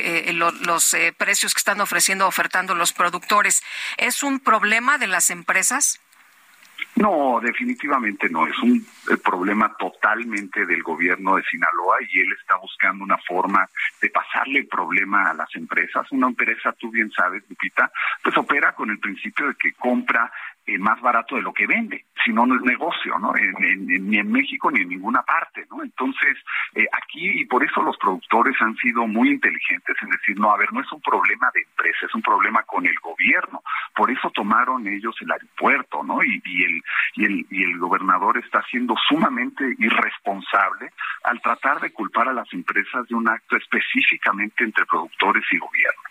los 0.61 0.95
precios 1.17 1.53
que 1.53 1.59
están 1.59 1.81
ofreciendo, 1.81 2.27
ofertando 2.27 2.75
los 2.75 2.93
productores. 2.93 3.61
¿Es 3.97 4.23
un 4.23 4.39
problema 4.39 4.97
de 4.97 5.07
las 5.07 5.29
empresas? 5.29 5.99
No, 6.97 7.39
definitivamente 7.39 8.27
no. 8.29 8.47
Es 8.47 8.57
un 8.59 8.77
eh, 8.77 9.17
problema 9.17 9.75
totalmente 9.77 10.65
del 10.65 10.81
gobierno 10.81 11.35
de 11.35 11.43
Sinaloa 11.43 11.97
y 12.09 12.19
él 12.19 12.31
está 12.39 12.57
buscando 12.57 13.03
una 13.03 13.17
forma 13.19 13.69
de 14.01 14.09
pasarle 14.09 14.59
el 14.59 14.67
problema 14.67 15.29
a 15.29 15.33
las 15.35 15.53
empresas. 15.55 16.11
Una 16.11 16.27
empresa, 16.27 16.73
tú 16.73 16.89
bien 16.89 17.11
sabes, 17.11 17.43
Lupita, 17.47 17.91
pues 18.23 18.35
opera 18.37 18.73
con 18.73 18.89
el 18.89 18.99
principio 18.99 19.47
de 19.47 19.55
que 19.55 19.73
compra 19.73 20.31
eh, 20.67 20.77
más 20.77 20.99
barato 21.01 21.35
de 21.37 21.41
lo 21.41 21.53
que 21.53 21.65
vende, 21.65 22.05
si 22.23 22.33
no, 22.33 22.45
no 22.45 22.55
es 22.55 22.61
negocio, 22.61 23.17
¿no? 23.19 23.33
ni 23.33 24.17
en 24.17 24.31
México 24.31 24.69
ni 24.69 24.81
en 24.81 24.89
ninguna 24.89 25.21
parte, 25.23 25.65
¿no? 25.71 25.81
Entonces, 25.81 26.37
eh, 26.75 26.85
aquí, 26.91 27.41
y 27.41 27.45
por 27.45 27.63
eso 27.63 27.81
los 27.81 27.97
productores 27.97 28.55
han 28.59 28.75
sido 28.75 29.07
muy 29.07 29.29
inteligentes 29.29 29.95
en 30.01 30.09
decir, 30.09 30.37
no, 30.37 30.51
a 30.51 30.57
ver, 30.57 30.71
no 30.73 30.81
es 30.81 30.91
un 30.91 31.01
problema 31.01 31.49
de 31.53 31.61
empresa, 31.61 32.05
es 32.05 32.13
un 32.13 32.21
problema 32.21 32.63
con 32.63 32.85
el 32.85 32.95
gobierno. 32.99 33.61
Por 33.95 34.11
eso 34.11 34.29
tomaron 34.31 34.85
ellos 34.87 35.15
el 35.21 35.31
aeropuerto, 35.31 36.03
¿no? 36.03 36.21
Y, 36.23 36.41
y, 36.43 36.63
el, 36.65 36.83
y, 37.15 37.25
el, 37.25 37.47
y 37.49 37.63
el 37.63 37.77
gobernador 37.77 38.37
está 38.37 38.61
siendo 38.69 38.95
sumamente 39.07 39.63
irresponsable 39.77 40.91
al 41.23 41.41
tratar 41.41 41.79
de 41.79 41.91
culpar 41.91 42.27
a 42.27 42.33
las 42.33 42.51
empresas 42.53 43.07
de 43.07 43.15
un 43.15 43.29
acto 43.29 43.55
específicamente 43.55 44.63
entre 44.63 44.85
productores 44.85 45.43
y 45.51 45.57
gobierno. 45.57 46.06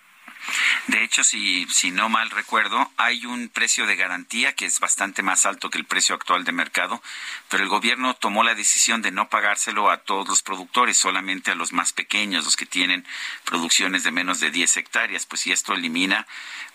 De 0.88 1.02
hecho, 1.02 1.24
si, 1.24 1.66
si 1.68 1.90
no 1.90 2.08
mal 2.08 2.30
recuerdo, 2.30 2.90
hay 2.96 3.26
un 3.26 3.48
precio 3.48 3.86
de 3.86 3.96
garantía 3.96 4.54
que 4.54 4.66
es 4.66 4.80
bastante 4.80 5.22
más 5.22 5.46
alto 5.46 5.70
que 5.70 5.78
el 5.78 5.84
precio 5.84 6.14
actual 6.14 6.44
de 6.44 6.52
mercado, 6.52 7.02
pero 7.48 7.62
el 7.62 7.68
gobierno 7.68 8.14
tomó 8.14 8.44
la 8.44 8.54
decisión 8.54 9.02
de 9.02 9.10
no 9.10 9.28
pagárselo 9.28 9.90
a 9.90 9.98
todos 9.98 10.28
los 10.28 10.42
productores, 10.42 10.96
solamente 10.96 11.50
a 11.50 11.54
los 11.54 11.72
más 11.72 11.92
pequeños, 11.92 12.44
los 12.44 12.56
que 12.56 12.66
tienen 12.66 13.04
producciones 13.44 14.04
de 14.04 14.12
menos 14.12 14.40
de 14.40 14.50
10 14.50 14.76
hectáreas, 14.76 15.26
pues 15.26 15.42
si 15.42 15.52
esto 15.52 15.74
elimina 15.74 16.26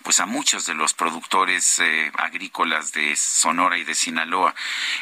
pues 0.03 0.19
a 0.19 0.25
muchos 0.25 0.65
de 0.65 0.73
los 0.73 0.93
productores 0.93 1.77
eh, 1.79 2.11
agrícolas 2.17 2.91
de 2.91 3.15
Sonora 3.15 3.77
y 3.77 3.83
de 3.83 3.93
Sinaloa. 3.93 4.55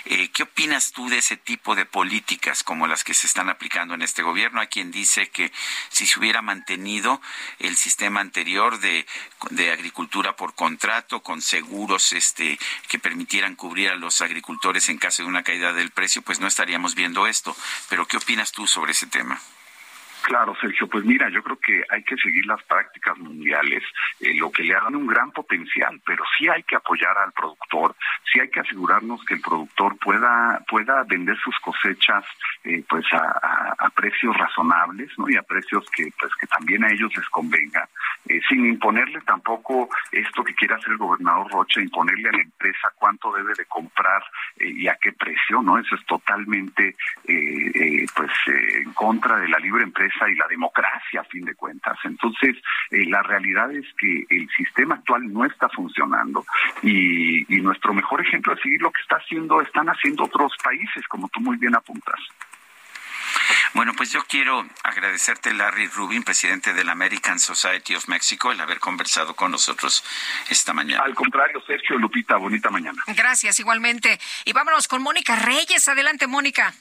Eh, 0.06 0.30
¿Qué 0.32 0.44
opinas 0.44 0.91
tú 0.91 1.08
de 1.08 1.20
ese 1.20 1.38
tipo 1.38 1.74
de 1.74 1.86
políticas 1.86 2.64
como 2.64 2.86
las 2.86 3.06
que 3.06 3.14
se 3.14 3.26
están 3.26 3.50
aplicando 3.50 3.94
en 3.94 4.02
este 4.02 4.24
gobierno? 4.24 4.60
Hay 4.60 4.68
quien 4.68 4.91
dice 4.91 5.30
que 5.30 5.54
si 5.88 6.06
se 6.06 6.20
hubiera 6.20 6.41
mantenido 6.41 7.22
el 7.60 7.78
sistema 7.78 8.20
anterior 8.20 8.59
de, 8.60 9.06
de 9.52 9.72
agricultura 9.72 10.36
por 10.36 10.53
contrato 10.53 11.22
con 11.22 11.41
seguros 11.41 12.11
este 12.11 12.60
que 12.90 12.99
permitieran 12.99 13.56
cubrir 13.56 13.90
a 13.90 13.95
los 13.95 14.22
agricultores 14.22 14.90
en 14.90 14.98
caso 14.98 15.23
de 15.23 15.30
una 15.30 15.44
caída 15.44 15.72
del 15.72 15.91
precio, 15.91 16.22
pues 16.22 16.40
no 16.41 16.48
estaríamos 16.48 16.94
viendo 16.94 17.26
esto. 17.26 17.56
Pero 17.88 18.06
¿qué 18.06 18.18
opinas 18.18 18.52
tú 18.52 18.68
sobre 18.68 18.91
ese 18.91 19.07
tema? 19.07 19.40
Claro, 20.22 20.56
Sergio, 20.60 20.88
pues 20.88 21.06
mira, 21.06 21.30
yo 21.30 21.41
creo 21.41 21.58
que 21.58 21.84
hay 21.90 22.04
que 22.04 22.16
seguir 22.18 22.46
las 22.46 22.62
prácticas 22.64 23.18
mundiales, 23.18 23.84
eh, 24.20 24.34
lo 24.36 24.52
que 24.52 24.64
le 24.64 24.74
dan 24.74 24.96
un 24.96 25.08
gran 25.08 25.32
potencial, 25.32 26.00
pero 26.06 26.24
sí 26.38 26.48
hay 26.48 26.62
que 26.64 26.76
apoyar 26.76 27.18
al 27.18 27.32
productor, 27.32 27.96
sí 28.32 28.40
hay 28.40 28.50
que 28.50 28.60
asegurarnos 28.60 29.24
que 29.26 29.36
el 29.36 29.41
productor 29.41 29.98
pueda 29.98 30.64
pueda 30.68 31.04
vender 31.04 31.38
sus 31.38 31.58
cosechas 31.60 32.26
eh, 32.64 32.84
pues 32.88 33.06
a, 33.14 33.90
precios 33.96 34.38
razonables, 34.38 35.10
¿no? 35.18 35.30
Y 35.30 35.36
a 35.36 35.41
precios 35.41 35.86
que 35.91 36.10
pues 36.20 36.32
que 36.40 36.48
también 36.48 36.84
a 36.84 36.91
ellos 36.91 37.12
les 37.16 37.28
convenga. 37.30 37.88
eh, 38.28 38.40
sin 38.48 38.66
imponerle 38.66 39.22
tampoco 39.22 39.90
esto 40.12 40.44
que 40.44 40.54
quiere 40.54 40.76
hacer 40.76 40.91
el 40.91 40.98
gobernador 40.98 41.52
Rocha, 41.52 41.82
imponerle 41.82 42.30
a 42.30 42.34
la 42.34 42.41
empresa 42.41 42.91
cuánto 42.96 43.32
debe 43.34 43.54
de 43.56 43.66
comprar 43.66 44.22
eh, 44.58 44.70
y 44.70 44.88
a 44.88 44.96
qué 45.02 45.12
precio, 45.14 45.62
¿no? 45.62 45.78
Eso 45.78 45.96
es 45.96 46.06
totalmente 46.06 46.96
pues 47.26 48.32
en 48.48 48.94
contra 48.94 49.38
de 49.38 49.48
la 49.48 49.60
libre 49.60 49.84
empresa 49.84 50.09
y 50.27 50.36
la 50.36 50.48
democracia 50.48 51.22
a 51.22 51.23
fin 51.26 51.45
de 51.45 51.56
cuentas. 51.56 51.98
Entonces, 52.03 52.56
la 52.90 53.22
realidad 53.23 53.72
es 53.72 53.86
que 53.98 54.26
el 54.30 54.49
sistema 54.56 54.95
actual 54.95 55.31
no 55.31 55.45
está 55.45 55.69
funcionando 55.69 56.45
y, 56.81 57.56
y 57.56 57.61
nuestro 57.61 57.94
mejor 57.94 58.22
ejemplo 58.22 58.53
es 58.53 58.61
seguir 58.61 58.81
lo 58.81 58.91
que 58.91 59.02
está 59.02 59.18
haciendo, 59.18 59.61
están 59.61 59.88
haciendo 59.90 60.23
otros 60.23 60.53
países, 60.64 61.07
como 61.07 61.30
tú 61.30 61.40
muy 61.40 61.57
bien 61.57 61.76
apuntas. 61.76 62.19
Bueno, 63.73 63.94
pues 63.95 64.11
yo 64.11 64.22
quiero 64.27 64.65
agradecerte, 64.84 65.53
Larry 65.53 65.88
Rubin, 65.88 66.23
presidente 66.23 66.73
de 66.73 66.84
la 66.84 66.94
American 66.94 67.40
Society 67.40 67.95
of 67.95 68.07
Mexico, 68.07 68.52
el 68.52 68.60
haber 68.60 68.80
conversado 68.80 69.36
con 69.36 69.52
nosotros 69.52 70.03
esta 70.49 70.73
mañana. 70.73 71.03
Al 71.03 71.14
contrario, 71.14 71.61
Sergio 71.65 71.98
Lupita, 71.98 72.38
bonita 72.38 72.69
mañana. 72.69 73.03
Gracias, 73.07 73.60
igualmente. 73.60 74.19
Y 74.45 74.53
vámonos 74.53 74.88
con 74.88 75.02
Mónica 75.02 75.36
Reyes. 75.36 75.88
Adelante, 75.88 76.27
Mónica. 76.27 76.73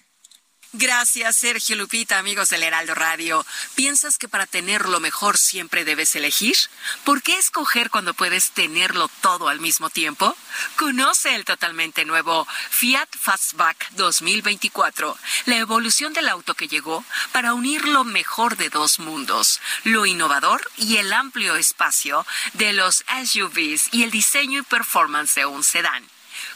Gracias, 0.74 1.38
Sergio 1.38 1.76
Lupita, 1.76 2.18
amigos 2.18 2.50
del 2.50 2.62
Heraldo 2.62 2.94
Radio. 2.94 3.46
¿Piensas 3.74 4.18
que 4.18 4.28
para 4.28 4.44
tener 4.44 4.86
lo 4.86 5.00
mejor 5.00 5.38
siempre 5.38 5.86
debes 5.86 6.14
elegir? 6.14 6.56
¿Por 7.04 7.22
qué 7.22 7.38
escoger 7.38 7.88
cuando 7.88 8.12
puedes 8.12 8.50
tenerlo 8.50 9.08
todo 9.22 9.48
al 9.48 9.60
mismo 9.60 9.88
tiempo? 9.88 10.36
Conoce 10.76 11.34
el 11.34 11.46
totalmente 11.46 12.04
nuevo 12.04 12.46
Fiat 12.68 13.08
Fastback 13.18 13.92
2024, 13.92 15.16
la 15.46 15.56
evolución 15.56 16.12
del 16.12 16.28
auto 16.28 16.52
que 16.52 16.68
llegó 16.68 17.02
para 17.32 17.54
unir 17.54 17.88
lo 17.88 18.04
mejor 18.04 18.58
de 18.58 18.68
dos 18.68 18.98
mundos, 18.98 19.62
lo 19.84 20.04
innovador 20.04 20.70
y 20.76 20.98
el 20.98 21.14
amplio 21.14 21.56
espacio 21.56 22.26
de 22.52 22.74
los 22.74 23.06
SUVs 23.24 23.88
y 23.90 24.02
el 24.02 24.10
diseño 24.10 24.60
y 24.60 24.64
performance 24.64 25.34
de 25.36 25.46
un 25.46 25.64
sedán 25.64 26.04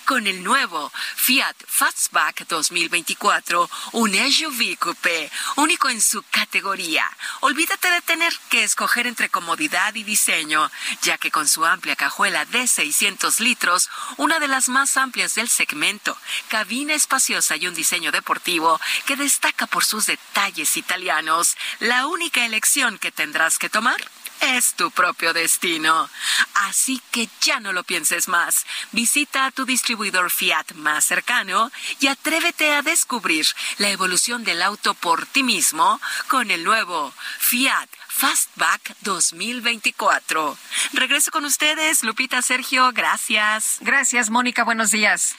con 0.04 0.26
el 0.26 0.42
nuevo 0.42 0.92
Fiat 1.16 1.56
Fastback 1.66 2.46
2024, 2.48 3.70
un 3.92 4.12
SUV 4.12 4.76
coupé 4.78 5.30
único 5.56 5.88
en 5.88 6.00
su 6.00 6.22
categoría. 6.30 7.10
Olvídate 7.40 7.90
de 7.90 8.02
tener 8.02 8.32
que 8.48 8.64
escoger 8.64 9.06
entre 9.06 9.28
comodidad 9.28 9.94
y 9.94 10.02
diseño, 10.02 10.70
ya 11.02 11.18
que 11.18 11.30
con 11.30 11.48
su 11.48 11.64
amplia 11.64 11.96
cajuela 11.96 12.44
de 12.44 12.66
600 12.66 13.40
litros, 13.40 13.88
una 14.16 14.38
de 14.38 14.48
las 14.48 14.68
más 14.68 14.96
amplias 14.96 15.34
del 15.34 15.48
segmento, 15.48 16.16
cabina 16.48 16.94
espaciosa 16.94 17.56
y 17.56 17.66
un 17.66 17.74
diseño 17.74 18.12
deportivo 18.12 18.80
que 19.06 19.16
destaca 19.16 19.66
por 19.66 19.84
sus 19.84 20.06
detalles 20.06 20.76
italianos, 20.76 21.56
la 21.80 22.06
única 22.06 22.44
elección 22.44 22.98
que 22.98 23.12
tendrás 23.12 23.59
que 23.59 23.68
tomar 23.68 23.96
es 24.43 24.74
tu 24.74 24.90
propio 24.90 25.32
destino. 25.32 26.09
Así 26.55 27.01
que 27.10 27.28
ya 27.40 27.60
no 27.60 27.73
lo 27.73 27.85
pienses 27.85 28.28
más. 28.28 28.66
Visita 28.93 29.47
a 29.47 29.51
tu 29.51 29.64
distribuidor 29.64 30.31
Fiat 30.31 30.73
más 30.74 31.05
cercano 31.05 31.70
y 32.01 32.09
atrévete 32.09 32.73
a 32.73 32.82
descubrir 32.82 33.47
la 33.78 33.90
evolución 33.90 34.44
del 34.44 34.62
auto 34.62 34.94
por 34.94 35.27
ti 35.27 35.43
mismo 35.43 36.01
con 36.28 36.51
el 36.51 36.64
nuevo 36.64 37.12
Fiat 37.39 37.89
Fastback 38.09 38.97
2024. 39.01 40.56
Regreso 40.93 41.31
con 41.31 41.44
ustedes, 41.44 42.02
Lupita 42.02 42.43
Sergio, 42.43 42.93
gracias. 42.93 43.78
Gracias, 43.81 44.31
Mónica, 44.31 44.64
buenos 44.64 44.90
días. 44.90 45.35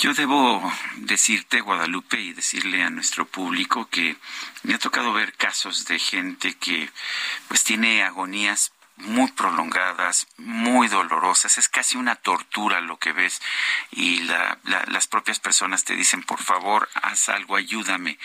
Yo 0.00 0.14
debo 0.14 0.62
decirte, 0.98 1.60
Guadalupe, 1.60 2.20
y 2.20 2.32
decirle 2.32 2.84
a 2.84 2.90
nuestro 2.90 3.26
público 3.26 3.88
que 3.90 4.16
me 4.62 4.74
ha 4.74 4.78
tocado 4.78 5.12
ver 5.12 5.32
casos 5.32 5.86
de 5.86 5.98
gente 5.98 6.54
que 6.54 6.88
pues 7.48 7.64
tiene 7.64 8.04
agonías 8.04 8.70
muy 8.98 9.30
prolongadas, 9.32 10.26
muy 10.38 10.88
dolorosas, 10.88 11.56
es 11.58 11.68
casi 11.68 11.96
una 11.96 12.16
tortura 12.16 12.80
lo 12.80 12.98
que 12.98 13.12
ves 13.12 13.40
y 13.92 14.20
las 14.22 15.06
propias 15.06 15.38
personas 15.38 15.84
te 15.84 15.94
dicen, 15.94 16.22
por 16.22 16.42
favor, 16.42 16.88
haz 16.94 17.28
algo, 17.28 17.56
ayúdame, 17.56 18.18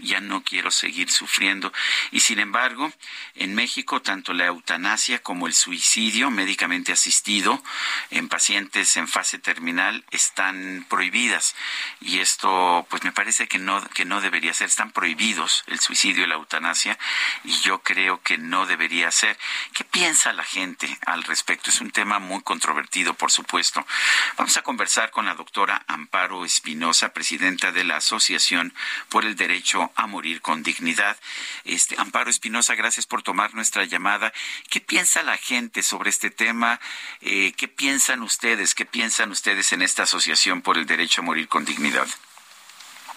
ya 0.00 0.20
no 0.20 0.42
quiero 0.42 0.70
seguir 0.70 1.10
sufriendo. 1.10 1.72
Y 2.10 2.20
sin 2.20 2.38
embargo, 2.38 2.92
en 3.34 3.54
México, 3.54 4.00
tanto 4.00 4.32
la 4.32 4.46
eutanasia 4.46 5.22
como 5.22 5.46
el 5.46 5.54
suicidio 5.54 6.30
médicamente 6.30 6.92
asistido 6.92 7.62
en 8.10 8.28
pacientes 8.28 8.96
en 8.96 9.08
fase 9.08 9.38
terminal 9.38 10.04
están 10.10 10.86
prohibidas 10.88 11.54
y 12.00 12.20
esto 12.20 12.86
pues 12.88 13.04
me 13.04 13.12
parece 13.12 13.46
que 13.46 13.58
no, 13.58 13.82
que 13.90 14.04
no 14.04 14.20
debería 14.20 14.54
ser, 14.54 14.68
están 14.68 14.90
prohibidos 14.90 15.64
el 15.66 15.80
suicidio 15.80 16.24
y 16.24 16.26
la 16.26 16.36
eutanasia 16.36 16.98
y 17.44 17.52
yo 17.60 17.82
creo 17.82 18.22
que 18.22 18.38
no 18.38 18.66
debería 18.66 19.10
ser. 19.10 19.38
¿Qué 19.72 19.84
piensas? 19.84 20.13
Piensa 20.14 20.32
la 20.32 20.44
gente 20.44 20.86
al 21.06 21.24
respecto? 21.24 21.70
Es 21.70 21.80
un 21.80 21.90
tema 21.90 22.20
muy 22.20 22.40
controvertido, 22.42 23.14
por 23.14 23.32
supuesto. 23.32 23.84
Vamos 24.36 24.56
a 24.56 24.62
conversar 24.62 25.10
con 25.10 25.26
la 25.26 25.34
doctora 25.34 25.82
Amparo 25.88 26.44
Espinosa, 26.44 27.12
presidenta 27.12 27.72
de 27.72 27.82
la 27.82 27.96
Asociación 27.96 28.72
por 29.08 29.24
el 29.24 29.34
Derecho 29.34 29.90
a 29.96 30.06
Morir 30.06 30.40
con 30.40 30.62
Dignidad. 30.62 31.16
Este, 31.64 31.96
Amparo 31.98 32.30
Espinosa, 32.30 32.76
gracias 32.76 33.06
por 33.06 33.24
tomar 33.24 33.54
nuestra 33.54 33.82
llamada. 33.86 34.32
¿Qué 34.70 34.80
piensa 34.80 35.24
la 35.24 35.36
gente 35.36 35.82
sobre 35.82 36.10
este 36.10 36.30
tema? 36.30 36.78
Eh, 37.20 37.52
¿Qué 37.56 37.66
piensan 37.66 38.22
ustedes? 38.22 38.76
¿Qué 38.76 38.86
piensan 38.86 39.32
ustedes 39.32 39.72
en 39.72 39.82
esta 39.82 40.04
Asociación 40.04 40.62
por 40.62 40.78
el 40.78 40.86
Derecho 40.86 41.22
a 41.22 41.24
Morir 41.24 41.48
con 41.48 41.64
Dignidad? 41.64 42.06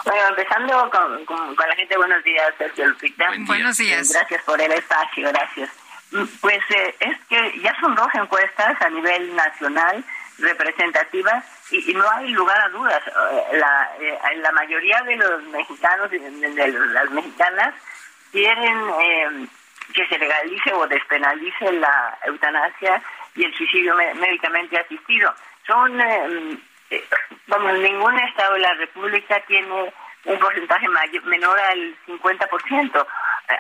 Bueno, 0.03 0.29
empezando 0.29 0.89
con, 0.89 1.55
la 1.55 1.75
gente, 1.75 1.95
buenos 1.95 2.23
días, 2.23 2.55
Sergio 2.57 2.87
Lupita. 2.87 3.29
Buenos 3.41 3.77
días. 3.77 4.11
Gracias 4.13 4.43
por 4.45 4.59
el 4.59 4.71
espacio, 4.71 5.27
gracias. 5.29 5.69
Pues 6.11 6.59
eh, 6.69 6.95
es 6.99 7.17
que 7.27 7.59
ya 7.59 7.77
son 7.81 7.93
dos 7.95 8.07
encuestas 8.13 8.81
a 8.81 8.89
nivel 8.89 9.35
nacional 9.35 10.03
representativas 10.39 11.43
y, 11.71 11.93
no 11.93 12.09
hay 12.09 12.29
lugar 12.29 12.57
a 12.61 12.69
dudas. 12.69 13.01
Eh, 13.07 13.57
la, 13.57 13.91
eh, 13.99 14.35
la 14.37 14.51
mayoría 14.53 15.01
de 15.01 15.17
los 15.17 15.43
mexicanos 15.43 16.11
y 16.13 16.17
de, 16.19 16.67
las 16.69 17.09
mexicanas 17.11 17.73
quieren 18.31 19.49
que 19.93 20.07
se 20.07 20.17
legalice 20.17 20.73
o 20.73 20.87
despenalice 20.87 21.71
la 21.73 22.17
eutanasia 22.25 23.01
y 23.35 23.45
el 23.45 23.53
suicidio 23.55 23.95
médicamente 23.95 24.77
asistido. 24.77 25.33
Son, 25.65 25.97
vamos, 27.47 27.79
ningún 27.79 28.19
estado 28.19 28.53
de 28.53 28.59
la 28.59 28.73
República 28.75 29.39
tiene 29.47 29.93
un 30.25 30.39
porcentaje 30.39 30.87
mayor, 30.89 31.23
menor 31.25 31.57
al 31.57 31.95
50% 32.05 33.07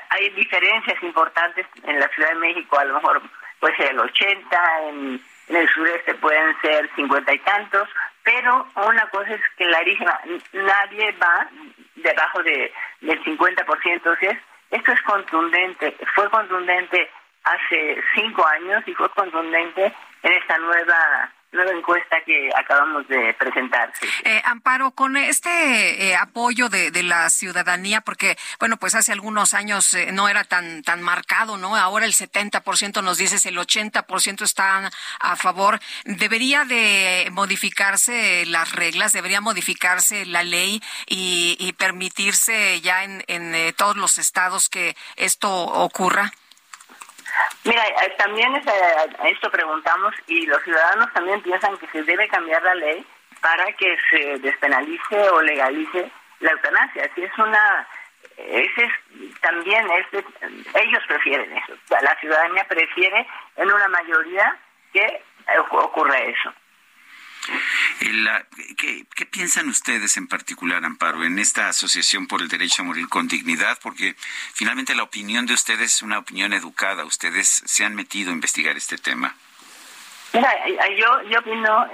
hay 0.09 0.29
diferencias 0.31 1.01
importantes 1.03 1.65
en 1.83 1.99
la 1.99 2.07
Ciudad 2.09 2.29
de 2.29 2.35
México, 2.35 2.77
a 2.77 2.85
lo 2.85 2.95
mejor 2.95 3.21
puede 3.59 3.75
ser 3.77 3.91
el 3.91 3.99
80, 3.99 4.81
en, 4.89 5.21
el 5.49 5.69
sureste 5.69 6.13
pueden 6.15 6.59
ser 6.61 6.89
50 6.95 7.33
y 7.33 7.39
tantos, 7.39 7.87
pero 8.23 8.67
una 8.75 9.07
cosa 9.09 9.33
es 9.33 9.41
clarísima, 9.55 10.19
nadie 10.51 11.11
va 11.13 11.47
debajo 11.95 12.43
de, 12.43 12.71
del 13.01 13.23
50%, 13.23 14.17
es, 14.21 14.37
esto 14.71 14.91
es 14.91 15.01
contundente, 15.03 15.95
fue 16.13 16.29
contundente 16.29 17.09
hace 17.43 18.03
cinco 18.13 18.45
años 18.45 18.83
y 18.85 18.93
fue 18.93 19.09
contundente 19.11 19.93
en 20.23 20.33
esta 20.33 20.57
nueva 20.57 21.31
nueva 21.51 21.71
encuesta 21.71 22.17
que 22.25 22.49
acabamos 22.55 23.07
de 23.07 23.33
presentar. 23.39 23.91
Eh, 24.23 24.41
Amparo, 24.45 24.91
con 24.91 25.15
este 25.15 26.09
eh, 26.09 26.15
apoyo 26.15 26.69
de, 26.69 26.91
de, 26.91 27.03
la 27.03 27.29
ciudadanía, 27.29 28.01
porque, 28.01 28.37
bueno, 28.59 28.77
pues 28.77 28.95
hace 28.95 29.13
algunos 29.13 29.53
años 29.53 29.93
eh, 29.93 30.11
no 30.11 30.27
era 30.27 30.43
tan, 30.43 30.83
tan 30.83 31.01
marcado, 31.01 31.57
¿no? 31.57 31.75
Ahora 31.75 32.05
el 32.05 32.13
70% 32.13 33.01
nos 33.01 33.17
dices, 33.17 33.45
el 33.45 33.57
80% 33.57 34.41
están 34.41 34.89
a 35.19 35.35
favor. 35.35 35.79
¿Debería 36.03 36.65
de 36.65 37.29
modificarse 37.31 38.45
las 38.45 38.73
reglas? 38.73 39.13
¿Debería 39.13 39.41
modificarse 39.41 40.25
la 40.25 40.43
ley 40.43 40.81
y, 41.05 41.55
y 41.59 41.73
permitirse 41.73 42.81
ya 42.81 43.03
en, 43.03 43.23
en 43.27 43.73
todos 43.73 43.95
los 43.95 44.17
estados 44.17 44.69
que 44.69 44.95
esto 45.15 45.49
ocurra? 45.49 46.33
Mira, 47.67 47.85
eh, 47.85 48.15
también 48.17 48.55
a 48.55 49.27
esto 49.27 49.51
preguntamos 49.51 50.15
y 50.27 50.45
los 50.45 50.63
ciudadanos 50.63 51.11
también 51.11 51.41
piensan 51.41 51.77
que 51.77 51.87
se 51.87 52.01
debe 52.03 52.25
cambiar 52.29 52.63
la 52.63 52.75
ley 52.75 53.05
para 53.41 53.71
que 53.73 53.97
se 54.09 54.39
despenalice 54.39 55.29
o 55.29 55.41
legalice 55.41 56.09
la 56.39 56.51
eutanasia. 56.51 57.09
Así 57.11 57.23
es 57.23 57.37
una, 57.37 57.85
ese 58.37 58.83
es 58.85 59.39
también 59.41 59.85
este, 59.91 60.23
ellos 60.81 61.03
prefieren 61.07 61.51
eso. 61.57 61.73
La 62.01 62.15
ciudadanía 62.21 62.63
prefiere 62.69 63.27
en 63.57 63.69
una 63.69 63.87
mayoría 63.89 64.55
que 64.93 65.21
ocurra 65.71 66.17
eso. 66.19 66.53
¿Qué, 68.77 69.25
piensan 69.25 69.69
ustedes 69.69 70.17
en 70.17 70.27
particular, 70.27 70.83
Amparo, 70.83 71.23
en 71.23 71.39
esta 71.39 71.69
Asociación 71.69 72.27
por 72.27 72.41
el 72.41 72.47
Derecho 72.47 72.81
a 72.81 72.85
Morir 72.85 73.07
con 73.09 73.27
Dignidad? 73.27 73.77
Porque 73.81 74.15
finalmente 74.53 74.95
la 74.95 75.03
opinión 75.03 75.45
de 75.45 75.53
ustedes 75.53 75.95
es 75.95 76.01
una 76.01 76.19
opinión 76.19 76.53
educada. 76.53 77.05
Ustedes 77.05 77.47
se 77.65 77.85
han 77.85 77.95
metido 77.95 78.31
a 78.31 78.33
investigar 78.33 78.77
este 78.77 78.97
tema. 78.97 79.35
Mira, 80.33 80.51
yo, 80.97 81.21
yo 81.29 81.39
opino 81.39 81.87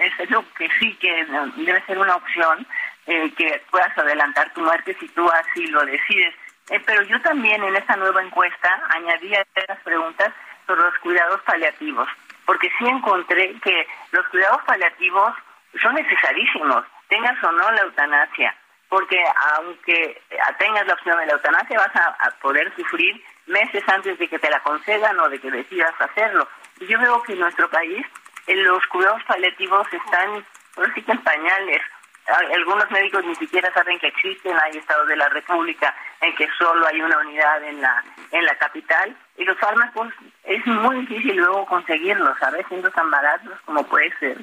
que 0.58 0.70
sí 0.80 0.96
que 1.00 1.26
debe 1.58 1.86
ser 1.86 2.00
una 2.00 2.16
opción 2.16 2.66
eh, 3.06 3.32
que 3.38 3.62
puedas 3.70 3.98
adelantar 3.98 4.54
tu 4.54 4.62
muerte 4.62 4.96
si 5.00 5.08
tú 5.10 5.30
así 5.30 5.68
lo 5.68 5.86
decides. 5.86 6.34
Eh, 6.70 6.80
pero 6.86 7.04
yo 7.04 7.22
también 7.22 7.64
en 7.64 7.76
esta 7.76 7.96
nueva 7.96 8.24
encuesta 8.24 8.82
añadí 8.90 9.36
a 9.36 9.46
preguntas 9.84 10.34
sobre 10.66 10.82
los 10.82 10.98
cuidados 11.00 11.42
paliativos, 11.42 12.08
porque 12.46 12.70
sí 12.78 12.86
encontré 12.86 13.54
que 13.60 13.88
los 14.12 14.28
cuidados 14.28 14.62
paliativos 14.66 15.34
son 15.82 15.96
necesarísimos, 15.96 16.86
tengas 17.08 17.42
o 17.44 17.52
no 17.52 17.72
la 17.72 17.82
eutanasia, 17.82 18.56
porque 18.90 19.24
aunque 19.56 20.22
tengas 20.60 20.86
la 20.86 20.94
opción 20.94 21.18
de 21.20 21.26
la 21.26 21.34
eutanasia 21.34 21.80
vas 21.80 21.96
a, 21.96 22.32
poder 22.42 22.74
sufrir 22.76 23.24
meses 23.48 23.84
antes 23.88 24.18
de 24.20 24.28
que 24.28 24.40
te 24.40 24.50
la 24.50 24.60
concedan 24.62 25.20
o 25.20 25.30
de 25.30 25.40
que 25.40 25.50
decidas 25.50 25.94
hacerlo. 26.00 26.48
Y 26.80 26.88
yo 26.88 27.00
veo 27.00 27.24
que 27.24 27.34
en 27.34 27.40
nuestro 27.40 27.70
país 27.70 28.06
los 28.48 28.86
cuidados 28.88 29.24
paliativos 29.24 29.88
están, 29.92 30.46
por 30.76 30.94
sí 30.94 31.02
que 31.02 31.12
en 31.14 31.24
pañales, 31.24 31.82
algunos 32.28 32.90
médicos 32.92 33.26
ni 33.26 33.36
siquiera 33.36 33.72
saben 33.74 34.00
que 34.00 34.08
existen, 34.08 34.58
hay 34.60 34.78
estados 34.78 35.08
de 35.08 35.16
la 35.16 35.28
República 35.30 35.96
en 36.22 36.36
que 36.36 36.48
solo 36.58 36.86
hay 36.88 37.02
una 37.02 37.18
unidad 37.18 37.64
en 37.64 37.82
la 37.82 38.04
en 38.32 38.46
la 38.46 38.56
capital 38.56 39.16
y 39.38 39.46
los 39.46 39.58
fármacos 39.58 40.14
es 40.44 40.66
muy 40.66 41.06
difícil 41.06 41.38
luego 41.38 41.66
conseguirlos, 41.66 42.38
¿sabes? 42.40 42.66
Siendo 42.68 42.90
tan 42.92 43.10
baratos 43.10 43.60
como 43.66 43.84
puede 43.86 44.16
ser 44.18 44.38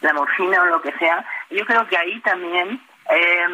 la 0.00 0.12
morfina 0.12 0.62
o 0.62 0.66
lo 0.66 0.82
que 0.82 0.92
sea. 0.92 1.24
Yo 1.50 1.64
creo 1.66 1.86
que 1.86 1.96
ahí 1.96 2.18
también 2.20 2.80
eh, 3.10 3.48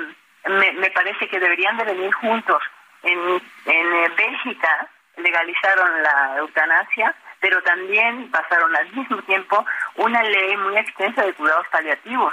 me, 0.49 0.73
me 0.73 0.91
parece 0.91 1.29
que 1.29 1.41
deberían 1.41 1.77
de 1.77 1.85
venir 1.85 2.13
juntos. 2.15 2.63
En, 3.03 3.19
en 3.19 3.95
eh, 3.95 4.11
Bélgica 4.17 4.89
legalizaron 5.17 6.03
la 6.03 6.37
eutanasia, 6.39 7.15
pero 7.41 7.63
también 7.63 8.31
pasaron 8.31 8.75
al 8.77 8.93
mismo 8.93 9.23
tiempo 9.23 9.65
una 9.97 10.23
ley 10.23 10.57
muy 10.57 10.77
extensa 10.79 11.25
de 11.25 11.35
cuidados 11.35 11.67
paliativos 11.69 12.33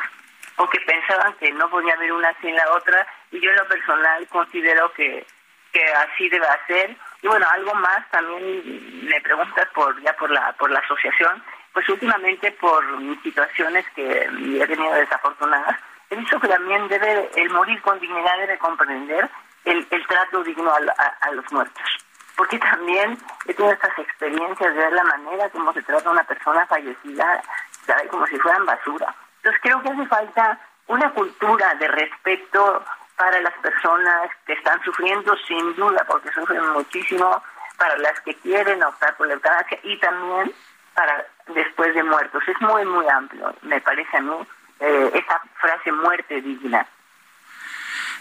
o 0.58 0.70
que 0.70 0.80
pensaban 0.82 1.34
que 1.34 1.52
no 1.52 1.70
podía 1.70 1.94
haber 1.94 2.12
una 2.14 2.34
sin 2.42 2.56
la 2.56 2.72
otra 2.74 3.08
y 3.32 3.40
yo 3.40 3.50
en 3.50 3.56
lo 3.56 3.68
personal 3.68 4.28
considero 4.28 4.92
que, 4.94 5.26
que 5.72 5.84
así 5.94 6.30
debe 6.30 6.46
ser 6.68 6.96
y 7.24 7.28
bueno 7.28 7.48
algo 7.50 7.74
más 7.76 8.08
también 8.12 9.06
me 9.08 9.20
preguntas 9.22 9.68
por 9.74 10.00
ya 10.04 10.14
por 10.18 10.30
la 10.30 10.52
por 10.54 10.70
la 10.70 10.80
asociación. 10.80 11.42
Pues 11.72 11.90
últimamente 11.90 12.52
por 12.52 12.84
situaciones 13.24 13.86
que 13.96 14.30
he 14.62 14.68
tenido 14.68 14.94
desafortunadas 14.94 15.80
he 16.10 16.16
visto 16.16 16.40
que 16.40 16.48
también 16.48 16.88
debe 16.90 17.32
el 17.36 17.50
morir 17.50 17.82
con 17.82 18.00
dignidad 18.00 18.38
debe 18.38 18.58
comprender 18.60 19.30
el, 19.66 19.88
el 19.90 20.08
trato 20.08 20.44
digno 20.44 20.72
a, 20.72 21.32
los 21.32 21.52
muertos. 21.52 21.84
Porque 22.36 22.60
también 22.60 23.18
he 23.46 23.54
tenido 23.54 23.74
estas 23.74 23.98
experiencias 23.98 24.76
de 24.76 24.80
ver 24.80 24.92
la 24.92 25.04
manera 25.04 25.50
como 25.50 25.72
se 25.74 25.82
trata 25.82 26.12
una 26.12 26.24
persona 26.26 26.66
fallecida 26.68 27.42
como 28.10 28.28
si 28.28 28.38
fueran 28.38 28.66
basura. 28.66 29.16
Entonces 29.38 29.62
creo 29.62 29.82
que 29.82 29.90
hace 29.90 30.06
falta 30.08 30.60
una 30.88 31.10
cultura 31.12 31.74
de 31.76 31.88
respeto 31.88 32.84
para 33.16 33.40
las 33.42 33.54
personas 33.60 34.32
que 34.46 34.54
están 34.54 34.82
sufriendo, 34.84 35.36
sin 35.48 35.76
duda, 35.76 36.06
porque 36.08 36.32
sufren 36.32 36.68
muchísimo, 36.70 37.44
para 37.78 37.98
las 37.98 38.20
que 38.22 38.34
quieren 38.36 38.84
optar 38.84 39.16
por 39.18 39.28
la 39.28 39.34
eutanasia 39.34 39.80
y 39.84 39.98
también 40.00 40.54
para 40.94 41.26
después 41.48 41.94
de 41.96 42.04
muertos. 42.04 42.44
Es 42.48 42.62
muy, 42.62 42.86
muy 42.86 43.08
amplio, 43.08 43.56
me 43.64 43.82
parece 43.82 44.18
a 44.18 44.22
mí, 44.22 44.36
eh, 44.80 45.12
esa 45.14 45.42
frase 45.60 45.92
muerte 45.92 46.42
digna. 46.42 46.86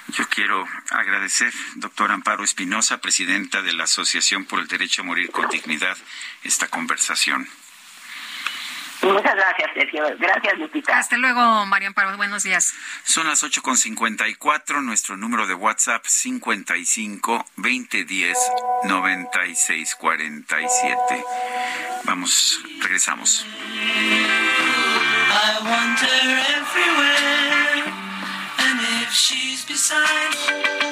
Yo 0.08 0.24
quiero 0.28 0.66
agradecer, 0.90 1.52
doctor 1.76 2.10
Amparo 2.10 2.42
Espinosa, 2.42 2.98
presidenta 2.98 3.62
de 3.62 3.72
la 3.72 3.84
Asociación 3.84 4.44
por 4.44 4.58
el 4.58 4.66
Derecho 4.66 5.02
a 5.02 5.04
Morir 5.04 5.30
con 5.30 5.48
Dignidad, 5.48 5.96
esta 6.42 6.68
conversación. 6.68 7.46
Muchas 9.02 9.34
gracias, 9.34 9.70
Sergio. 9.74 10.04
Gracias, 10.18 10.58
Lupita. 10.58 10.96
Hasta 10.98 11.16
luego, 11.18 11.66
Marian 11.66 11.92
Paro. 11.92 12.16
Buenos 12.16 12.44
días. 12.44 12.72
Son 13.04 13.26
las 13.26 13.42
8.54. 13.42 14.80
Nuestro 14.82 15.16
número 15.16 15.46
de 15.48 15.54
WhatsApp 15.54 16.04
55 16.06 17.44
2010 17.56 18.38
9647. 18.84 21.24
Vamos, 22.04 22.60
regresamos. 22.80 23.44
I 25.34 25.58
wander 25.64 26.38
everywhere, 26.58 27.86
and 28.58 28.80
if 29.02 29.10
she's 29.12 29.64
beside 29.64 30.91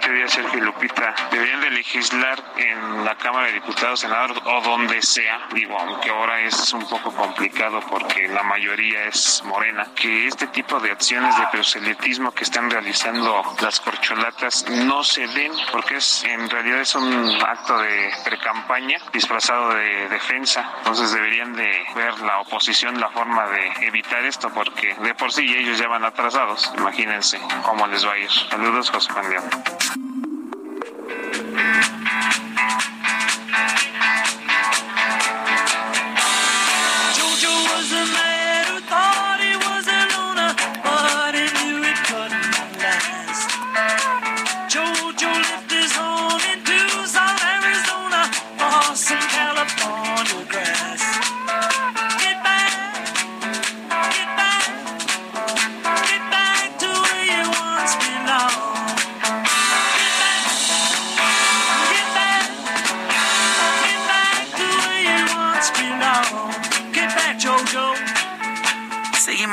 Excelente 0.00 0.18
día, 0.18 0.28
Sergio 0.28 0.64
Lupita. 0.64 1.14
Deberían 1.30 1.60
de 1.60 1.70
legislar 1.72 2.42
en 2.56 3.04
la 3.04 3.16
Cámara 3.16 3.48
de 3.48 3.52
Diputados, 3.52 4.00
Senador 4.00 4.32
o 4.46 4.60
donde 4.62 5.02
sea, 5.02 5.46
digo, 5.52 5.78
aunque 5.78 6.08
ahora 6.08 6.40
es 6.40 6.72
un 6.72 6.88
poco 6.88 7.14
complicado 7.14 7.80
porque 7.90 8.26
la 8.28 8.42
mayoría 8.42 9.04
es 9.04 9.42
morena, 9.44 9.88
que 9.94 10.26
este 10.26 10.46
tipo 10.46 10.80
de 10.80 10.90
acciones 10.90 11.36
de 11.36 11.46
proselitismo 11.48 12.32
que 12.32 12.44
están 12.44 12.70
realizando 12.70 13.42
las 13.60 13.78
corcholatas 13.80 14.64
no 14.70 15.04
se 15.04 15.26
den, 15.28 15.52
porque 15.70 15.96
es 15.96 16.24
en 16.24 16.48
realidad 16.48 16.80
es 16.80 16.94
un 16.94 17.38
acto 17.46 17.76
de 17.76 18.10
precampaña 18.24 18.96
disfrazado 19.12 19.74
de 19.74 20.08
defensa. 20.08 20.76
Entonces 20.78 21.12
deberían 21.12 21.52
de 21.54 21.84
ver 21.94 22.18
la 22.20 22.40
oposición 22.40 22.98
la 22.98 23.10
forma 23.10 23.46
de 23.48 23.86
evitar 23.86 24.24
esto, 24.24 24.48
porque 24.48 24.94
de 24.94 25.14
por 25.14 25.30
sí 25.30 25.42
ellos 25.54 25.78
ya 25.78 25.88
van 25.88 26.06
atrasados. 26.06 26.72
Imagínense 26.78 27.38
cómo 27.64 27.86
les 27.86 28.06
va 28.06 28.14
a 28.14 28.18
ir. 28.18 28.30
Saludos, 28.30 28.90
José 28.90 29.12
Juan 29.12 29.26
Thank 32.60 32.94
you. 32.94 32.99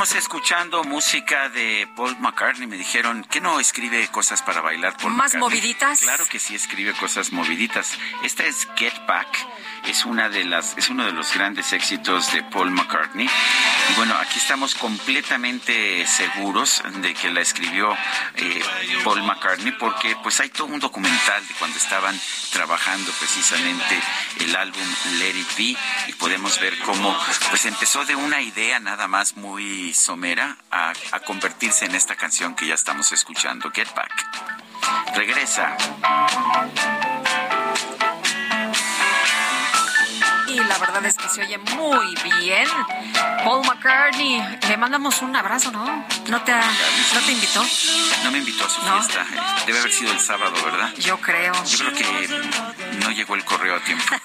León. 0.06 0.18
escuchando 0.18 0.84
música 0.84 1.50
de 1.50 1.88
Paul 1.96 2.18
McCartney. 2.20 2.68
Me 2.68 2.78
dijeron 2.78 3.24
que 3.24 3.42
no 3.42 3.60
escribe 3.60 4.08
cosas 4.10 4.42
para 4.42 4.62
bailar. 4.62 4.96
Paul 4.98 5.14
¿Más 5.14 5.36
moviditas? 5.36 6.02
Claro 6.02 6.26
que 6.26 6.40
sí 6.40 6.56
escribe 6.56 6.94
cosas 6.94 7.32
moviditas. 7.32 7.98
Esta 8.24 8.46
es 8.46 8.68
Get 8.76 8.94
Back. 9.08 9.28
Es 9.88 10.06
una 10.06 10.30
de 10.30 10.44
las, 10.44 10.78
es 10.78 10.90
uno 10.90 11.06
de 11.06 11.12
los 11.12 11.34
grandes 11.34 11.72
éxitos 11.74 12.32
de 12.34 12.44
Paul 12.44 12.72
McCartney. 12.72 13.26
Y 13.28 13.94
bueno, 13.96 14.16
aquí 14.16 14.38
estamos 14.38 14.76
completamente 14.76 16.06
seguros 16.06 16.84
de 17.02 17.14
que 17.14 17.32
la 17.32 17.42
escribió 17.42 17.96
eh, 18.36 18.64
Paul 19.04 19.24
McCartney 19.24 19.72
porque 19.74 20.16
pues 20.22 20.40
hay 20.40 20.50
todo 20.50 20.68
un 20.68 20.80
documental 20.80 21.48
de 21.48 21.54
cuando 21.56 21.78
estaban 21.78 22.20
trabajando 22.52 23.12
precisamente 23.14 24.00
el 24.42 24.56
álbum 24.56 24.86
Let 25.20 25.38
It 25.38 25.58
Be 25.58 25.78
y 26.08 26.14
podemos 26.14 26.60
ver 26.60 26.78
cómo 26.80 27.18
pues 27.50 27.66
empezó 27.66 28.04
de 28.06 28.16
una 28.16 28.42
idea 28.42 28.80
nada 28.80 29.08
más 29.08 29.38
muy 29.38 29.94
somera 29.94 30.58
a, 30.70 30.94
a 31.12 31.20
convertirse 31.22 31.86
en 31.86 31.96
esta 31.96 32.16
canción 32.16 32.56
que 32.56 32.68
ya 32.68 32.76
estamos 32.76 33.12
escuchando, 33.14 33.72
Get 33.72 33.94
Back. 33.96 34.58
Regresa. 35.16 35.78
Y 40.58 40.60
la 40.64 40.78
verdad 40.80 41.06
es 41.06 41.16
que 41.16 41.30
se 41.30 41.42
oye 41.42 41.60
muy 41.60 42.16
bien. 42.24 42.68
Paul 43.44 43.64
McCartney, 43.68 44.42
le 44.68 44.78
mandamos 44.78 45.22
un 45.22 45.36
abrazo, 45.36 45.72
¿no? 45.72 45.86
¿No 46.30 46.42
te, 46.42 46.52
¿no 46.52 47.22
te 47.24 47.32
invitó? 47.32 47.64
No 48.24 48.32
me 48.32 48.40
invitó 48.40 48.66
a 48.66 48.70
su 48.70 48.82
fiesta. 48.82 49.24
Debe 49.68 49.80
haber 49.80 49.92
sido 49.92 50.12
el 50.12 50.20
sábado, 50.20 50.56
¿verdad? 50.66 50.92
Yo 50.98 51.22
creo. 51.22 51.54
Yo 51.64 51.78
creo 51.78 51.94
que 51.94 52.28
no 53.06 53.12
llegó 53.12 53.36
el 53.36 53.46
correo 53.46 53.76
a 53.76 53.80
tiempo. 53.82 54.04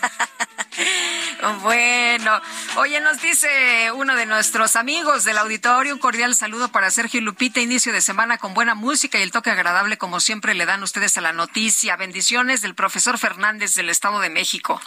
Bueno, 1.63 2.41
oye, 2.77 3.01
nos 3.01 3.21
dice 3.21 3.91
uno 3.93 4.15
de 4.15 4.27
nuestros 4.27 4.77
amigos 4.77 5.25
del 5.25 5.39
auditorio, 5.39 5.93
un 5.93 5.99
cordial 5.99 6.37
saludo 6.37 6.69
para 6.69 6.91
Sergio 6.91 7.19
y 7.19 7.23
Lupita, 7.23 7.61
inicio 7.61 7.93
de 7.93 8.01
semana 8.01 8.39
con 8.39 8.55
buena 8.55 8.77
música 8.77 9.19
y 9.19 9.23
el 9.23 9.33
toque 9.33 9.51
agradable 9.51 9.99
como 9.99 10.21
siempre 10.21 10.55
le 10.55 10.67
dan 10.67 10.83
ustedes 10.85 11.19
a 11.19 11.21
la 11.21 11.33
noticia. 11.33 11.97
Bendiciones 11.97 12.63
del 12.63 12.77
profesor 12.77 13.19
Fernández 13.19 13.75
del 13.75 13.91
Estado 13.91 14.21
de 14.21 14.31
México. 14.31 14.81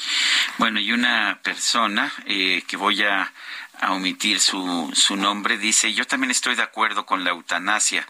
Bueno, 0.58 0.80
y 0.80 0.94
una 0.94 1.35
persona 1.42 2.12
eh, 2.26 2.64
que 2.68 2.78
voy 2.78 3.04
a 3.04 3.32
omitir 3.90 4.40
su, 4.40 4.92
su 4.94 5.16
nombre, 5.16 5.58
dice, 5.58 5.94
yo 5.94 6.06
también 6.06 6.32
estoy 6.32 6.56
de 6.56 6.64
acuerdo 6.64 7.06
con 7.06 7.24
la 7.24 7.32
eutanasia. 7.32 8.08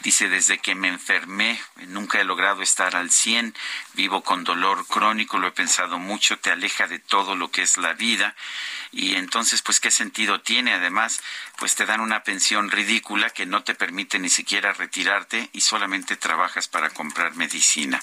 Dice, 0.00 0.28
desde 0.28 0.58
que 0.58 0.74
me 0.74 0.88
enfermé, 0.88 1.60
nunca 1.88 2.20
he 2.20 2.24
logrado 2.24 2.62
estar 2.62 2.96
al 2.96 3.10
100, 3.10 3.54
vivo 3.94 4.22
con 4.22 4.42
dolor 4.42 4.86
crónico, 4.86 5.38
lo 5.38 5.46
he 5.46 5.52
pensado 5.52 5.98
mucho, 5.98 6.38
te 6.38 6.50
aleja 6.50 6.88
de 6.88 6.98
todo 6.98 7.36
lo 7.36 7.50
que 7.50 7.62
es 7.62 7.78
la 7.78 7.92
vida. 7.92 8.34
Y 8.90 9.14
entonces, 9.14 9.62
pues, 9.62 9.80
¿qué 9.80 9.90
sentido 9.90 10.40
tiene? 10.40 10.72
Además, 10.72 11.22
pues 11.58 11.74
te 11.74 11.86
dan 11.86 12.00
una 12.00 12.24
pensión 12.24 12.70
ridícula 12.70 13.30
que 13.30 13.46
no 13.46 13.62
te 13.62 13.74
permite 13.74 14.18
ni 14.18 14.28
siquiera 14.28 14.72
retirarte 14.72 15.50
y 15.52 15.60
solamente 15.60 16.16
trabajas 16.16 16.68
para 16.68 16.90
comprar 16.90 17.34
medicina. 17.34 18.00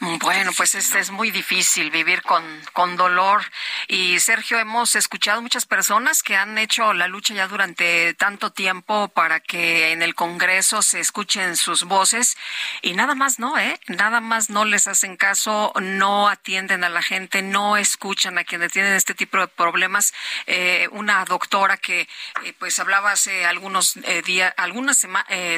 Bueno, 0.00 0.50
pues 0.56 0.74
es, 0.74 0.94
es 0.94 1.10
muy 1.10 1.30
difícil 1.30 1.90
vivir 1.90 2.22
con, 2.22 2.44
con 2.72 2.96
dolor. 2.96 3.42
Y 3.86 4.18
Sergio, 4.18 4.58
hemos 4.58 4.96
escuchado 4.96 5.40
muchas 5.40 5.66
personas 5.66 6.22
que 6.22 6.36
han 6.36 6.58
hecho 6.58 6.92
la 6.92 7.06
lucha 7.06 7.32
ya 7.32 7.46
durante 7.46 8.12
tanto 8.14 8.50
tiempo 8.50 9.08
para 9.08 9.40
que 9.40 9.92
en 9.92 10.02
el 10.02 10.14
Congreso 10.14 10.82
se 10.82 11.00
escuchen 11.00 11.56
sus 11.56 11.84
voces 11.84 12.36
y 12.82 12.94
nada 12.94 13.14
más 13.14 13.38
no, 13.38 13.56
¿eh? 13.56 13.78
Nada 13.86 14.20
más 14.20 14.50
no 14.50 14.64
les 14.64 14.88
hacen 14.88 15.16
caso, 15.16 15.72
no 15.80 16.28
atienden 16.28 16.82
a 16.82 16.88
la 16.88 17.02
gente, 17.02 17.42
no 17.42 17.76
escuchan 17.76 18.36
a 18.38 18.44
quienes 18.44 18.72
tienen 18.72 18.94
este 18.94 19.14
tipo 19.14 19.38
de 19.38 19.48
problemas. 19.48 20.12
Eh, 20.46 20.88
una 20.90 21.24
doctora 21.24 21.76
que 21.76 22.08
eh, 22.44 22.52
pues 22.58 22.78
hablaba 22.78 23.12
hace 23.12 23.44
algunos 23.44 23.96
eh, 23.98 24.22
días, 24.22 24.52
algunas 24.56 24.98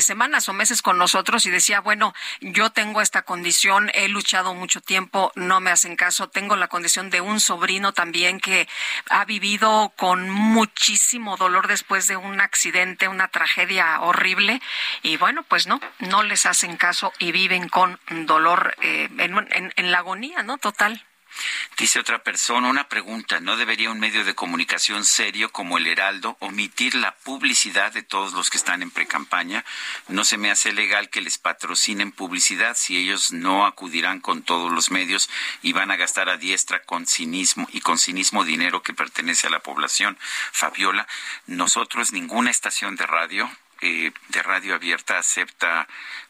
semanas 0.01 0.49
o 0.49 0.53
meses 0.53 0.83
con 0.83 0.99
nosotros 0.99 1.47
y 1.47 1.51
decía, 1.51 1.81
bueno, 1.81 2.15
yo 2.41 2.71
tengo 2.71 3.01
esta 3.01 3.23
condición, 3.23 3.91
he 3.95 4.09
luchado 4.09 4.26
mucho 4.55 4.81
tiempo, 4.81 5.33
no 5.35 5.61
me 5.61 5.71
hacen 5.71 5.97
caso. 5.97 6.29
Tengo 6.29 6.57
la 6.57 6.69
condición 6.69 7.11
de 7.11 7.21
un 7.21 7.41
sobrino 7.41 7.93
también 7.93 8.41
que 8.41 8.69
ha 9.09 9.25
vivido 9.25 9.93
con 9.97 10.29
muchísimo 10.29 11.37
dolor 11.37 11.69
después 11.69 12.07
de 12.07 12.17
un 12.17 12.41
accidente, 12.41 13.09
una 13.09 13.29
tragedia 13.29 14.01
horrible. 14.01 14.61
Y 15.03 15.17
bueno, 15.17 15.45
pues 15.45 15.67
no, 15.67 15.81
no 16.01 16.23
les 16.23 16.47
hacen 16.47 16.77
caso 16.77 17.13
y 17.19 17.33
viven 17.33 17.69
con 17.69 17.99
dolor 18.09 18.75
eh, 18.83 19.09
en, 19.19 19.73
en 19.77 19.93
la 19.93 19.99
agonía, 19.99 20.43
¿no? 20.43 20.59
Total. 20.59 21.05
Dice 21.79 22.01
otra 22.01 22.23
persona, 22.23 22.69
una 22.69 22.89
pregunta, 22.89 23.41
¿no 23.41 23.57
debería 23.57 23.91
un 23.91 24.01
medio 24.01 24.25
de 24.25 24.35
comunicación 24.35 25.05
serio 25.05 25.53
como 25.53 25.79
el 25.79 25.87
Heraldo 25.87 26.37
omitir 26.41 26.95
la 26.95 27.15
publicidad 27.17 27.93
de 27.93 28.03
todos 28.03 28.33
los 28.33 28.51
que 28.51 28.57
están 28.57 28.83
en 28.83 28.91
precampaña? 28.91 29.65
No 30.09 30.25
se 30.25 30.39
me 30.39 30.51
hace 30.51 30.73
legal 30.73 31.11
que 31.11 31.21
les 31.21 31.39
patrocinen 31.39 32.13
publicidad 32.13 32.77
si 32.77 32.97
ellos 32.97 33.33
no 33.33 33.67
acudirán 33.67 34.21
con 34.21 34.43
todos 34.43 34.73
los 34.73 34.91
medios 34.91 35.29
y 35.63 35.73
van 35.73 35.91
a 35.91 35.97
gastar 35.97 36.29
a 36.29 36.37
diestra 36.37 36.83
con 36.83 37.07
cinismo 37.07 37.69
y 37.73 37.81
con 37.81 37.99
cinismo 37.99 38.45
dinero 38.45 38.83
que 38.83 38.95
pertenece 38.95 39.47
a 39.47 39.51
la 39.51 39.61
población. 39.61 40.19
Fabiola, 40.53 41.07
nosotros 41.47 42.13
ninguna 42.13 42.51
estación 42.51 42.97
de 42.97 43.07
radio 43.07 43.51
eh, 43.83 44.11
de 44.29 44.43
radio 44.43 44.75
abierta 44.75 45.19
acepta 45.19 45.87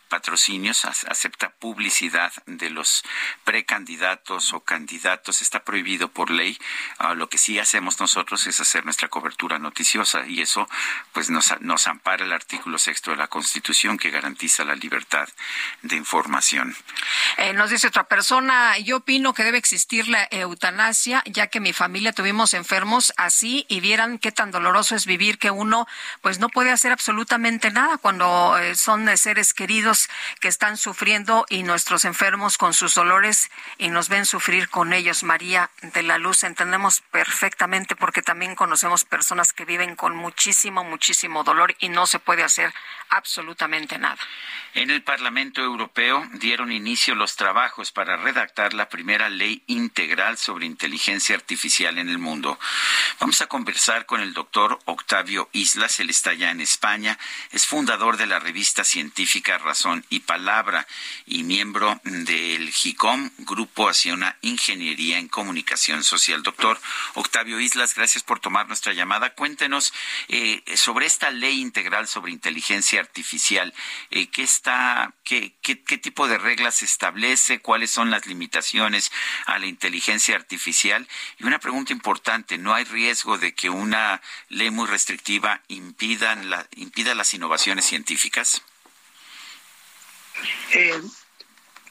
patrocinios, 0.09 0.85
acepta 0.85 1.51
publicidad 1.51 2.33
de 2.47 2.70
los 2.70 3.03
precandidatos 3.45 4.53
o 4.53 4.61
candidatos, 4.61 5.43
está 5.43 5.65
prohibido 5.65 6.09
por 6.09 6.31
ley. 6.31 6.59
Ah, 6.99 7.15
lo 7.15 7.28
que 7.28 7.39
sí 7.39 7.59
hacemos 7.59 8.01
nosotros 8.01 8.47
es 8.47 8.61
hacer 8.61 8.85
nuestra 8.85 9.09
cobertura 9.09 9.59
noticiosa 9.59 10.27
y 10.27 10.41
eso 10.41 10.69
pues 11.12 11.31
nos, 11.31 11.61
nos 11.61 11.87
ampara 11.87 12.24
el 12.24 12.33
artículo 12.33 12.78
sexto 12.78 13.11
de 13.11 13.16
la 13.16 13.28
Constitución 13.28 13.99
que 13.99 14.11
garantiza 14.11 14.65
la 14.65 14.74
libertad 14.74 15.28
de 15.83 15.97
información. 15.97 16.77
Eh, 17.39 17.53
nos 17.53 17.70
dice 17.70 17.89
otra 17.89 18.05
persona, 18.05 18.78
yo 18.78 18.99
opino 18.99 19.35
que 19.35 19.45
debe 19.45 19.59
existir 19.59 20.09
la 20.09 20.27
eutanasia, 20.31 21.23
ya 21.27 21.49
que 21.49 21.61
mi 21.61 21.73
familia 21.73 22.12
tuvimos 22.12 22.55
enfermos 22.55 23.12
así 23.16 23.66
y 23.69 23.81
vieran 23.81 24.19
qué 24.19 24.33
tan 24.33 24.51
doloroso 24.51 24.95
es 24.95 25.07
vivir 25.07 25.39
que 25.39 25.51
uno 25.51 25.87
pues 26.23 26.39
no 26.39 26.49
puede 26.49 26.70
hacer 26.70 26.93
absolutamente 26.93 27.70
nada 27.70 27.99
cuando 27.99 28.59
eh, 28.59 28.74
son 28.77 29.07
seres 29.16 29.53
queridos 29.53 29.95
que 30.40 30.48
están 30.48 30.77
sufriendo 30.77 31.47
y 31.48 31.62
nuestros 31.62 32.05
enfermos 32.05 32.59
con 32.59 32.74
sus 32.74 32.94
dolores 32.94 33.51
y 33.78 33.89
nos 33.89 34.09
ven 34.09 34.27
sufrir 34.27 34.68
con 34.68 34.93
ellos. 34.93 35.23
María 35.23 35.70
de 35.82 36.02
la 36.02 36.18
Luz, 36.18 36.44
entendemos 36.44 37.01
perfectamente 37.10 37.97
porque 37.97 38.23
también 38.23 38.55
conocemos 38.55 39.05
personas 39.05 39.52
que 39.52 39.64
viven 39.64 39.97
con 39.97 40.16
muchísimo, 40.16 40.85
muchísimo 40.85 41.44
dolor 41.44 41.74
y 41.78 41.89
no 41.89 42.06
se 42.06 42.18
puede 42.18 42.43
hacer 42.43 42.73
absolutamente 43.09 43.98
nada. 43.98 44.18
En 44.77 44.90
el 44.90 45.03
Parlamento 45.03 45.62
Europeo 45.62 46.28
dieron 46.35 46.70
inicio 46.70 47.15
los 47.15 47.35
trabajos 47.35 47.93
para 47.93 48.19
redactar 48.19 48.74
la 48.74 48.90
primera 48.90 49.31
ley 49.31 49.62
integral 49.69 50.36
sobre 50.36 50.66
inteligencia 50.66 51.35
artificial 51.35 51.97
en 51.97 52.11
el 52.11 52.19
mundo. 52.19 52.59
Vamos 53.19 53.40
a 53.40 53.47
conversar 53.47 54.05
con 54.05 54.20
el 54.20 54.35
doctor 54.35 54.78
Octavio 54.85 55.48
Islas, 55.53 55.98
él 55.98 56.11
está 56.11 56.35
ya 56.35 56.51
en 56.51 56.61
España, 56.61 57.19
es 57.53 57.66
fundador 57.66 58.19
de 58.19 58.27
la 58.27 58.39
revista 58.39 58.85
científica 58.85 59.57
Razón 59.57 60.05
y 60.11 60.20
Palabra 60.20 60.86
y 61.24 61.43
miembro 61.43 61.98
del 62.05 62.70
GICOM, 62.70 63.31
Grupo 63.39 63.89
hacia 63.89 64.12
una 64.12 64.36
Ingeniería 64.43 65.19
en 65.19 65.28
Comunicación 65.28 66.05
Social. 66.05 66.43
Doctor 66.43 66.78
Octavio 67.15 67.61
Islas, 67.61 67.94
gracias 67.94 68.23
por 68.23 68.40
tomar 68.40 68.69
nuestra 68.69 68.93
llamada. 68.93 69.32
Cuéntenos 69.32 69.94
eh, 70.28 70.62
sobre 70.77 71.07
esta 71.07 71.31
ley 71.31 71.62
integral 71.62 72.09
sobre 72.09 72.31
inteligencia 72.31 73.01
artificial. 73.01 73.73
Eh, 74.11 74.27
¿Qué 74.27 74.43
está, 74.43 74.66
qué, 75.25 75.53
tipo 76.03 76.29
de 76.29 76.39
reglas 76.39 76.83
establece? 76.83 77.61
¿Cuáles 77.61 77.91
son 77.91 78.11
las 78.11 78.27
limitaciones 78.27 79.13
a 79.47 79.59
la 79.59 79.67
inteligencia 79.67 80.37
artificial? 80.37 81.07
Y 81.39 81.45
una 81.45 81.59
pregunta 81.59 81.93
importante, 81.93 82.59
¿no 82.59 82.75
hay 82.75 82.85
riesgo 82.85 83.39
de 83.39 83.55
que 83.55 83.71
una 83.71 84.21
ley 84.49 84.71
muy 84.71 84.87
restrictiva 84.87 85.63
impida, 85.69 86.35
la, 86.37 86.67
impida 86.77 87.15
las 87.15 87.35
innovaciones 87.35 87.85
científicas? 87.85 88.63
Eh, 90.73 91.01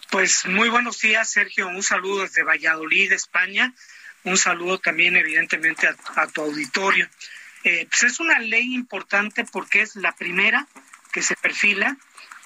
pues 0.09 0.45
muy 0.45 0.69
buenos 0.69 0.99
días, 0.99 1.29
Sergio. 1.29 1.67
Un 1.67 1.83
saludo 1.83 2.23
desde 2.23 2.43
Valladolid, 2.43 3.11
España. 3.11 3.73
Un 4.23 4.37
saludo 4.37 4.79
también, 4.79 5.15
evidentemente, 5.15 5.87
a, 5.87 5.95
a 6.15 6.27
tu 6.27 6.41
auditorio. 6.41 7.09
Eh, 7.63 7.87
pues 7.89 8.03
es 8.03 8.19
una 8.19 8.39
ley 8.39 8.73
importante 8.75 9.45
porque 9.45 9.81
es 9.81 9.95
la 9.95 10.15
primera 10.15 10.67
que 11.11 11.23
se 11.23 11.35
perfila 11.35 11.97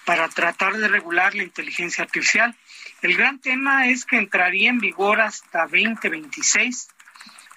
para 0.10 0.28
tratar 0.28 0.76
de 0.76 0.88
regular 0.88 1.36
la 1.36 1.44
inteligencia 1.44 2.04
artificial. 2.04 2.56
El 3.04 3.16
gran 3.16 3.38
tema 3.38 3.90
es 3.90 4.06
que 4.06 4.18
entraría 4.18 4.72
en 4.72 4.80
vigor 4.80 5.22
hasta 5.22 5.68
2026 5.68 6.88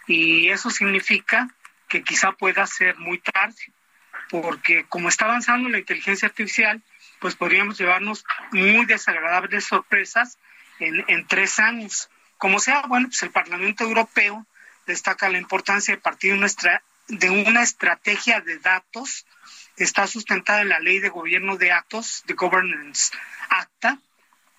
y 0.06 0.50
eso 0.50 0.68
significa 0.68 1.48
que 1.88 2.04
quizá 2.04 2.32
pueda 2.32 2.66
ser 2.66 2.98
muy 2.98 3.20
tarde, 3.20 3.72
porque 4.30 4.84
como 4.90 5.08
está 5.08 5.24
avanzando 5.24 5.70
la 5.70 5.78
inteligencia 5.78 6.28
artificial, 6.28 6.82
pues 7.20 7.36
podríamos 7.36 7.78
llevarnos 7.78 8.22
muy 8.50 8.84
desagradables 8.84 9.64
sorpresas 9.64 10.36
en, 10.78 11.06
en 11.08 11.26
tres 11.26 11.58
años. 11.58 12.10
Como 12.36 12.60
sea, 12.60 12.82
bueno, 12.82 13.08
pues 13.08 13.22
el 13.22 13.30
Parlamento 13.30 13.84
Europeo 13.84 14.46
destaca 14.86 15.30
la 15.30 15.38
importancia 15.38 15.94
de 15.94 16.02
partir 16.02 16.38
de 16.38 16.80
de 17.08 17.30
una 17.30 17.62
estrategia 17.62 18.42
de 18.42 18.58
datos 18.58 19.24
está 19.76 20.06
sustentada 20.06 20.62
en 20.62 20.68
la 20.68 20.80
Ley 20.80 20.98
de 20.98 21.08
Gobierno 21.08 21.56
de 21.56 21.68
Datos, 21.68 22.22
de 22.26 22.34
Governance 22.34 23.12
Acta, 23.48 23.98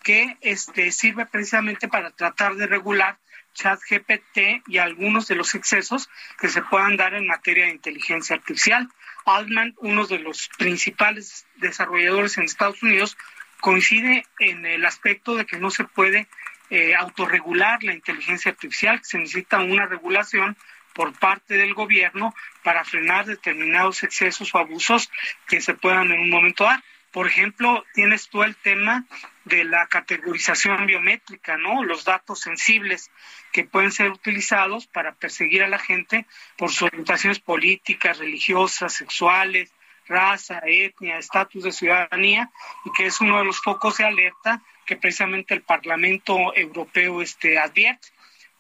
que 0.04 0.38
este, 0.42 0.92
sirve 0.92 1.26
precisamente 1.26 1.88
para 1.88 2.12
tratar 2.12 2.56
de 2.56 2.68
regular 2.68 3.18
ChatGPT 3.54 4.68
y 4.68 4.78
algunos 4.80 5.28
de 5.28 5.36
los 5.36 5.56
excesos 5.56 6.10
que 6.40 6.50
se 6.50 6.62
puedan 6.62 6.98
dar 6.98 7.14
en 7.14 7.28
materia 7.28 7.66
de 7.66 7.72
inteligencia 7.72 8.36
artificial. 8.36 8.90
Altman, 9.26 9.76
uno 9.78 10.06
de 10.06 10.20
los 10.20 10.50
principales 10.58 11.46
desarrolladores 11.56 12.38
en 12.38 12.44
Estados 12.44 12.82
Unidos, 12.84 13.18
coincide 13.62 14.26
en 14.40 14.66
el 14.66 14.86
aspecto 14.86 15.36
de 15.36 15.46
que 15.46 15.58
no 15.58 15.70
se 15.70 15.86
puede 15.86 16.28
eh, 16.70 16.96
autorregular 16.96 17.84
la 17.84 17.94
inteligencia 17.94 18.52
artificial, 18.52 19.00
que 19.00 19.06
se 19.06 19.20
necesita 19.20 19.60
una 19.60 19.86
regulación 19.86 20.58
por 20.94 21.18
parte 21.18 21.56
del 21.56 21.74
gobierno 21.74 22.34
para 22.64 22.86
frenar 22.86 23.26
determinados 23.26 24.04
excesos 24.04 24.54
o 24.54 24.58
abusos 24.58 25.10
que 25.48 25.62
se 25.62 25.74
puedan 25.74 26.12
en 26.12 26.20
un 26.20 26.30
momento 26.30 26.64
dar. 26.64 26.84
Por 27.12 27.28
ejemplo, 27.28 27.86
tienes 27.94 28.28
tú 28.28 28.42
el 28.42 28.56
tema 28.56 29.06
de 29.46 29.64
la 29.64 29.86
categorización 29.86 30.88
biométrica, 30.88 31.58
¿no? 31.58 31.84
Los 31.84 32.06
datos 32.06 32.40
sensibles 32.40 33.12
que 33.52 33.66
pueden 33.66 33.92
ser 33.92 34.10
utilizados 34.10 34.88
para 34.88 35.14
perseguir 35.14 35.64
a 35.64 35.68
la 35.68 35.78
gente 35.78 36.26
por 36.58 36.72
sus 36.72 36.84
orientaciones 36.84 37.40
políticas, 37.40 38.18
religiosas, 38.18 38.94
sexuales, 38.94 39.72
raza, 40.08 40.62
etnia, 40.66 41.18
estatus 41.18 41.64
de 41.64 41.72
ciudadanía, 41.72 42.50
y 42.84 42.92
que 42.92 43.06
es 43.06 43.22
uno 43.22 43.38
de 43.38 43.46
los 43.46 43.62
focos 43.62 43.98
de 43.98 44.06
alerta 44.06 44.62
que 44.86 44.98
precisamente 44.98 45.54
el 45.54 45.62
Parlamento 45.62 46.56
Europeo 46.56 47.22
este, 47.22 47.58
advierte. 47.60 48.10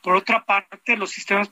Por 0.04 0.16
otra 0.16 0.46
parte, 0.46 0.98
los 0.98 1.10
sistemas 1.10 1.50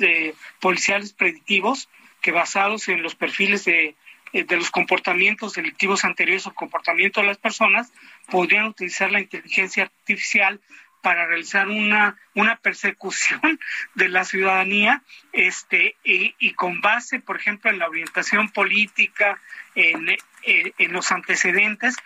eh, 0.00 0.34
policiales 0.60 1.12
predictivos, 1.12 1.88
que 2.20 2.30
basados 2.30 2.86
en 2.88 3.02
los 3.02 3.16
perfiles 3.16 3.64
de 3.64 3.96
eh, 4.32 4.44
de 4.44 4.56
los 4.56 4.70
comportamientos 4.70 5.52
delictivos 5.52 6.04
anteriores 6.04 6.46
o 6.46 6.54
comportamiento 6.54 7.20
de 7.20 7.26
las 7.26 7.36
personas, 7.36 7.92
podrían 8.30 8.64
utilizar 8.64 9.10
la 9.12 9.20
inteligencia 9.20 9.84
artificial 9.84 10.58
para 11.02 11.26
realizar 11.26 11.68
una, 11.68 12.16
una 12.34 12.56
persecución 12.56 13.60
de 13.94 14.08
la 14.08 14.24
ciudadanía 14.24 15.02
este, 15.32 15.96
y, 16.04 16.52
con 16.54 16.80
base, 16.80 17.20
por 17.20 17.36
ejemplo, 17.36 17.70
en 17.70 17.78
la 17.78 17.88
orientación 17.88 18.48
política, 18.50 19.38
en, 19.74 20.08
eh, 20.44 20.72
en 20.78 20.92
los 20.92 21.12
antecedentes, 21.12 21.96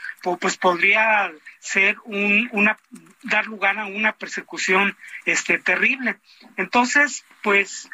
pues 0.41 0.57
podría 0.57 1.33
ser 1.59 1.97
un, 2.05 2.49
una, 2.53 2.79
dar 3.23 3.47
lugar 3.47 3.79
a 3.79 3.87
una 3.87 4.13
persecución 4.13 4.97
este, 5.25 5.59
terrible. 5.59 6.17
Entonces, 6.57 7.25
pues 7.43 7.89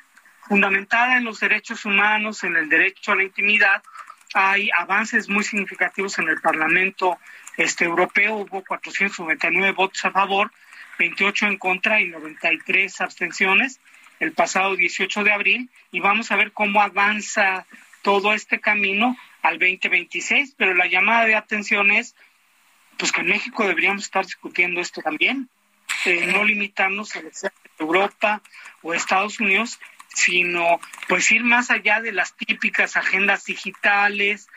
fundamentada 0.48 1.16
en 1.16 1.24
los 1.24 1.40
derechos 1.40 1.84
humanos, 1.84 2.44
en 2.44 2.56
el 2.56 2.68
derecho 2.68 3.12
a 3.12 3.16
la 3.16 3.22
intimidad, 3.22 3.82
hay 4.34 4.70
avances 4.76 5.28
muy 5.28 5.44
significativos 5.44 6.18
en 6.18 6.28
el 6.28 6.40
Parlamento 6.40 7.18
este 7.56 7.84
europeo, 7.84 8.36
hubo 8.36 8.64
499 8.64 9.72
votos 9.72 10.04
a 10.04 10.10
favor, 10.10 10.50
28 10.98 11.46
en 11.46 11.58
contra 11.58 12.00
y 12.00 12.08
93 12.08 13.00
abstenciones 13.00 13.80
el 14.20 14.32
pasado 14.32 14.76
18 14.76 15.24
de 15.24 15.32
abril 15.32 15.70
y 15.90 16.00
vamos 16.00 16.30
a 16.30 16.36
ver 16.36 16.52
cómo 16.52 16.80
avanza 16.80 17.66
todo 18.02 18.32
este 18.32 18.60
camino 18.60 19.16
al 19.42 19.58
2026, 19.58 20.54
pero 20.56 20.74
la 20.74 20.86
llamada 20.86 21.26
de 21.26 21.34
atención 21.34 21.90
es 21.90 22.14
pues 22.96 23.12
que 23.12 23.22
en 23.22 23.28
México 23.28 23.66
deberíamos 23.66 24.04
estar 24.04 24.24
discutiendo 24.24 24.80
esto 24.80 25.02
también, 25.02 25.48
eh, 26.04 26.26
no 26.26 26.44
limitarnos 26.44 27.16
a 27.16 27.22
Europa 27.78 28.42
o 28.82 28.94
Estados 28.94 29.40
Unidos, 29.40 29.80
sino 30.08 30.80
pues 31.08 31.30
ir 31.30 31.42
más 31.42 31.70
allá 31.70 32.00
de 32.00 32.12
las 32.12 32.36
típicas 32.36 32.96
agendas 32.96 33.44
digitales, 33.44 34.48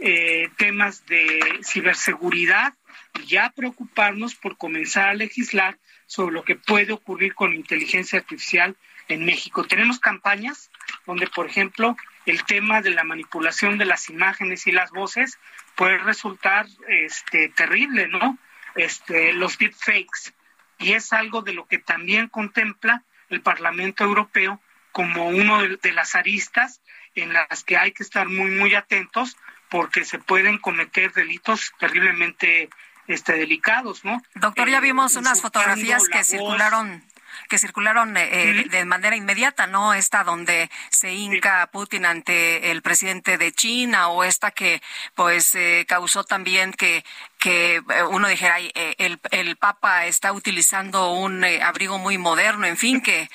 eh, 0.00 0.50
temas 0.56 1.06
de 1.06 1.40
ciberseguridad 1.62 2.74
y 3.20 3.26
ya 3.26 3.50
preocuparnos 3.50 4.34
por 4.34 4.56
comenzar 4.56 5.08
a 5.08 5.14
legislar 5.14 5.78
sobre 6.06 6.34
lo 6.34 6.44
que 6.44 6.56
puede 6.56 6.92
ocurrir 6.92 7.34
con 7.34 7.54
inteligencia 7.54 8.18
artificial 8.18 8.76
en 9.08 9.24
México. 9.24 9.64
Tenemos 9.64 10.00
campañas 10.00 10.70
donde, 11.06 11.28
por 11.28 11.46
ejemplo, 11.46 11.96
el 12.26 12.44
tema 12.44 12.80
de 12.80 12.90
la 12.90 13.04
manipulación 13.04 13.78
de 13.78 13.84
las 13.84 14.08
imágenes 14.08 14.66
y 14.66 14.72
las 14.72 14.90
voces 14.90 15.38
puede 15.76 15.98
resultar 15.98 16.66
este, 16.88 17.48
terrible, 17.50 18.08
¿no? 18.08 18.38
Este, 18.74 19.32
los 19.32 19.58
deepfakes. 19.58 20.32
Y 20.78 20.92
es 20.92 21.12
algo 21.12 21.42
de 21.42 21.52
lo 21.52 21.66
que 21.66 21.78
también 21.78 22.28
contempla 22.28 23.02
el 23.28 23.40
Parlamento 23.40 24.04
Europeo 24.04 24.60
como 24.92 25.28
uno 25.28 25.60
de, 25.62 25.92
las 25.92 26.14
aristas 26.14 26.80
en 27.14 27.32
las 27.32 27.64
que 27.64 27.76
hay 27.76 27.92
que 27.92 28.02
estar 28.02 28.28
muy, 28.28 28.50
muy 28.50 28.74
atentos 28.74 29.36
porque 29.68 30.04
se 30.04 30.18
pueden 30.18 30.58
cometer 30.58 31.12
delitos 31.12 31.72
terriblemente 31.78 32.68
este, 33.08 33.32
delicados, 33.34 34.04
¿no? 34.04 34.22
Doctor, 34.34 34.68
ya 34.68 34.80
vimos 34.80 35.16
eh, 35.16 35.18
unas 35.18 35.42
fotografías 35.42 36.08
que 36.08 36.22
circularon 36.22 37.02
que 37.48 37.58
circularon 37.58 38.16
eh, 38.16 38.66
de 38.70 38.84
manera 38.84 39.16
inmediata, 39.16 39.66
¿no? 39.66 39.94
Esta 39.94 40.24
donde 40.24 40.70
se 40.90 41.12
hinca 41.12 41.68
Putin 41.72 42.06
ante 42.06 42.70
el 42.70 42.82
presidente 42.82 43.38
de 43.38 43.52
China 43.52 44.08
o 44.08 44.24
esta 44.24 44.50
que 44.50 44.82
pues 45.14 45.54
eh, 45.54 45.84
causó 45.88 46.24
también 46.24 46.72
que 46.72 47.04
que 47.44 47.74
eh, 47.76 48.02
uno 48.08 48.26
dijera, 48.26 48.58
eh, 48.58 48.94
el, 48.96 49.20
el 49.30 49.56
Papa 49.56 50.06
está 50.06 50.32
utilizando 50.32 51.12
un 51.12 51.44
eh, 51.44 51.62
abrigo 51.62 51.98
muy 51.98 52.16
moderno, 52.16 52.64
en 52.64 52.78
fin, 52.78 53.02
que 53.02 53.28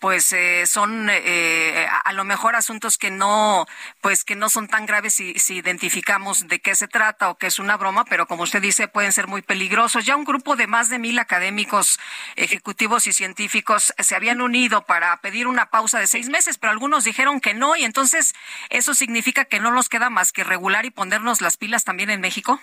pues 0.00 0.34
son 0.66 1.08
a 1.08 2.12
lo 2.12 2.24
mejor 2.24 2.56
asuntos 2.56 2.98
que 2.98 3.10
no, 3.10 3.66
pues 4.02 4.24
que 4.24 4.36
no 4.36 4.50
son 4.50 4.68
tan 4.68 4.84
graves 4.84 5.14
si, 5.14 5.38
si 5.38 5.56
identificamos 5.56 6.46
de 6.46 6.60
qué 6.60 6.74
se 6.74 6.88
trata 6.88 7.30
o 7.30 7.38
que 7.38 7.46
es 7.46 7.58
una 7.58 7.78
broma, 7.78 8.04
pero 8.04 8.26
como 8.26 8.42
usted 8.42 8.60
dice, 8.60 8.86
pueden 8.86 9.12
ser 9.12 9.28
muy 9.28 9.40
peligrosos. 9.40 10.04
Ya 10.04 10.16
un 10.16 10.24
grupo 10.24 10.56
de 10.56 10.66
más 10.66 10.90
de 10.90 10.98
mil 10.98 11.18
académicos, 11.18 11.98
ejecutivos 12.36 13.06
y 13.06 13.14
científicos 13.14 13.94
se 13.98 14.14
habían 14.14 14.42
unido 14.42 14.84
para 14.84 15.16
pedir 15.22 15.46
una 15.46 15.70
pausa 15.70 15.98
de 15.98 16.06
seis 16.06 16.28
meses, 16.28 16.58
pero 16.58 16.70
algunos 16.70 17.04
dijeron 17.04 17.40
que 17.40 17.54
no, 17.54 17.76
y 17.76 17.84
entonces 17.84 18.34
eso 18.68 18.92
significa 18.92 19.46
que 19.46 19.60
no 19.60 19.70
nos 19.70 19.88
queda 19.88 20.10
más 20.10 20.32
que 20.32 20.44
regular 20.44 20.84
y 20.84 20.90
ponernos 20.90 21.40
las 21.40 21.56
pilas 21.56 21.84
también 21.84 22.10
en 22.10 22.20
México. 22.20 22.60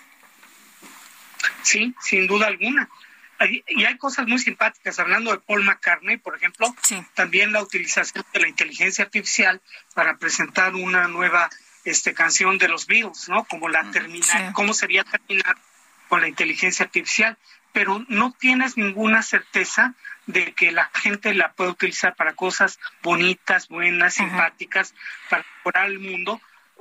Sí, 1.62 1.94
sin 2.00 2.26
duda 2.26 2.46
alguna. 2.46 2.88
Y 3.68 3.84
hay 3.84 3.98
cosas 3.98 4.26
muy 4.26 4.38
simpáticas, 4.38 4.98
hablando 4.98 5.30
de 5.30 5.38
Paul 5.38 5.64
McCartney, 5.64 6.16
por 6.16 6.36
ejemplo, 6.36 6.74
también 7.14 7.52
la 7.52 7.62
utilización 7.62 8.24
de 8.32 8.40
la 8.40 8.48
inteligencia 8.48 9.04
artificial 9.04 9.60
para 9.94 10.16
presentar 10.16 10.74
una 10.74 11.06
nueva 11.08 11.50
este, 11.84 12.14
canción 12.14 12.56
de 12.56 12.68
los 12.68 12.86
Beatles, 12.86 13.28
¿no? 13.28 13.44
Como 13.44 13.68
la 13.68 13.90
terminar, 13.90 14.52
cómo 14.54 14.72
sería 14.72 15.04
terminar 15.04 15.56
con 16.08 16.22
la 16.22 16.28
inteligencia 16.28 16.86
artificial, 16.86 17.36
pero 17.72 18.04
no 18.08 18.34
tienes 18.38 18.78
ninguna 18.78 19.22
certeza 19.22 19.94
de 20.26 20.52
que 20.52 20.72
la 20.72 20.90
gente 20.94 21.34
la 21.34 21.52
puede 21.52 21.70
utilizar 21.70 22.16
para 22.16 22.34
cosas 22.34 22.80
bonitas, 23.02 23.68
buenas, 23.68 24.14
simpáticas, 24.14 24.94
para 25.28 25.44
mejorar 25.58 25.86
el 25.88 25.98
mundo, 25.98 26.40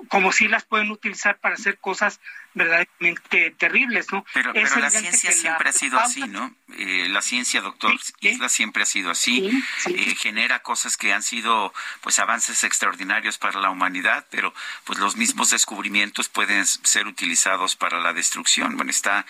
como 0.09 0.31
si 0.31 0.47
las 0.47 0.65
pueden 0.65 0.91
utilizar 0.91 1.38
para 1.39 1.55
hacer 1.55 1.77
cosas 1.80 2.19
verdaderamente 2.53 3.51
terribles, 3.57 4.07
¿no? 4.11 4.26
Pero, 4.34 4.53
la 4.53 4.89
ciencia 4.89 5.31
siempre 5.31 5.69
ha 5.69 5.73
sido 5.73 5.99
así, 5.99 6.22
¿no? 6.22 6.55
Eh, 6.77 7.07
la 7.09 7.22
ciencia, 7.22 7.61
doctor 7.61 7.93
Isla, 8.22 8.47
siempre 8.47 8.84
ha 8.84 8.85
sido 8.85 9.11
así. 9.11 9.63
Eh, 9.88 10.15
genera 10.15 10.59
cosas 10.59 10.95
que 10.95 11.13
han 11.13 11.22
sido, 11.22 11.73
pues, 12.01 12.17
avances 12.19 12.63
extraordinarios 12.63 13.38
para 13.38 13.59
la 13.59 13.69
humanidad, 13.69 14.26
pero, 14.31 14.53
pues, 14.85 14.99
los 14.99 15.17
mismos 15.17 15.49
descubrimientos 15.49 16.30
pueden 16.30 16.65
ser 16.65 17.07
utilizados 17.07 17.76
para 17.76 17.99
la 17.99 18.13
destrucción. 18.13 18.77
Bueno, 18.77 18.91
está 18.91 19.26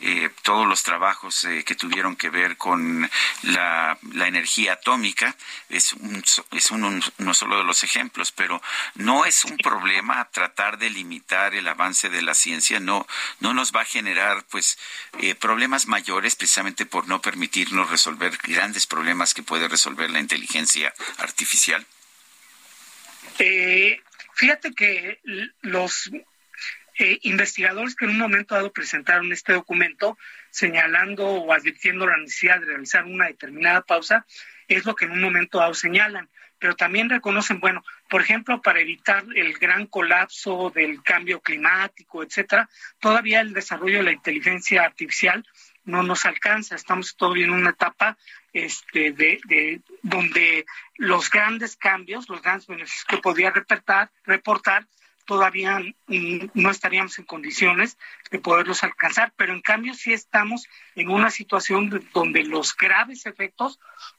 eh, 0.00 0.30
todos 0.42 0.66
los 0.66 0.82
trabajos 0.82 1.46
que 1.66 1.74
tuvieron 1.74 2.16
que 2.16 2.30
ver 2.30 2.56
con 2.56 3.10
la, 3.42 3.98
la 4.12 4.26
energía 4.26 4.74
atómica, 4.74 5.36
es, 5.68 5.92
un, 5.92 6.22
es 6.52 6.70
uno, 6.70 6.98
no 7.18 7.34
solo 7.34 7.58
de 7.58 7.64
los 7.64 7.84
ejemplos, 7.84 8.32
pero 8.32 8.62
no 8.94 9.26
es 9.26 9.44
un 9.44 9.58
problema 9.58 10.09
tratar 10.30 10.78
de 10.78 10.90
limitar 10.90 11.54
el 11.54 11.68
avance 11.68 12.08
de 12.08 12.22
la 12.22 12.34
ciencia 12.34 12.80
no, 12.80 13.06
no 13.40 13.54
nos 13.54 13.72
va 13.72 13.82
a 13.82 13.84
generar 13.84 14.44
pues 14.50 14.78
eh, 15.20 15.34
problemas 15.34 15.86
mayores 15.86 16.36
precisamente 16.36 16.86
por 16.86 17.08
no 17.08 17.20
permitirnos 17.20 17.90
resolver 17.90 18.36
grandes 18.42 18.86
problemas 18.86 19.34
que 19.34 19.42
puede 19.42 19.68
resolver 19.68 20.10
la 20.10 20.20
inteligencia 20.20 20.92
artificial? 21.18 21.86
Eh, 23.38 24.00
fíjate 24.34 24.72
que 24.72 25.20
los 25.62 26.10
eh, 26.98 27.18
investigadores 27.22 27.94
que 27.94 28.04
en 28.04 28.12
un 28.12 28.18
momento 28.18 28.54
dado 28.54 28.72
presentaron 28.72 29.32
este 29.32 29.52
documento 29.52 30.18
señalando 30.50 31.26
o 31.26 31.52
advirtiendo 31.52 32.06
la 32.06 32.16
necesidad 32.16 32.60
de 32.60 32.66
realizar 32.66 33.04
una 33.04 33.26
determinada 33.26 33.82
pausa, 33.82 34.26
es 34.68 34.84
lo 34.84 34.94
que 34.94 35.06
en 35.06 35.12
un 35.12 35.22
momento 35.22 35.58
dado 35.58 35.74
señalan 35.74 36.28
pero 36.60 36.76
también 36.76 37.08
reconocen, 37.08 37.58
bueno, 37.58 37.82
por 38.08 38.20
ejemplo, 38.20 38.60
para 38.60 38.80
evitar 38.80 39.24
el 39.34 39.54
gran 39.54 39.86
colapso 39.86 40.70
del 40.72 41.02
cambio 41.02 41.40
climático, 41.40 42.22
etcétera, 42.22 42.68
todavía 43.00 43.40
el 43.40 43.52
desarrollo 43.52 43.98
de 43.98 44.04
la 44.04 44.12
inteligencia 44.12 44.84
artificial 44.84 45.44
no 45.84 46.02
nos 46.02 46.26
alcanza. 46.26 46.76
Estamos 46.76 47.16
todavía 47.16 47.46
en 47.46 47.52
una 47.52 47.70
etapa 47.70 48.16
este, 48.52 49.12
de, 49.12 49.40
de, 49.46 49.80
donde 50.02 50.66
los 50.96 51.30
grandes 51.30 51.76
cambios, 51.76 52.28
los 52.28 52.42
grandes 52.42 52.66
beneficios 52.66 53.04
que 53.06 53.18
podría 53.18 53.50
reportar, 53.50 54.10
reportar 54.24 54.86
todavía 55.30 55.80
no 56.54 56.70
estaríamos 56.70 57.16
en 57.20 57.24
condiciones 57.24 57.96
de 58.32 58.40
poderlos 58.40 58.82
alcanzar, 58.82 59.32
pero 59.36 59.52
en 59.52 59.60
cambio 59.60 59.94
sí 59.94 60.12
estamos 60.12 60.66
en 60.96 61.08
una 61.08 61.30
situación 61.30 62.04
donde 62.12 62.42
los 62.42 62.76
graves 62.76 63.26
efectos 63.26 63.78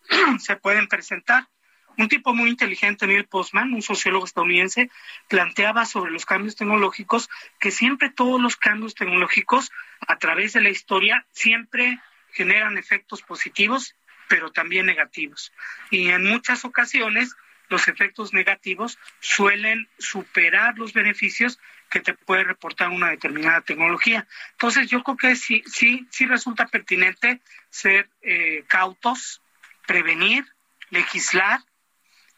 se 0.40 0.56
pueden 0.56 0.88
presentar. 0.88 1.50
Un 1.98 2.08
tipo 2.08 2.34
muy 2.34 2.50
inteligente, 2.50 3.08
Neil 3.08 3.26
Postman, 3.26 3.74
un 3.74 3.82
sociólogo 3.82 4.26
estadounidense, 4.26 4.90
planteaba 5.28 5.86
sobre 5.86 6.12
los 6.12 6.26
cambios 6.26 6.56
tecnológicos 6.56 7.30
que 7.60 7.72
siempre 7.72 8.10
todos 8.10 8.42
los 8.42 8.56
cambios 8.56 8.96
tecnológicos 8.96 9.72
a 10.08 10.18
través 10.18 10.54
de 10.54 10.62
la 10.62 10.70
historia 10.70 11.26
siempre 11.32 12.00
generan 12.32 12.78
efectos 12.78 13.22
positivos, 13.22 13.96
pero 14.28 14.52
también 14.52 14.86
negativos. 14.86 15.52
Y 15.90 16.10
en 16.10 16.24
muchas 16.24 16.64
ocasiones 16.66 17.36
los 17.72 17.88
efectos 17.88 18.34
negativos 18.34 19.00
suelen 19.22 19.88
superar 19.98 20.78
los 20.78 20.94
beneficios 20.94 21.58
que 21.90 22.02
te 22.02 22.14
puede 22.14 22.44
reportar 22.44 22.90
una 22.90 23.10
determinada 23.10 23.62
tecnología. 23.62 24.28
Entonces, 24.52 24.90
yo 24.90 25.04
creo 25.04 25.18
que 25.18 25.36
sí, 25.36 25.64
sí, 25.66 26.08
sí 26.12 26.26
resulta 26.26 26.68
pertinente 26.68 27.42
ser 27.70 28.10
eh, 28.22 28.66
cautos, 28.68 29.42
prevenir, 29.88 30.46
legislar, 30.90 31.62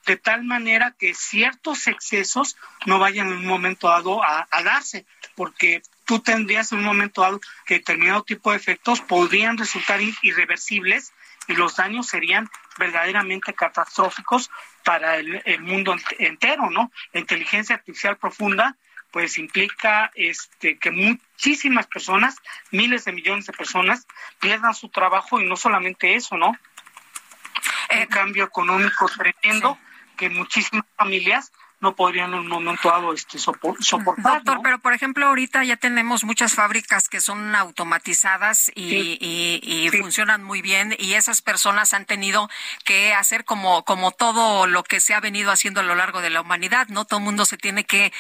de 0.06 0.18
tal 0.18 0.44
manera 0.44 0.96
que 0.98 1.14
ciertos 1.14 1.88
excesos 1.88 2.58
no 2.86 3.00
vayan 3.00 3.28
en 3.28 3.38
un 3.38 3.46
momento 3.46 3.88
dado 3.88 4.24
a, 4.24 4.48
a 4.52 4.64
darse, 4.64 5.06
porque 5.36 5.82
tú 6.06 6.20
tendrías 6.20 6.72
en 6.72 6.80
un 6.80 6.86
momento 6.86 7.22
dado 7.22 7.40
que 7.66 7.76
determinado 7.76 8.24
tipo 8.24 8.52
de 8.52 8.58
efectos 8.58 9.02
podrían 9.02 9.58
resultar 9.58 10.00
irreversibles 10.22 11.14
y 11.48 11.54
los 11.54 11.76
daños 11.76 12.08
serían 12.08 12.50
verdaderamente 12.78 13.54
catastróficos 13.54 14.50
para 14.84 15.18
el, 15.18 15.42
el, 15.46 15.62
mundo 15.62 15.96
entero, 16.20 16.70
¿no? 16.70 16.92
La 17.12 17.20
inteligencia 17.20 17.76
artificial 17.76 18.18
profunda 18.18 18.76
pues 19.12 19.38
implica 19.38 20.12
este 20.16 20.80
que 20.80 20.90
muchísimas 20.90 21.86
personas, 21.86 22.36
miles 22.72 23.06
de 23.06 23.12
millones 23.12 23.46
de 23.46 23.54
personas 23.54 24.08
pierdan 24.40 24.74
su 24.74 24.90
trabajo 24.90 25.40
y 25.40 25.46
no 25.46 25.56
solamente 25.56 26.16
eso, 26.16 26.36
¿no? 26.36 26.50
Un 26.50 28.00
eh, 28.00 28.08
cambio 28.08 28.46
económico 28.46 29.08
tremendo 29.10 29.78
sí. 29.80 29.93
Que 30.18 30.30
muchísimas 30.30 30.85
familias 30.98 31.52
no 31.84 31.95
podrían 31.95 32.34
en 32.34 32.39
un 32.39 32.47
momento 32.47 32.89
dado 32.89 33.14
este, 33.14 33.38
soportar. 33.38 33.77
Doctor, 34.15 34.55
¿no? 34.55 34.61
pero 34.64 34.80
por 34.80 34.93
ejemplo, 34.93 35.27
ahorita 35.27 35.64
ya 35.65 35.76
tenemos 35.76 36.23
muchas 36.23 36.53
fábricas 36.53 37.10
que 37.10 37.19
son 37.19 37.53
automatizadas 37.53 38.72
y, 38.73 38.89
sí. 38.89 39.18
y, 39.19 39.60
y 39.61 39.89
sí. 39.89 39.97
funcionan 39.99 40.43
muy 40.43 40.61
bien 40.61 40.95
y 40.97 41.14
esas 41.14 41.41
personas 41.41 41.93
han 41.93 42.05
tenido 42.05 42.49
que 42.85 43.14
hacer 43.14 43.43
como, 43.43 43.84
como 43.84 44.11
todo 44.11 44.65
lo 44.65 44.84
que 44.84 45.01
se 45.01 45.14
ha 45.14 45.19
venido 45.19 45.51
haciendo 45.51 45.81
a 45.81 45.84
lo 45.84 45.93
largo 45.95 46.22
de 46.22 46.30
la 46.30 46.41
humanidad, 46.41 46.88
¿no? 46.88 47.03
Todo 47.03 47.19
el 47.19 47.26
mundo 47.26 47.43
se 47.45 47.57
tiene 47.57 47.84
que, 47.84 48.14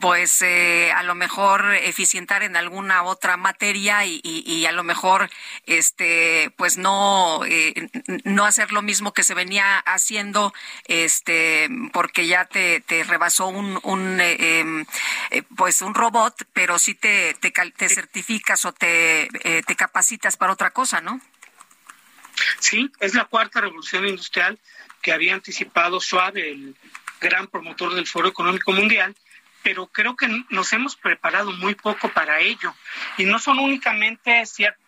pues, 0.00 0.40
eh, 0.42 0.92
a 0.92 1.02
lo 1.02 1.16
mejor 1.16 1.74
eficientar 1.74 2.44
en 2.44 2.56
alguna 2.56 3.02
otra 3.02 3.36
materia 3.36 4.06
y, 4.06 4.20
y 4.22 4.64
a 4.66 4.72
lo 4.72 4.84
mejor, 4.84 5.28
este, 5.66 6.52
pues 6.56 6.78
no, 6.78 7.40
eh, 7.46 7.88
no 8.22 8.44
hacer 8.44 8.70
lo 8.70 8.82
mismo 8.82 9.12
que 9.12 9.24
se 9.24 9.34
venía 9.34 9.78
haciendo, 9.78 10.54
este, 10.84 11.68
porque 11.92 12.28
ya 12.28 12.44
te, 12.44 12.80
te 12.80 13.07
rebasó 13.08 13.48
un, 13.48 13.80
un 13.82 14.20
eh, 14.20 14.60
em, 14.60 14.86
eh, 15.30 15.42
pues 15.56 15.82
un 15.82 15.94
robot, 15.94 16.46
pero 16.52 16.78
sí 16.78 16.94
te, 16.94 17.34
te, 17.34 17.50
te 17.50 17.88
certificas 17.88 18.64
o 18.64 18.72
te, 18.72 19.28
eh, 19.42 19.62
te 19.66 19.76
capacitas 19.76 20.36
para 20.36 20.52
otra 20.52 20.70
cosa, 20.70 21.00
¿no? 21.00 21.20
Sí, 22.60 22.90
es 23.00 23.14
la 23.14 23.24
cuarta 23.24 23.60
revolución 23.60 24.06
industrial 24.06 24.58
que 25.02 25.12
había 25.12 25.34
anticipado 25.34 26.00
Schwab, 26.00 26.36
el 26.36 26.76
gran 27.20 27.48
promotor 27.48 27.94
del 27.94 28.06
Foro 28.06 28.28
Económico 28.28 28.72
Mundial, 28.72 29.16
pero 29.62 29.86
creo 29.88 30.16
que 30.16 30.28
nos 30.50 30.72
hemos 30.72 30.96
preparado 30.96 31.50
muy 31.52 31.74
poco 31.74 32.08
para 32.08 32.40
ello. 32.40 32.74
Y 33.16 33.24
no 33.24 33.38
son 33.38 33.58
únicamente 33.58 34.46
ciertos 34.46 34.87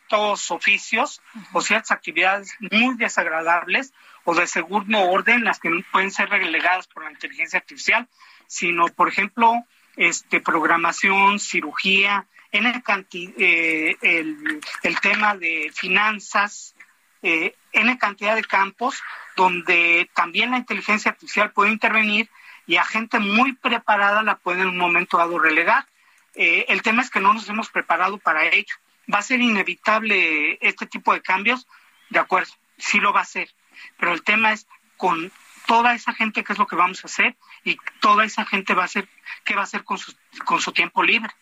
oficios 0.51 1.21
uh 1.35 1.39
-huh. 1.39 1.49
o 1.55 1.61
ciertas 1.61 1.91
actividades 1.91 2.55
muy 2.61 2.97
desagradables 2.97 3.93
o 4.25 4.35
de 4.35 4.47
segundo 4.47 5.01
orden 5.01 5.45
las 5.45 5.59
que 5.59 5.71
pueden 5.93 6.11
ser 6.11 6.29
relegadas 6.29 6.87
por 6.87 7.05
la 7.05 7.11
inteligencia 7.11 7.59
artificial, 7.59 8.09
sino, 8.47 8.87
por 8.89 9.09
ejemplo, 9.09 9.65
este, 9.97 10.41
programación, 10.41 11.39
cirugía, 11.39 12.27
en 12.53 12.67
el, 12.67 12.83
eh, 13.13 13.97
el, 14.03 14.61
el, 14.83 15.01
tema 15.01 15.37
de 15.37 15.71
finanzas, 15.75 16.75
eh, 17.23 17.55
en 17.73 17.97
cantidad 17.97 18.35
de 18.35 18.45
campos 18.45 19.03
donde 19.37 20.11
también 20.15 20.51
la 20.51 20.59
inteligencia 20.59 21.13
artificial 21.13 21.53
puede 21.53 21.71
intervenir 21.71 22.29
y 22.67 22.77
a 22.77 22.85
gente 22.85 23.19
muy 23.19 23.53
preparada 23.53 24.23
la 24.23 24.37
puede 24.37 24.63
en 24.63 24.69
un 24.69 24.79
momento 24.79 25.19
dado 25.19 25.39
relegar. 25.39 25.87
Eh, 26.35 26.67
el 26.69 26.83
tema 26.83 27.03
es 27.03 27.11
que 27.11 27.21
no 27.21 27.35
nos 27.35 27.49
hemos 27.49 27.69
preparado 27.69 28.19
para 28.19 28.47
ello. 28.47 28.75
¿Va 29.13 29.19
a 29.19 29.23
ser 29.23 29.41
inevitable 29.41 30.59
este 30.61 30.87
tipo 30.87 31.13
de 31.13 31.23
cambios? 31.23 31.67
De 32.11 32.19
acuerdo, 32.19 32.53
sí 32.79 33.01
lo 33.01 33.13
va 33.13 33.21
a 33.21 33.25
ser. 33.25 33.51
Pero 33.99 34.13
el 34.13 34.23
tema 34.23 34.53
es 34.53 34.67
con 34.97 35.33
toda 35.67 35.95
esa 35.95 36.13
gente 36.13 36.45
qué 36.45 36.53
es 36.53 36.59
lo 36.59 36.67
que 36.67 36.77
vamos 36.77 37.05
a 37.05 37.07
hacer 37.07 37.37
y 37.65 37.77
toda 38.01 38.25
esa 38.25 38.45
gente 38.45 38.75
va 38.75 38.83
a 38.83 38.87
hacer 38.87 39.09
qué 39.45 39.55
va 39.55 39.63
a 39.63 39.65
hacer 39.65 39.85
con 39.85 39.99
su, 39.99 40.15
con 40.45 40.61
su 40.61 40.73
tiempo 40.73 41.03
libre. 41.03 41.33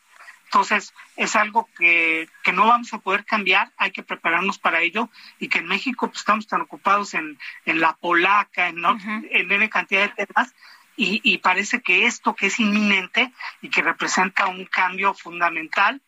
Entonces, 0.45 0.95
es 1.17 1.37
algo 1.37 1.69
que, 1.77 2.29
que, 2.43 2.53
no 2.53 2.67
vamos 2.67 2.95
a 2.95 2.99
poder 2.99 3.27
cambiar, 3.27 3.71
hay 3.77 3.91
que 3.91 4.03
prepararnos 4.03 4.59
para 4.59 4.81
ello 4.81 5.11
y 5.39 5.49
que 5.49 5.59
en 5.59 5.67
México 5.67 6.09
pues, 6.09 6.21
estamos 6.21 6.47
tan 6.47 6.63
ocupados 6.63 7.13
en, 7.13 7.39
en 7.67 7.81
la 7.81 7.95
polaca, 7.97 8.69
en, 8.69 8.85
uh 8.85 8.97
-huh. 8.97 9.29
en 9.31 9.53
N 9.53 9.69
cantidad 9.69 10.09
de 10.09 10.27
temas, 10.27 10.55
y, 10.97 11.21
y, 11.23 11.39
parece 11.39 11.81
que 11.81 12.07
esto 12.07 12.35
que 12.35 12.47
es 12.47 12.59
inminente 12.59 13.31
y 13.61 13.69
que 13.69 13.83
representa 13.83 14.47
un 14.47 14.65
cambio 14.65 15.15
fundamental, 15.15 16.01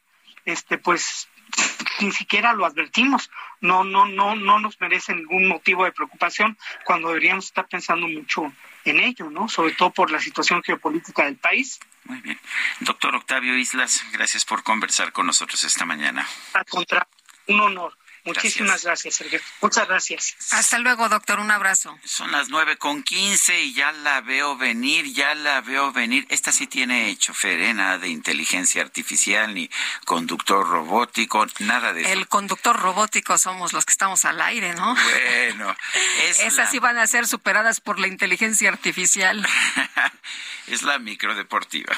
este, 0.47 0.79
pues 0.79 1.29
ni 2.01 2.13
siquiera 2.13 2.53
lo 2.53 2.65
advertimos. 2.65 3.31
No, 3.61 3.85
no, 3.85 4.07
no, 4.07 4.35
no 4.35 4.59
nos 4.59 4.81
merece 4.81 5.15
ningún 5.15 5.49
motivo 5.49 5.85
de 5.85 5.93
preocupación 5.93 6.57
cuando 6.85 7.09
deberíamos 7.09 7.47
estar 7.47 7.67
pensando 7.69 8.07
mucho 8.07 8.53
en 8.85 9.01
ello, 9.01 9.31
¿no? 9.31 9.49
Sobre 9.49 9.73
todo 9.73 9.91
por 9.91 10.11
la 10.11 10.21
situación 10.21 10.63
geopolítica 10.63 11.25
del 11.25 11.37
país. 11.37 11.81
Muy 12.05 12.21
bien. 12.21 12.41
Doctor 12.81 13.15
Octavio 13.15 13.57
Islas, 13.57 14.05
gracias 14.13 14.45
por 14.45 14.63
conversar 14.63 15.13
con 15.13 15.27
nosotros 15.27 15.63
esta 15.65 15.85
mañana. 15.85 16.27
Al 16.55 16.65
contrario, 16.65 17.09
un 17.49 17.61
honor. 17.61 17.97
Muchísimas 18.25 18.85
gracias, 18.85 19.15
Sergio. 19.15 19.41
Muchas 19.61 19.89
gracias. 19.89 20.37
Hasta 20.51 20.79
luego, 20.79 21.09
doctor. 21.09 21.41
Un 21.41 21.51
abrazo. 21.51 21.99
Son 22.05 22.31
las 22.33 22.49
nueve 22.49 22.77
con 22.77 23.03
quince 23.03 23.61
y 23.63 23.73
ya 23.73 23.93
la 23.93 24.21
veo 24.21 24.57
venir, 24.57 25.07
ya 25.13 25.35
la 25.35 25.61
veo 25.61 25.93
venir. 25.93 26.27
Esta 26.29 26.53
sí 26.53 26.67
tiene 26.67 27.17
chofer, 27.17 27.61
¿eh? 27.61 27.75
nada 27.75 27.99
de 27.99 28.09
inteligencia 28.09 28.83
artificial 28.83 29.55
ni 29.55 29.71
conductor 30.05 30.67
robótico, 30.67 31.47
nada 31.61 31.93
de 31.93 32.03
eso. 32.03 32.11
El 32.11 32.29
conductor 32.29 32.79
robótico 32.79 33.39
somos 33.39 33.73
los 33.73 33.85
que 33.85 33.93
estamos 33.93 34.25
al 34.25 34.41
aire, 34.41 34.75
¿no? 34.75 34.95
Bueno. 34.95 35.77
Es 36.29 36.41
Esas 36.41 36.57
la... 36.57 36.71
sí 36.71 36.79
van 36.79 36.99
a 36.99 37.07
ser 37.07 37.27
superadas 37.27 37.81
por 37.81 37.99
la 37.99 38.07
inteligencia 38.07 38.69
artificial. 38.69 39.47
es 40.67 40.83
la 40.83 40.99
microdeportiva. 40.99 41.97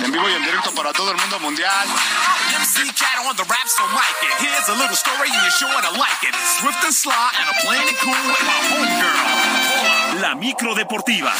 En 0.00 0.10
vivo 0.10 0.28
y 0.28 0.32
en 0.32 0.42
directo 0.42 0.72
para 0.74 0.92
todo 0.92 1.10
el 1.10 1.16
mundo 1.18 1.38
mundial. 1.40 1.86
La 10.20 10.34
micro 10.34 10.74
deportiva. 10.74 11.32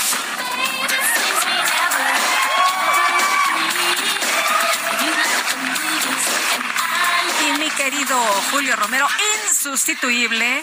Querido 7.77 8.17
Julio 8.51 8.77
Romero, 8.77 9.07
insustituible 9.47 10.63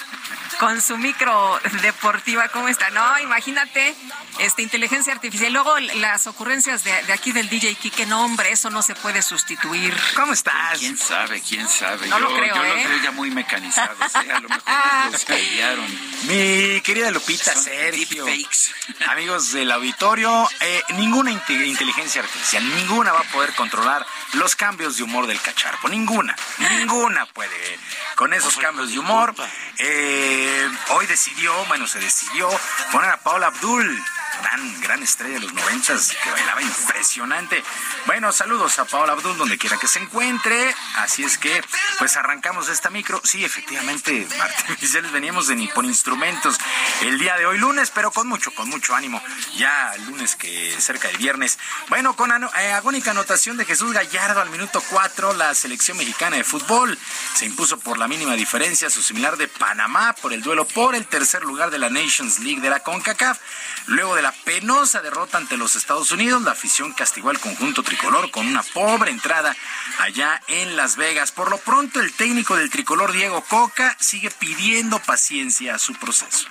con 0.60 0.82
su 0.82 0.98
micro 0.98 1.58
deportiva, 1.82 2.50
¿cómo 2.50 2.68
está? 2.68 2.90
No, 2.90 3.20
imagínate, 3.20 3.96
este, 4.40 4.62
inteligencia 4.62 5.14
artificial. 5.14 5.54
Luego 5.54 5.80
las 5.80 6.28
ocurrencias 6.28 6.84
de, 6.84 6.92
de 7.04 7.14
aquí 7.14 7.32
del 7.32 7.48
DJ 7.48 7.76
Kike, 7.76 8.06
no, 8.06 8.26
hombre, 8.26 8.52
eso 8.52 8.70
no 8.70 8.82
se 8.82 8.94
puede 8.94 9.22
sustituir. 9.22 9.96
¿Cómo 10.16 10.34
estás? 10.34 10.80
¿Quién 10.80 10.98
sabe? 10.98 11.42
¿Quién 11.42 11.66
sabe? 11.68 12.08
No 12.08 12.20
yo, 12.20 12.30
lo 12.30 12.36
creo, 12.36 12.56
yo 12.56 12.64
¿eh? 12.66 12.76
lo 12.76 12.90
creo 12.90 13.04
ya 13.04 13.12
muy 13.12 13.32
mecanizado, 13.32 13.96
¿sí? 14.10 14.30
a 14.30 14.40
lo 14.40 14.50
mejor 14.50 14.64
callaron. 15.26 15.86
Mi 16.24 16.82
querida 16.82 17.10
Lupita, 17.12 17.54
Son 17.54 17.64
Sergio, 17.64 18.26
amigos 19.08 19.54
del 19.54 19.72
auditorio, 19.72 20.50
eh, 20.60 20.84
ninguna 20.98 21.32
inteligencia 21.32 22.22
artificial, 22.22 22.68
ninguna 22.76 23.14
va 23.14 23.22
a 23.22 23.32
poder 23.32 23.54
controlar 23.56 24.06
los 24.34 24.58
cambios 24.58 24.98
de 24.98 25.04
humor 25.04 25.26
del 25.26 25.40
cacharpo, 25.40 25.88
ninguna, 25.88 26.36
ninguna 26.58 26.99
puede 27.34 27.80
con 28.16 28.34
esos 28.34 28.58
cambios 28.58 28.92
de 28.92 29.00
humor. 29.00 29.34
Eh, 29.78 30.70
hoy 30.90 31.06
decidió, 31.08 31.54
bueno, 31.68 31.88
se 31.88 32.00
decidió 32.00 32.50
poner 32.92 33.10
a 33.12 33.18
Paula 33.18 33.48
Abdul, 33.48 34.04
gran, 34.42 34.82
gran 34.82 35.04
estrella 35.04 35.36
de 35.36 35.42
los 35.42 35.54
noventas 35.54 36.16
que 36.24 36.32
bailaba 36.32 36.62
impresionante. 36.62 37.64
Bueno, 38.06 38.32
saludos 38.32 38.80
a 38.80 38.86
Paola 38.86 39.14
Abdul 39.14 39.38
donde 39.38 39.58
quiera 39.58 39.78
que 39.78 39.88
se 39.88 40.00
encuentre. 40.00 40.74
Así 40.98 41.24
es 41.24 41.38
que, 41.38 41.64
pues 42.00 42.18
arrancamos 42.18 42.70
esta 42.70 42.90
micro. 42.90 43.22
Sí, 43.24 43.44
efectivamente, 43.44 44.28
artificiales 44.42 45.12
veníamos 45.12 45.48
de 45.48 45.60
por 45.74 45.86
instrumentos 45.86 46.58
el 47.02 47.20
día 47.20 47.36
de 47.38 47.46
hoy 47.46 47.58
lunes, 47.58 47.92
pero 47.94 48.12
con 48.12 48.28
mucho, 48.28 48.52
con 48.52 48.70
mucho 48.70 48.96
ánimo. 48.96 49.22
Ya 49.58 49.94
el 49.96 50.06
lunes 50.06 50.36
que 50.36 50.76
cerca 50.80 51.08
del 51.10 51.18
viernes. 51.18 51.60
Bueno, 51.90 52.16
con 52.16 52.32
eh, 52.32 52.72
agónica 52.72 53.12
anotación 53.12 53.58
de 53.58 53.66
Jesús 53.66 53.92
Gallardo 53.94 54.42
al 54.42 54.50
minuto 54.50 54.82
4, 54.90 55.34
la 55.34 55.54
selección 55.54 55.98
mexicana 55.98 56.38
de 56.38 56.44
fútbol 56.44 56.98
se 57.36 57.46
impuso 57.46 57.80
por 57.80 57.98
la 57.98 58.08
mínima 58.08 58.34
diferencia 58.34 58.90
su 58.90 59.02
similar 59.02 59.38
de 59.38 59.48
Panamá 59.48 60.16
por 60.22 60.34
el 60.34 60.42
duelo 60.42 60.66
por 60.66 60.96
el 60.96 61.06
tercer 61.06 61.44
lugar 61.44 61.72
de 61.72 61.80
la 61.80 61.90
Nations 61.90 62.40
League 62.40 62.62
de 62.62 62.70
la 62.70 62.82
CONCACAF. 62.82 63.40
Luego 63.88 64.16
de 64.16 64.22
la 64.22 64.29
penosa 64.32 65.02
derrota 65.02 65.38
ante 65.38 65.58
los 65.58 65.76
Estados 65.76 66.12
Unidos, 66.12 66.42
la 66.42 66.52
afición 66.52 66.94
castigó 66.94 67.30
al 67.30 67.40
conjunto 67.40 67.84
tricolor 67.84 68.32
con 68.32 68.48
una 68.48 68.64
pobre 68.64 69.12
entrada 69.12 69.56
allá 70.00 70.42
en 70.48 70.76
Las 70.76 70.96
Vegas. 70.96 71.32
Por 71.32 71.50
lo 71.50 71.58
pronto, 71.58 72.00
el 72.00 72.14
técnico 72.14 72.56
del 72.56 72.70
tricolor, 72.70 73.12
Diego 73.12 73.42
Coca, 73.44 73.96
sigue 74.00 74.32
pidiendo 74.32 75.00
paciencia 75.00 75.76
a 75.76 75.80
su 75.80 75.94
proceso. 75.96 76.48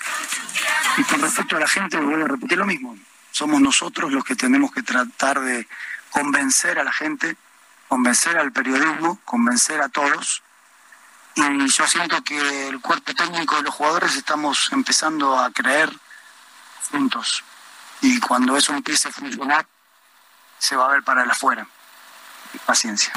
Y 0.97 1.03
con 1.05 1.21
respecto 1.21 1.57
a 1.57 1.61
la 1.61 1.69
gente, 1.69 1.99
voy 1.99 2.23
a 2.23 2.27
repetir 2.27 2.59
lo 2.59 2.67
mismo. 2.67 2.97
Somos 3.31 3.61
nosotros 3.61 4.13
los 4.13 4.25
que 4.25 4.37
tenemos 4.37 4.73
que 4.73 4.83
tratar 4.83 5.41
de 5.41 5.69
convencer 6.11 6.79
a 6.79 6.85
la 6.85 6.93
gente, 6.93 7.37
convencer 7.89 8.39
al 8.39 8.53
periodismo, 8.53 9.21
convencer 9.25 9.81
a 9.81 9.89
todos. 9.89 10.43
Y 11.35 11.69
yo 11.69 11.87
siento 11.87 12.23
que 12.25 12.69
el 12.69 12.81
cuerpo 12.81 13.15
técnico 13.15 13.57
de 13.57 13.63
los 13.63 13.75
jugadores 13.75 14.17
estamos 14.17 14.71
empezando 14.73 15.39
a 15.39 15.51
creer 15.53 15.91
juntos. 16.91 17.45
Y 18.01 18.21
cuando 18.21 18.57
eso 18.57 18.73
empiece 18.73 19.09
a 19.09 19.13
funcionar, 19.13 19.67
se 20.59 20.77
va 20.77 20.87
a 20.87 20.93
ver 20.93 21.03
para 21.03 21.25
el 21.25 21.31
afuera. 21.31 21.67
Paciencia. 22.65 23.13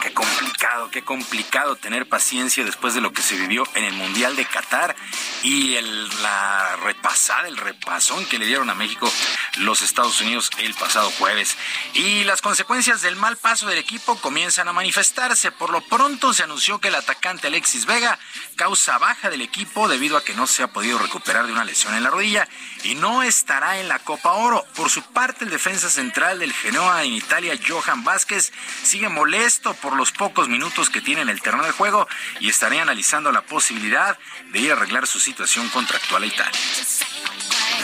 Qué 0.00 0.12
complicado, 0.12 0.90
qué 0.90 1.02
complicado 1.02 1.76
tener 1.76 2.08
paciencia 2.08 2.64
después 2.64 2.94
de 2.94 3.00
lo 3.00 3.12
que 3.12 3.22
se 3.22 3.36
vivió 3.36 3.64
en 3.74 3.84
el 3.84 3.94
Mundial 3.94 4.36
de 4.36 4.44
Qatar 4.44 4.96
y 5.42 5.74
el, 5.74 6.08
la 6.22 6.76
repasada, 6.76 7.48
el 7.48 7.56
repasón 7.56 8.24
que 8.26 8.38
le 8.38 8.46
dieron 8.46 8.70
a 8.70 8.74
México 8.74 9.12
los 9.58 9.82
Estados 9.82 10.20
Unidos 10.20 10.50
el 10.58 10.74
pasado 10.74 11.10
jueves. 11.18 11.56
Y 11.94 12.24
las 12.24 12.42
consecuencias 12.42 13.02
del 13.02 13.16
mal 13.16 13.36
paso 13.36 13.66
del 13.66 13.78
equipo 13.78 14.16
comienzan 14.16 14.68
a 14.68 14.72
manifestarse. 14.72 15.52
Por 15.52 15.70
lo 15.70 15.80
pronto 15.82 16.32
se 16.32 16.42
anunció 16.42 16.80
que 16.80 16.88
el 16.88 16.94
atacante 16.94 17.48
Alexis 17.48 17.86
Vega 17.86 18.18
causa 18.56 18.98
baja 18.98 19.30
del 19.30 19.42
equipo 19.42 19.88
debido 19.88 20.16
a 20.16 20.24
que 20.24 20.34
no 20.34 20.46
se 20.46 20.62
ha 20.62 20.68
podido 20.68 20.98
recuperar 20.98 21.46
de 21.46 21.52
una 21.52 21.64
lesión 21.64 21.94
en 21.94 22.02
la 22.02 22.10
rodilla 22.10 22.48
y 22.84 22.94
no 22.94 23.22
estará 23.22 23.78
en 23.78 23.88
la 23.88 23.98
Copa 23.98 24.32
Oro. 24.32 24.64
Por 24.74 24.90
su 24.90 25.02
parte, 25.02 25.44
el 25.44 25.50
defensa 25.50 25.90
central 25.90 26.38
del 26.38 26.52
Genoa 26.52 27.04
en 27.04 27.12
Italia, 27.12 27.58
Johan 27.66 28.04
Vázquez, 28.04 28.52
sigue 28.82 29.08
molesto 29.08 29.71
por 29.74 29.96
los 29.96 30.12
pocos 30.12 30.48
minutos 30.48 30.90
que 30.90 31.00
tiene 31.00 31.22
en 31.22 31.28
el 31.28 31.40
terreno 31.40 31.64
de 31.64 31.72
juego 31.72 32.08
y 32.40 32.48
estaría 32.48 32.82
analizando 32.82 33.32
la 33.32 33.42
posibilidad 33.42 34.18
de 34.50 34.58
ir 34.58 34.70
a 34.70 34.74
arreglar 34.74 35.06
su 35.06 35.20
situación 35.20 35.68
contractual 35.70 36.22
a 36.22 36.26
Italia. 36.26 36.60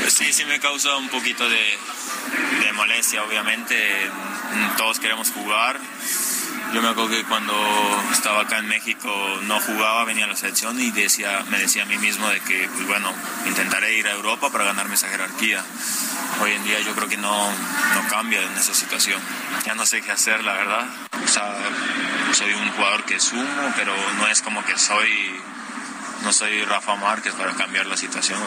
Sí, 0.08 0.32
sí 0.32 0.44
me 0.44 0.60
causa 0.60 0.96
un 0.96 1.08
poquito 1.08 1.48
de 1.48 1.78
molestia, 2.74 3.24
obviamente. 3.24 4.10
Todos 4.76 5.00
queremos 5.00 5.30
jugar. 5.30 5.78
Yo 6.72 6.82
me 6.82 6.88
acuerdo 6.88 7.10
que 7.10 7.24
cuando 7.24 7.54
estaba 8.12 8.42
acá 8.42 8.58
en 8.58 8.68
México 8.68 9.10
no 9.44 9.58
jugaba, 9.60 10.04
venía 10.04 10.26
a 10.26 10.28
la 10.28 10.36
selección 10.36 10.78
y 10.78 10.90
decía, 10.90 11.42
me 11.50 11.58
decía 11.58 11.84
a 11.84 11.86
mí 11.86 11.96
mismo 11.96 12.28
de 12.28 12.40
que, 12.40 12.68
pues 12.68 12.86
bueno, 12.86 13.10
intentaré 13.46 13.96
ir 13.96 14.06
a 14.06 14.12
Europa 14.12 14.50
para 14.50 14.64
ganarme 14.64 14.94
esa 14.94 15.08
jerarquía. 15.08 15.64
Hoy 16.42 16.52
en 16.52 16.64
día 16.64 16.78
yo 16.80 16.94
creo 16.94 17.08
que 17.08 17.16
no, 17.16 17.50
no 17.50 18.08
cambia 18.10 18.42
en 18.42 18.52
esa 18.52 18.74
situación. 18.74 19.20
Ya 19.64 19.74
no 19.74 19.86
sé 19.86 20.02
qué 20.02 20.12
hacer, 20.12 20.44
la 20.44 20.52
verdad. 20.52 20.86
O 21.24 21.28
sea, 21.28 21.54
soy 22.32 22.52
un 22.52 22.70
jugador 22.72 23.04
que 23.04 23.18
sumo, 23.18 23.72
pero 23.74 23.94
no 24.18 24.28
es 24.28 24.42
como 24.42 24.62
que 24.64 24.76
soy, 24.76 25.40
no 26.22 26.32
soy 26.34 26.64
Rafa 26.64 26.96
Márquez 26.96 27.32
para 27.32 27.54
cambiar 27.54 27.86
la 27.86 27.96
situación. 27.96 28.38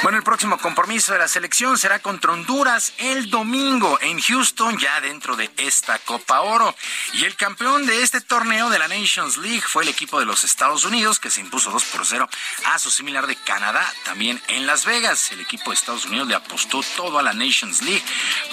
Bueno, 0.00 0.18
el 0.18 0.22
próximo 0.22 0.58
compromiso 0.58 1.12
de 1.12 1.18
la 1.18 1.26
selección 1.26 1.76
será 1.76 1.98
contra 1.98 2.30
Honduras 2.30 2.92
el 2.98 3.30
domingo 3.30 3.98
en 4.00 4.20
Houston, 4.20 4.78
ya 4.78 5.00
dentro 5.00 5.34
de 5.34 5.50
esta 5.56 5.98
Copa 5.98 6.40
Oro. 6.42 6.72
Y 7.14 7.24
el 7.24 7.34
campeón 7.34 7.84
de 7.84 8.02
este 8.02 8.20
torneo 8.20 8.70
de 8.70 8.78
la 8.78 8.86
Nations 8.86 9.36
League 9.38 9.62
fue 9.62 9.82
el 9.82 9.88
equipo 9.88 10.20
de 10.20 10.24
los 10.24 10.44
Estados 10.44 10.84
Unidos, 10.84 11.18
que 11.18 11.30
se 11.30 11.40
impuso 11.40 11.72
2 11.72 11.84
por 11.86 12.06
0 12.06 12.28
a 12.66 12.78
su 12.78 12.90
similar 12.90 13.26
de 13.26 13.34
Canadá, 13.34 13.92
también 14.04 14.40
en 14.46 14.68
Las 14.68 14.84
Vegas. 14.84 15.32
El 15.32 15.40
equipo 15.40 15.70
de 15.70 15.74
Estados 15.74 16.06
Unidos 16.06 16.28
le 16.28 16.36
apostó 16.36 16.80
todo 16.96 17.18
a 17.18 17.22
la 17.22 17.32
Nations 17.32 17.82
League 17.82 18.04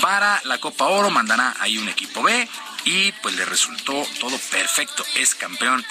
para 0.02 0.42
la 0.46 0.58
Copa 0.58 0.86
Oro, 0.86 1.12
mandará 1.12 1.56
ahí 1.60 1.78
un 1.78 1.90
equipo 1.90 2.24
B 2.24 2.50
y 2.86 3.12
pues 3.14 3.36
le 3.36 3.46
resultó 3.46 4.06
todo 4.20 4.38
perfecto, 4.52 5.04
es 5.16 5.36
campeón. 5.36 5.84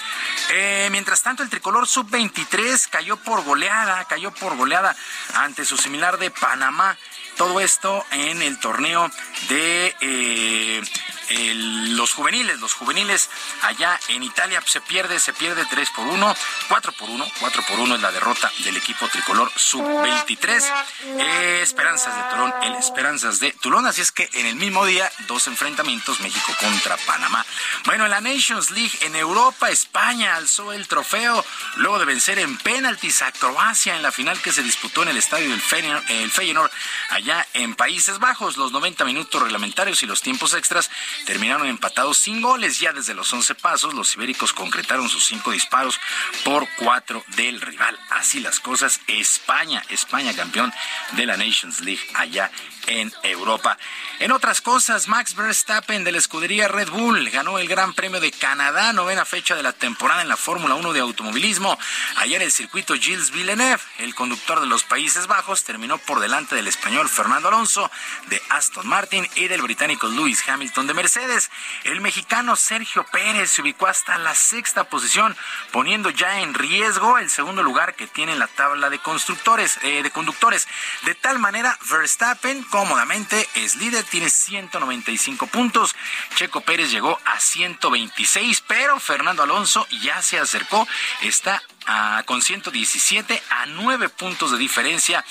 Eh, 0.53 0.89
mientras 0.91 1.23
tanto, 1.23 1.43
el 1.43 1.51
tricolor 1.51 1.87
sub-23 1.87 2.89
cayó 2.89 3.16
por 3.16 3.45
goleada, 3.45 4.05
cayó 4.05 4.33
por 4.33 4.57
goleada 4.57 4.97
ante 5.35 5.65
su 5.65 5.77
similar 5.77 6.19
de 6.19 6.31
Panamá. 6.31 6.97
Todo 7.37 7.61
esto 7.61 8.07
en 8.12 8.43
el 8.43 8.61
torneo 8.61 9.11
de 9.49 9.95
eh, 10.01 10.83
los 11.31 12.13
juveniles, 12.13 12.61
los 12.61 12.75
juveniles 12.75 13.31
allá 13.63 13.99
en 14.09 14.23
Italia 14.23 14.63
se 14.67 14.81
pierde, 14.81 15.19
se 15.21 15.33
pierde 15.33 15.65
3 15.67 15.91
por 15.91 16.07
1, 16.07 16.37
4 16.69 16.93
por 16.93 17.11
1, 17.11 17.27
4 17.41 17.63
por 17.69 17.81
1 17.81 17.95
es 17.97 18.03
la 18.03 18.13
derrota 18.13 18.53
del 18.59 18.77
equipo 18.77 19.09
tricolor 19.09 19.51
sub-23. 19.55 20.65
Eh, 21.05 21.61
esperanzas 21.63 22.17
de 22.17 22.23
Tulón, 22.31 22.55
el 22.63 22.75
Esperanzas 22.75 23.41
de 23.41 23.53
Tulón, 23.53 23.87
así 23.87 24.01
es 24.01 24.13
que 24.13 24.29
en 24.35 24.47
el 24.47 24.57
mismo 24.57 24.85
día 24.87 25.11
dos 25.27 25.47
enfrentamientos 25.47 26.21
México 26.21 26.53
contra 26.61 26.97
Panamá. 26.99 27.45
Bueno, 27.85 28.05
en 28.05 28.11
la 28.11 28.21
Nations 28.21 28.71
League 28.71 28.99
en 29.03 29.17
Europa, 29.17 29.71
España 29.71 30.37
alzó 30.37 30.73
el 30.73 30.89
trofeo 30.89 31.45
luego 31.77 31.99
de 31.99 32.05
vencer 32.05 32.39
en 32.39 32.57
penaltis 32.59 33.23
a 33.23 33.33
Croacia 33.33 33.97
en 33.97 34.03
la 34.03 34.13
final 34.13 34.41
que 34.41 34.53
se 34.53 34.63
disputó 34.63 35.03
en 35.03 35.09
el 35.09 35.17
estadio 35.17 35.51
del 35.51 35.61
Feyenoord, 35.61 36.11
el 36.11 36.31
Feyenoord 36.31 36.71
allá 37.11 37.47
en 37.55 37.75
Países 37.75 38.19
Bajos. 38.19 38.57
Los 38.57 38.73
90 38.73 39.05
minutos 39.05 39.43
reglamentarios 39.43 40.03
y 40.03 40.07
los 40.07 40.23
tiempos 40.23 40.55
extras 40.55 40.91
terminaron 41.27 41.66
empatados 41.66 42.19
sin 42.19 42.41
goles. 42.41 42.78
Ya 42.78 42.93
desde 42.93 43.15
los 43.15 43.32
11 43.32 43.55
pasos, 43.55 43.95
los 43.95 44.15
ibéricos 44.16 44.53
concretaron 44.53 45.09
sus 45.09 45.24
cinco 45.24 45.51
disparos 45.53 45.99
por 46.45 46.69
cuatro 46.78 47.24
del 47.36 47.61
rival. 47.61 47.99
Así 48.11 48.41
las 48.41 48.61
cosas. 48.61 49.01
España, 49.07 49.82
España 49.89 50.35
campeón 50.35 50.73
de 51.12 51.27
la 51.27 51.36
Nations 51.36 51.81
League 51.81 52.03
allá 52.15 52.51
en 52.86 53.12
Europa. 53.23 53.78
En 54.19 54.32
otras 54.32 54.61
cosas, 54.61 55.09
Max 55.09 55.35
Verstappen 55.35 56.05
de 56.05 56.12
la 56.12 56.19
escudería 56.19 56.69
Red 56.69 56.90
Bull 56.90 57.31
ganó 57.31 57.59
el 57.59 57.69
Gran 57.69 57.94
Premio 57.94 58.20
de 58.20 58.31
Canadá, 58.32 58.93
novena 58.93 59.24
fecha 59.24 59.55
de 59.55 59.62
la 59.62 59.73
temporada 59.73 60.23
en 60.23 60.28
la 60.28 60.36
Fórmula 60.36 60.74
1 60.74 60.93
de 60.93 61.01
automovilismo. 61.01 61.78
En 62.24 62.43
el 62.43 62.51
circuito 62.51 62.94
Gilles 62.94 63.31
Villeneuve, 63.31 63.81
el 63.98 64.15
conductor 64.15 64.61
de 64.61 64.66
los 64.66 64.82
Países 64.82 65.28
Bajos, 65.28 65.62
terminó 65.62 65.98
por 65.98 66.19
delante 66.19 66.56
del 66.56 66.66
español 66.66 67.09
Fernando 67.09 67.48
Alonso 67.48 67.90
de 68.27 68.43
Aston 68.51 68.86
Martin 68.89 69.28
y 69.36 69.47
del 69.47 69.62
británico 69.62 70.09
Lewis 70.09 70.43
Hamilton 70.48 70.89
de 70.89 70.94
Mercedes. 70.94 71.51
El 71.85 72.01
mexicano 72.01 72.56
Sergio 72.56 73.06
Pérez 73.12 73.51
se 73.51 73.62
ubicó 73.62 73.86
hasta 73.86 74.19
la 74.19 74.35
sexta 74.35 74.85
posición, 74.85 75.36
poniendo 75.70 76.11
ya 76.11 76.40
en 76.40 76.55
riesgo 76.55 77.19
el 77.19 77.31
segundo 77.31 77.62
lugar 77.62 77.94
que 77.94 78.09
tiene 78.09 78.32
en 78.32 78.40
la 78.40 78.48
tabla 78.48 78.90
de 78.90 78.98
constructores, 78.98 79.78
eh, 79.82 80.02
de 80.02 80.11
conductores. 80.11 80.66
De 81.02 81.15
tal 81.15 81.39
manera, 81.39 81.78
Verstappen 81.89 82.65
cómodamente 82.75 83.49
es 83.55 83.77
líder, 83.77 84.03
tiene 84.03 84.29
195 84.29 85.47
puntos. 85.47 85.95
Checo 86.35 86.61
Pérez 86.61 86.91
llegó 86.91 87.21
a 87.25 87.39
126, 87.39 88.65
pero 88.67 88.99
Fernando 88.99 89.45
Alonso 89.45 89.87
ya 90.03 90.21
se 90.23 90.41
acercó, 90.41 90.85
está 91.23 91.63
a, 91.87 92.25
con 92.27 92.43
117 92.43 93.41
a 93.49 93.67
9 93.67 94.09
puntos 94.09 94.51
de 94.51 94.59
diferencia. 94.59 95.25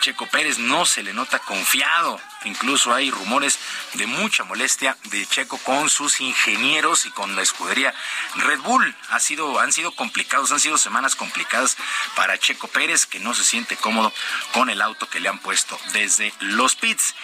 Checo 0.00 0.26
Pérez 0.26 0.58
no 0.58 0.84
se 0.86 1.04
le 1.04 1.12
nota 1.12 1.38
confiado. 1.38 2.20
Incluso 2.44 2.94
hay 2.94 3.10
rumores 3.10 3.58
de 3.94 4.06
mucha 4.06 4.44
molestia 4.44 4.96
de 5.04 5.26
Checo 5.26 5.58
con 5.58 5.90
sus 5.90 6.20
ingenieros 6.20 7.06
y 7.06 7.10
con 7.10 7.34
la 7.34 7.42
escudería 7.42 7.94
Red 8.36 8.60
Bull. 8.60 8.94
Ha 9.10 9.20
sido, 9.20 9.58
han 9.60 9.72
sido 9.72 9.92
complicados, 9.92 10.52
han 10.52 10.60
sido 10.60 10.78
semanas 10.78 11.16
complicadas 11.16 11.76
para 12.14 12.38
Checo 12.38 12.68
Pérez, 12.68 13.06
que 13.06 13.18
no 13.18 13.34
se 13.34 13.44
siente 13.44 13.76
cómodo 13.76 14.12
con 14.52 14.70
el 14.70 14.80
auto 14.82 15.08
que 15.08 15.20
le 15.20 15.28
han 15.28 15.38
puesto 15.38 15.78
desde 15.92 16.32
los 16.40 16.76
pits. 16.76 17.14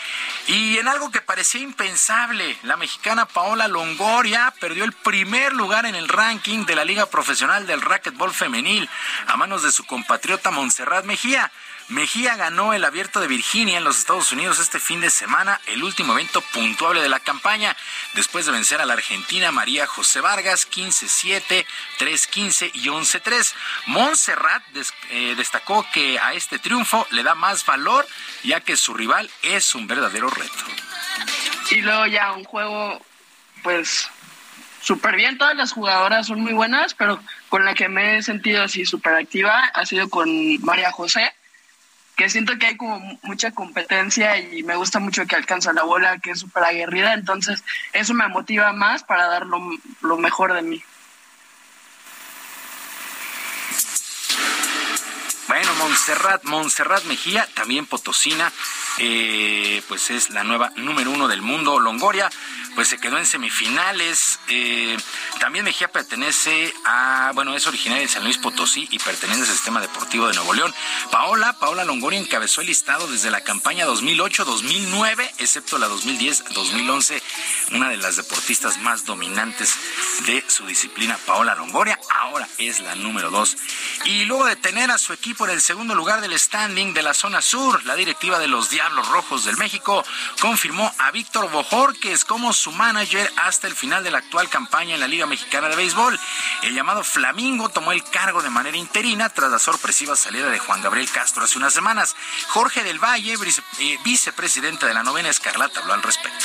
Y 0.48 0.78
en 0.78 0.88
algo 0.88 1.10
que 1.10 1.20
parecía 1.20 1.60
impensable, 1.60 2.58
la 2.62 2.76
mexicana 2.76 3.26
Paola 3.26 3.68
Longoria 3.68 4.52
perdió 4.58 4.84
el 4.84 4.92
primer 4.92 5.52
lugar 5.52 5.86
en 5.86 5.94
el 5.94 6.08
ranking 6.08 6.66
de 6.66 6.74
la 6.74 6.84
Liga 6.84 7.06
Profesional 7.06 7.66
del 7.66 7.82
Racquetball 7.82 8.34
Femenil 8.34 8.88
a 9.26 9.36
manos 9.36 9.62
de 9.62 9.72
su 9.72 9.84
compatriota 9.84 10.50
Montserrat 10.50 11.04
Mejía. 11.04 11.52
Mejía 11.88 12.36
ganó 12.36 12.72
el 12.72 12.82
abierto 12.84 13.20
de 13.20 13.28
Virginia 13.28 13.76
en 13.76 13.84
los 13.84 13.98
Estados 13.98 14.32
Unidos 14.32 14.58
este 14.58 14.80
fin 14.80 15.02
de 15.02 15.10
semana, 15.10 15.60
el 15.66 15.84
último 15.84 16.14
evento 16.14 16.40
puntuable 16.40 17.02
de 17.02 17.10
la 17.10 17.20
campaña, 17.20 17.76
después 18.14 18.46
de 18.46 18.52
vencer 18.52 18.80
a 18.80 18.86
la 18.86 18.94
argentina 18.94 19.52
María 19.52 19.86
José 19.86 20.22
Vargas 20.22 20.66
15-7, 20.70 21.66
3-15 21.98 22.70
y 22.72 22.88
11-3. 22.88 23.54
Montserrat 23.86 24.62
eh, 25.10 25.34
destacó 25.36 25.86
que 25.92 26.18
a 26.18 26.32
este 26.32 26.58
triunfo 26.58 27.06
le 27.10 27.22
da 27.22 27.34
más 27.34 27.66
valor, 27.66 28.06
ya 28.42 28.60
que 28.60 28.76
su 28.76 28.94
rival 28.94 29.30
es 29.42 29.74
un 29.74 29.86
verdadero 29.86 30.30
reto. 30.30 30.64
Y 31.70 31.82
luego 31.82 32.06
ya 32.06 32.32
un 32.32 32.44
juego, 32.44 33.04
pues 33.62 34.08
súper 34.80 35.16
bien, 35.16 35.36
todas 35.36 35.54
las 35.54 35.72
jugadoras 35.72 36.28
son 36.28 36.40
muy 36.40 36.54
buenas, 36.54 36.94
pero 36.94 37.20
con 37.50 37.66
la 37.66 37.74
que 37.74 37.90
me 37.90 38.16
he 38.16 38.22
sentido 38.22 38.62
así 38.62 38.86
súper 38.86 39.14
activa 39.16 39.66
ha 39.66 39.84
sido 39.84 40.08
con 40.08 40.30
María 40.62 40.90
José 40.90 41.30
que 42.16 42.30
siento 42.30 42.58
que 42.58 42.66
hay 42.66 42.76
como 42.76 43.18
mucha 43.22 43.50
competencia 43.50 44.38
y 44.38 44.62
me 44.62 44.76
gusta 44.76 45.00
mucho 45.00 45.26
que 45.26 45.36
alcanza 45.36 45.72
la 45.72 45.82
bola, 45.82 46.18
que 46.18 46.30
es 46.30 46.40
súper 46.40 46.64
aguerrida, 46.64 47.14
entonces 47.14 47.64
eso 47.92 48.14
me 48.14 48.28
motiva 48.28 48.72
más 48.72 49.02
para 49.02 49.26
dar 49.26 49.46
lo, 49.46 50.16
mejor 50.18 50.52
de 50.54 50.62
mí. 50.62 50.82
Bueno, 55.48 55.74
Montserrat, 55.74 56.44
Montserrat 56.44 57.04
Mejía, 57.04 57.48
también 57.54 57.86
Potosina, 57.86 58.50
eh, 58.98 59.82
pues 59.88 60.10
es 60.10 60.30
la 60.30 60.42
nueva 60.44 60.70
número 60.76 61.10
uno 61.10 61.28
del 61.28 61.42
mundo. 61.42 61.78
Longoria, 61.78 62.30
pues 62.74 62.88
se 62.88 62.98
quedó 62.98 63.18
en 63.18 63.26
semifinales. 63.26 64.38
Eh, 64.48 64.96
también 65.40 65.64
Mejía 65.64 65.88
pertenece 65.88 66.72
a, 66.84 67.32
bueno, 67.34 67.54
es 67.54 67.66
originaria 67.66 68.02
de 68.02 68.12
San 68.12 68.24
Luis 68.24 68.38
Potosí 68.38 68.88
y 68.90 68.98
pertenece 68.98 69.42
al 69.42 69.46
sistema 69.46 69.80
deportivo 69.80 70.28
de 70.28 70.34
Nuevo 70.34 70.54
León. 70.54 70.74
Paola, 71.10 71.58
Paola 71.58 71.84
Longoria 71.84 72.18
encabezó 72.18 72.60
el 72.60 72.68
listado 72.68 73.06
desde 73.06 73.30
la 73.30 73.42
campaña 73.42 73.86
2008-2009, 73.86 75.30
excepto 75.38 75.78
la 75.78 75.88
2010-2011, 75.88 77.22
una 77.72 77.88
de 77.90 77.96
las 77.96 78.16
deportistas 78.16 78.78
más 78.78 79.04
dominantes 79.04 79.74
de 80.26 80.44
su 80.48 80.66
disciplina, 80.66 81.18
Paola 81.26 81.54
Longoria. 81.54 81.98
Ahora 82.20 82.48
es 82.58 82.80
la 82.80 82.94
número 82.94 83.30
dos. 83.30 83.56
Y 84.04 84.24
luego 84.24 84.46
de 84.46 84.56
tener 84.56 84.90
a 84.90 84.98
su 84.98 85.12
equipo 85.12 85.44
en 85.44 85.52
el 85.52 85.60
segundo 85.60 85.94
lugar 85.94 86.20
del 86.20 86.38
standing 86.38 86.94
de 86.94 87.02
la 87.02 87.14
zona 87.14 87.40
sur, 87.40 87.84
la 87.84 87.96
directiva 87.96 88.38
de 88.38 88.48
los 88.48 88.70
Diablos 88.70 89.08
Rojos 89.08 89.44
del 89.44 89.56
México 89.56 90.04
confirmó 90.40 90.92
a 90.98 91.10
Víctor 91.10 91.50
Bojorques 91.50 92.24
como 92.24 92.52
su 92.52 92.63
manager 92.72 93.30
hasta 93.36 93.66
el 93.66 93.74
final 93.74 94.04
de 94.04 94.10
la 94.10 94.18
actual 94.18 94.48
campaña 94.48 94.94
en 94.94 95.00
la 95.00 95.08
Liga 95.08 95.26
Mexicana 95.26 95.68
de 95.68 95.76
Béisbol. 95.76 96.18
El 96.62 96.74
llamado 96.74 97.04
Flamingo 97.04 97.68
tomó 97.68 97.92
el 97.92 98.04
cargo 98.04 98.42
de 98.42 98.50
manera 98.50 98.76
interina 98.76 99.28
tras 99.28 99.50
la 99.50 99.58
sorpresiva 99.58 100.16
salida 100.16 100.50
de 100.50 100.58
Juan 100.58 100.82
Gabriel 100.82 101.10
Castro 101.10 101.44
hace 101.44 101.58
unas 101.58 101.74
semanas. 101.74 102.16
Jorge 102.48 102.82
del 102.82 102.98
Valle, 102.98 103.34
eh, 103.34 103.98
vicepresidente 104.04 104.86
de 104.86 104.94
la 104.94 105.02
novena 105.02 105.28
Escarlata, 105.28 105.80
habló 105.80 105.94
al 105.94 106.02
respecto. 106.02 106.44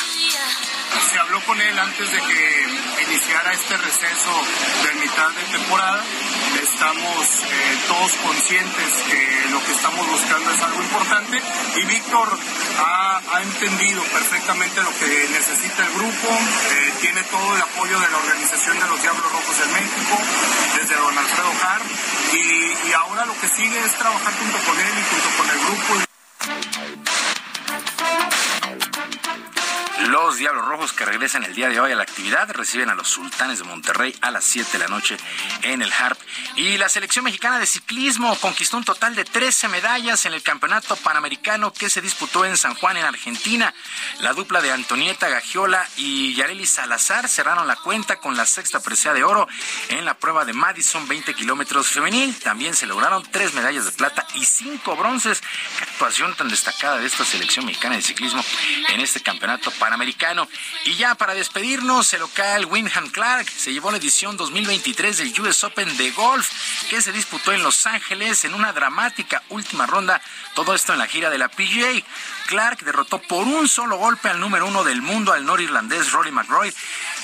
Se 1.11 1.19
habló 1.19 1.41
con 1.45 1.59
él 1.59 1.79
antes 1.79 2.11
de 2.11 2.17
que 2.17 3.03
iniciara 3.07 3.53
este 3.53 3.77
receso 3.77 4.43
de 4.83 4.99
mitad 4.99 5.29
de 5.31 5.43
temporada. 5.57 6.03
Estamos 6.61 7.27
eh, 7.27 7.77
todos 7.87 8.11
conscientes 8.23 8.93
que 9.09 9.49
lo 9.51 9.63
que 9.63 9.71
estamos 9.71 10.07
buscando 10.07 10.51
es 10.51 10.61
algo 10.61 10.81
importante 10.81 11.41
y 11.75 11.85
Víctor 11.85 12.39
ha, 12.79 13.21
ha 13.33 13.41
entendido 13.41 14.03
perfectamente 14.03 14.81
lo 14.81 14.93
que 14.97 15.27
necesita 15.31 15.85
el 15.85 15.93
grupo 15.93 16.08
eh, 16.09 16.93
tiene 17.01 17.21
todo 17.23 17.55
el 17.55 17.61
apoyo 17.61 17.99
de 17.99 18.09
la 18.09 18.17
Organización 18.17 18.79
de 18.79 18.87
los 18.87 19.01
Diablos 19.01 19.31
Rojos 19.31 19.59
de 19.59 19.65
México, 19.67 20.17
desde 20.75 20.95
don 20.95 21.17
Alfredo 21.17 21.51
Car, 21.61 21.81
y, 22.33 22.89
y 22.89 22.93
ahora 22.93 23.25
lo 23.25 23.39
que 23.39 23.47
sigue 23.47 23.79
es 23.79 23.93
trabajar 23.93 24.33
junto 24.33 24.57
con 24.65 24.79
él 24.79 24.93
y 24.97 25.03
junto 25.03 25.29
con 25.37 25.49
el 25.49 25.59
grupo. 25.65 26.09
Los 30.07 30.37
Diablos 30.37 30.65
Rojos 30.65 30.93
que 30.93 31.03
regresan 31.03 31.43
el 31.43 31.53
día 31.53 31.67
de 31.67 31.79
hoy 31.79 31.91
a 31.91 31.95
la 31.95 32.03
actividad 32.03 32.49
reciben 32.51 32.89
a 32.89 32.95
los 32.95 33.09
Sultanes 33.09 33.59
de 33.59 33.65
Monterrey 33.65 34.15
a 34.21 34.31
las 34.31 34.45
7 34.45 34.71
de 34.71 34.79
la 34.79 34.87
noche 34.87 35.17
en 35.61 35.81
el 35.81 35.91
HARP. 35.91 36.17
Y 36.55 36.77
la 36.77 36.87
selección 36.87 37.25
mexicana 37.25 37.59
de 37.59 37.65
ciclismo 37.65 38.33
conquistó 38.39 38.77
un 38.77 38.85
total 38.85 39.13
de 39.13 39.25
13 39.25 39.67
medallas 39.67 40.25
en 40.25 40.33
el 40.33 40.41
Campeonato 40.41 40.95
Panamericano 40.95 41.73
que 41.73 41.89
se 41.89 42.01
disputó 42.01 42.45
en 42.45 42.55
San 42.55 42.75
Juan, 42.75 42.95
en 42.95 43.05
Argentina. 43.05 43.73
La 44.21 44.31
dupla 44.31 44.61
de 44.61 44.71
Antonieta 44.71 45.27
Gagiola 45.27 45.85
y 45.97 46.33
Yareli 46.33 46.65
Salazar 46.65 47.27
cerraron 47.27 47.67
la 47.67 47.75
cuenta 47.75 48.15
con 48.19 48.37
la 48.37 48.45
sexta 48.45 48.79
presea 48.79 49.13
de 49.13 49.25
oro 49.25 49.49
en 49.89 50.05
la 50.05 50.17
prueba 50.17 50.45
de 50.45 50.53
Madison 50.53 51.09
20 51.09 51.33
kilómetros 51.33 51.87
femenil. 51.87 52.39
También 52.39 52.73
se 52.73 52.85
lograron 52.85 53.23
tres 53.31 53.53
medallas 53.53 53.83
de 53.83 53.91
plata 53.91 54.25
y 54.33 54.45
cinco 54.45 54.95
bronces. 54.95 55.41
Qué 55.77 55.83
actuación 55.83 56.35
tan 56.35 56.47
destacada 56.47 56.99
de 56.99 57.05
esta 57.05 57.25
selección 57.25 57.65
mexicana 57.65 57.97
de 57.97 58.01
ciclismo 58.01 58.43
en 58.89 59.01
este 59.01 59.19
campeonato 59.19 59.71
panamericano 59.71 59.88
Y 60.85 60.95
ya 60.95 61.15
para 61.15 61.33
despedirnos, 61.33 62.13
el 62.13 62.19
local 62.19 62.65
Wyndham 62.65 63.09
Clark 63.09 63.49
se 63.49 63.73
llevó 63.73 63.91
la 63.91 63.97
edición 63.97 64.37
2023 64.37 65.17
del 65.17 65.41
US 65.41 65.63
Open 65.63 65.97
de 65.97 66.11
golf 66.11 66.49
que 66.89 67.01
se 67.01 67.11
disputó 67.11 67.53
en 67.53 67.63
Los 67.63 67.85
Ángeles 67.85 68.45
en 68.45 68.53
una 68.53 68.73
dramática 68.73 69.43
última 69.49 69.85
ronda. 69.85 70.21
Todo 70.53 70.75
esto 70.75 70.93
en 70.93 70.99
la 70.99 71.07
gira 71.07 71.29
de 71.29 71.37
la 71.37 71.47
PGA. 71.47 72.03
Clark 72.49 72.83
derrotó 72.83 73.21
por 73.21 73.45
un 73.45 73.67
solo 73.67 73.97
golpe 73.97 74.27
al 74.27 74.39
número 74.39 74.65
uno 74.65 74.83
del 74.83 75.03
mundo, 75.03 75.33
al 75.33 75.45
norirlandés 75.45 76.11
Rory 76.11 76.31
McRoy, 76.31 76.73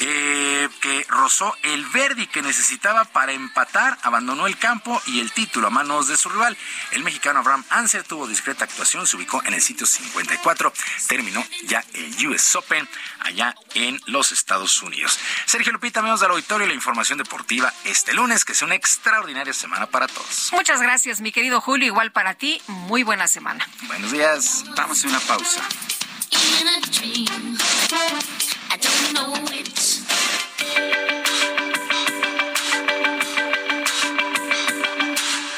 eh, 0.02 0.70
que 0.80 1.04
rozó 1.10 1.52
el 1.64 1.84
verdi 1.88 2.28
que 2.28 2.44
necesitaba 2.44 3.06
para 3.06 3.32
empatar, 3.32 3.98
abandonó 4.04 4.46
el 4.46 4.56
campo 4.60 5.02
y 5.08 5.22
el 5.22 5.32
título 5.32 5.66
a 5.66 5.72
manos 5.72 6.08
de 6.10 6.16
su 6.16 6.30
rival. 6.30 6.56
El 6.92 7.04
mexicano 7.04 7.40
Abraham 7.40 7.66
Anser 7.72 8.04
tuvo 8.04 8.28
discreta 8.28 8.66
actuación, 8.66 9.08
se 9.08 9.18
ubicó 9.18 9.42
en 9.46 9.56
el 9.56 9.64
sitio 9.64 9.88
54, 9.88 10.72
terminó 11.08 11.44
ya 11.64 11.84
el 11.94 12.28
US 12.28 12.56
Open 12.58 12.88
allá 13.26 13.56
en 13.74 14.00
los 14.06 14.32
Estados 14.32 14.82
Unidos. 14.82 15.20
Sergio 15.46 15.72
Lupita, 15.74 16.00
amigos 16.00 16.22
del 16.22 16.32
auditorio, 16.32 16.68
la 16.68 16.74
información 16.74 17.18
deportiva 17.18 17.74
este 17.84 18.14
lunes, 18.14 18.46
que 18.46 18.54
sea 18.54 18.66
una 18.66 18.76
extraordinaria 18.76 19.54
semana 19.54 19.88
para 19.88 20.08
todos. 20.08 20.50
Muchas 20.52 20.82
gracias, 20.82 21.22
mi 21.22 21.32
querido 21.32 21.62
Julio, 21.62 21.88
igual 21.88 22.12
para 22.12 22.36
ti, 22.36 22.62
muy 22.68 23.04
buena 23.04 23.28
semana. 23.28 23.68
Buenos 23.88 24.12
días, 24.12 24.64
vamos 24.76 25.04
a 25.04 25.08
una 25.08 25.20
pausa. 25.20 25.62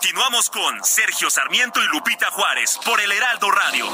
Continuamos 0.00 0.48
con 0.50 0.84
Sergio 0.84 1.28
Sarmiento 1.28 1.82
y 1.82 1.86
Lupita 1.88 2.30
Juárez 2.30 2.78
por 2.84 3.00
el 3.00 3.10
Heraldo 3.10 3.50
Radio. 3.50 3.86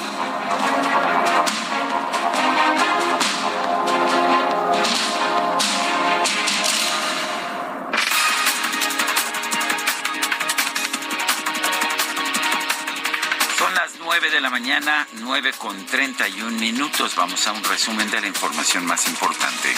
Son 13.56 13.74
las 13.74 13.92
nueve 13.98 14.28
de 14.28 14.42
la 14.42 14.50
mañana, 14.50 15.08
nueve 15.14 15.54
con 15.56 15.86
treinta 15.86 16.28
y 16.28 16.42
un 16.42 16.60
minutos. 16.60 17.16
Vamos 17.16 17.46
a 17.46 17.52
un 17.52 17.64
resumen 17.64 18.10
de 18.10 18.20
la 18.20 18.26
información 18.26 18.84
más 18.84 19.08
importante. 19.08 19.74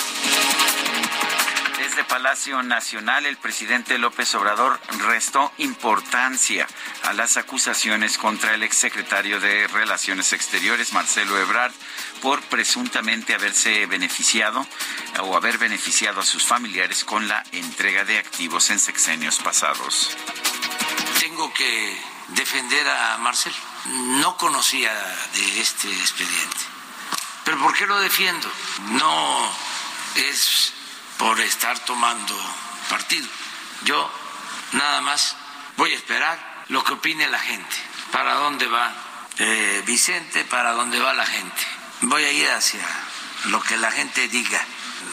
Desde 1.97 2.10
Palacio 2.10 2.62
Nacional, 2.62 3.24
el 3.24 3.39
presidente 3.39 3.97
López 3.97 4.35
Obrador 4.35 4.78
restó 5.09 5.51
importancia 5.56 6.66
a 7.05 7.14
las 7.14 7.39
acusaciones 7.39 8.18
contra 8.18 8.52
el 8.52 8.62
exsecretario 8.64 9.40
de 9.40 9.66
Relaciones 9.68 10.35
Exteriores, 10.35 10.93
Marcelo 10.93 11.39
Ebrard, 11.39 11.73
por 12.20 12.43
presuntamente 12.43 13.32
haberse 13.32 13.86
beneficiado 13.86 14.66
o 15.23 15.39
haber 15.39 15.56
beneficiado 15.56 16.20
a 16.20 16.27
sus 16.27 16.44
familiares 16.44 17.02
con 17.02 17.28
la 17.28 17.43
entrega 17.52 18.05
de 18.05 18.18
activos 18.18 18.68
en 18.68 18.78
sexenios 18.78 19.39
pasados. 19.39 20.14
Tengo 21.18 21.51
que 21.55 21.98
defender 22.28 22.86
a 22.86 23.16
Marcelo. 23.16 23.56
No 24.20 24.36
conocía 24.36 24.93
de 25.32 25.60
este 25.62 25.90
expediente. 25.90 26.60
¿Pero 27.47 27.59
por 27.59 27.73
qué 27.73 27.86
lo 27.86 27.98
defiendo? 28.01 28.52
No 28.90 29.51
es 30.16 30.76
por 31.19 31.41
estar 31.41 31.79
tomando 31.81 32.35
partido. 32.89 33.29
Yo 33.85 34.11
nada 34.73 35.01
más 35.01 35.37
voy 35.77 35.93
a 35.93 35.97
esperar 35.97 36.65
lo 36.69 36.83
que 36.85 36.95
opine 36.95 37.29
la 37.29 37.39
gente. 37.39 37.77
¿Para 38.13 38.35
dónde 38.35 38.67
va 38.67 38.93
eh, 39.39 39.83
Vicente? 39.87 40.45
¿Para 40.45 40.73
dónde 40.73 41.01
va 41.01 41.13
la 41.13 41.27
gente? 41.27 41.63
Voy 42.03 42.25
a 42.25 42.33
ir 42.33 42.49
hacia 42.51 42.87
lo 43.47 43.63
que 43.63 43.77
la 43.77 43.91
gente 43.91 44.29
diga. 44.29 44.61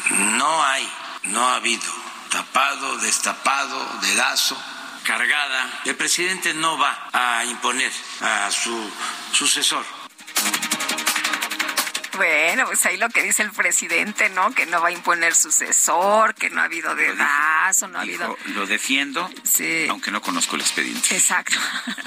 No 0.09 0.63
hay, 0.63 0.89
no 1.23 1.47
ha 1.49 1.55
habido 1.55 1.91
tapado, 2.29 2.97
destapado, 2.97 3.99
dedazo, 4.01 4.61
cargada. 5.03 5.81
El 5.85 5.95
presidente 5.95 6.53
no 6.53 6.77
va 6.77 7.09
a 7.13 7.45
imponer 7.45 7.91
a 8.21 8.51
su 8.51 8.91
sucesor 9.31 9.85
bueno, 12.17 12.65
pues 12.65 12.85
ahí 12.85 12.97
lo 12.97 13.09
que 13.09 13.23
dice 13.23 13.43
el 13.43 13.51
presidente, 13.51 14.29
¿no? 14.29 14.53
Que 14.53 14.65
no 14.65 14.81
va 14.81 14.89
a 14.89 14.91
imponer 14.91 15.35
sucesor, 15.35 16.35
que 16.35 16.49
no 16.49 16.61
ha 16.61 16.65
habido 16.65 16.95
dedazo, 16.95 17.87
no 17.87 17.99
ha 17.99 18.01
habido... 18.01 18.37
Lo 18.47 18.65
defiendo, 18.65 19.29
sí. 19.43 19.87
aunque 19.89 20.11
no 20.11 20.21
conozco 20.21 20.55
el 20.55 20.61
expediente. 20.61 21.15
Exacto. 21.15 21.55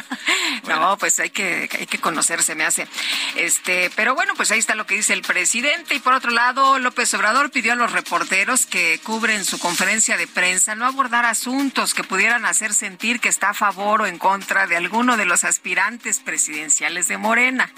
No, 0.66 0.98
pues 0.98 1.20
hay 1.20 1.30
que, 1.30 1.68
hay 1.78 1.86
que 1.86 1.98
conocerse, 1.98 2.56
me 2.56 2.64
hace. 2.64 2.88
Este, 3.36 3.88
pero 3.94 4.16
bueno, 4.16 4.34
pues 4.34 4.50
ahí 4.50 4.58
está 4.58 4.74
lo 4.74 4.84
que 4.84 4.96
dice 4.96 5.12
el 5.12 5.22
presidente. 5.22 5.94
Y 5.94 6.00
por 6.00 6.12
otro 6.12 6.32
lado, 6.32 6.80
López 6.80 7.14
Obrador 7.14 7.50
pidió 7.50 7.74
a 7.74 7.76
los 7.76 7.92
reporteros 7.92 8.66
que 8.66 8.98
cubren 9.04 9.44
su 9.44 9.60
conferencia 9.60 10.16
de 10.16 10.26
prensa 10.26 10.74
no 10.74 10.84
abordar 10.84 11.24
asuntos 11.24 11.94
que 11.94 12.02
pudieran 12.02 12.44
hacer 12.44 12.74
sentir 12.74 13.20
que 13.20 13.28
está 13.28 13.50
a 13.50 13.54
favor 13.54 14.02
o 14.02 14.06
en 14.06 14.18
contra 14.18 14.66
de 14.66 14.76
alguno 14.76 15.16
de 15.16 15.24
los 15.24 15.44
aspirantes 15.44 16.18
presidenciales 16.18 17.06
de 17.06 17.16
Morena 17.16 17.70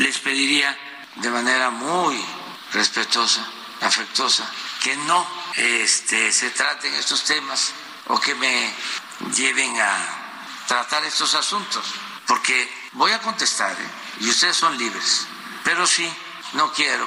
les 0.00 0.18
pediría 0.18 0.76
de 1.20 1.30
manera 1.30 1.70
muy 1.70 2.24
respetuosa, 2.72 3.46
afectuosa, 3.80 4.48
que 4.82 4.96
no 4.96 5.26
este, 5.56 6.32
se 6.32 6.50
traten 6.50 6.94
estos 6.94 7.24
temas 7.24 7.72
o 8.08 8.18
que 8.18 8.34
me 8.34 8.74
lleven 9.34 9.80
a 9.80 10.64
tratar 10.66 11.04
estos 11.04 11.34
asuntos, 11.34 11.84
porque 12.26 12.72
voy 12.92 13.12
a 13.12 13.20
contestar 13.20 13.72
¿eh? 13.72 13.90
y 14.20 14.30
ustedes 14.30 14.56
son 14.56 14.76
libres, 14.78 15.26
pero 15.64 15.86
sí, 15.86 16.10
no 16.54 16.72
quiero 16.72 17.06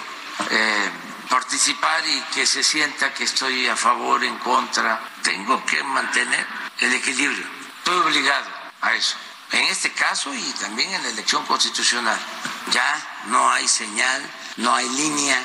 eh, 0.49 0.91
participar 1.29 2.05
y 2.07 2.21
que 2.33 2.45
se 2.45 2.63
sienta 2.63 3.13
que 3.13 3.23
estoy 3.23 3.67
a 3.67 3.75
favor, 3.75 4.23
en 4.23 4.37
contra, 4.39 5.01
tengo 5.23 5.65
que 5.65 5.81
mantener 5.83 6.45
el 6.79 6.93
equilibrio, 6.93 7.45
estoy 7.79 7.97
obligado 7.97 8.49
a 8.81 8.93
eso. 8.93 9.17
En 9.53 9.65
este 9.65 9.91
caso 9.93 10.33
y 10.33 10.41
también 10.59 10.91
en 10.93 11.03
la 11.03 11.09
elección 11.09 11.45
constitucional, 11.45 12.19
ya 12.71 13.23
no 13.27 13.51
hay 13.51 13.67
señal, 13.67 14.21
no 14.57 14.73
hay 14.73 14.89
línea 14.89 15.37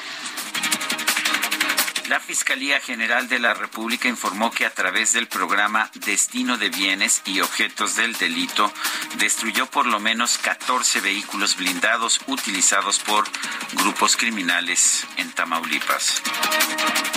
la 2.08 2.20
Fiscalía 2.20 2.80
General 2.80 3.28
de 3.28 3.38
la 3.38 3.52
República 3.52 4.08
informó 4.08 4.50
que 4.50 4.64
a 4.64 4.70
través 4.70 5.12
del 5.12 5.28
programa 5.28 5.90
Destino 5.94 6.56
de 6.56 6.70
Bienes 6.70 7.22
y 7.26 7.40
Objetos 7.40 7.96
del 7.96 8.14
Delito 8.14 8.72
destruyó 9.18 9.66
por 9.66 9.86
lo 9.86 10.00
menos 10.00 10.38
14 10.38 11.00
vehículos 11.00 11.56
blindados 11.56 12.20
utilizados 12.26 12.98
por 12.98 13.26
grupos 13.74 14.16
criminales 14.16 15.06
en 15.18 15.30
Tamaulipas. 15.32 16.22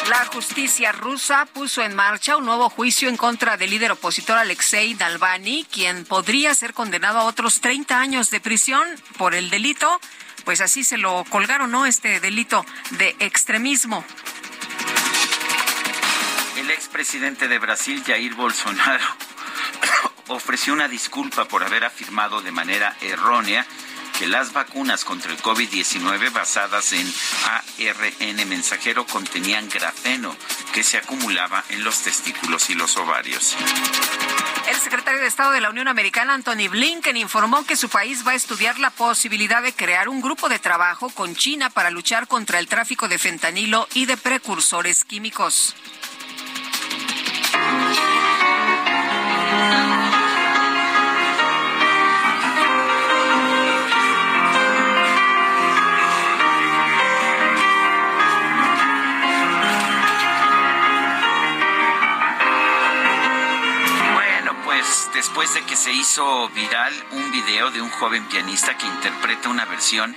La 0.10 0.26
justicia 0.26 0.92
rusa 0.92 1.46
puso 1.46 1.84
en 1.84 1.96
marcha 1.96 2.36
un 2.36 2.46
nuevo 2.46 2.70
juicio 2.70 3.08
en 3.08 3.16
contra 3.16 3.56
del 3.56 3.70
líder 3.70 3.92
opositor 3.92 4.38
Alexei 4.38 4.94
Navalny, 4.96 5.66
quien 5.72 6.04
podría 6.04 6.54
ser 6.54 6.74
condenado 6.74 7.20
a 7.20 7.24
otros 7.24 7.62
30 7.62 7.98
años 7.98 8.30
de 8.30 8.42
prisión 8.42 8.86
por 9.18 9.36
el 9.36 9.50
delito 9.50 10.02
pues 10.44 10.60
así 10.60 10.84
se 10.84 10.98
lo 10.98 11.24
colgaron, 11.30 11.70
¿no? 11.72 11.86
Este 11.86 12.20
delito 12.20 12.66
de 12.92 13.16
extremismo. 13.20 14.04
El 16.62 16.70
expresidente 16.70 17.48
de 17.48 17.58
Brasil, 17.58 18.04
Jair 18.06 18.36
Bolsonaro, 18.36 19.04
ofreció 20.28 20.74
una 20.74 20.88
disculpa 20.88 21.46
por 21.46 21.64
haber 21.64 21.84
afirmado 21.84 22.40
de 22.40 22.52
manera 22.52 22.96
errónea 23.02 23.66
que 24.20 24.28
las 24.28 24.54
vacunas 24.54 25.04
contra 25.04 25.32
el 25.32 25.42
COVID-19 25.42 26.32
basadas 26.32 26.94
en 26.94 27.12
ARN 27.50 28.48
mensajero 28.48 29.08
contenían 29.08 29.70
grafeno 29.70 30.36
que 30.72 30.84
se 30.84 31.00
acumulaba 31.00 31.64
en 31.70 31.84
los 31.84 32.04
testículos 32.04 32.70
y 32.70 32.76
los 32.76 32.96
ovarios. 32.96 33.58
El 34.68 34.76
secretario 34.76 35.20
de 35.20 35.28
Estado 35.28 35.54
de 35.54 35.62
la 35.62 35.72
Unión 35.72 35.88
Americana, 35.88 36.36
Anthony 36.36 36.70
Blinken, 36.70 37.18
informó 37.18 37.66
que 37.66 37.76
su 37.76 37.90
país 37.90 38.26
va 38.26 38.34
a 38.34 38.36
estudiar 38.36 38.78
la 38.78 38.92
posibilidad 38.92 39.64
de 39.64 39.74
crear 39.74 40.10
un 40.10 40.22
grupo 40.22 40.48
de 40.48 40.60
trabajo 40.60 41.10
con 41.10 41.36
China 41.36 41.72
para 41.72 41.90
luchar 41.90 42.28
contra 42.28 42.60
el 42.60 42.68
tráfico 42.68 43.08
de 43.08 43.18
fentanilo 43.18 43.88
y 43.96 44.06
de 44.06 44.16
precursores 44.16 45.04
químicos. 45.04 45.76
Pues, 64.82 65.12
después 65.14 65.54
de 65.54 65.62
que 65.62 65.76
se 65.76 65.94
hizo 65.94 66.50
viral 66.50 66.92
un 67.12 67.32
video 67.32 67.70
de 67.70 67.84
un 67.84 67.92
joven 67.92 68.26
pianista 68.26 68.76
que 68.76 68.88
interpreta 68.88 69.48
una 69.48 69.64
versión 69.66 70.16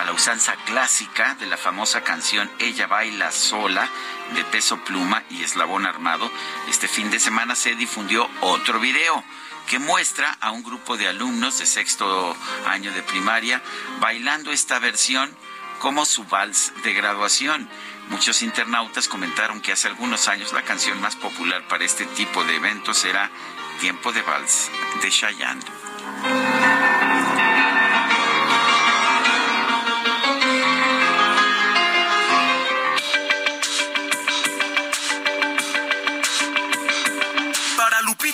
a 0.00 0.04
la 0.04 0.12
usanza 0.12 0.56
clásica 0.64 1.34
de 1.36 1.46
la 1.46 1.56
famosa 1.56 2.02
canción 2.02 2.50
Ella 2.58 2.86
baila 2.86 3.30
sola 3.30 3.88
de 4.34 4.44
Peso 4.44 4.78
Pluma 4.84 5.22
y 5.30 5.42
Eslabón 5.42 5.86
Armado, 5.86 6.30
este 6.68 6.88
fin 6.88 7.10
de 7.10 7.20
semana 7.20 7.54
se 7.54 7.74
difundió 7.74 8.28
otro 8.40 8.80
video 8.80 9.22
que 9.66 9.78
muestra 9.78 10.36
a 10.40 10.50
un 10.50 10.62
grupo 10.62 10.96
de 10.96 11.08
alumnos 11.08 11.58
de 11.58 11.66
sexto 11.66 12.36
año 12.66 12.92
de 12.92 13.02
primaria 13.02 13.62
bailando 14.00 14.52
esta 14.52 14.78
versión 14.78 15.34
como 15.78 16.04
su 16.04 16.24
vals 16.24 16.72
de 16.82 16.92
graduación. 16.94 17.68
Muchos 18.08 18.42
internautas 18.42 19.08
comentaron 19.08 19.60
que 19.60 19.72
hace 19.72 19.88
algunos 19.88 20.28
años 20.28 20.52
la 20.52 20.62
canción 20.62 21.00
más 21.00 21.16
popular 21.16 21.66
para 21.68 21.84
este 21.84 22.04
tipo 22.06 22.44
de 22.44 22.56
eventos 22.56 23.04
era 23.04 23.30
Tiempo 23.80 24.12
de 24.12 24.22
Vals 24.22 24.70
de 25.02 25.10
Cheyenne. 25.10 25.62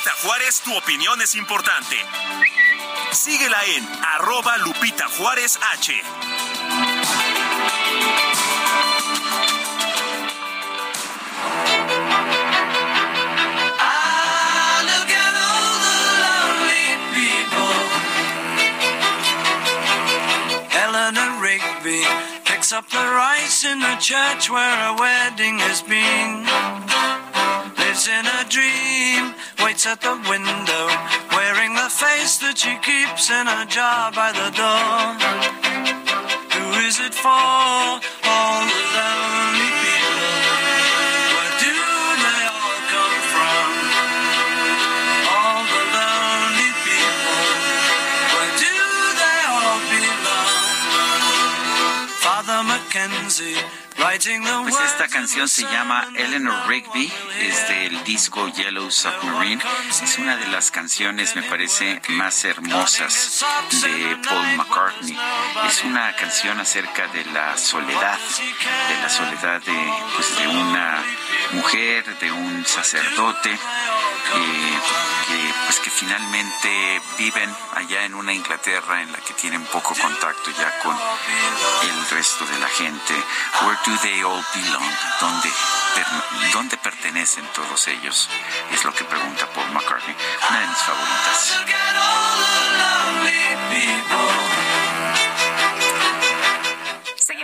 Lupita 0.00 0.16
Juárez, 0.22 0.60
tu 0.62 0.74
opinión 0.74 1.20
es 1.20 1.34
importante. 1.34 1.94
Síguela 3.12 3.58
en 3.66 3.86
arroba 4.02 4.56
Lupita 4.56 5.08
Juárez 5.10 5.58
H. 5.74 5.92
picks 22.44 22.72
up 22.72 22.88
the 22.88 22.96
rice 22.96 23.64
in 23.64 23.80
the 23.80 23.96
church 23.98 24.50
where 24.50 24.88
a 24.88 24.96
wedding 24.98 25.58
has 25.58 25.82
been. 25.82 27.29
Lives 27.90 28.06
in 28.06 28.22
a 28.24 28.44
dream, 28.48 29.34
waits 29.66 29.84
at 29.84 30.00
the 30.00 30.14
window, 30.30 30.86
wearing 31.34 31.74
the 31.74 31.90
face 31.90 32.38
that 32.38 32.54
she 32.54 32.78
keeps 32.86 33.26
in 33.34 33.50
a 33.50 33.66
jar 33.66 34.14
by 34.14 34.30
the 34.30 34.46
door. 34.54 35.18
Who 36.54 36.66
is 36.86 37.02
it 37.02 37.10
for? 37.10 37.26
All 37.26 38.62
the 38.70 38.82
lonely 38.94 39.70
people. 39.82 40.38
Where 41.34 41.54
do 41.66 41.74
they 42.22 42.42
all 42.46 42.78
come 42.94 43.18
from? 43.34 43.66
All 45.34 45.62
the 45.74 45.82
lonely 45.98 46.70
people. 46.86 47.42
Where 48.38 48.54
do 48.54 48.78
they 49.18 49.38
all 49.50 49.82
belong? 49.90 50.62
Father 52.22 52.62
Mackenzie. 52.70 53.58
Pues 54.00 54.80
esta 54.86 55.08
canción 55.08 55.46
se 55.46 55.62
llama 55.62 56.08
Eleanor 56.14 56.66
Rigby, 56.66 57.12
es 57.38 57.68
del 57.68 58.02
disco 58.04 58.48
Yellow 58.48 58.90
Submarine. 58.90 59.62
Es 60.02 60.16
una 60.18 60.36
de 60.38 60.46
las 60.46 60.70
canciones, 60.70 61.36
me 61.36 61.42
parece, 61.42 62.00
más 62.08 62.42
hermosas 62.46 63.44
de 63.82 64.16
Paul 64.26 64.56
McCartney. 64.56 65.18
Es 65.68 65.84
una 65.84 66.16
canción 66.16 66.58
acerca 66.60 67.08
de 67.08 67.26
la 67.26 67.58
soledad, 67.58 68.18
de 68.88 69.02
la 69.02 69.10
soledad 69.10 69.60
de, 69.60 69.92
pues, 70.16 70.38
de 70.38 70.48
una 70.48 71.04
mujer, 71.52 72.18
de 72.18 72.32
un 72.32 72.64
sacerdote, 72.64 73.52
eh, 73.52 74.78
que, 75.28 75.54
pues, 75.66 75.80
que 75.80 75.90
finalmente 75.90 77.02
viven 77.18 77.54
allá 77.74 78.04
en 78.04 78.14
una 78.14 78.32
Inglaterra 78.32 79.02
en 79.02 79.12
la 79.12 79.18
que 79.18 79.34
tienen 79.34 79.62
poco 79.66 79.94
contacto 79.94 80.50
ya 80.52 80.78
con 80.80 80.96
el 80.96 82.10
resto 82.10 82.46
de 82.46 82.58
la 82.58 82.68
gente. 82.68 83.14
Do 83.90 83.96
they 84.06 84.22
all 84.22 84.42
belong? 84.54 84.90
¿Dónde, 85.20 85.50
¿Dónde 86.52 86.76
pertenecen 86.76 87.44
todos 87.54 87.88
ellos? 87.88 88.28
Es 88.72 88.84
lo 88.84 88.94
que 88.94 89.04
pregunta 89.04 89.48
Paul 89.52 89.72
McCartney, 89.72 90.14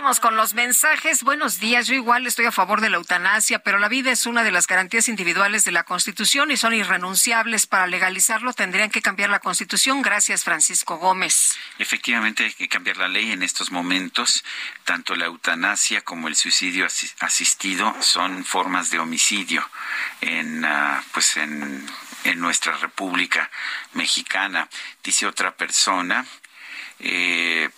Con 0.07 0.37
los 0.37 0.53
mensajes. 0.53 1.21
Buenos 1.23 1.59
días. 1.59 1.85
Yo 1.87 1.93
igual 1.93 2.25
estoy 2.27 2.45
a 2.45 2.51
favor 2.53 2.79
de 2.79 2.89
la 2.89 2.95
eutanasia, 2.95 3.59
pero 3.59 3.77
la 3.77 3.89
vida 3.89 4.09
es 4.09 4.25
una 4.25 4.41
de 4.41 4.51
las 4.51 4.65
garantías 4.65 5.09
individuales 5.09 5.65
de 5.65 5.73
la 5.73 5.83
Constitución 5.83 6.49
y 6.49 6.55
son 6.55 6.73
irrenunciables. 6.73 7.67
Para 7.67 7.87
legalizarlo 7.87 8.53
tendrían 8.53 8.89
que 8.89 9.01
cambiar 9.01 9.29
la 9.29 9.39
Constitución. 9.39 10.01
Gracias, 10.01 10.45
Francisco 10.45 10.95
Gómez. 10.97 11.57
Efectivamente 11.77 12.45
hay 12.45 12.53
que 12.53 12.69
cambiar 12.69 12.95
la 12.95 13.09
ley 13.09 13.33
en 13.33 13.43
estos 13.43 13.69
momentos. 13.69 14.45
Tanto 14.85 15.13
la 15.13 15.25
eutanasia 15.25 15.99
como 16.01 16.29
el 16.29 16.37
suicidio 16.37 16.85
asi- 16.85 17.11
asistido 17.19 17.93
son 18.01 18.45
formas 18.45 18.89
de 18.89 18.99
homicidio 18.99 19.69
en, 20.21 20.63
ah, 20.63 21.03
pues 21.11 21.35
en, 21.35 21.85
en 22.23 22.39
nuestra 22.39 22.77
República 22.77 23.51
Mexicana. 23.91 24.69
Dice 25.03 25.25
otra 25.25 25.53
persona. 25.53 26.25
eh, 26.99 27.69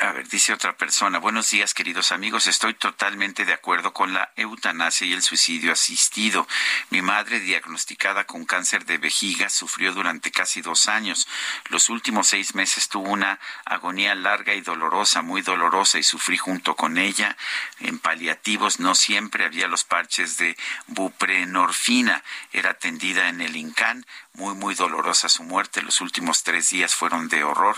A 0.00 0.10
ver, 0.10 0.28
dice 0.28 0.52
otra 0.52 0.76
persona, 0.76 1.20
buenos 1.20 1.50
días 1.50 1.72
queridos 1.72 2.10
amigos, 2.10 2.48
estoy 2.48 2.74
totalmente 2.74 3.44
de 3.44 3.52
acuerdo 3.52 3.92
con 3.92 4.12
la 4.12 4.32
eutanasia 4.34 5.06
y 5.06 5.12
el 5.12 5.22
suicidio 5.22 5.72
asistido. 5.72 6.48
Mi 6.90 7.00
madre, 7.00 7.38
diagnosticada 7.38 8.24
con 8.24 8.44
cáncer 8.44 8.86
de 8.86 8.98
vejiga, 8.98 9.48
sufrió 9.48 9.92
durante 9.92 10.32
casi 10.32 10.62
dos 10.62 10.88
años. 10.88 11.28
Los 11.68 11.90
últimos 11.90 12.26
seis 12.26 12.56
meses 12.56 12.88
tuvo 12.88 13.08
una 13.08 13.38
agonía 13.64 14.16
larga 14.16 14.52
y 14.54 14.62
dolorosa, 14.62 15.22
muy 15.22 15.42
dolorosa, 15.42 15.96
y 15.96 16.02
sufrí 16.02 16.38
junto 16.38 16.74
con 16.74 16.98
ella. 16.98 17.36
En 17.78 18.00
paliativos 18.00 18.80
no 18.80 18.96
siempre 18.96 19.44
había 19.44 19.68
los 19.68 19.84
parches 19.84 20.38
de 20.38 20.56
buprenorfina. 20.88 22.24
Era 22.52 22.70
atendida 22.70 23.28
en 23.28 23.40
el 23.40 23.54
INCAN, 23.54 24.04
muy, 24.32 24.56
muy 24.56 24.74
dolorosa 24.74 25.28
su 25.28 25.44
muerte. 25.44 25.82
Los 25.82 26.00
últimos 26.00 26.42
tres 26.42 26.70
días 26.70 26.96
fueron 26.96 27.28
de 27.28 27.44
horror. 27.44 27.76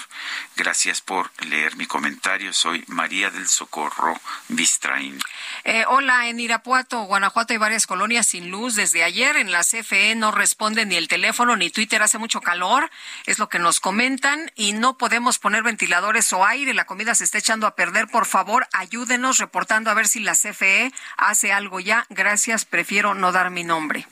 Gracias 0.56 1.02
por 1.02 1.30
leer 1.44 1.76
mi 1.76 1.84
comentario. 1.84 2.05
Soy 2.52 2.84
María 2.86 3.30
del 3.30 3.48
Socorro 3.48 4.18
Bistraín. 4.48 5.18
Eh, 5.64 5.84
hola, 5.88 6.28
en 6.28 6.38
Irapuato, 6.38 7.02
Guanajuato 7.02 7.52
hay 7.52 7.58
varias 7.58 7.86
colonias 7.86 8.26
sin 8.26 8.50
luz. 8.50 8.76
Desde 8.76 9.02
ayer 9.02 9.36
en 9.36 9.50
la 9.50 9.62
CFE 9.62 10.14
no 10.14 10.30
responde 10.30 10.86
ni 10.86 10.94
el 10.94 11.08
teléfono 11.08 11.56
ni 11.56 11.70
Twitter. 11.70 12.02
Hace 12.02 12.18
mucho 12.18 12.40
calor, 12.40 12.90
es 13.26 13.40
lo 13.40 13.48
que 13.48 13.58
nos 13.58 13.80
comentan, 13.80 14.52
y 14.54 14.72
no 14.72 14.96
podemos 14.96 15.38
poner 15.38 15.64
ventiladores 15.64 16.32
o 16.32 16.46
aire. 16.46 16.74
La 16.74 16.86
comida 16.86 17.14
se 17.16 17.24
está 17.24 17.38
echando 17.38 17.66
a 17.66 17.74
perder. 17.74 18.06
Por 18.06 18.26
favor, 18.26 18.68
ayúdenos 18.72 19.38
reportando 19.38 19.90
a 19.90 19.94
ver 19.94 20.06
si 20.06 20.20
la 20.20 20.34
CFE 20.34 20.92
hace 21.16 21.52
algo 21.52 21.80
ya. 21.80 22.06
Gracias, 22.08 22.64
prefiero 22.64 23.14
no 23.14 23.32
dar 23.32 23.50
mi 23.50 23.64
nombre. 23.64 24.06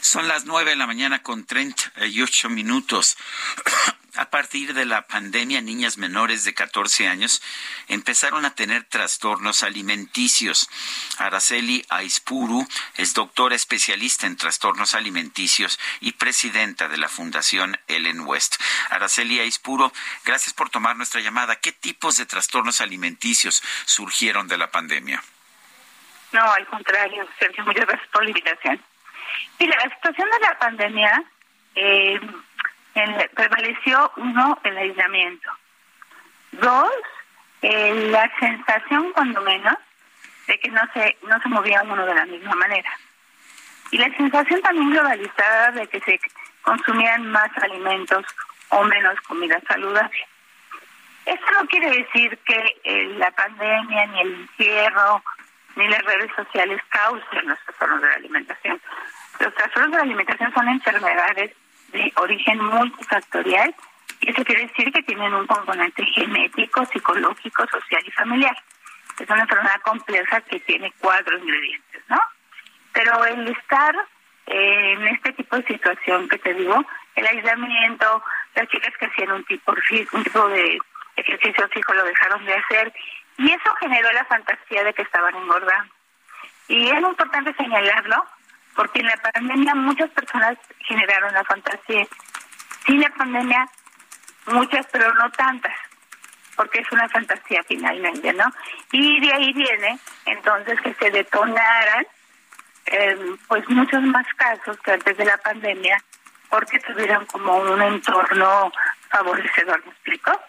Son 0.00 0.26
las 0.26 0.44
nueve 0.44 0.70
de 0.70 0.76
la 0.76 0.86
mañana 0.86 1.22
con 1.22 1.44
38 1.46 2.50
minutos. 2.50 3.16
A 4.16 4.30
partir 4.30 4.74
de 4.74 4.84
la 4.84 5.02
pandemia, 5.08 5.60
niñas 5.60 5.98
menores 5.98 6.44
de 6.44 6.54
14 6.54 7.08
años 7.08 7.42
empezaron 7.88 8.44
a 8.44 8.54
tener 8.54 8.84
trastornos 8.84 9.64
alimenticios. 9.64 10.70
Araceli 11.18 11.84
Aispuru 11.88 12.64
es 12.96 13.14
doctora 13.14 13.56
especialista 13.56 14.28
en 14.28 14.36
trastornos 14.36 14.94
alimenticios 14.94 15.80
y 16.00 16.12
presidenta 16.12 16.86
de 16.86 16.96
la 16.96 17.08
Fundación 17.08 17.76
Ellen 17.88 18.20
West. 18.20 18.54
Araceli 18.90 19.40
Aispuru, 19.40 19.90
gracias 20.24 20.54
por 20.54 20.70
tomar 20.70 20.94
nuestra 20.96 21.20
llamada. 21.20 21.56
¿Qué 21.56 21.72
tipos 21.72 22.16
de 22.16 22.26
trastornos 22.26 22.80
alimenticios 22.80 23.64
surgieron 23.84 24.46
de 24.46 24.58
la 24.58 24.70
pandemia? 24.70 25.24
No, 26.30 26.52
al 26.52 26.66
contrario, 26.68 27.26
Sergio, 27.40 27.64
muchas 27.64 27.86
gracias 27.86 28.08
por 28.10 28.22
la 28.22 28.30
invitación. 28.30 28.80
Mira, 29.58 29.76
la 29.84 29.94
situación 29.94 30.28
de 30.30 30.40
la 30.40 30.58
pandemia 30.58 31.24
eh, 31.74 32.20
prevaleció, 33.34 34.12
uno, 34.16 34.58
el 34.64 34.76
aislamiento. 34.76 35.50
Dos, 36.52 36.92
eh, 37.62 38.08
la 38.10 38.30
sensación, 38.38 39.12
cuando 39.12 39.40
menos, 39.42 39.74
de 40.46 40.58
que 40.58 40.70
no 40.70 40.82
se, 40.92 41.16
no 41.26 41.40
se 41.40 41.48
movía 41.48 41.82
uno 41.82 42.04
de 42.04 42.14
la 42.14 42.26
misma 42.26 42.54
manera. 42.54 42.90
Y 43.90 43.98
la 43.98 44.14
sensación 44.16 44.60
también 44.62 44.90
globalizada 44.90 45.72
de 45.72 45.86
que 45.86 46.00
se 46.00 46.20
consumían 46.62 47.30
más 47.30 47.50
alimentos 47.62 48.24
o 48.70 48.84
menos 48.84 49.20
comida 49.22 49.60
saludable. 49.66 50.26
Esto 51.26 51.46
no 51.58 51.66
quiere 51.66 51.90
decir 51.90 52.38
que 52.44 52.80
eh, 52.84 53.14
la 53.16 53.30
pandemia, 53.30 54.06
ni 54.06 54.20
el 54.20 54.34
encierro, 54.34 55.22
ni 55.76 55.88
las 55.88 56.02
redes 56.02 56.30
sociales 56.36 56.80
causen 56.90 57.48
los 57.48 57.58
trastornos 57.60 58.02
de 58.02 58.08
la 58.08 58.14
alimentación. 58.14 58.80
Los 59.40 59.54
trastornos 59.54 59.90
de 59.90 59.96
la 59.96 60.02
alimentación 60.02 60.52
son 60.52 60.68
enfermedades 60.68 61.52
de 61.94 62.12
origen 62.16 62.62
multifactorial 62.62 63.74
eso 64.26 64.44
quiere 64.44 64.66
decir 64.66 64.90
que 64.92 65.02
tienen 65.02 65.34
un 65.34 65.46
componente 65.46 66.04
genético, 66.06 66.84
psicológico, 66.86 67.66
social 67.66 68.02
y 68.06 68.10
familiar. 68.10 68.56
Es 69.18 69.28
una 69.28 69.42
enfermedad 69.42 69.80
compleja 69.82 70.40
que 70.42 70.60
tiene 70.60 70.92
cuatro 70.98 71.38
ingredientes, 71.38 72.02
¿no? 72.08 72.20
Pero 72.92 73.24
el 73.26 73.48
estar 73.48 73.94
eh, 74.46 74.92
en 74.92 75.06
este 75.08 75.32
tipo 75.34 75.56
de 75.56 75.66
situación 75.66 76.28
que 76.28 76.38
te 76.38 76.54
digo, 76.54 76.84
el 77.16 77.26
aislamiento, 77.26 78.22
las 78.54 78.68
chicas 78.68 78.94
que 78.98 79.06
hacían 79.06 79.32
un 79.32 79.44
tipo, 79.44 79.74
un 80.12 80.24
tipo 80.24 80.48
de 80.48 80.78
ejercicio 81.16 81.68
fijo 81.68 81.94
lo 81.94 82.04
dejaron 82.04 82.44
de 82.44 82.54
hacer 82.54 82.92
y 83.36 83.50
eso 83.50 83.74
generó 83.80 84.10
la 84.12 84.24
fantasía 84.24 84.84
de 84.84 84.94
que 84.94 85.02
estaban 85.02 85.34
engordando. 85.34 85.92
Y 86.68 86.88
es 86.88 86.98
importante 86.98 87.54
señalarlo 87.54 88.24
porque 88.74 89.00
en 89.00 89.06
la 89.06 89.16
pandemia 89.16 89.74
muchas 89.74 90.10
personas 90.10 90.58
generaron 90.80 91.32
la 91.32 91.44
fantasía. 91.44 92.06
Sin 92.86 93.00
la 93.00 93.10
pandemia, 93.10 93.68
muchas, 94.46 94.86
pero 94.92 95.12
no 95.14 95.30
tantas, 95.30 95.74
porque 96.56 96.80
es 96.80 96.92
una 96.92 97.08
fantasía 97.08 97.62
finalmente, 97.66 98.32
¿no? 98.32 98.44
Y 98.92 99.20
de 99.20 99.32
ahí 99.32 99.52
viene 99.52 99.98
entonces 100.26 100.80
que 100.80 100.94
se 100.94 101.10
detonaran 101.10 102.06
eh, 102.86 103.36
pues 103.48 103.68
muchos 103.70 104.02
más 104.02 104.26
casos 104.34 104.78
que 104.80 104.92
antes 104.92 105.16
de 105.16 105.24
la 105.24 105.38
pandemia, 105.38 106.02
porque 106.50 106.78
tuvieron 106.80 107.24
como 107.26 107.56
un 107.56 107.80
entorno 107.80 108.70
favorecedor, 109.08 109.82
¿me 109.84 109.92
explico? 109.92 110.40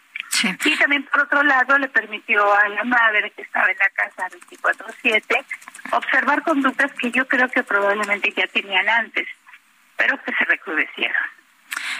Y 0.63 0.77
también, 0.77 1.03
por 1.05 1.21
otro 1.21 1.43
lado, 1.43 1.77
le 1.77 1.87
permitió 1.89 2.53
a 2.53 2.69
la 2.69 2.83
madre 2.83 3.31
que 3.31 3.41
estaba 3.41 3.69
en 3.69 3.77
la 3.77 3.89
casa 3.89 4.29
24-7 4.29 5.45
observar 5.91 6.43
conductas 6.43 6.91
que 6.93 7.11
yo 7.11 7.27
creo 7.27 7.49
que 7.49 7.63
probablemente 7.63 8.33
ya 8.35 8.47
tenían 8.47 8.87
antes, 8.87 9.27
pero 9.97 10.21
que 10.23 10.33
se 10.33 10.45
recrudecieron. 10.45 11.23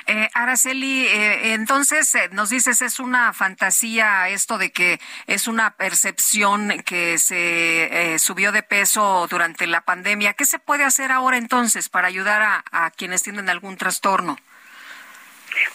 Eh, 0.07 0.29
Araceli, 0.33 1.07
eh, 1.07 1.53
entonces 1.53 2.13
eh, 2.13 2.29
nos 2.31 2.51
dices 2.51 2.81
es 2.83 2.99
una 2.99 3.33
fantasía 3.33 4.29
esto 4.29 4.59
de 4.59 4.71
que 4.71 4.99
es 5.25 5.47
una 5.47 5.71
percepción 5.71 6.83
que 6.85 7.17
se 7.17 8.13
eh, 8.13 8.19
subió 8.19 8.51
de 8.51 8.61
peso 8.61 9.27
durante 9.29 9.65
la 9.65 9.81
pandemia. 9.81 10.33
¿Qué 10.33 10.45
se 10.45 10.59
puede 10.59 10.83
hacer 10.83 11.11
ahora 11.11 11.37
entonces 11.37 11.89
para 11.89 12.07
ayudar 12.07 12.43
a, 12.43 12.63
a 12.71 12.91
quienes 12.91 13.23
tienen 13.23 13.49
algún 13.49 13.77
trastorno? 13.77 14.37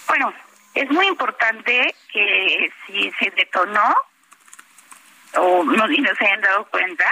Bueno, 0.07 0.33
es 0.75 0.91
muy 0.91 1.07
importante 1.07 1.95
que 2.13 2.73
si 2.87 3.11
se 3.13 3.31
detonó 3.31 3.95
o 5.37 5.65
no, 5.65 5.91
y 5.91 5.99
no 5.99 6.15
se 6.15 6.27
hayan 6.27 6.41
dado 6.41 6.65
cuenta, 6.67 7.05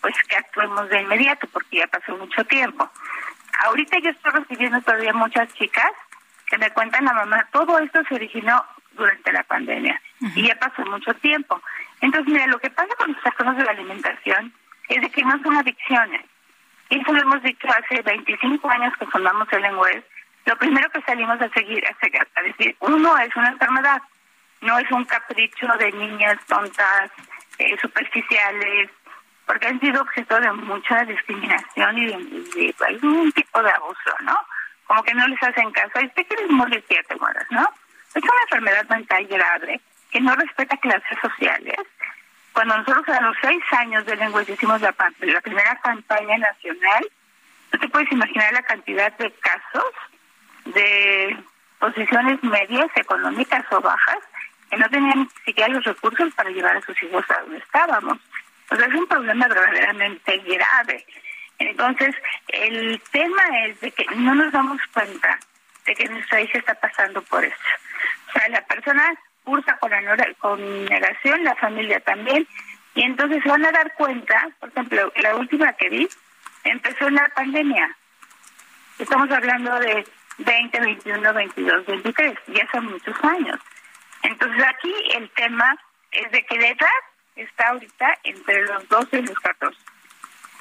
pues 0.00 0.14
que 0.28 0.36
actuemos 0.36 0.88
de 0.88 1.00
inmediato 1.00 1.46
porque 1.52 1.78
ya 1.78 1.86
pasó 1.86 2.16
mucho 2.16 2.44
tiempo. 2.44 2.90
Ahorita 3.64 3.98
yo 3.98 4.10
estoy 4.10 4.32
recibiendo 4.32 4.80
todavía 4.80 5.12
muchas 5.12 5.52
chicas 5.54 5.90
que 6.46 6.58
me 6.58 6.70
cuentan 6.72 7.04
la 7.04 7.12
mamá, 7.12 7.48
todo 7.52 7.78
esto 7.78 8.00
se 8.08 8.14
originó 8.14 8.64
durante 8.92 9.32
la 9.32 9.44
pandemia 9.44 10.00
y 10.34 10.46
ya 10.46 10.54
pasó 10.56 10.82
mucho 10.86 11.14
tiempo. 11.14 11.60
Entonces, 12.00 12.32
mira, 12.32 12.46
lo 12.46 12.58
que 12.58 12.70
pasa 12.70 12.94
con 12.96 13.12
los 13.12 13.22
trastornos 13.22 13.56
de 13.56 13.64
la 13.64 13.70
alimentación 13.72 14.52
es 14.88 15.00
de 15.00 15.10
que 15.10 15.22
no 15.22 15.40
son 15.42 15.56
adicciones. 15.56 16.24
Y 16.88 17.00
eso 17.00 17.12
lo 17.12 17.22
hemos 17.22 17.42
dicho 17.42 17.68
hace 17.68 18.02
25 18.02 18.68
años 18.68 18.92
que 18.98 19.06
fundamos 19.06 19.46
el 19.52 19.62
lenguaje 19.62 20.02
lo 20.46 20.56
primero 20.56 20.90
que 20.90 21.02
salimos 21.02 21.40
a 21.40 21.48
seguir 21.50 21.84
a, 21.86 22.42
decir, 22.42 22.76
uno 22.80 23.18
es 23.18 23.34
una 23.36 23.48
enfermedad, 23.48 24.02
no 24.60 24.78
es 24.78 24.90
un 24.90 25.04
capricho 25.04 25.66
de 25.78 25.92
niñas 25.92 26.38
tontas, 26.46 27.10
eh, 27.58 27.76
superficiales, 27.80 28.90
porque 29.46 29.66
han 29.66 29.80
sido 29.80 30.00
objeto 30.00 30.40
de 30.40 30.52
mucha 30.52 31.04
discriminación 31.04 31.98
y 31.98 32.06
de, 32.06 32.74
algún 32.86 33.32
tipo 33.32 33.62
de 33.62 33.70
abuso, 33.70 34.14
¿no? 34.20 34.38
Como 34.86 35.02
que 35.02 35.14
no 35.14 35.26
les 35.28 35.42
hacen 35.42 35.70
caso. 35.72 36.00
Y 36.00 36.06
usted 36.06 36.26
quiere 36.26 36.46
morir, 36.48 36.82
que 36.88 37.02
te 37.02 37.16
mueras, 37.16 37.46
¿no? 37.50 37.68
Es 38.14 38.22
una 38.22 38.42
enfermedad 38.44 38.88
mental 38.88 39.26
grave 39.26 39.80
que 40.10 40.20
no 40.20 40.34
respeta 40.34 40.76
clases 40.78 41.18
sociales. 41.20 41.76
Cuando 42.52 42.78
nosotros 42.78 43.08
a 43.08 43.20
los 43.20 43.36
seis 43.40 43.62
años 43.72 44.04
de 44.06 44.16
lengua 44.16 44.42
hicimos 44.42 44.80
la, 44.80 44.94
la 45.20 45.40
primera 45.40 45.76
campaña 45.76 46.38
nacional, 46.38 47.06
no 47.72 47.78
te 47.78 47.88
puedes 47.88 48.10
imaginar 48.10 48.52
la 48.52 48.62
cantidad 48.62 49.12
de 49.18 49.30
casos 49.32 49.92
de 50.64 51.36
posiciones 51.78 52.42
medias, 52.42 52.88
económicas 52.94 53.64
o 53.70 53.80
bajas, 53.80 54.18
que 54.70 54.76
no 54.76 54.88
tenían 54.88 55.28
siquiera 55.44 55.72
los 55.72 55.84
recursos 55.84 56.32
para 56.34 56.50
llevar 56.50 56.76
a 56.76 56.82
sus 56.82 57.02
hijos 57.02 57.24
a 57.30 57.40
donde 57.40 57.58
estábamos. 57.58 58.18
O 58.70 58.76
sea, 58.76 58.86
es 58.86 58.94
un 58.94 59.06
problema 59.06 59.48
verdaderamente 59.48 60.38
grave. 60.38 61.04
Entonces, 61.58 62.14
el 62.48 63.00
tema 63.10 63.42
es 63.66 63.80
de 63.80 63.90
que 63.90 64.06
no 64.16 64.34
nos 64.34 64.52
damos 64.52 64.80
cuenta 64.92 65.38
de 65.84 65.94
que 65.94 66.08
nuestra 66.08 66.40
hija 66.40 66.58
está 66.58 66.74
pasando 66.74 67.20
por 67.22 67.44
esto. 67.44 67.68
O 68.28 68.32
sea, 68.32 68.48
la 68.48 68.62
persona 68.62 69.12
cursa 69.44 69.76
con, 69.78 69.90
con 70.38 70.84
negación, 70.84 71.44
la 71.44 71.54
familia 71.56 72.00
también, 72.00 72.46
y 72.94 73.02
entonces 73.02 73.42
van 73.44 73.64
a 73.64 73.72
dar 73.72 73.92
cuenta, 73.94 74.48
por 74.60 74.68
ejemplo, 74.68 75.12
la 75.16 75.36
última 75.36 75.72
que 75.74 75.88
vi 75.88 76.08
empezó 76.64 77.08
en 77.08 77.14
la 77.14 77.28
pandemia. 77.28 77.96
Estamos 78.98 79.30
hablando 79.30 79.78
de 79.80 80.04
20, 80.44 80.80
21, 80.80 81.32
22, 81.32 81.86
23, 81.86 82.38
ya 82.48 82.70
son 82.70 82.86
muchos 82.86 83.16
años. 83.24 83.58
Entonces 84.22 84.62
aquí 84.64 84.94
el 85.14 85.28
tema 85.30 85.76
es 86.12 86.30
de 86.30 86.44
que 86.44 86.58
la 86.58 86.68
edad 86.68 87.00
está 87.36 87.68
ahorita 87.68 88.18
entre 88.24 88.62
los 88.66 88.88
12 88.88 89.18
y 89.18 89.22
los 89.22 89.38
14. 89.38 89.78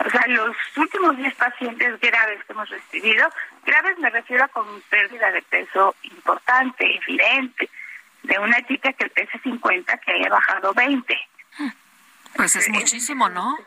O 0.05 0.09
sea, 0.09 0.27
los 0.27 0.55
últimos 0.77 1.17
10 1.17 1.35
pacientes 1.35 1.99
graves 1.99 2.43
que 2.45 2.53
hemos 2.53 2.69
recibido, 2.69 3.29
graves 3.65 3.97
me 3.99 4.09
refiero 4.09 4.45
a 4.45 4.47
con 4.47 4.65
pérdida 4.89 5.29
de 5.31 5.41
peso 5.41 5.93
importante, 6.03 6.95
evidente, 6.95 7.69
de 8.23 8.39
una 8.39 8.65
chica 8.65 8.93
que 8.93 9.09
pesa 9.09 9.37
50 9.43 9.97
que 9.97 10.11
haya 10.11 10.29
bajado 10.29 10.73
20. 10.73 11.19
Pues 12.35 12.55
es 12.55 12.69
muchísimo, 12.69 13.27
¿no? 13.27 13.57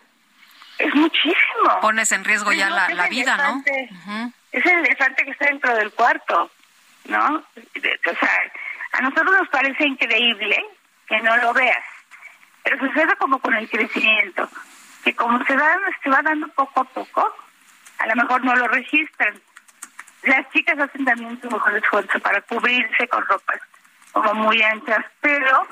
Es 0.78 0.94
muchísimo. 0.94 1.80
Pones 1.82 2.10
en 2.12 2.24
riesgo 2.24 2.52
ya 2.52 2.70
la, 2.70 2.86
Es 2.86 2.96
la 2.96 3.08
vida, 3.08 3.36
¿no? 3.36 3.62
elefante. 3.66 4.41
Es 4.52 4.64
el 4.66 4.78
elefante 4.78 5.24
que 5.24 5.30
está 5.30 5.46
dentro 5.46 5.74
del 5.74 5.92
cuarto, 5.92 6.50
¿no? 7.06 7.36
O 7.36 8.14
sea, 8.20 8.52
a 8.92 9.00
nosotros 9.00 9.34
nos 9.40 9.48
parece 9.48 9.86
increíble 9.86 10.64
que 11.06 11.20
no 11.20 11.36
lo 11.38 11.52
veas, 11.54 11.84
pero 12.62 12.78
sucede 12.78 13.16
como 13.16 13.38
con 13.40 13.54
el 13.54 13.68
crecimiento, 13.68 14.48
que 15.04 15.14
como 15.14 15.42
se, 15.44 15.56
da, 15.56 15.78
se 16.02 16.10
va 16.10 16.22
dando 16.22 16.48
poco 16.48 16.80
a 16.80 16.84
poco, 16.84 17.34
a 17.98 18.06
lo 18.06 18.14
mejor 18.14 18.44
no 18.44 18.54
lo 18.54 18.68
registran. 18.68 19.40
Las 20.24 20.48
chicas 20.50 20.78
hacen 20.78 21.04
también 21.04 21.40
su 21.40 21.50
mejor 21.50 21.76
esfuerzo 21.76 22.20
para 22.20 22.40
cubrirse 22.42 23.08
con 23.08 23.26
ropas 23.26 23.60
como 24.12 24.34
muy 24.34 24.62
anchas, 24.62 25.04
pero 25.20 25.66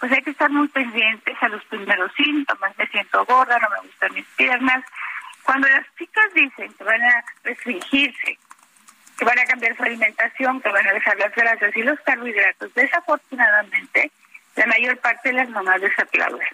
pues 0.00 0.10
hay 0.10 0.22
que 0.22 0.30
estar 0.30 0.50
muy 0.50 0.66
pendientes 0.68 1.36
a 1.40 1.48
los 1.48 1.62
primeros 1.66 2.10
síntomas. 2.16 2.76
Me 2.76 2.86
siento 2.88 3.24
gorda, 3.24 3.58
no 3.58 3.68
me 3.70 3.86
gustan 3.86 4.12
mis 4.14 4.26
piernas. 4.36 4.84
Cuando 5.44 5.68
las 5.68 5.86
chicas 5.98 6.32
dicen 6.34 6.72
que 6.72 6.84
van 6.84 7.02
a 7.02 7.24
restringirse, 7.42 8.38
que 9.18 9.24
van 9.24 9.38
a 9.38 9.44
cambiar 9.44 9.76
su 9.76 9.82
alimentación, 9.82 10.60
que 10.60 10.68
van 10.68 10.86
a 10.86 10.92
dejar 10.92 11.16
las 11.18 11.34
grasas 11.34 11.76
y 11.76 11.82
los 11.82 12.00
carbohidratos, 12.00 12.72
desafortunadamente, 12.74 14.10
la 14.56 14.66
mayor 14.66 14.98
parte 14.98 15.30
de 15.30 15.34
las 15.34 15.48
mamás 15.50 15.80
les 15.80 15.98
aplauden. 15.98 16.48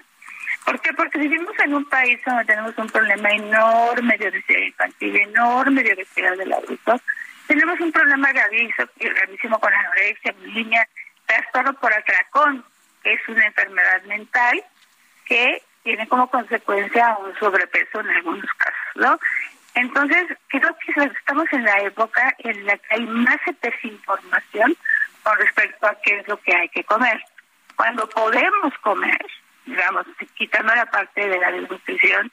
¿Por 0.65 0.81
qué? 0.81 0.93
Porque 0.93 1.19
vivimos 1.19 1.59
en 1.61 1.75
un 1.75 1.85
país 1.89 2.21
donde 2.27 2.45
tenemos 2.45 2.77
un 2.77 2.89
problema 2.89 3.31
enorme 3.31 4.19
de 4.19 4.29
obesidad 4.29 4.61
infantil, 4.61 5.17
enorme 5.17 5.83
de 5.83 5.95
obesidad 5.95 6.37
del 6.37 6.53
adulto. 6.53 7.01
Tenemos 7.47 7.81
un 7.81 7.91
problema 7.91 8.31
gravísimo, 8.33 8.87
gravísimo 8.97 9.59
con 9.59 9.73
anorexia, 9.73 10.33
bulimia, 10.33 10.87
trastorno 11.27 11.73
por 11.75 11.93
atracón, 11.93 12.65
que 13.03 13.15
es 13.15 13.29
una 13.29 13.47
enfermedad 13.47 14.03
mental 14.03 14.63
que 15.25 15.63
tiene 15.83 16.07
como 16.09 16.29
consecuencia 16.31 17.17
un 17.19 17.35
sobrepeso 17.39 18.01
en 18.01 18.11
algunos 18.11 18.53
casos, 18.59 18.78
¿no? 18.95 19.19
Entonces, 19.75 20.27
creo 20.49 20.77
que 20.79 21.05
estamos 21.05 21.47
en 21.53 21.65
la 21.65 21.79
época 21.81 22.35
en 22.39 22.67
la 22.67 22.77
que 22.79 22.95
hay 22.95 23.07
más 23.07 23.39
desinformación 23.61 24.77
con 25.23 25.39
respecto 25.39 25.87
a 25.87 25.95
qué 26.03 26.19
es 26.19 26.29
lo 26.29 26.37
que 26.41 26.55
hay 26.55 26.69
que 26.71 26.85
comer. 26.85 27.23
Cuando 27.77 28.09
podemos 28.09 28.77
comer, 28.81 29.25
digamos, 29.67 30.07
quitando 30.35 30.75
la 30.75 30.87
parte 30.87 31.29
de 31.29 31.39
la 31.39 31.53
desnutrición, 31.53 32.33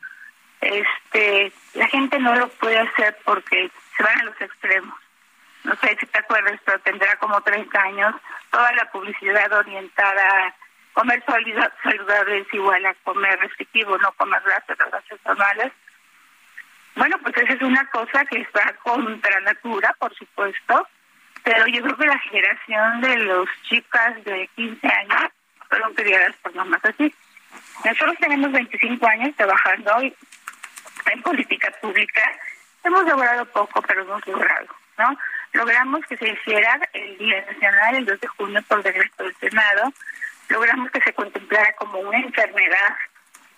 este, 0.62 1.52
la 1.74 1.88
gente 1.88 2.18
no 2.20 2.36
lo 2.36 2.48
puede 2.50 2.80
hacer 2.80 3.16
porque 3.26 3.70
se 3.96 4.04
van 4.04 4.22
a 4.22 4.24
los 4.24 4.42
extremos. 4.42 4.98
No 5.64 5.76
sé 5.78 5.98
si 6.00 6.06
te 6.06 6.20
acuerdas, 6.20 6.60
pero 6.64 6.80
tendrá 6.80 7.16
como 7.18 7.42
30 7.42 7.80
años 7.80 8.16
toda 8.50 8.72
la 8.74 8.90
publicidad 8.92 9.52
orientada 9.52 10.48
a 10.48 10.56
comer 10.94 11.22
saludable 11.26 12.40
es 12.40 12.54
igual 12.54 12.86
a 12.86 12.94
comer 13.04 13.38
restrictivo, 13.40 13.98
no 13.98 14.12
comer 14.14 14.42
grasas, 14.44 14.78
grasas 14.78 15.20
normales. 15.26 15.72
Bueno, 16.96 17.18
pues 17.22 17.36
esa 17.38 17.54
es 17.54 17.62
una 17.62 17.86
cosa 17.90 18.24
que 18.26 18.40
está 18.40 18.74
contra 18.84 19.40
natura, 19.42 19.94
por 20.00 20.16
supuesto, 20.16 20.88
pero 21.44 21.68
yo 21.68 21.82
creo 21.84 21.98
que 21.98 22.06
la 22.08 22.20
generación 22.20 23.02
de 23.02 23.18
los 23.18 23.50
chicas 23.64 24.24
de 24.24 24.50
15 24.56 24.88
años 24.88 25.32
fueron 25.68 25.94
criadas 25.94 26.36
por 26.42 26.56
mamás 26.56 26.84
así. 26.86 27.14
Nosotros 27.84 28.16
tenemos 28.20 28.52
25 28.52 29.08
años 29.08 29.36
trabajando 29.36 29.92
en 30.00 31.22
política 31.22 31.70
pública. 31.82 32.22
Hemos 32.84 33.06
logrado 33.06 33.46
poco, 33.48 33.82
pero 33.82 34.02
hemos 34.04 34.26
logrado, 34.26 34.68
¿no? 34.98 35.18
Logramos 35.54 36.06
que 36.08 36.18
se 36.18 36.30
hiciera 36.30 36.80
el 36.94 37.18
Día 37.18 37.46
Nacional 37.52 37.96
el 37.96 38.06
2 38.06 38.20
de 38.22 38.28
junio 38.28 38.62
por 38.68 38.84
decreto 38.84 39.24
del 39.24 39.36
Senado. 39.36 39.92
Logramos 40.50 40.92
que 40.92 41.02
se 41.02 41.14
contemplara 41.14 41.74
como 41.74 42.00
una 42.00 42.20
enfermedad, 42.20 42.96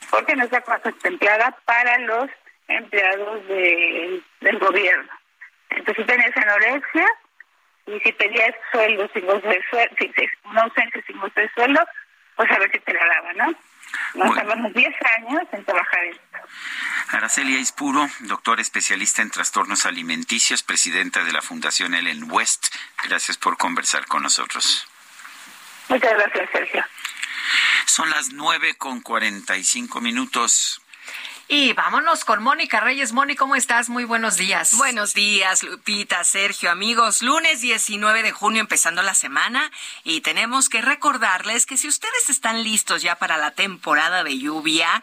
porque 0.10 0.36
no 0.36 0.46
está 0.46 0.62
contemplada 0.62 1.56
para 1.66 1.98
los 2.00 2.30
empleados 2.68 3.48
de- 3.48 4.22
del 4.42 4.60
gobierno. 4.60 5.12
Entonces, 5.70 6.04
si 6.06 6.08
tenías 6.12 6.36
anorexia 6.38 7.06
y 7.88 8.00
si 8.00 8.12
pedías 8.14 8.54
sueldo 8.72 9.10
sin 9.14 9.26
goce 9.26 9.48
de 9.48 9.64
sueldo, 9.70 9.96
una 10.46 10.62
ausencia 10.64 11.04
sin 11.06 11.20
goce 11.20 11.42
de 11.42 11.50
sueldo, 11.54 11.80
pues 12.36 12.52
a 12.52 12.60
ver 12.60 12.72
si 12.72 12.80
te 12.80 12.94
la 12.94 13.06
daban, 13.06 13.38
¿no? 13.38 13.54
Nos 14.16 14.36
tardamos 14.36 14.74
10 14.74 14.94
años 15.18 15.44
en 15.54 15.64
trabajar 15.64 16.04
esto. 16.06 16.22
Araceli 17.10 17.56
Aispuro, 17.56 18.06
doctora 18.22 18.62
especialista 18.62 19.22
en 19.22 19.32
trastornos 19.32 19.86
alimenticios, 19.86 20.62
presidenta 20.62 21.24
de 21.24 21.32
la 21.32 21.42
Fundación 21.42 21.94
Ellen 21.94 22.30
West. 22.30 22.68
Gracias 23.08 23.38
por 23.38 23.56
conversar 23.58 24.06
con 24.08 24.24
nosotros. 24.24 24.86
Muchas 25.88 26.12
gracias, 26.14 26.50
Sergio. 26.52 26.86
Son 27.86 28.10
las 28.10 28.34
nueve 28.34 28.76
con 28.78 29.00
cuarenta 29.02 29.56
y 29.56 29.64
cinco 29.64 30.02
minutos. 30.02 30.82
Y 31.50 31.72
vámonos 31.72 32.26
con 32.26 32.44
Mónica 32.44 32.82
Reyes. 32.82 33.14
Moni, 33.14 33.38
¿cómo 33.38 33.56
estás? 33.56 33.88
Muy 33.88 34.04
buenos 34.04 34.36
días. 34.36 34.74
Buenos 34.74 35.14
días, 35.14 35.64
Lupita, 35.64 36.22
Sergio, 36.26 36.70
amigos. 36.70 37.22
Lunes 37.22 37.62
19 37.62 38.22
de 38.22 38.34
junio 38.34 38.60
empezando 38.60 39.02
la 39.02 39.14
semana 39.14 39.72
y 40.04 40.20
tenemos 40.20 40.68
que 40.68 40.82
recordarles 40.82 41.66
que 41.66 41.78
si 41.78 41.88
ustedes 41.88 42.30
están 42.30 42.64
listos 42.64 43.02
ya 43.02 43.16
para 43.16 43.38
la 43.38 43.52
temporada 43.52 44.26
de 44.26 44.38
lluvia, 44.38 45.02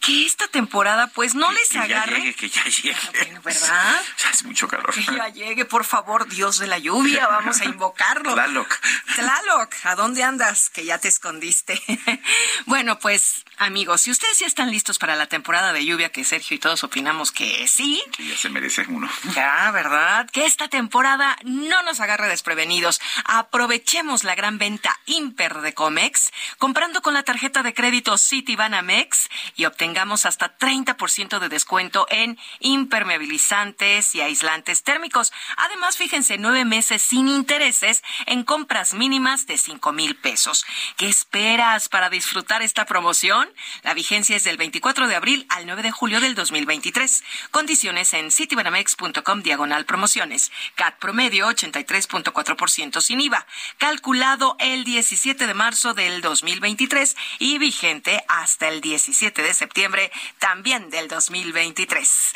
que 0.00 0.24
esta 0.24 0.46
temporada 0.46 1.08
pues 1.08 1.34
no 1.34 1.50
les 1.50 1.70
Que 1.70 1.88
ya 1.88 2.06
llegue, 2.06 2.34
que 2.34 2.48
ya 2.48 2.64
llegue. 2.64 3.40
¿Verdad? 3.42 4.02
Ya 4.22 4.30
es 4.30 4.44
mucho 4.44 4.68
calor. 4.68 4.94
Que 4.94 5.02
ya 5.02 5.28
llegue, 5.30 5.64
por 5.64 5.84
favor, 5.84 6.28
Dios 6.28 6.60
de 6.60 6.68
la 6.68 6.78
lluvia, 6.78 7.26
vamos 7.26 7.60
a 7.60 7.64
invocarlo. 7.64 8.34
Tlaloc. 8.34 8.72
Tlaloc, 9.16 9.74
¿a 9.82 9.96
dónde 9.96 10.22
andas? 10.22 10.70
Que 10.70 10.84
ya 10.84 10.98
te 10.98 11.08
escondiste. 11.08 11.82
bueno, 12.66 13.00
pues, 13.00 13.44
amigos, 13.56 14.02
si 14.02 14.12
ustedes 14.12 14.38
ya 14.38 14.46
están 14.46 14.70
listos 14.70 14.98
para 14.98 15.16
la 15.16 15.26
temporada 15.26 15.71
de 15.72 15.84
lluvia, 15.84 16.10
que 16.10 16.24
Sergio 16.24 16.56
y 16.56 16.60
todos 16.60 16.84
opinamos 16.84 17.32
que 17.32 17.66
sí, 17.68 18.02
Que 18.16 18.26
ya 18.28 18.36
se 18.36 18.48
merece 18.48 18.84
uno. 18.88 19.08
ya, 19.34 19.70
¿verdad? 19.72 20.28
Que 20.30 20.46
esta 20.46 20.68
temporada 20.68 21.36
no 21.44 21.82
nos 21.82 22.00
agarre 22.00 22.28
desprevenidos. 22.28 23.00
Aprovechemos 23.24 24.24
la 24.24 24.34
gran 24.34 24.58
venta 24.58 24.98
Imper 25.06 25.60
de 25.60 25.74
Comex, 25.74 26.32
comprando 26.58 27.02
con 27.02 27.14
la 27.14 27.22
tarjeta 27.22 27.62
de 27.62 27.74
crédito 27.74 28.18
Citibanamex 28.18 29.28
y 29.56 29.64
obtengamos 29.64 30.26
hasta 30.26 30.56
30% 30.58 31.38
de 31.38 31.48
descuento 31.48 32.06
en 32.10 32.38
impermeabilizantes 32.60 34.14
y 34.14 34.20
aislantes 34.20 34.82
térmicos. 34.82 35.32
Además, 35.56 35.96
fíjense, 35.96 36.38
nueve 36.38 36.64
meses 36.64 37.02
sin 37.02 37.28
intereses 37.28 38.02
en 38.26 38.44
compras 38.44 38.94
mínimas 38.94 39.46
de 39.46 39.58
cinco 39.58 39.92
mil 39.92 40.16
pesos. 40.16 40.64
¿Qué 40.96 41.08
esperas 41.08 41.88
para 41.88 42.10
disfrutar 42.10 42.62
esta 42.62 42.84
promoción? 42.86 43.48
La 43.82 43.94
vigencia 43.94 44.36
es 44.36 44.44
del 44.44 44.56
24 44.56 45.08
de 45.08 45.16
abril 45.16 45.46
al 45.48 45.61
9 45.66 45.82
de 45.82 45.90
julio 45.90 46.20
del 46.20 46.34
2023. 46.34 47.24
Condiciones 47.50 48.12
en 48.14 48.30
citibanamex.com 48.30 49.42
diagonal 49.42 49.84
promociones. 49.84 50.50
CAT 50.74 50.98
promedio 50.98 51.48
83.4% 51.48 53.00
sin 53.00 53.20
IVA. 53.20 53.46
Calculado 53.78 54.56
el 54.58 54.84
17 54.84 55.46
de 55.46 55.54
marzo 55.54 55.94
del 55.94 56.20
2023 56.20 57.16
y 57.38 57.58
vigente 57.58 58.24
hasta 58.28 58.68
el 58.68 58.80
17 58.80 59.42
de 59.42 59.54
septiembre 59.54 60.10
también 60.38 60.90
del 60.90 61.08
2023. 61.08 62.32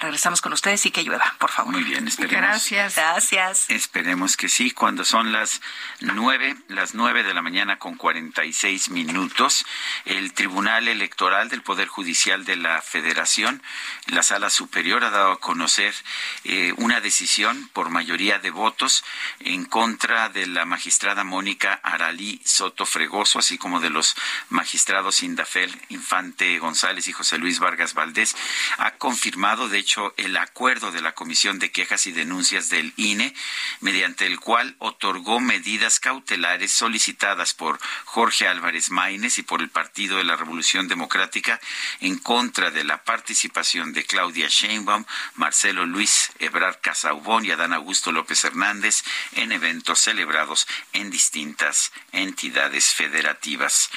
Regresamos 0.00 0.40
con 0.40 0.54
ustedes 0.54 0.84
y 0.86 0.90
que 0.90 1.02
llueva, 1.02 1.34
por 1.38 1.50
favor. 1.50 1.72
Muy 1.72 1.84
bien, 1.84 2.08
esperemos. 2.08 2.48
Gracias. 2.48 2.96
Gracias. 2.96 3.68
Esperemos 3.68 4.38
que 4.38 4.48
sí, 4.48 4.70
cuando 4.70 5.04
son 5.04 5.30
las 5.30 5.60
nueve, 6.00 6.56
las 6.68 6.94
nueve 6.94 7.22
de 7.22 7.34
la 7.34 7.42
mañana 7.42 7.78
con 7.78 7.96
cuarenta 7.96 8.44
y 8.46 8.54
seis 8.54 8.88
minutos, 8.88 9.66
el 10.06 10.32
Tribunal 10.32 10.88
Electoral 10.88 11.50
del 11.50 11.62
Poder 11.62 11.86
Judicial 11.86 12.46
de 12.46 12.56
la 12.56 12.80
Federación, 12.80 13.62
la 14.06 14.22
Sala 14.22 14.48
Superior, 14.48 15.04
ha 15.04 15.10
dado 15.10 15.32
a 15.32 15.40
conocer 15.40 15.94
eh, 16.44 16.72
una 16.78 17.02
decisión 17.02 17.68
por 17.74 17.90
mayoría 17.90 18.38
de 18.38 18.50
votos 18.50 19.04
en 19.40 19.66
contra 19.66 20.30
de 20.30 20.46
la 20.46 20.64
magistrada 20.64 21.24
Mónica 21.24 21.78
Aralí 21.82 22.40
Soto 22.44 22.86
Fregoso, 22.86 23.38
así 23.38 23.58
como 23.58 23.80
de 23.80 23.90
los 23.90 24.16
magistrados 24.48 25.22
Indafel 25.22 25.78
Infante 25.90 26.58
González 26.58 27.06
y 27.08 27.12
José 27.12 27.36
Luis 27.36 27.58
Vargas 27.58 27.92
Valdés. 27.92 28.34
Ha 28.78 28.92
confirmado, 28.92 29.68
de 29.68 29.78
hecho, 29.78 29.89
el 30.16 30.36
acuerdo 30.36 30.92
de 30.92 31.00
la 31.00 31.12
Comisión 31.12 31.58
de 31.58 31.72
Quejas 31.72 32.06
y 32.06 32.12
Denuncias 32.12 32.68
del 32.68 32.92
INE, 32.96 33.34
mediante 33.80 34.26
el 34.26 34.38
cual 34.38 34.76
otorgó 34.78 35.40
medidas 35.40 35.98
cautelares 35.98 36.72
solicitadas 36.72 37.54
por 37.54 37.80
Jorge 38.04 38.46
Álvarez 38.46 38.90
Maínez 38.90 39.38
y 39.38 39.42
por 39.42 39.60
el 39.60 39.68
Partido 39.68 40.18
de 40.18 40.24
la 40.24 40.36
Revolución 40.36 40.86
Democrática 40.86 41.60
en 42.00 42.18
contra 42.18 42.70
de 42.70 42.84
la 42.84 43.02
participación 43.02 43.92
de 43.92 44.04
Claudia 44.04 44.48
Sheinbaum, 44.48 45.04
Marcelo 45.34 45.86
Luis 45.86 46.30
Ebrard 46.38 46.78
Casaubón 46.80 47.44
y 47.44 47.50
Adán 47.50 47.72
Augusto 47.72 48.12
López 48.12 48.44
Hernández 48.44 49.02
en 49.32 49.52
eventos 49.52 50.00
celebrados 50.00 50.66
en 50.92 51.10
distintas 51.10 51.92
entidades 52.12 52.94
federativas. 52.94 53.90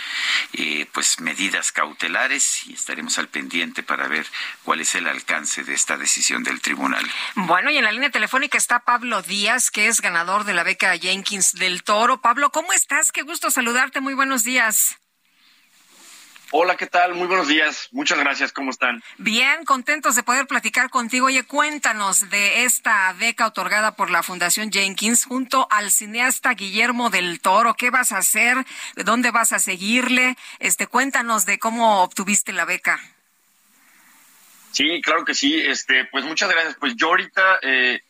Eh, 0.54 0.88
pues 0.92 1.20
medidas 1.20 1.72
cautelares 1.72 2.66
y 2.68 2.74
estaremos 2.74 3.18
al 3.18 3.30
pendiente 3.30 3.84
para 3.84 4.08
ver 4.08 4.26
cuál 4.64 4.82
es 4.82 4.96
el 4.96 5.08
alcance 5.08 5.64
de 5.64 5.73
de 5.74 5.78
esta 5.78 5.98
decisión 5.98 6.44
del 6.44 6.62
tribunal. 6.62 7.04
Bueno, 7.34 7.72
y 7.72 7.78
en 7.78 7.84
la 7.84 7.92
línea 7.92 8.12
telefónica 8.12 8.60
está 8.60 8.82
Pablo 8.82 9.24
Díaz, 9.24 9.72
que 9.72 9.88
es 9.88 10.02
ganador 10.02 10.44
de 10.44 10.54
la 10.54 10.62
beca 10.62 10.96
Jenkins 10.96 11.54
del 11.54 11.82
Toro. 11.82 12.22
Pablo, 12.22 12.52
¿cómo 12.52 12.74
estás? 12.74 13.12
Qué 13.12 13.24
gusto 13.24 13.50
saludarte. 13.50 14.00
Muy 14.00 14.14
buenos 14.14 14.44
días. 14.44 15.00
Hola, 16.52 16.78
¿qué 16.78 16.86
tal? 16.86 17.16
Muy 17.16 17.26
buenos 17.26 17.48
días. 17.48 17.90
Muchas 17.92 18.20
gracias. 18.20 18.54
¿Cómo 18.54 18.70
están? 18.70 19.02
Bien, 19.18 19.66
contentos 19.66 20.16
de 20.16 20.22
poder 20.22 20.46
platicar 20.46 20.92
contigo. 20.92 21.26
Oye, 21.26 21.42
cuéntanos 21.44 22.30
de 22.30 22.66
esta 22.66 23.12
beca 23.14 23.48
otorgada 23.48 23.96
por 23.96 24.12
la 24.12 24.22
Fundación 24.22 24.72
Jenkins 24.72 25.26
junto 25.26 25.68
al 25.72 25.90
cineasta 25.90 26.54
Guillermo 26.54 27.10
del 27.10 27.42
Toro. 27.42 27.74
¿Qué 27.74 27.90
vas 27.90 28.12
a 28.12 28.20
hacer? 28.20 28.64
¿De 28.96 29.04
dónde 29.04 29.32
vas 29.32 29.54
a 29.54 29.58
seguirle? 29.58 30.38
Este, 30.60 30.86
cuéntanos 30.86 31.48
de 31.48 31.58
cómo 31.58 32.04
obtuviste 32.04 32.54
la 32.54 32.66
beca. 32.66 33.00
Sí, 34.74 35.02
claro 35.02 35.24
que 35.24 35.36
sí. 35.36 35.62
Este, 35.62 36.06
pues 36.06 36.26
muchas 36.26 36.50
gracias. 36.50 36.76
Pues 36.80 36.96
yo 36.96 37.10
ahorita, 37.10 37.60
eh, 37.62 38.02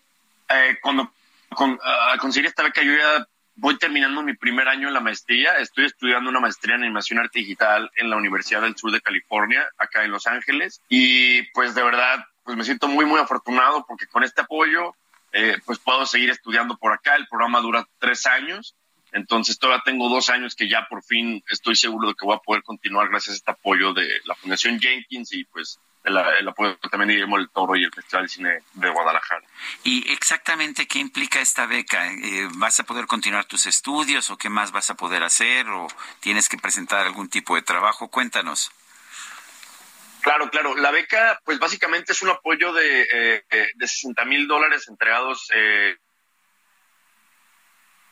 eh, 0.49 0.77
cuando 0.81 1.11
con, 1.49 1.71
uh, 1.71 2.17
conseguí 2.19 2.47
esta 2.47 2.63
beca, 2.63 2.81
yo 2.81 2.93
ya 2.93 3.27
voy 3.55 3.77
terminando 3.77 4.23
mi 4.23 4.33
primer 4.33 4.69
año 4.69 4.87
en 4.87 4.93
la 4.93 5.01
maestría. 5.01 5.57
Estoy 5.57 5.85
estudiando 5.85 6.29
una 6.29 6.39
maestría 6.39 6.75
en 6.75 6.83
animación 6.83 7.19
arte 7.19 7.39
digital 7.39 7.91
en 7.97 8.09
la 8.09 8.15
Universidad 8.15 8.61
del 8.61 8.77
Sur 8.77 8.91
de 8.91 9.01
California, 9.01 9.67
acá 9.77 10.05
en 10.05 10.11
Los 10.11 10.25
Ángeles. 10.25 10.81
Y 10.87 11.43
pues 11.51 11.75
de 11.75 11.83
verdad, 11.83 12.25
pues 12.45 12.55
me 12.55 12.63
siento 12.63 12.87
muy, 12.87 13.05
muy 13.05 13.19
afortunado 13.19 13.85
porque 13.85 14.07
con 14.07 14.23
este 14.23 14.41
apoyo, 14.41 14.95
eh, 15.33 15.57
pues 15.65 15.79
puedo 15.79 16.05
seguir 16.05 16.29
estudiando 16.29 16.77
por 16.77 16.93
acá. 16.93 17.15
El 17.15 17.27
programa 17.27 17.59
dura 17.59 17.85
tres 17.99 18.25
años. 18.25 18.73
Entonces 19.11 19.59
todavía 19.59 19.83
tengo 19.83 20.07
dos 20.07 20.29
años 20.29 20.55
que 20.55 20.69
ya 20.69 20.87
por 20.87 21.03
fin 21.03 21.43
estoy 21.49 21.75
seguro 21.75 22.07
de 22.07 22.15
que 22.15 22.25
voy 22.25 22.37
a 22.37 22.39
poder 22.39 22.63
continuar 22.63 23.09
gracias 23.09 23.33
a 23.33 23.37
este 23.37 23.51
apoyo 23.51 23.93
de 23.93 24.07
la 24.23 24.33
Fundación 24.33 24.79
Jenkins 24.79 25.33
y 25.33 25.43
pues 25.43 25.77
el, 26.03 26.17
el, 26.17 26.47
apoyo 26.47 26.77
también 26.91 27.07
de 27.07 27.13
Guillermo 27.15 27.37
del 27.37 27.49
Toro 27.49 27.75
y 27.75 27.83
el 27.83 27.93
Festival 27.93 28.23
de 28.23 28.29
Cine 28.29 28.63
de 28.73 28.89
Guadalajara. 28.89 29.43
¿Y 29.83 30.11
exactamente 30.11 30.87
qué 30.87 30.99
implica 30.99 31.39
esta 31.39 31.65
beca? 31.65 32.11
Eh, 32.11 32.47
¿Vas 32.55 32.79
a 32.79 32.83
poder 32.83 33.05
continuar 33.05 33.45
tus 33.45 33.65
estudios 33.65 34.29
o 34.29 34.37
qué 34.37 34.49
más 34.49 34.71
vas 34.71 34.89
a 34.89 34.95
poder 34.95 35.23
hacer 35.23 35.67
o 35.69 35.87
tienes 36.19 36.49
que 36.49 36.57
presentar 36.57 37.05
algún 37.05 37.29
tipo 37.29 37.55
de 37.55 37.61
trabajo? 37.61 38.09
Cuéntanos. 38.09 38.71
Claro, 40.21 40.49
claro. 40.49 40.75
La 40.77 40.91
beca, 40.91 41.39
pues 41.43 41.59
básicamente 41.59 42.13
es 42.13 42.21
un 42.21 42.29
apoyo 42.29 42.71
de, 42.73 43.07
eh, 43.11 43.43
de 43.75 43.87
60 43.87 44.23
mil 44.25 44.47
dólares 44.47 44.87
entregados 44.87 45.49
eh, 45.53 45.97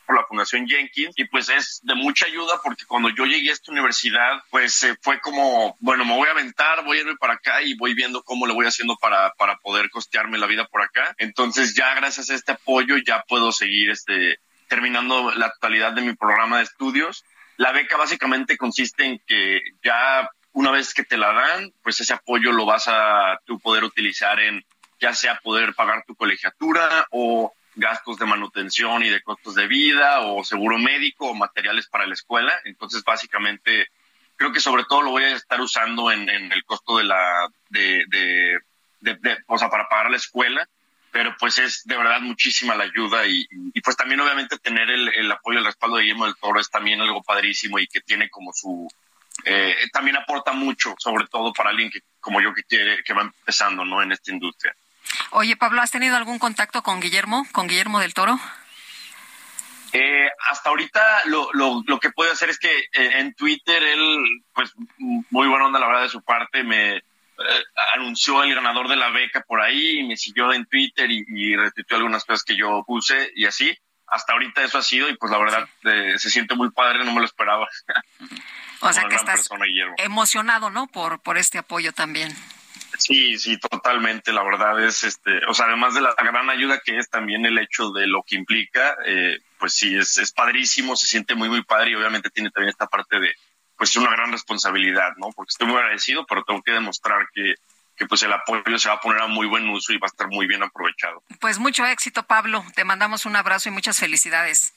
por 0.06 0.16
la 0.16 0.24
Fundación 0.24 0.66
Jenkins 0.66 1.14
y 1.16 1.24
pues 1.24 1.48
es 1.48 1.80
de 1.82 1.94
mucha 1.94 2.26
ayuda 2.26 2.60
porque 2.62 2.84
cuando 2.86 3.08
yo 3.10 3.24
llegué 3.24 3.50
a 3.50 3.52
esta 3.52 3.72
universidad 3.72 4.42
pues 4.50 4.82
eh, 4.84 4.96
fue 5.00 5.20
como, 5.20 5.76
bueno, 5.80 6.04
me 6.04 6.16
voy 6.16 6.28
a 6.28 6.32
aventar, 6.32 6.84
voy 6.84 6.98
a 6.98 7.00
irme 7.00 7.16
para 7.16 7.34
acá 7.34 7.62
y 7.62 7.74
voy 7.74 7.94
viendo 7.94 8.22
cómo 8.22 8.46
le 8.46 8.54
voy 8.54 8.66
haciendo 8.66 8.96
para, 8.96 9.32
para 9.34 9.56
poder 9.58 9.90
costearme 9.90 10.38
la 10.38 10.46
vida 10.46 10.66
por 10.66 10.82
acá. 10.82 11.14
Entonces 11.18 11.74
ya 11.74 11.94
gracias 11.94 12.30
a 12.30 12.34
este 12.34 12.52
apoyo 12.52 12.96
ya 12.98 13.24
puedo 13.28 13.52
seguir 13.52 13.90
este, 13.90 14.38
terminando 14.68 15.32
la 15.32 15.50
totalidad 15.50 15.92
de 15.92 16.02
mi 16.02 16.14
programa 16.14 16.58
de 16.58 16.64
estudios. 16.64 17.24
La 17.56 17.72
beca 17.72 17.96
básicamente 17.96 18.56
consiste 18.56 19.04
en 19.04 19.20
que 19.26 19.60
ya 19.84 20.28
una 20.52 20.70
vez 20.70 20.94
que 20.94 21.04
te 21.04 21.16
la 21.16 21.32
dan, 21.32 21.72
pues 21.82 22.00
ese 22.00 22.14
apoyo 22.14 22.52
lo 22.52 22.66
vas 22.66 22.84
a 22.88 23.38
tú 23.44 23.58
poder 23.58 23.84
utilizar 23.84 24.40
en 24.40 24.64
ya 25.00 25.14
sea 25.14 25.40
poder 25.42 25.74
pagar 25.74 26.04
tu 26.06 26.14
colegiatura 26.14 27.06
o 27.10 27.52
gastos 27.74 28.18
de 28.18 28.26
manutención 28.26 29.02
y 29.02 29.08
de 29.08 29.22
costos 29.22 29.54
de 29.54 29.66
vida 29.66 30.20
o 30.20 30.44
seguro 30.44 30.78
médico 30.78 31.28
o 31.30 31.34
materiales 31.34 31.86
para 31.88 32.06
la 32.06 32.14
escuela. 32.14 32.52
Entonces, 32.64 33.02
básicamente, 33.04 33.88
creo 34.36 34.52
que 34.52 34.60
sobre 34.60 34.84
todo 34.84 35.02
lo 35.02 35.10
voy 35.10 35.24
a 35.24 35.34
estar 35.34 35.60
usando 35.60 36.10
en, 36.10 36.28
el 36.28 36.64
costo 36.64 36.98
de 36.98 37.04
la, 37.04 37.48
de, 37.70 38.04
de, 38.08 39.38
o 39.46 39.58
sea, 39.58 39.70
para 39.70 39.88
pagar 39.88 40.10
la 40.10 40.16
escuela. 40.16 40.68
Pero 41.10 41.36
pues 41.38 41.58
es 41.58 41.82
de 41.84 41.96
verdad 41.98 42.22
muchísima 42.22 42.74
la 42.74 42.84
ayuda 42.84 43.26
y, 43.26 43.46
y 43.74 43.80
pues 43.82 43.96
también 43.98 44.20
obviamente 44.20 44.56
tener 44.56 44.88
el, 44.88 45.08
el 45.08 45.30
apoyo, 45.30 45.58
el 45.58 45.66
respaldo 45.66 45.96
de 45.96 46.04
Guillermo 46.04 46.24
del 46.24 46.36
Toro 46.36 46.58
es 46.58 46.70
también 46.70 47.02
algo 47.02 47.22
padrísimo 47.22 47.78
y 47.78 47.86
que 47.86 48.00
tiene 48.00 48.30
como 48.30 48.50
su, 48.54 48.88
eh, 49.44 49.74
también 49.92 50.16
aporta 50.16 50.52
mucho, 50.52 50.94
sobre 50.98 51.26
todo 51.26 51.52
para 51.52 51.70
alguien 51.70 51.90
que 51.90 52.00
como 52.20 52.40
yo 52.40 52.54
que 52.54 52.62
quiere, 52.62 53.02
que 53.02 53.12
va 53.12 53.22
empezando, 53.22 53.84
¿no? 53.84 54.02
En 54.02 54.12
esta 54.12 54.30
industria. 54.30 54.74
Oye, 55.30 55.56
Pablo, 55.56 55.80
¿has 55.80 55.90
tenido 55.90 56.16
algún 56.16 56.38
contacto 56.38 56.82
con 56.82 57.00
Guillermo, 57.00 57.46
con 57.52 57.66
Guillermo 57.66 58.00
del 58.00 58.14
Toro? 58.14 58.38
Eh, 59.92 60.28
hasta 60.50 60.70
ahorita 60.70 61.26
lo, 61.26 61.50
lo, 61.52 61.82
lo, 61.86 62.00
que 62.00 62.10
puedo 62.10 62.32
hacer 62.32 62.48
es 62.48 62.58
que 62.58 62.70
eh, 62.78 63.18
en 63.18 63.34
Twitter 63.34 63.82
él, 63.82 64.42
pues 64.54 64.72
muy 64.98 65.48
buena 65.48 65.66
onda 65.66 65.78
la 65.78 65.86
verdad 65.86 66.02
de 66.02 66.08
su 66.08 66.22
parte, 66.22 66.62
me 66.64 66.96
eh, 66.96 67.02
anunció 67.94 68.42
el 68.42 68.54
ganador 68.54 68.88
de 68.88 68.96
la 68.96 69.10
beca 69.10 69.42
por 69.42 69.60
ahí 69.60 69.98
y 69.98 70.02
me 70.04 70.16
siguió 70.16 70.52
en 70.52 70.64
Twitter 70.66 71.10
y, 71.10 71.24
y 71.28 71.56
retuiteó 71.56 71.98
algunas 71.98 72.24
cosas 72.24 72.42
que 72.42 72.56
yo 72.56 72.82
puse 72.86 73.32
y 73.34 73.44
así. 73.44 73.76
Hasta 74.06 74.34
ahorita 74.34 74.62
eso 74.62 74.78
ha 74.78 74.82
sido 74.82 75.08
y 75.08 75.16
pues 75.16 75.32
la 75.32 75.38
verdad 75.38 75.66
sí. 75.82 75.88
Eh, 75.88 76.18
se 76.18 76.30
siente 76.30 76.54
muy 76.54 76.70
padre, 76.70 77.04
no 77.04 77.12
me 77.12 77.20
lo 77.20 77.26
esperaba. 77.26 77.66
o 78.80 78.92
sea 78.92 79.08
que 79.08 79.14
estás 79.14 79.48
persona, 79.48 79.66
emocionado, 79.98 80.70
¿no? 80.70 80.86
Por, 80.86 81.20
por 81.20 81.38
este 81.38 81.58
apoyo 81.58 81.92
también. 81.92 82.34
Sí, 83.02 83.38
sí, 83.38 83.58
totalmente. 83.58 84.32
La 84.32 84.42
verdad 84.42 84.82
es, 84.84 85.02
este, 85.04 85.44
o 85.46 85.54
sea, 85.54 85.66
además 85.66 85.94
de 85.94 86.00
la 86.00 86.14
gran 86.14 86.48
ayuda 86.50 86.80
que 86.84 86.98
es 86.98 87.10
también 87.10 87.44
el 87.46 87.58
hecho 87.58 87.90
de 87.90 88.06
lo 88.06 88.22
que 88.22 88.36
implica, 88.36 88.96
eh, 89.04 89.38
pues 89.58 89.74
sí, 89.74 89.96
es, 89.96 90.18
es 90.18 90.32
padrísimo, 90.32 90.96
se 90.96 91.06
siente 91.06 91.34
muy, 91.34 91.48
muy 91.48 91.62
padre 91.64 91.90
y 91.90 91.94
obviamente 91.94 92.30
tiene 92.30 92.50
también 92.50 92.70
esta 92.70 92.86
parte 92.86 93.18
de, 93.18 93.34
pues 93.76 93.90
es 93.90 93.96
una 93.96 94.10
gran 94.10 94.30
responsabilidad, 94.30 95.16
¿no? 95.16 95.30
Porque 95.34 95.50
estoy 95.50 95.66
muy 95.66 95.76
agradecido, 95.76 96.24
pero 96.26 96.44
tengo 96.44 96.62
que 96.62 96.72
demostrar 96.72 97.26
que, 97.34 97.54
que 97.96 98.06
pues 98.06 98.22
el 98.22 98.32
apoyo 98.32 98.78
se 98.78 98.88
va 98.88 98.94
a 98.94 99.00
poner 99.00 99.22
a 99.22 99.26
muy 99.26 99.46
buen 99.46 99.68
uso 99.68 99.92
y 99.92 99.98
va 99.98 100.06
a 100.06 100.12
estar 100.12 100.28
muy 100.28 100.46
bien 100.46 100.62
aprovechado. 100.62 101.22
Pues 101.40 101.58
mucho 101.58 101.84
éxito, 101.86 102.22
Pablo. 102.22 102.64
Te 102.74 102.84
mandamos 102.84 103.26
un 103.26 103.36
abrazo 103.36 103.68
y 103.68 103.72
muchas 103.72 103.98
felicidades. 103.98 104.74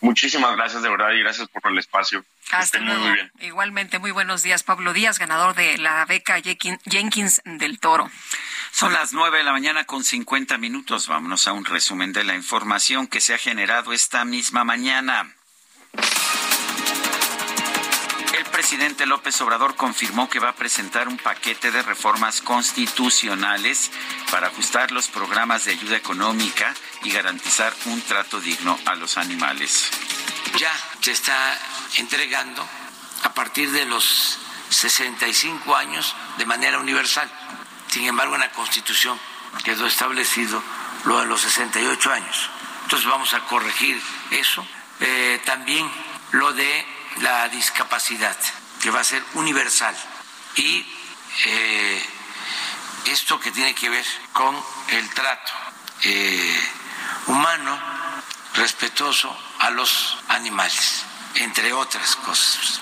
Muchísimas 0.00 0.56
gracias 0.56 0.82
de 0.82 0.88
verdad 0.88 1.10
y 1.12 1.20
gracias 1.20 1.48
por 1.48 1.70
el 1.70 1.78
espacio. 1.78 2.24
Hasta 2.52 2.78
luego. 2.78 3.00
Muy, 3.00 3.08
muy 3.08 3.16
bien. 3.16 3.32
Igualmente, 3.40 3.98
muy 3.98 4.10
buenos 4.10 4.42
días, 4.42 4.62
Pablo 4.62 4.92
Díaz, 4.92 5.18
ganador 5.18 5.54
de 5.54 5.76
la 5.78 6.04
beca 6.06 6.40
Jenkins 6.40 7.42
del 7.44 7.78
Toro. 7.78 8.10
Son 8.72 8.92
las 8.92 9.12
nueve 9.12 9.38
de 9.38 9.44
la 9.44 9.52
mañana 9.52 9.84
con 9.84 10.02
cincuenta 10.04 10.56
minutos. 10.56 11.06
Vámonos 11.06 11.46
a 11.48 11.52
un 11.52 11.64
resumen 11.64 12.12
de 12.12 12.24
la 12.24 12.34
información 12.34 13.08
que 13.08 13.20
se 13.20 13.34
ha 13.34 13.38
generado 13.38 13.92
esta 13.92 14.24
misma 14.24 14.64
mañana. 14.64 15.34
Presidente 18.60 19.06
López 19.06 19.40
Obrador 19.40 19.74
confirmó 19.74 20.28
que 20.28 20.38
va 20.38 20.50
a 20.50 20.54
presentar 20.54 21.08
un 21.08 21.16
paquete 21.16 21.70
de 21.70 21.80
reformas 21.80 22.42
constitucionales 22.42 23.90
para 24.30 24.48
ajustar 24.48 24.92
los 24.92 25.08
programas 25.08 25.64
de 25.64 25.72
ayuda 25.72 25.96
económica 25.96 26.74
y 27.02 27.10
garantizar 27.10 27.74
un 27.86 28.02
trato 28.02 28.38
digno 28.38 28.78
a 28.84 28.96
los 28.96 29.16
animales. 29.16 29.88
Ya 30.58 30.70
se 31.00 31.12
está 31.12 31.58
entregando 31.96 32.62
a 33.22 33.32
partir 33.32 33.70
de 33.72 33.86
los 33.86 34.38
65 34.68 35.74
años 35.74 36.14
de 36.36 36.44
manera 36.44 36.78
universal. 36.80 37.32
Sin 37.88 38.04
embargo, 38.04 38.34
en 38.34 38.42
la 38.42 38.52
Constitución 38.52 39.18
quedó 39.64 39.86
establecido 39.86 40.62
lo 41.06 41.18
de 41.20 41.26
los 41.26 41.40
68 41.40 42.12
años. 42.12 42.50
Entonces 42.82 43.08
vamos 43.08 43.32
a 43.32 43.40
corregir 43.46 43.98
eso. 44.32 44.62
Eh, 45.00 45.40
también 45.46 45.90
lo 46.32 46.52
de 46.52 46.99
la 47.18 47.48
discapacidad, 47.48 48.36
que 48.80 48.90
va 48.90 49.00
a 49.00 49.04
ser 49.04 49.22
universal. 49.34 49.94
Y 50.56 50.86
eh, 51.46 52.02
esto 53.06 53.38
que 53.40 53.50
tiene 53.50 53.74
que 53.74 53.88
ver 53.88 54.04
con 54.32 54.56
el 54.88 55.08
trato 55.10 55.52
eh, 56.02 56.60
humano, 57.26 57.78
respetuoso 58.54 59.36
a 59.58 59.70
los 59.70 60.18
animales, 60.28 61.04
entre 61.36 61.72
otras 61.72 62.16
cosas. 62.16 62.80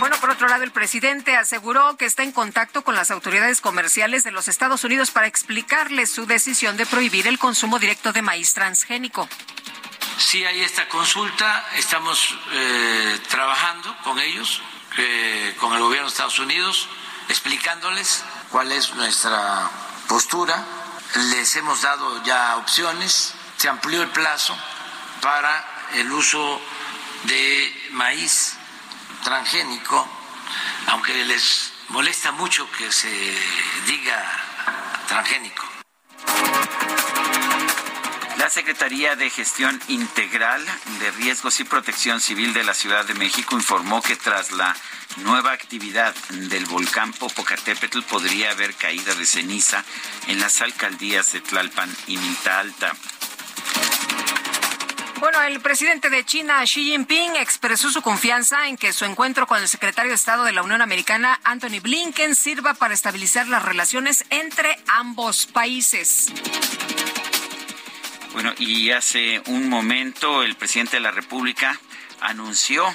Bueno, 0.00 0.16
por 0.20 0.30
otro 0.30 0.46
lado, 0.46 0.62
el 0.62 0.70
presidente 0.70 1.36
aseguró 1.36 1.96
que 1.96 2.04
está 2.04 2.22
en 2.22 2.30
contacto 2.30 2.82
con 2.82 2.94
las 2.94 3.10
autoridades 3.10 3.60
comerciales 3.60 4.22
de 4.22 4.30
los 4.30 4.46
Estados 4.46 4.84
Unidos 4.84 5.10
para 5.10 5.26
explicarles 5.26 6.12
su 6.12 6.24
decisión 6.24 6.76
de 6.76 6.86
prohibir 6.86 7.26
el 7.26 7.38
consumo 7.38 7.80
directo 7.80 8.12
de 8.12 8.22
maíz 8.22 8.54
transgénico. 8.54 9.28
Sí 10.18 10.44
hay 10.44 10.62
esta 10.62 10.88
consulta, 10.88 11.64
estamos 11.76 12.36
eh, 12.50 13.20
trabajando 13.28 13.96
con 14.02 14.18
ellos, 14.18 14.60
eh, 14.96 15.54
con 15.60 15.72
el 15.74 15.80
gobierno 15.80 16.08
de 16.08 16.12
Estados 16.12 16.40
Unidos, 16.40 16.88
explicándoles 17.28 18.24
cuál 18.50 18.72
es 18.72 18.92
nuestra 18.94 19.70
postura. 20.08 20.66
Les 21.30 21.54
hemos 21.54 21.82
dado 21.82 22.24
ya 22.24 22.56
opciones, 22.56 23.32
se 23.58 23.68
amplió 23.68 24.02
el 24.02 24.08
plazo 24.08 24.58
para 25.22 25.86
el 25.94 26.10
uso 26.10 26.60
de 27.22 27.88
maíz 27.92 28.56
transgénico, 29.22 30.04
aunque 30.88 31.14
les 31.26 31.72
molesta 31.90 32.32
mucho 32.32 32.68
que 32.72 32.90
se 32.90 33.38
diga 33.86 34.20
transgénico. 35.06 35.64
La 38.48 38.54
Secretaría 38.54 39.14
de 39.14 39.28
Gestión 39.28 39.78
Integral 39.88 40.64
de 41.00 41.10
Riesgos 41.10 41.60
y 41.60 41.64
Protección 41.64 42.18
Civil 42.18 42.54
de 42.54 42.64
la 42.64 42.72
Ciudad 42.72 43.04
de 43.04 43.12
México 43.12 43.54
informó 43.54 44.00
que 44.00 44.16
tras 44.16 44.52
la 44.52 44.74
nueva 45.16 45.52
actividad 45.52 46.14
del 46.30 46.64
volcán 46.64 47.12
Popocatépetl 47.12 48.00
podría 48.04 48.52
haber 48.52 48.72
caída 48.72 49.14
de 49.14 49.26
ceniza 49.26 49.84
en 50.28 50.40
las 50.40 50.62
alcaldías 50.62 51.30
de 51.32 51.42
Tlalpan 51.42 51.94
y 52.06 52.16
Milta 52.16 52.58
Alta. 52.58 52.96
Bueno, 55.20 55.42
el 55.42 55.60
presidente 55.60 56.08
de 56.08 56.24
China, 56.24 56.62
Xi 56.62 56.84
Jinping, 56.84 57.36
expresó 57.36 57.90
su 57.90 58.00
confianza 58.00 58.66
en 58.68 58.78
que 58.78 58.94
su 58.94 59.04
encuentro 59.04 59.46
con 59.46 59.60
el 59.60 59.68
secretario 59.68 60.12
de 60.12 60.14
Estado 60.14 60.44
de 60.44 60.52
la 60.52 60.62
Unión 60.62 60.80
Americana, 60.80 61.38
Anthony 61.44 61.80
Blinken, 61.82 62.34
sirva 62.34 62.72
para 62.72 62.94
estabilizar 62.94 63.46
las 63.46 63.62
relaciones 63.62 64.24
entre 64.30 64.78
ambos 64.86 65.44
países. 65.44 66.32
Bueno, 68.40 68.54
y 68.56 68.92
hace 68.92 69.42
un 69.46 69.68
momento 69.68 70.44
el 70.44 70.54
presidente 70.54 70.98
de 70.98 71.00
la 71.00 71.10
República 71.10 71.76
anunció 72.20 72.86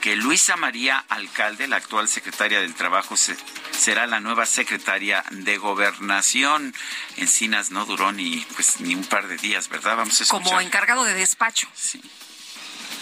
que 0.00 0.16
Luisa 0.16 0.56
María 0.56 1.04
Alcalde, 1.08 1.68
la 1.68 1.76
actual 1.76 2.08
secretaria 2.08 2.60
del 2.60 2.74
Trabajo, 2.74 3.14
será 3.16 4.08
la 4.08 4.18
nueva 4.18 4.46
secretaria 4.46 5.22
de 5.30 5.58
Gobernación. 5.58 6.74
Encinas 7.18 7.70
no 7.70 7.86
duró 7.86 8.10
ni 8.10 8.44
pues 8.56 8.80
ni 8.80 8.96
un 8.96 9.04
par 9.04 9.28
de 9.28 9.36
días, 9.36 9.68
¿verdad? 9.68 9.96
Vamos 9.96 10.18
a 10.18 10.24
escuchar. 10.24 10.44
Como 10.44 10.60
encargado 10.60 11.04
de 11.04 11.14
despacho. 11.14 11.68
Sí. 11.72 12.02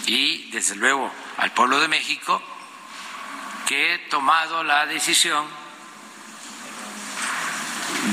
Y 0.04 0.50
desde 0.50 0.76
luego 0.76 1.10
al 1.38 1.54
pueblo 1.54 1.80
de 1.80 1.88
México 1.88 2.42
que 3.66 3.94
he 3.94 3.98
tomado 4.10 4.62
la 4.62 4.84
decisión 4.84 5.46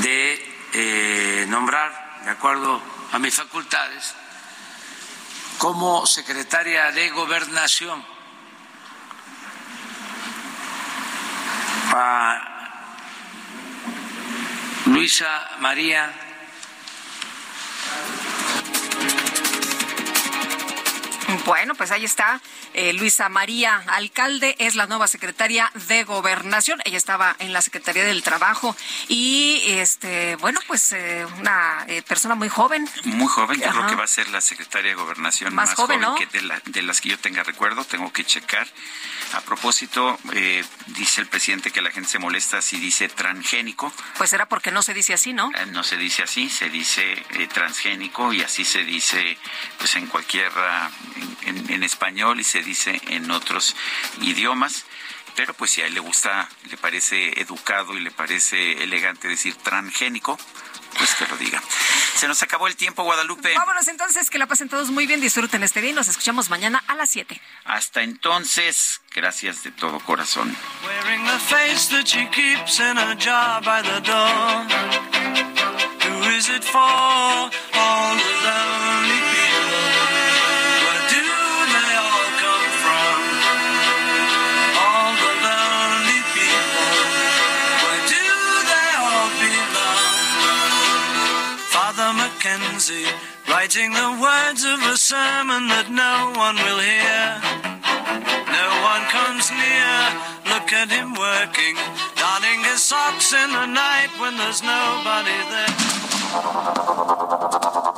de 0.01 0.55
eh, 0.71 1.45
nombrar, 1.49 2.21
de 2.23 2.31
acuerdo 2.31 2.94
a 3.15 3.19
mis 3.19 3.33
facultades, 3.33 4.13
como 5.57 6.05
secretaria 6.05 6.91
de 6.91 7.09
Gobernación. 7.11 8.03
A 11.93 12.41
Luisa 14.87 15.49
María 15.59 16.11
Bueno, 21.45 21.75
pues 21.75 21.91
ahí 21.91 22.05
está. 22.05 22.41
Eh, 22.73 22.93
Luisa 22.93 23.29
María 23.29 23.83
Alcalde 23.87 24.55
es 24.59 24.75
la 24.75 24.87
nueva 24.87 25.07
secretaria 25.07 25.71
de 25.87 26.03
Gobernación. 26.03 26.81
Ella 26.85 26.97
estaba 26.97 27.35
en 27.39 27.53
la 27.53 27.61
Secretaría 27.61 28.03
del 28.03 28.23
Trabajo 28.23 28.75
y, 29.07 29.61
este, 29.65 30.35
bueno, 30.37 30.59
pues 30.67 30.91
eh, 30.91 31.25
una 31.39 31.85
eh, 31.87 32.01
persona 32.03 32.35
muy 32.35 32.49
joven. 32.49 32.87
Muy 33.05 33.27
joven, 33.27 33.59
yo 33.59 33.69
creo 33.69 33.87
que 33.87 33.95
va 33.95 34.03
a 34.03 34.07
ser 34.07 34.27
la 34.29 34.41
secretaria 34.41 34.91
de 34.91 34.95
Gobernación 34.95 35.53
más, 35.53 35.73
joven, 35.73 36.01
que 36.17 36.25
de, 36.27 36.61
de, 36.65 36.83
las 36.83 37.01
que 37.01 37.09
yo 37.09 37.19
tenga 37.19 37.43
recuerdo. 37.43 37.83
Tengo 37.85 38.11
que 38.11 38.23
checar. 38.23 38.67
A 39.35 39.41
propósito, 39.41 40.17
dice 40.87 41.21
el 41.21 41.27
presidente 41.27 41.71
que 41.71 41.81
la 41.81 41.91
gente 41.91 42.09
se 42.09 42.19
molesta 42.19 42.61
si 42.61 42.77
dice 42.77 43.09
transgénico. 43.09 43.91
Pues 44.17 44.31
era 44.31 44.47
porque 44.47 44.71
no 44.71 44.81
se 44.81 44.93
dice 44.93 45.13
así, 45.13 45.33
¿no? 45.33 45.51
no 45.71 45.83
se 45.83 45.97
dice 45.97 46.23
así, 46.23 46.49
se 46.49 46.69
dice 46.69 47.03
transgénico 47.53 48.31
y 48.31 48.41
así 48.41 48.63
se 48.63 48.83
dice, 48.83 49.37
pues 49.77 49.95
en 49.97 50.07
cualquier 50.07 50.51
en, 51.43 51.83
español 51.83 52.39
y 52.39 52.43
se 52.43 52.61
dice 52.61 52.99
en 53.07 53.29
otros 53.29 53.75
idiomas 54.21 54.85
pero 55.35 55.53
pues 55.53 55.71
si 55.71 55.81
a 55.81 55.87
él 55.87 55.93
le 55.93 55.99
gusta, 55.99 56.47
le 56.69 56.77
parece 56.77 57.41
educado 57.41 57.93
y 57.97 57.99
le 57.99 58.11
parece 58.11 58.83
elegante 58.83 59.27
decir 59.27 59.53
transgénico, 59.55 60.39
pues 60.97 61.15
que 61.15 61.27
lo 61.27 61.37
diga. 61.37 61.61
Se 62.15 62.27
nos 62.27 62.41
acabó 62.43 62.67
el 62.67 62.75
tiempo, 62.75 63.03
Guadalupe. 63.03 63.53
Vámonos 63.55 63.87
entonces, 63.87 64.29
que 64.29 64.37
la 64.37 64.47
pasen 64.47 64.69
todos 64.69 64.89
muy 64.89 65.05
bien, 65.05 65.21
disfruten 65.21 65.63
este 65.63 65.81
día 65.81 65.91
y 65.91 65.93
nos 65.93 66.07
escuchamos 66.07 66.49
mañana 66.49 66.83
a 66.87 66.95
las 66.95 67.09
7. 67.09 67.39
Hasta 67.65 68.01
entonces, 68.03 69.01
gracias 69.13 69.63
de 69.63 69.71
todo 69.71 69.99
corazón. 69.99 70.55
Mackenzie, 92.45 93.07
writing 93.49 93.91
the 93.91 94.21
words 94.21 94.61
of 94.65 94.77
a 94.93 94.97
sermon 94.97 95.65
that 95.65 95.89
no 95.89 96.29
one 96.37 96.53
will 96.61 96.77
hear. 96.77 97.41
No 98.45 98.69
one 98.85 99.01
comes 99.09 99.49
near, 99.49 99.97
look 100.53 100.69
at 100.69 100.93
him 100.93 101.17
working, 101.17 101.73
darning 102.13 102.61
his 102.69 102.85
socks 102.85 103.33
in 103.33 103.49
the 103.49 103.65
night 103.65 104.13
when 104.21 104.37
there's 104.37 104.61
nobody 104.61 105.33
there. 105.49 105.73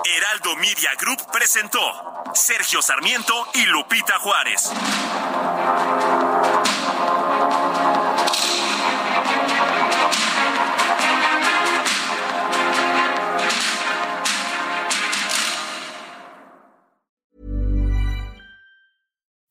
Heraldo 0.07 0.55
Media 0.63 0.95
Group 0.95 1.19
presentó 1.27 1.83
Sergio 2.33 2.81
Sarmiento 2.81 3.35
y 3.53 3.65
Lupita 3.65 4.15
Juárez. 4.19 4.71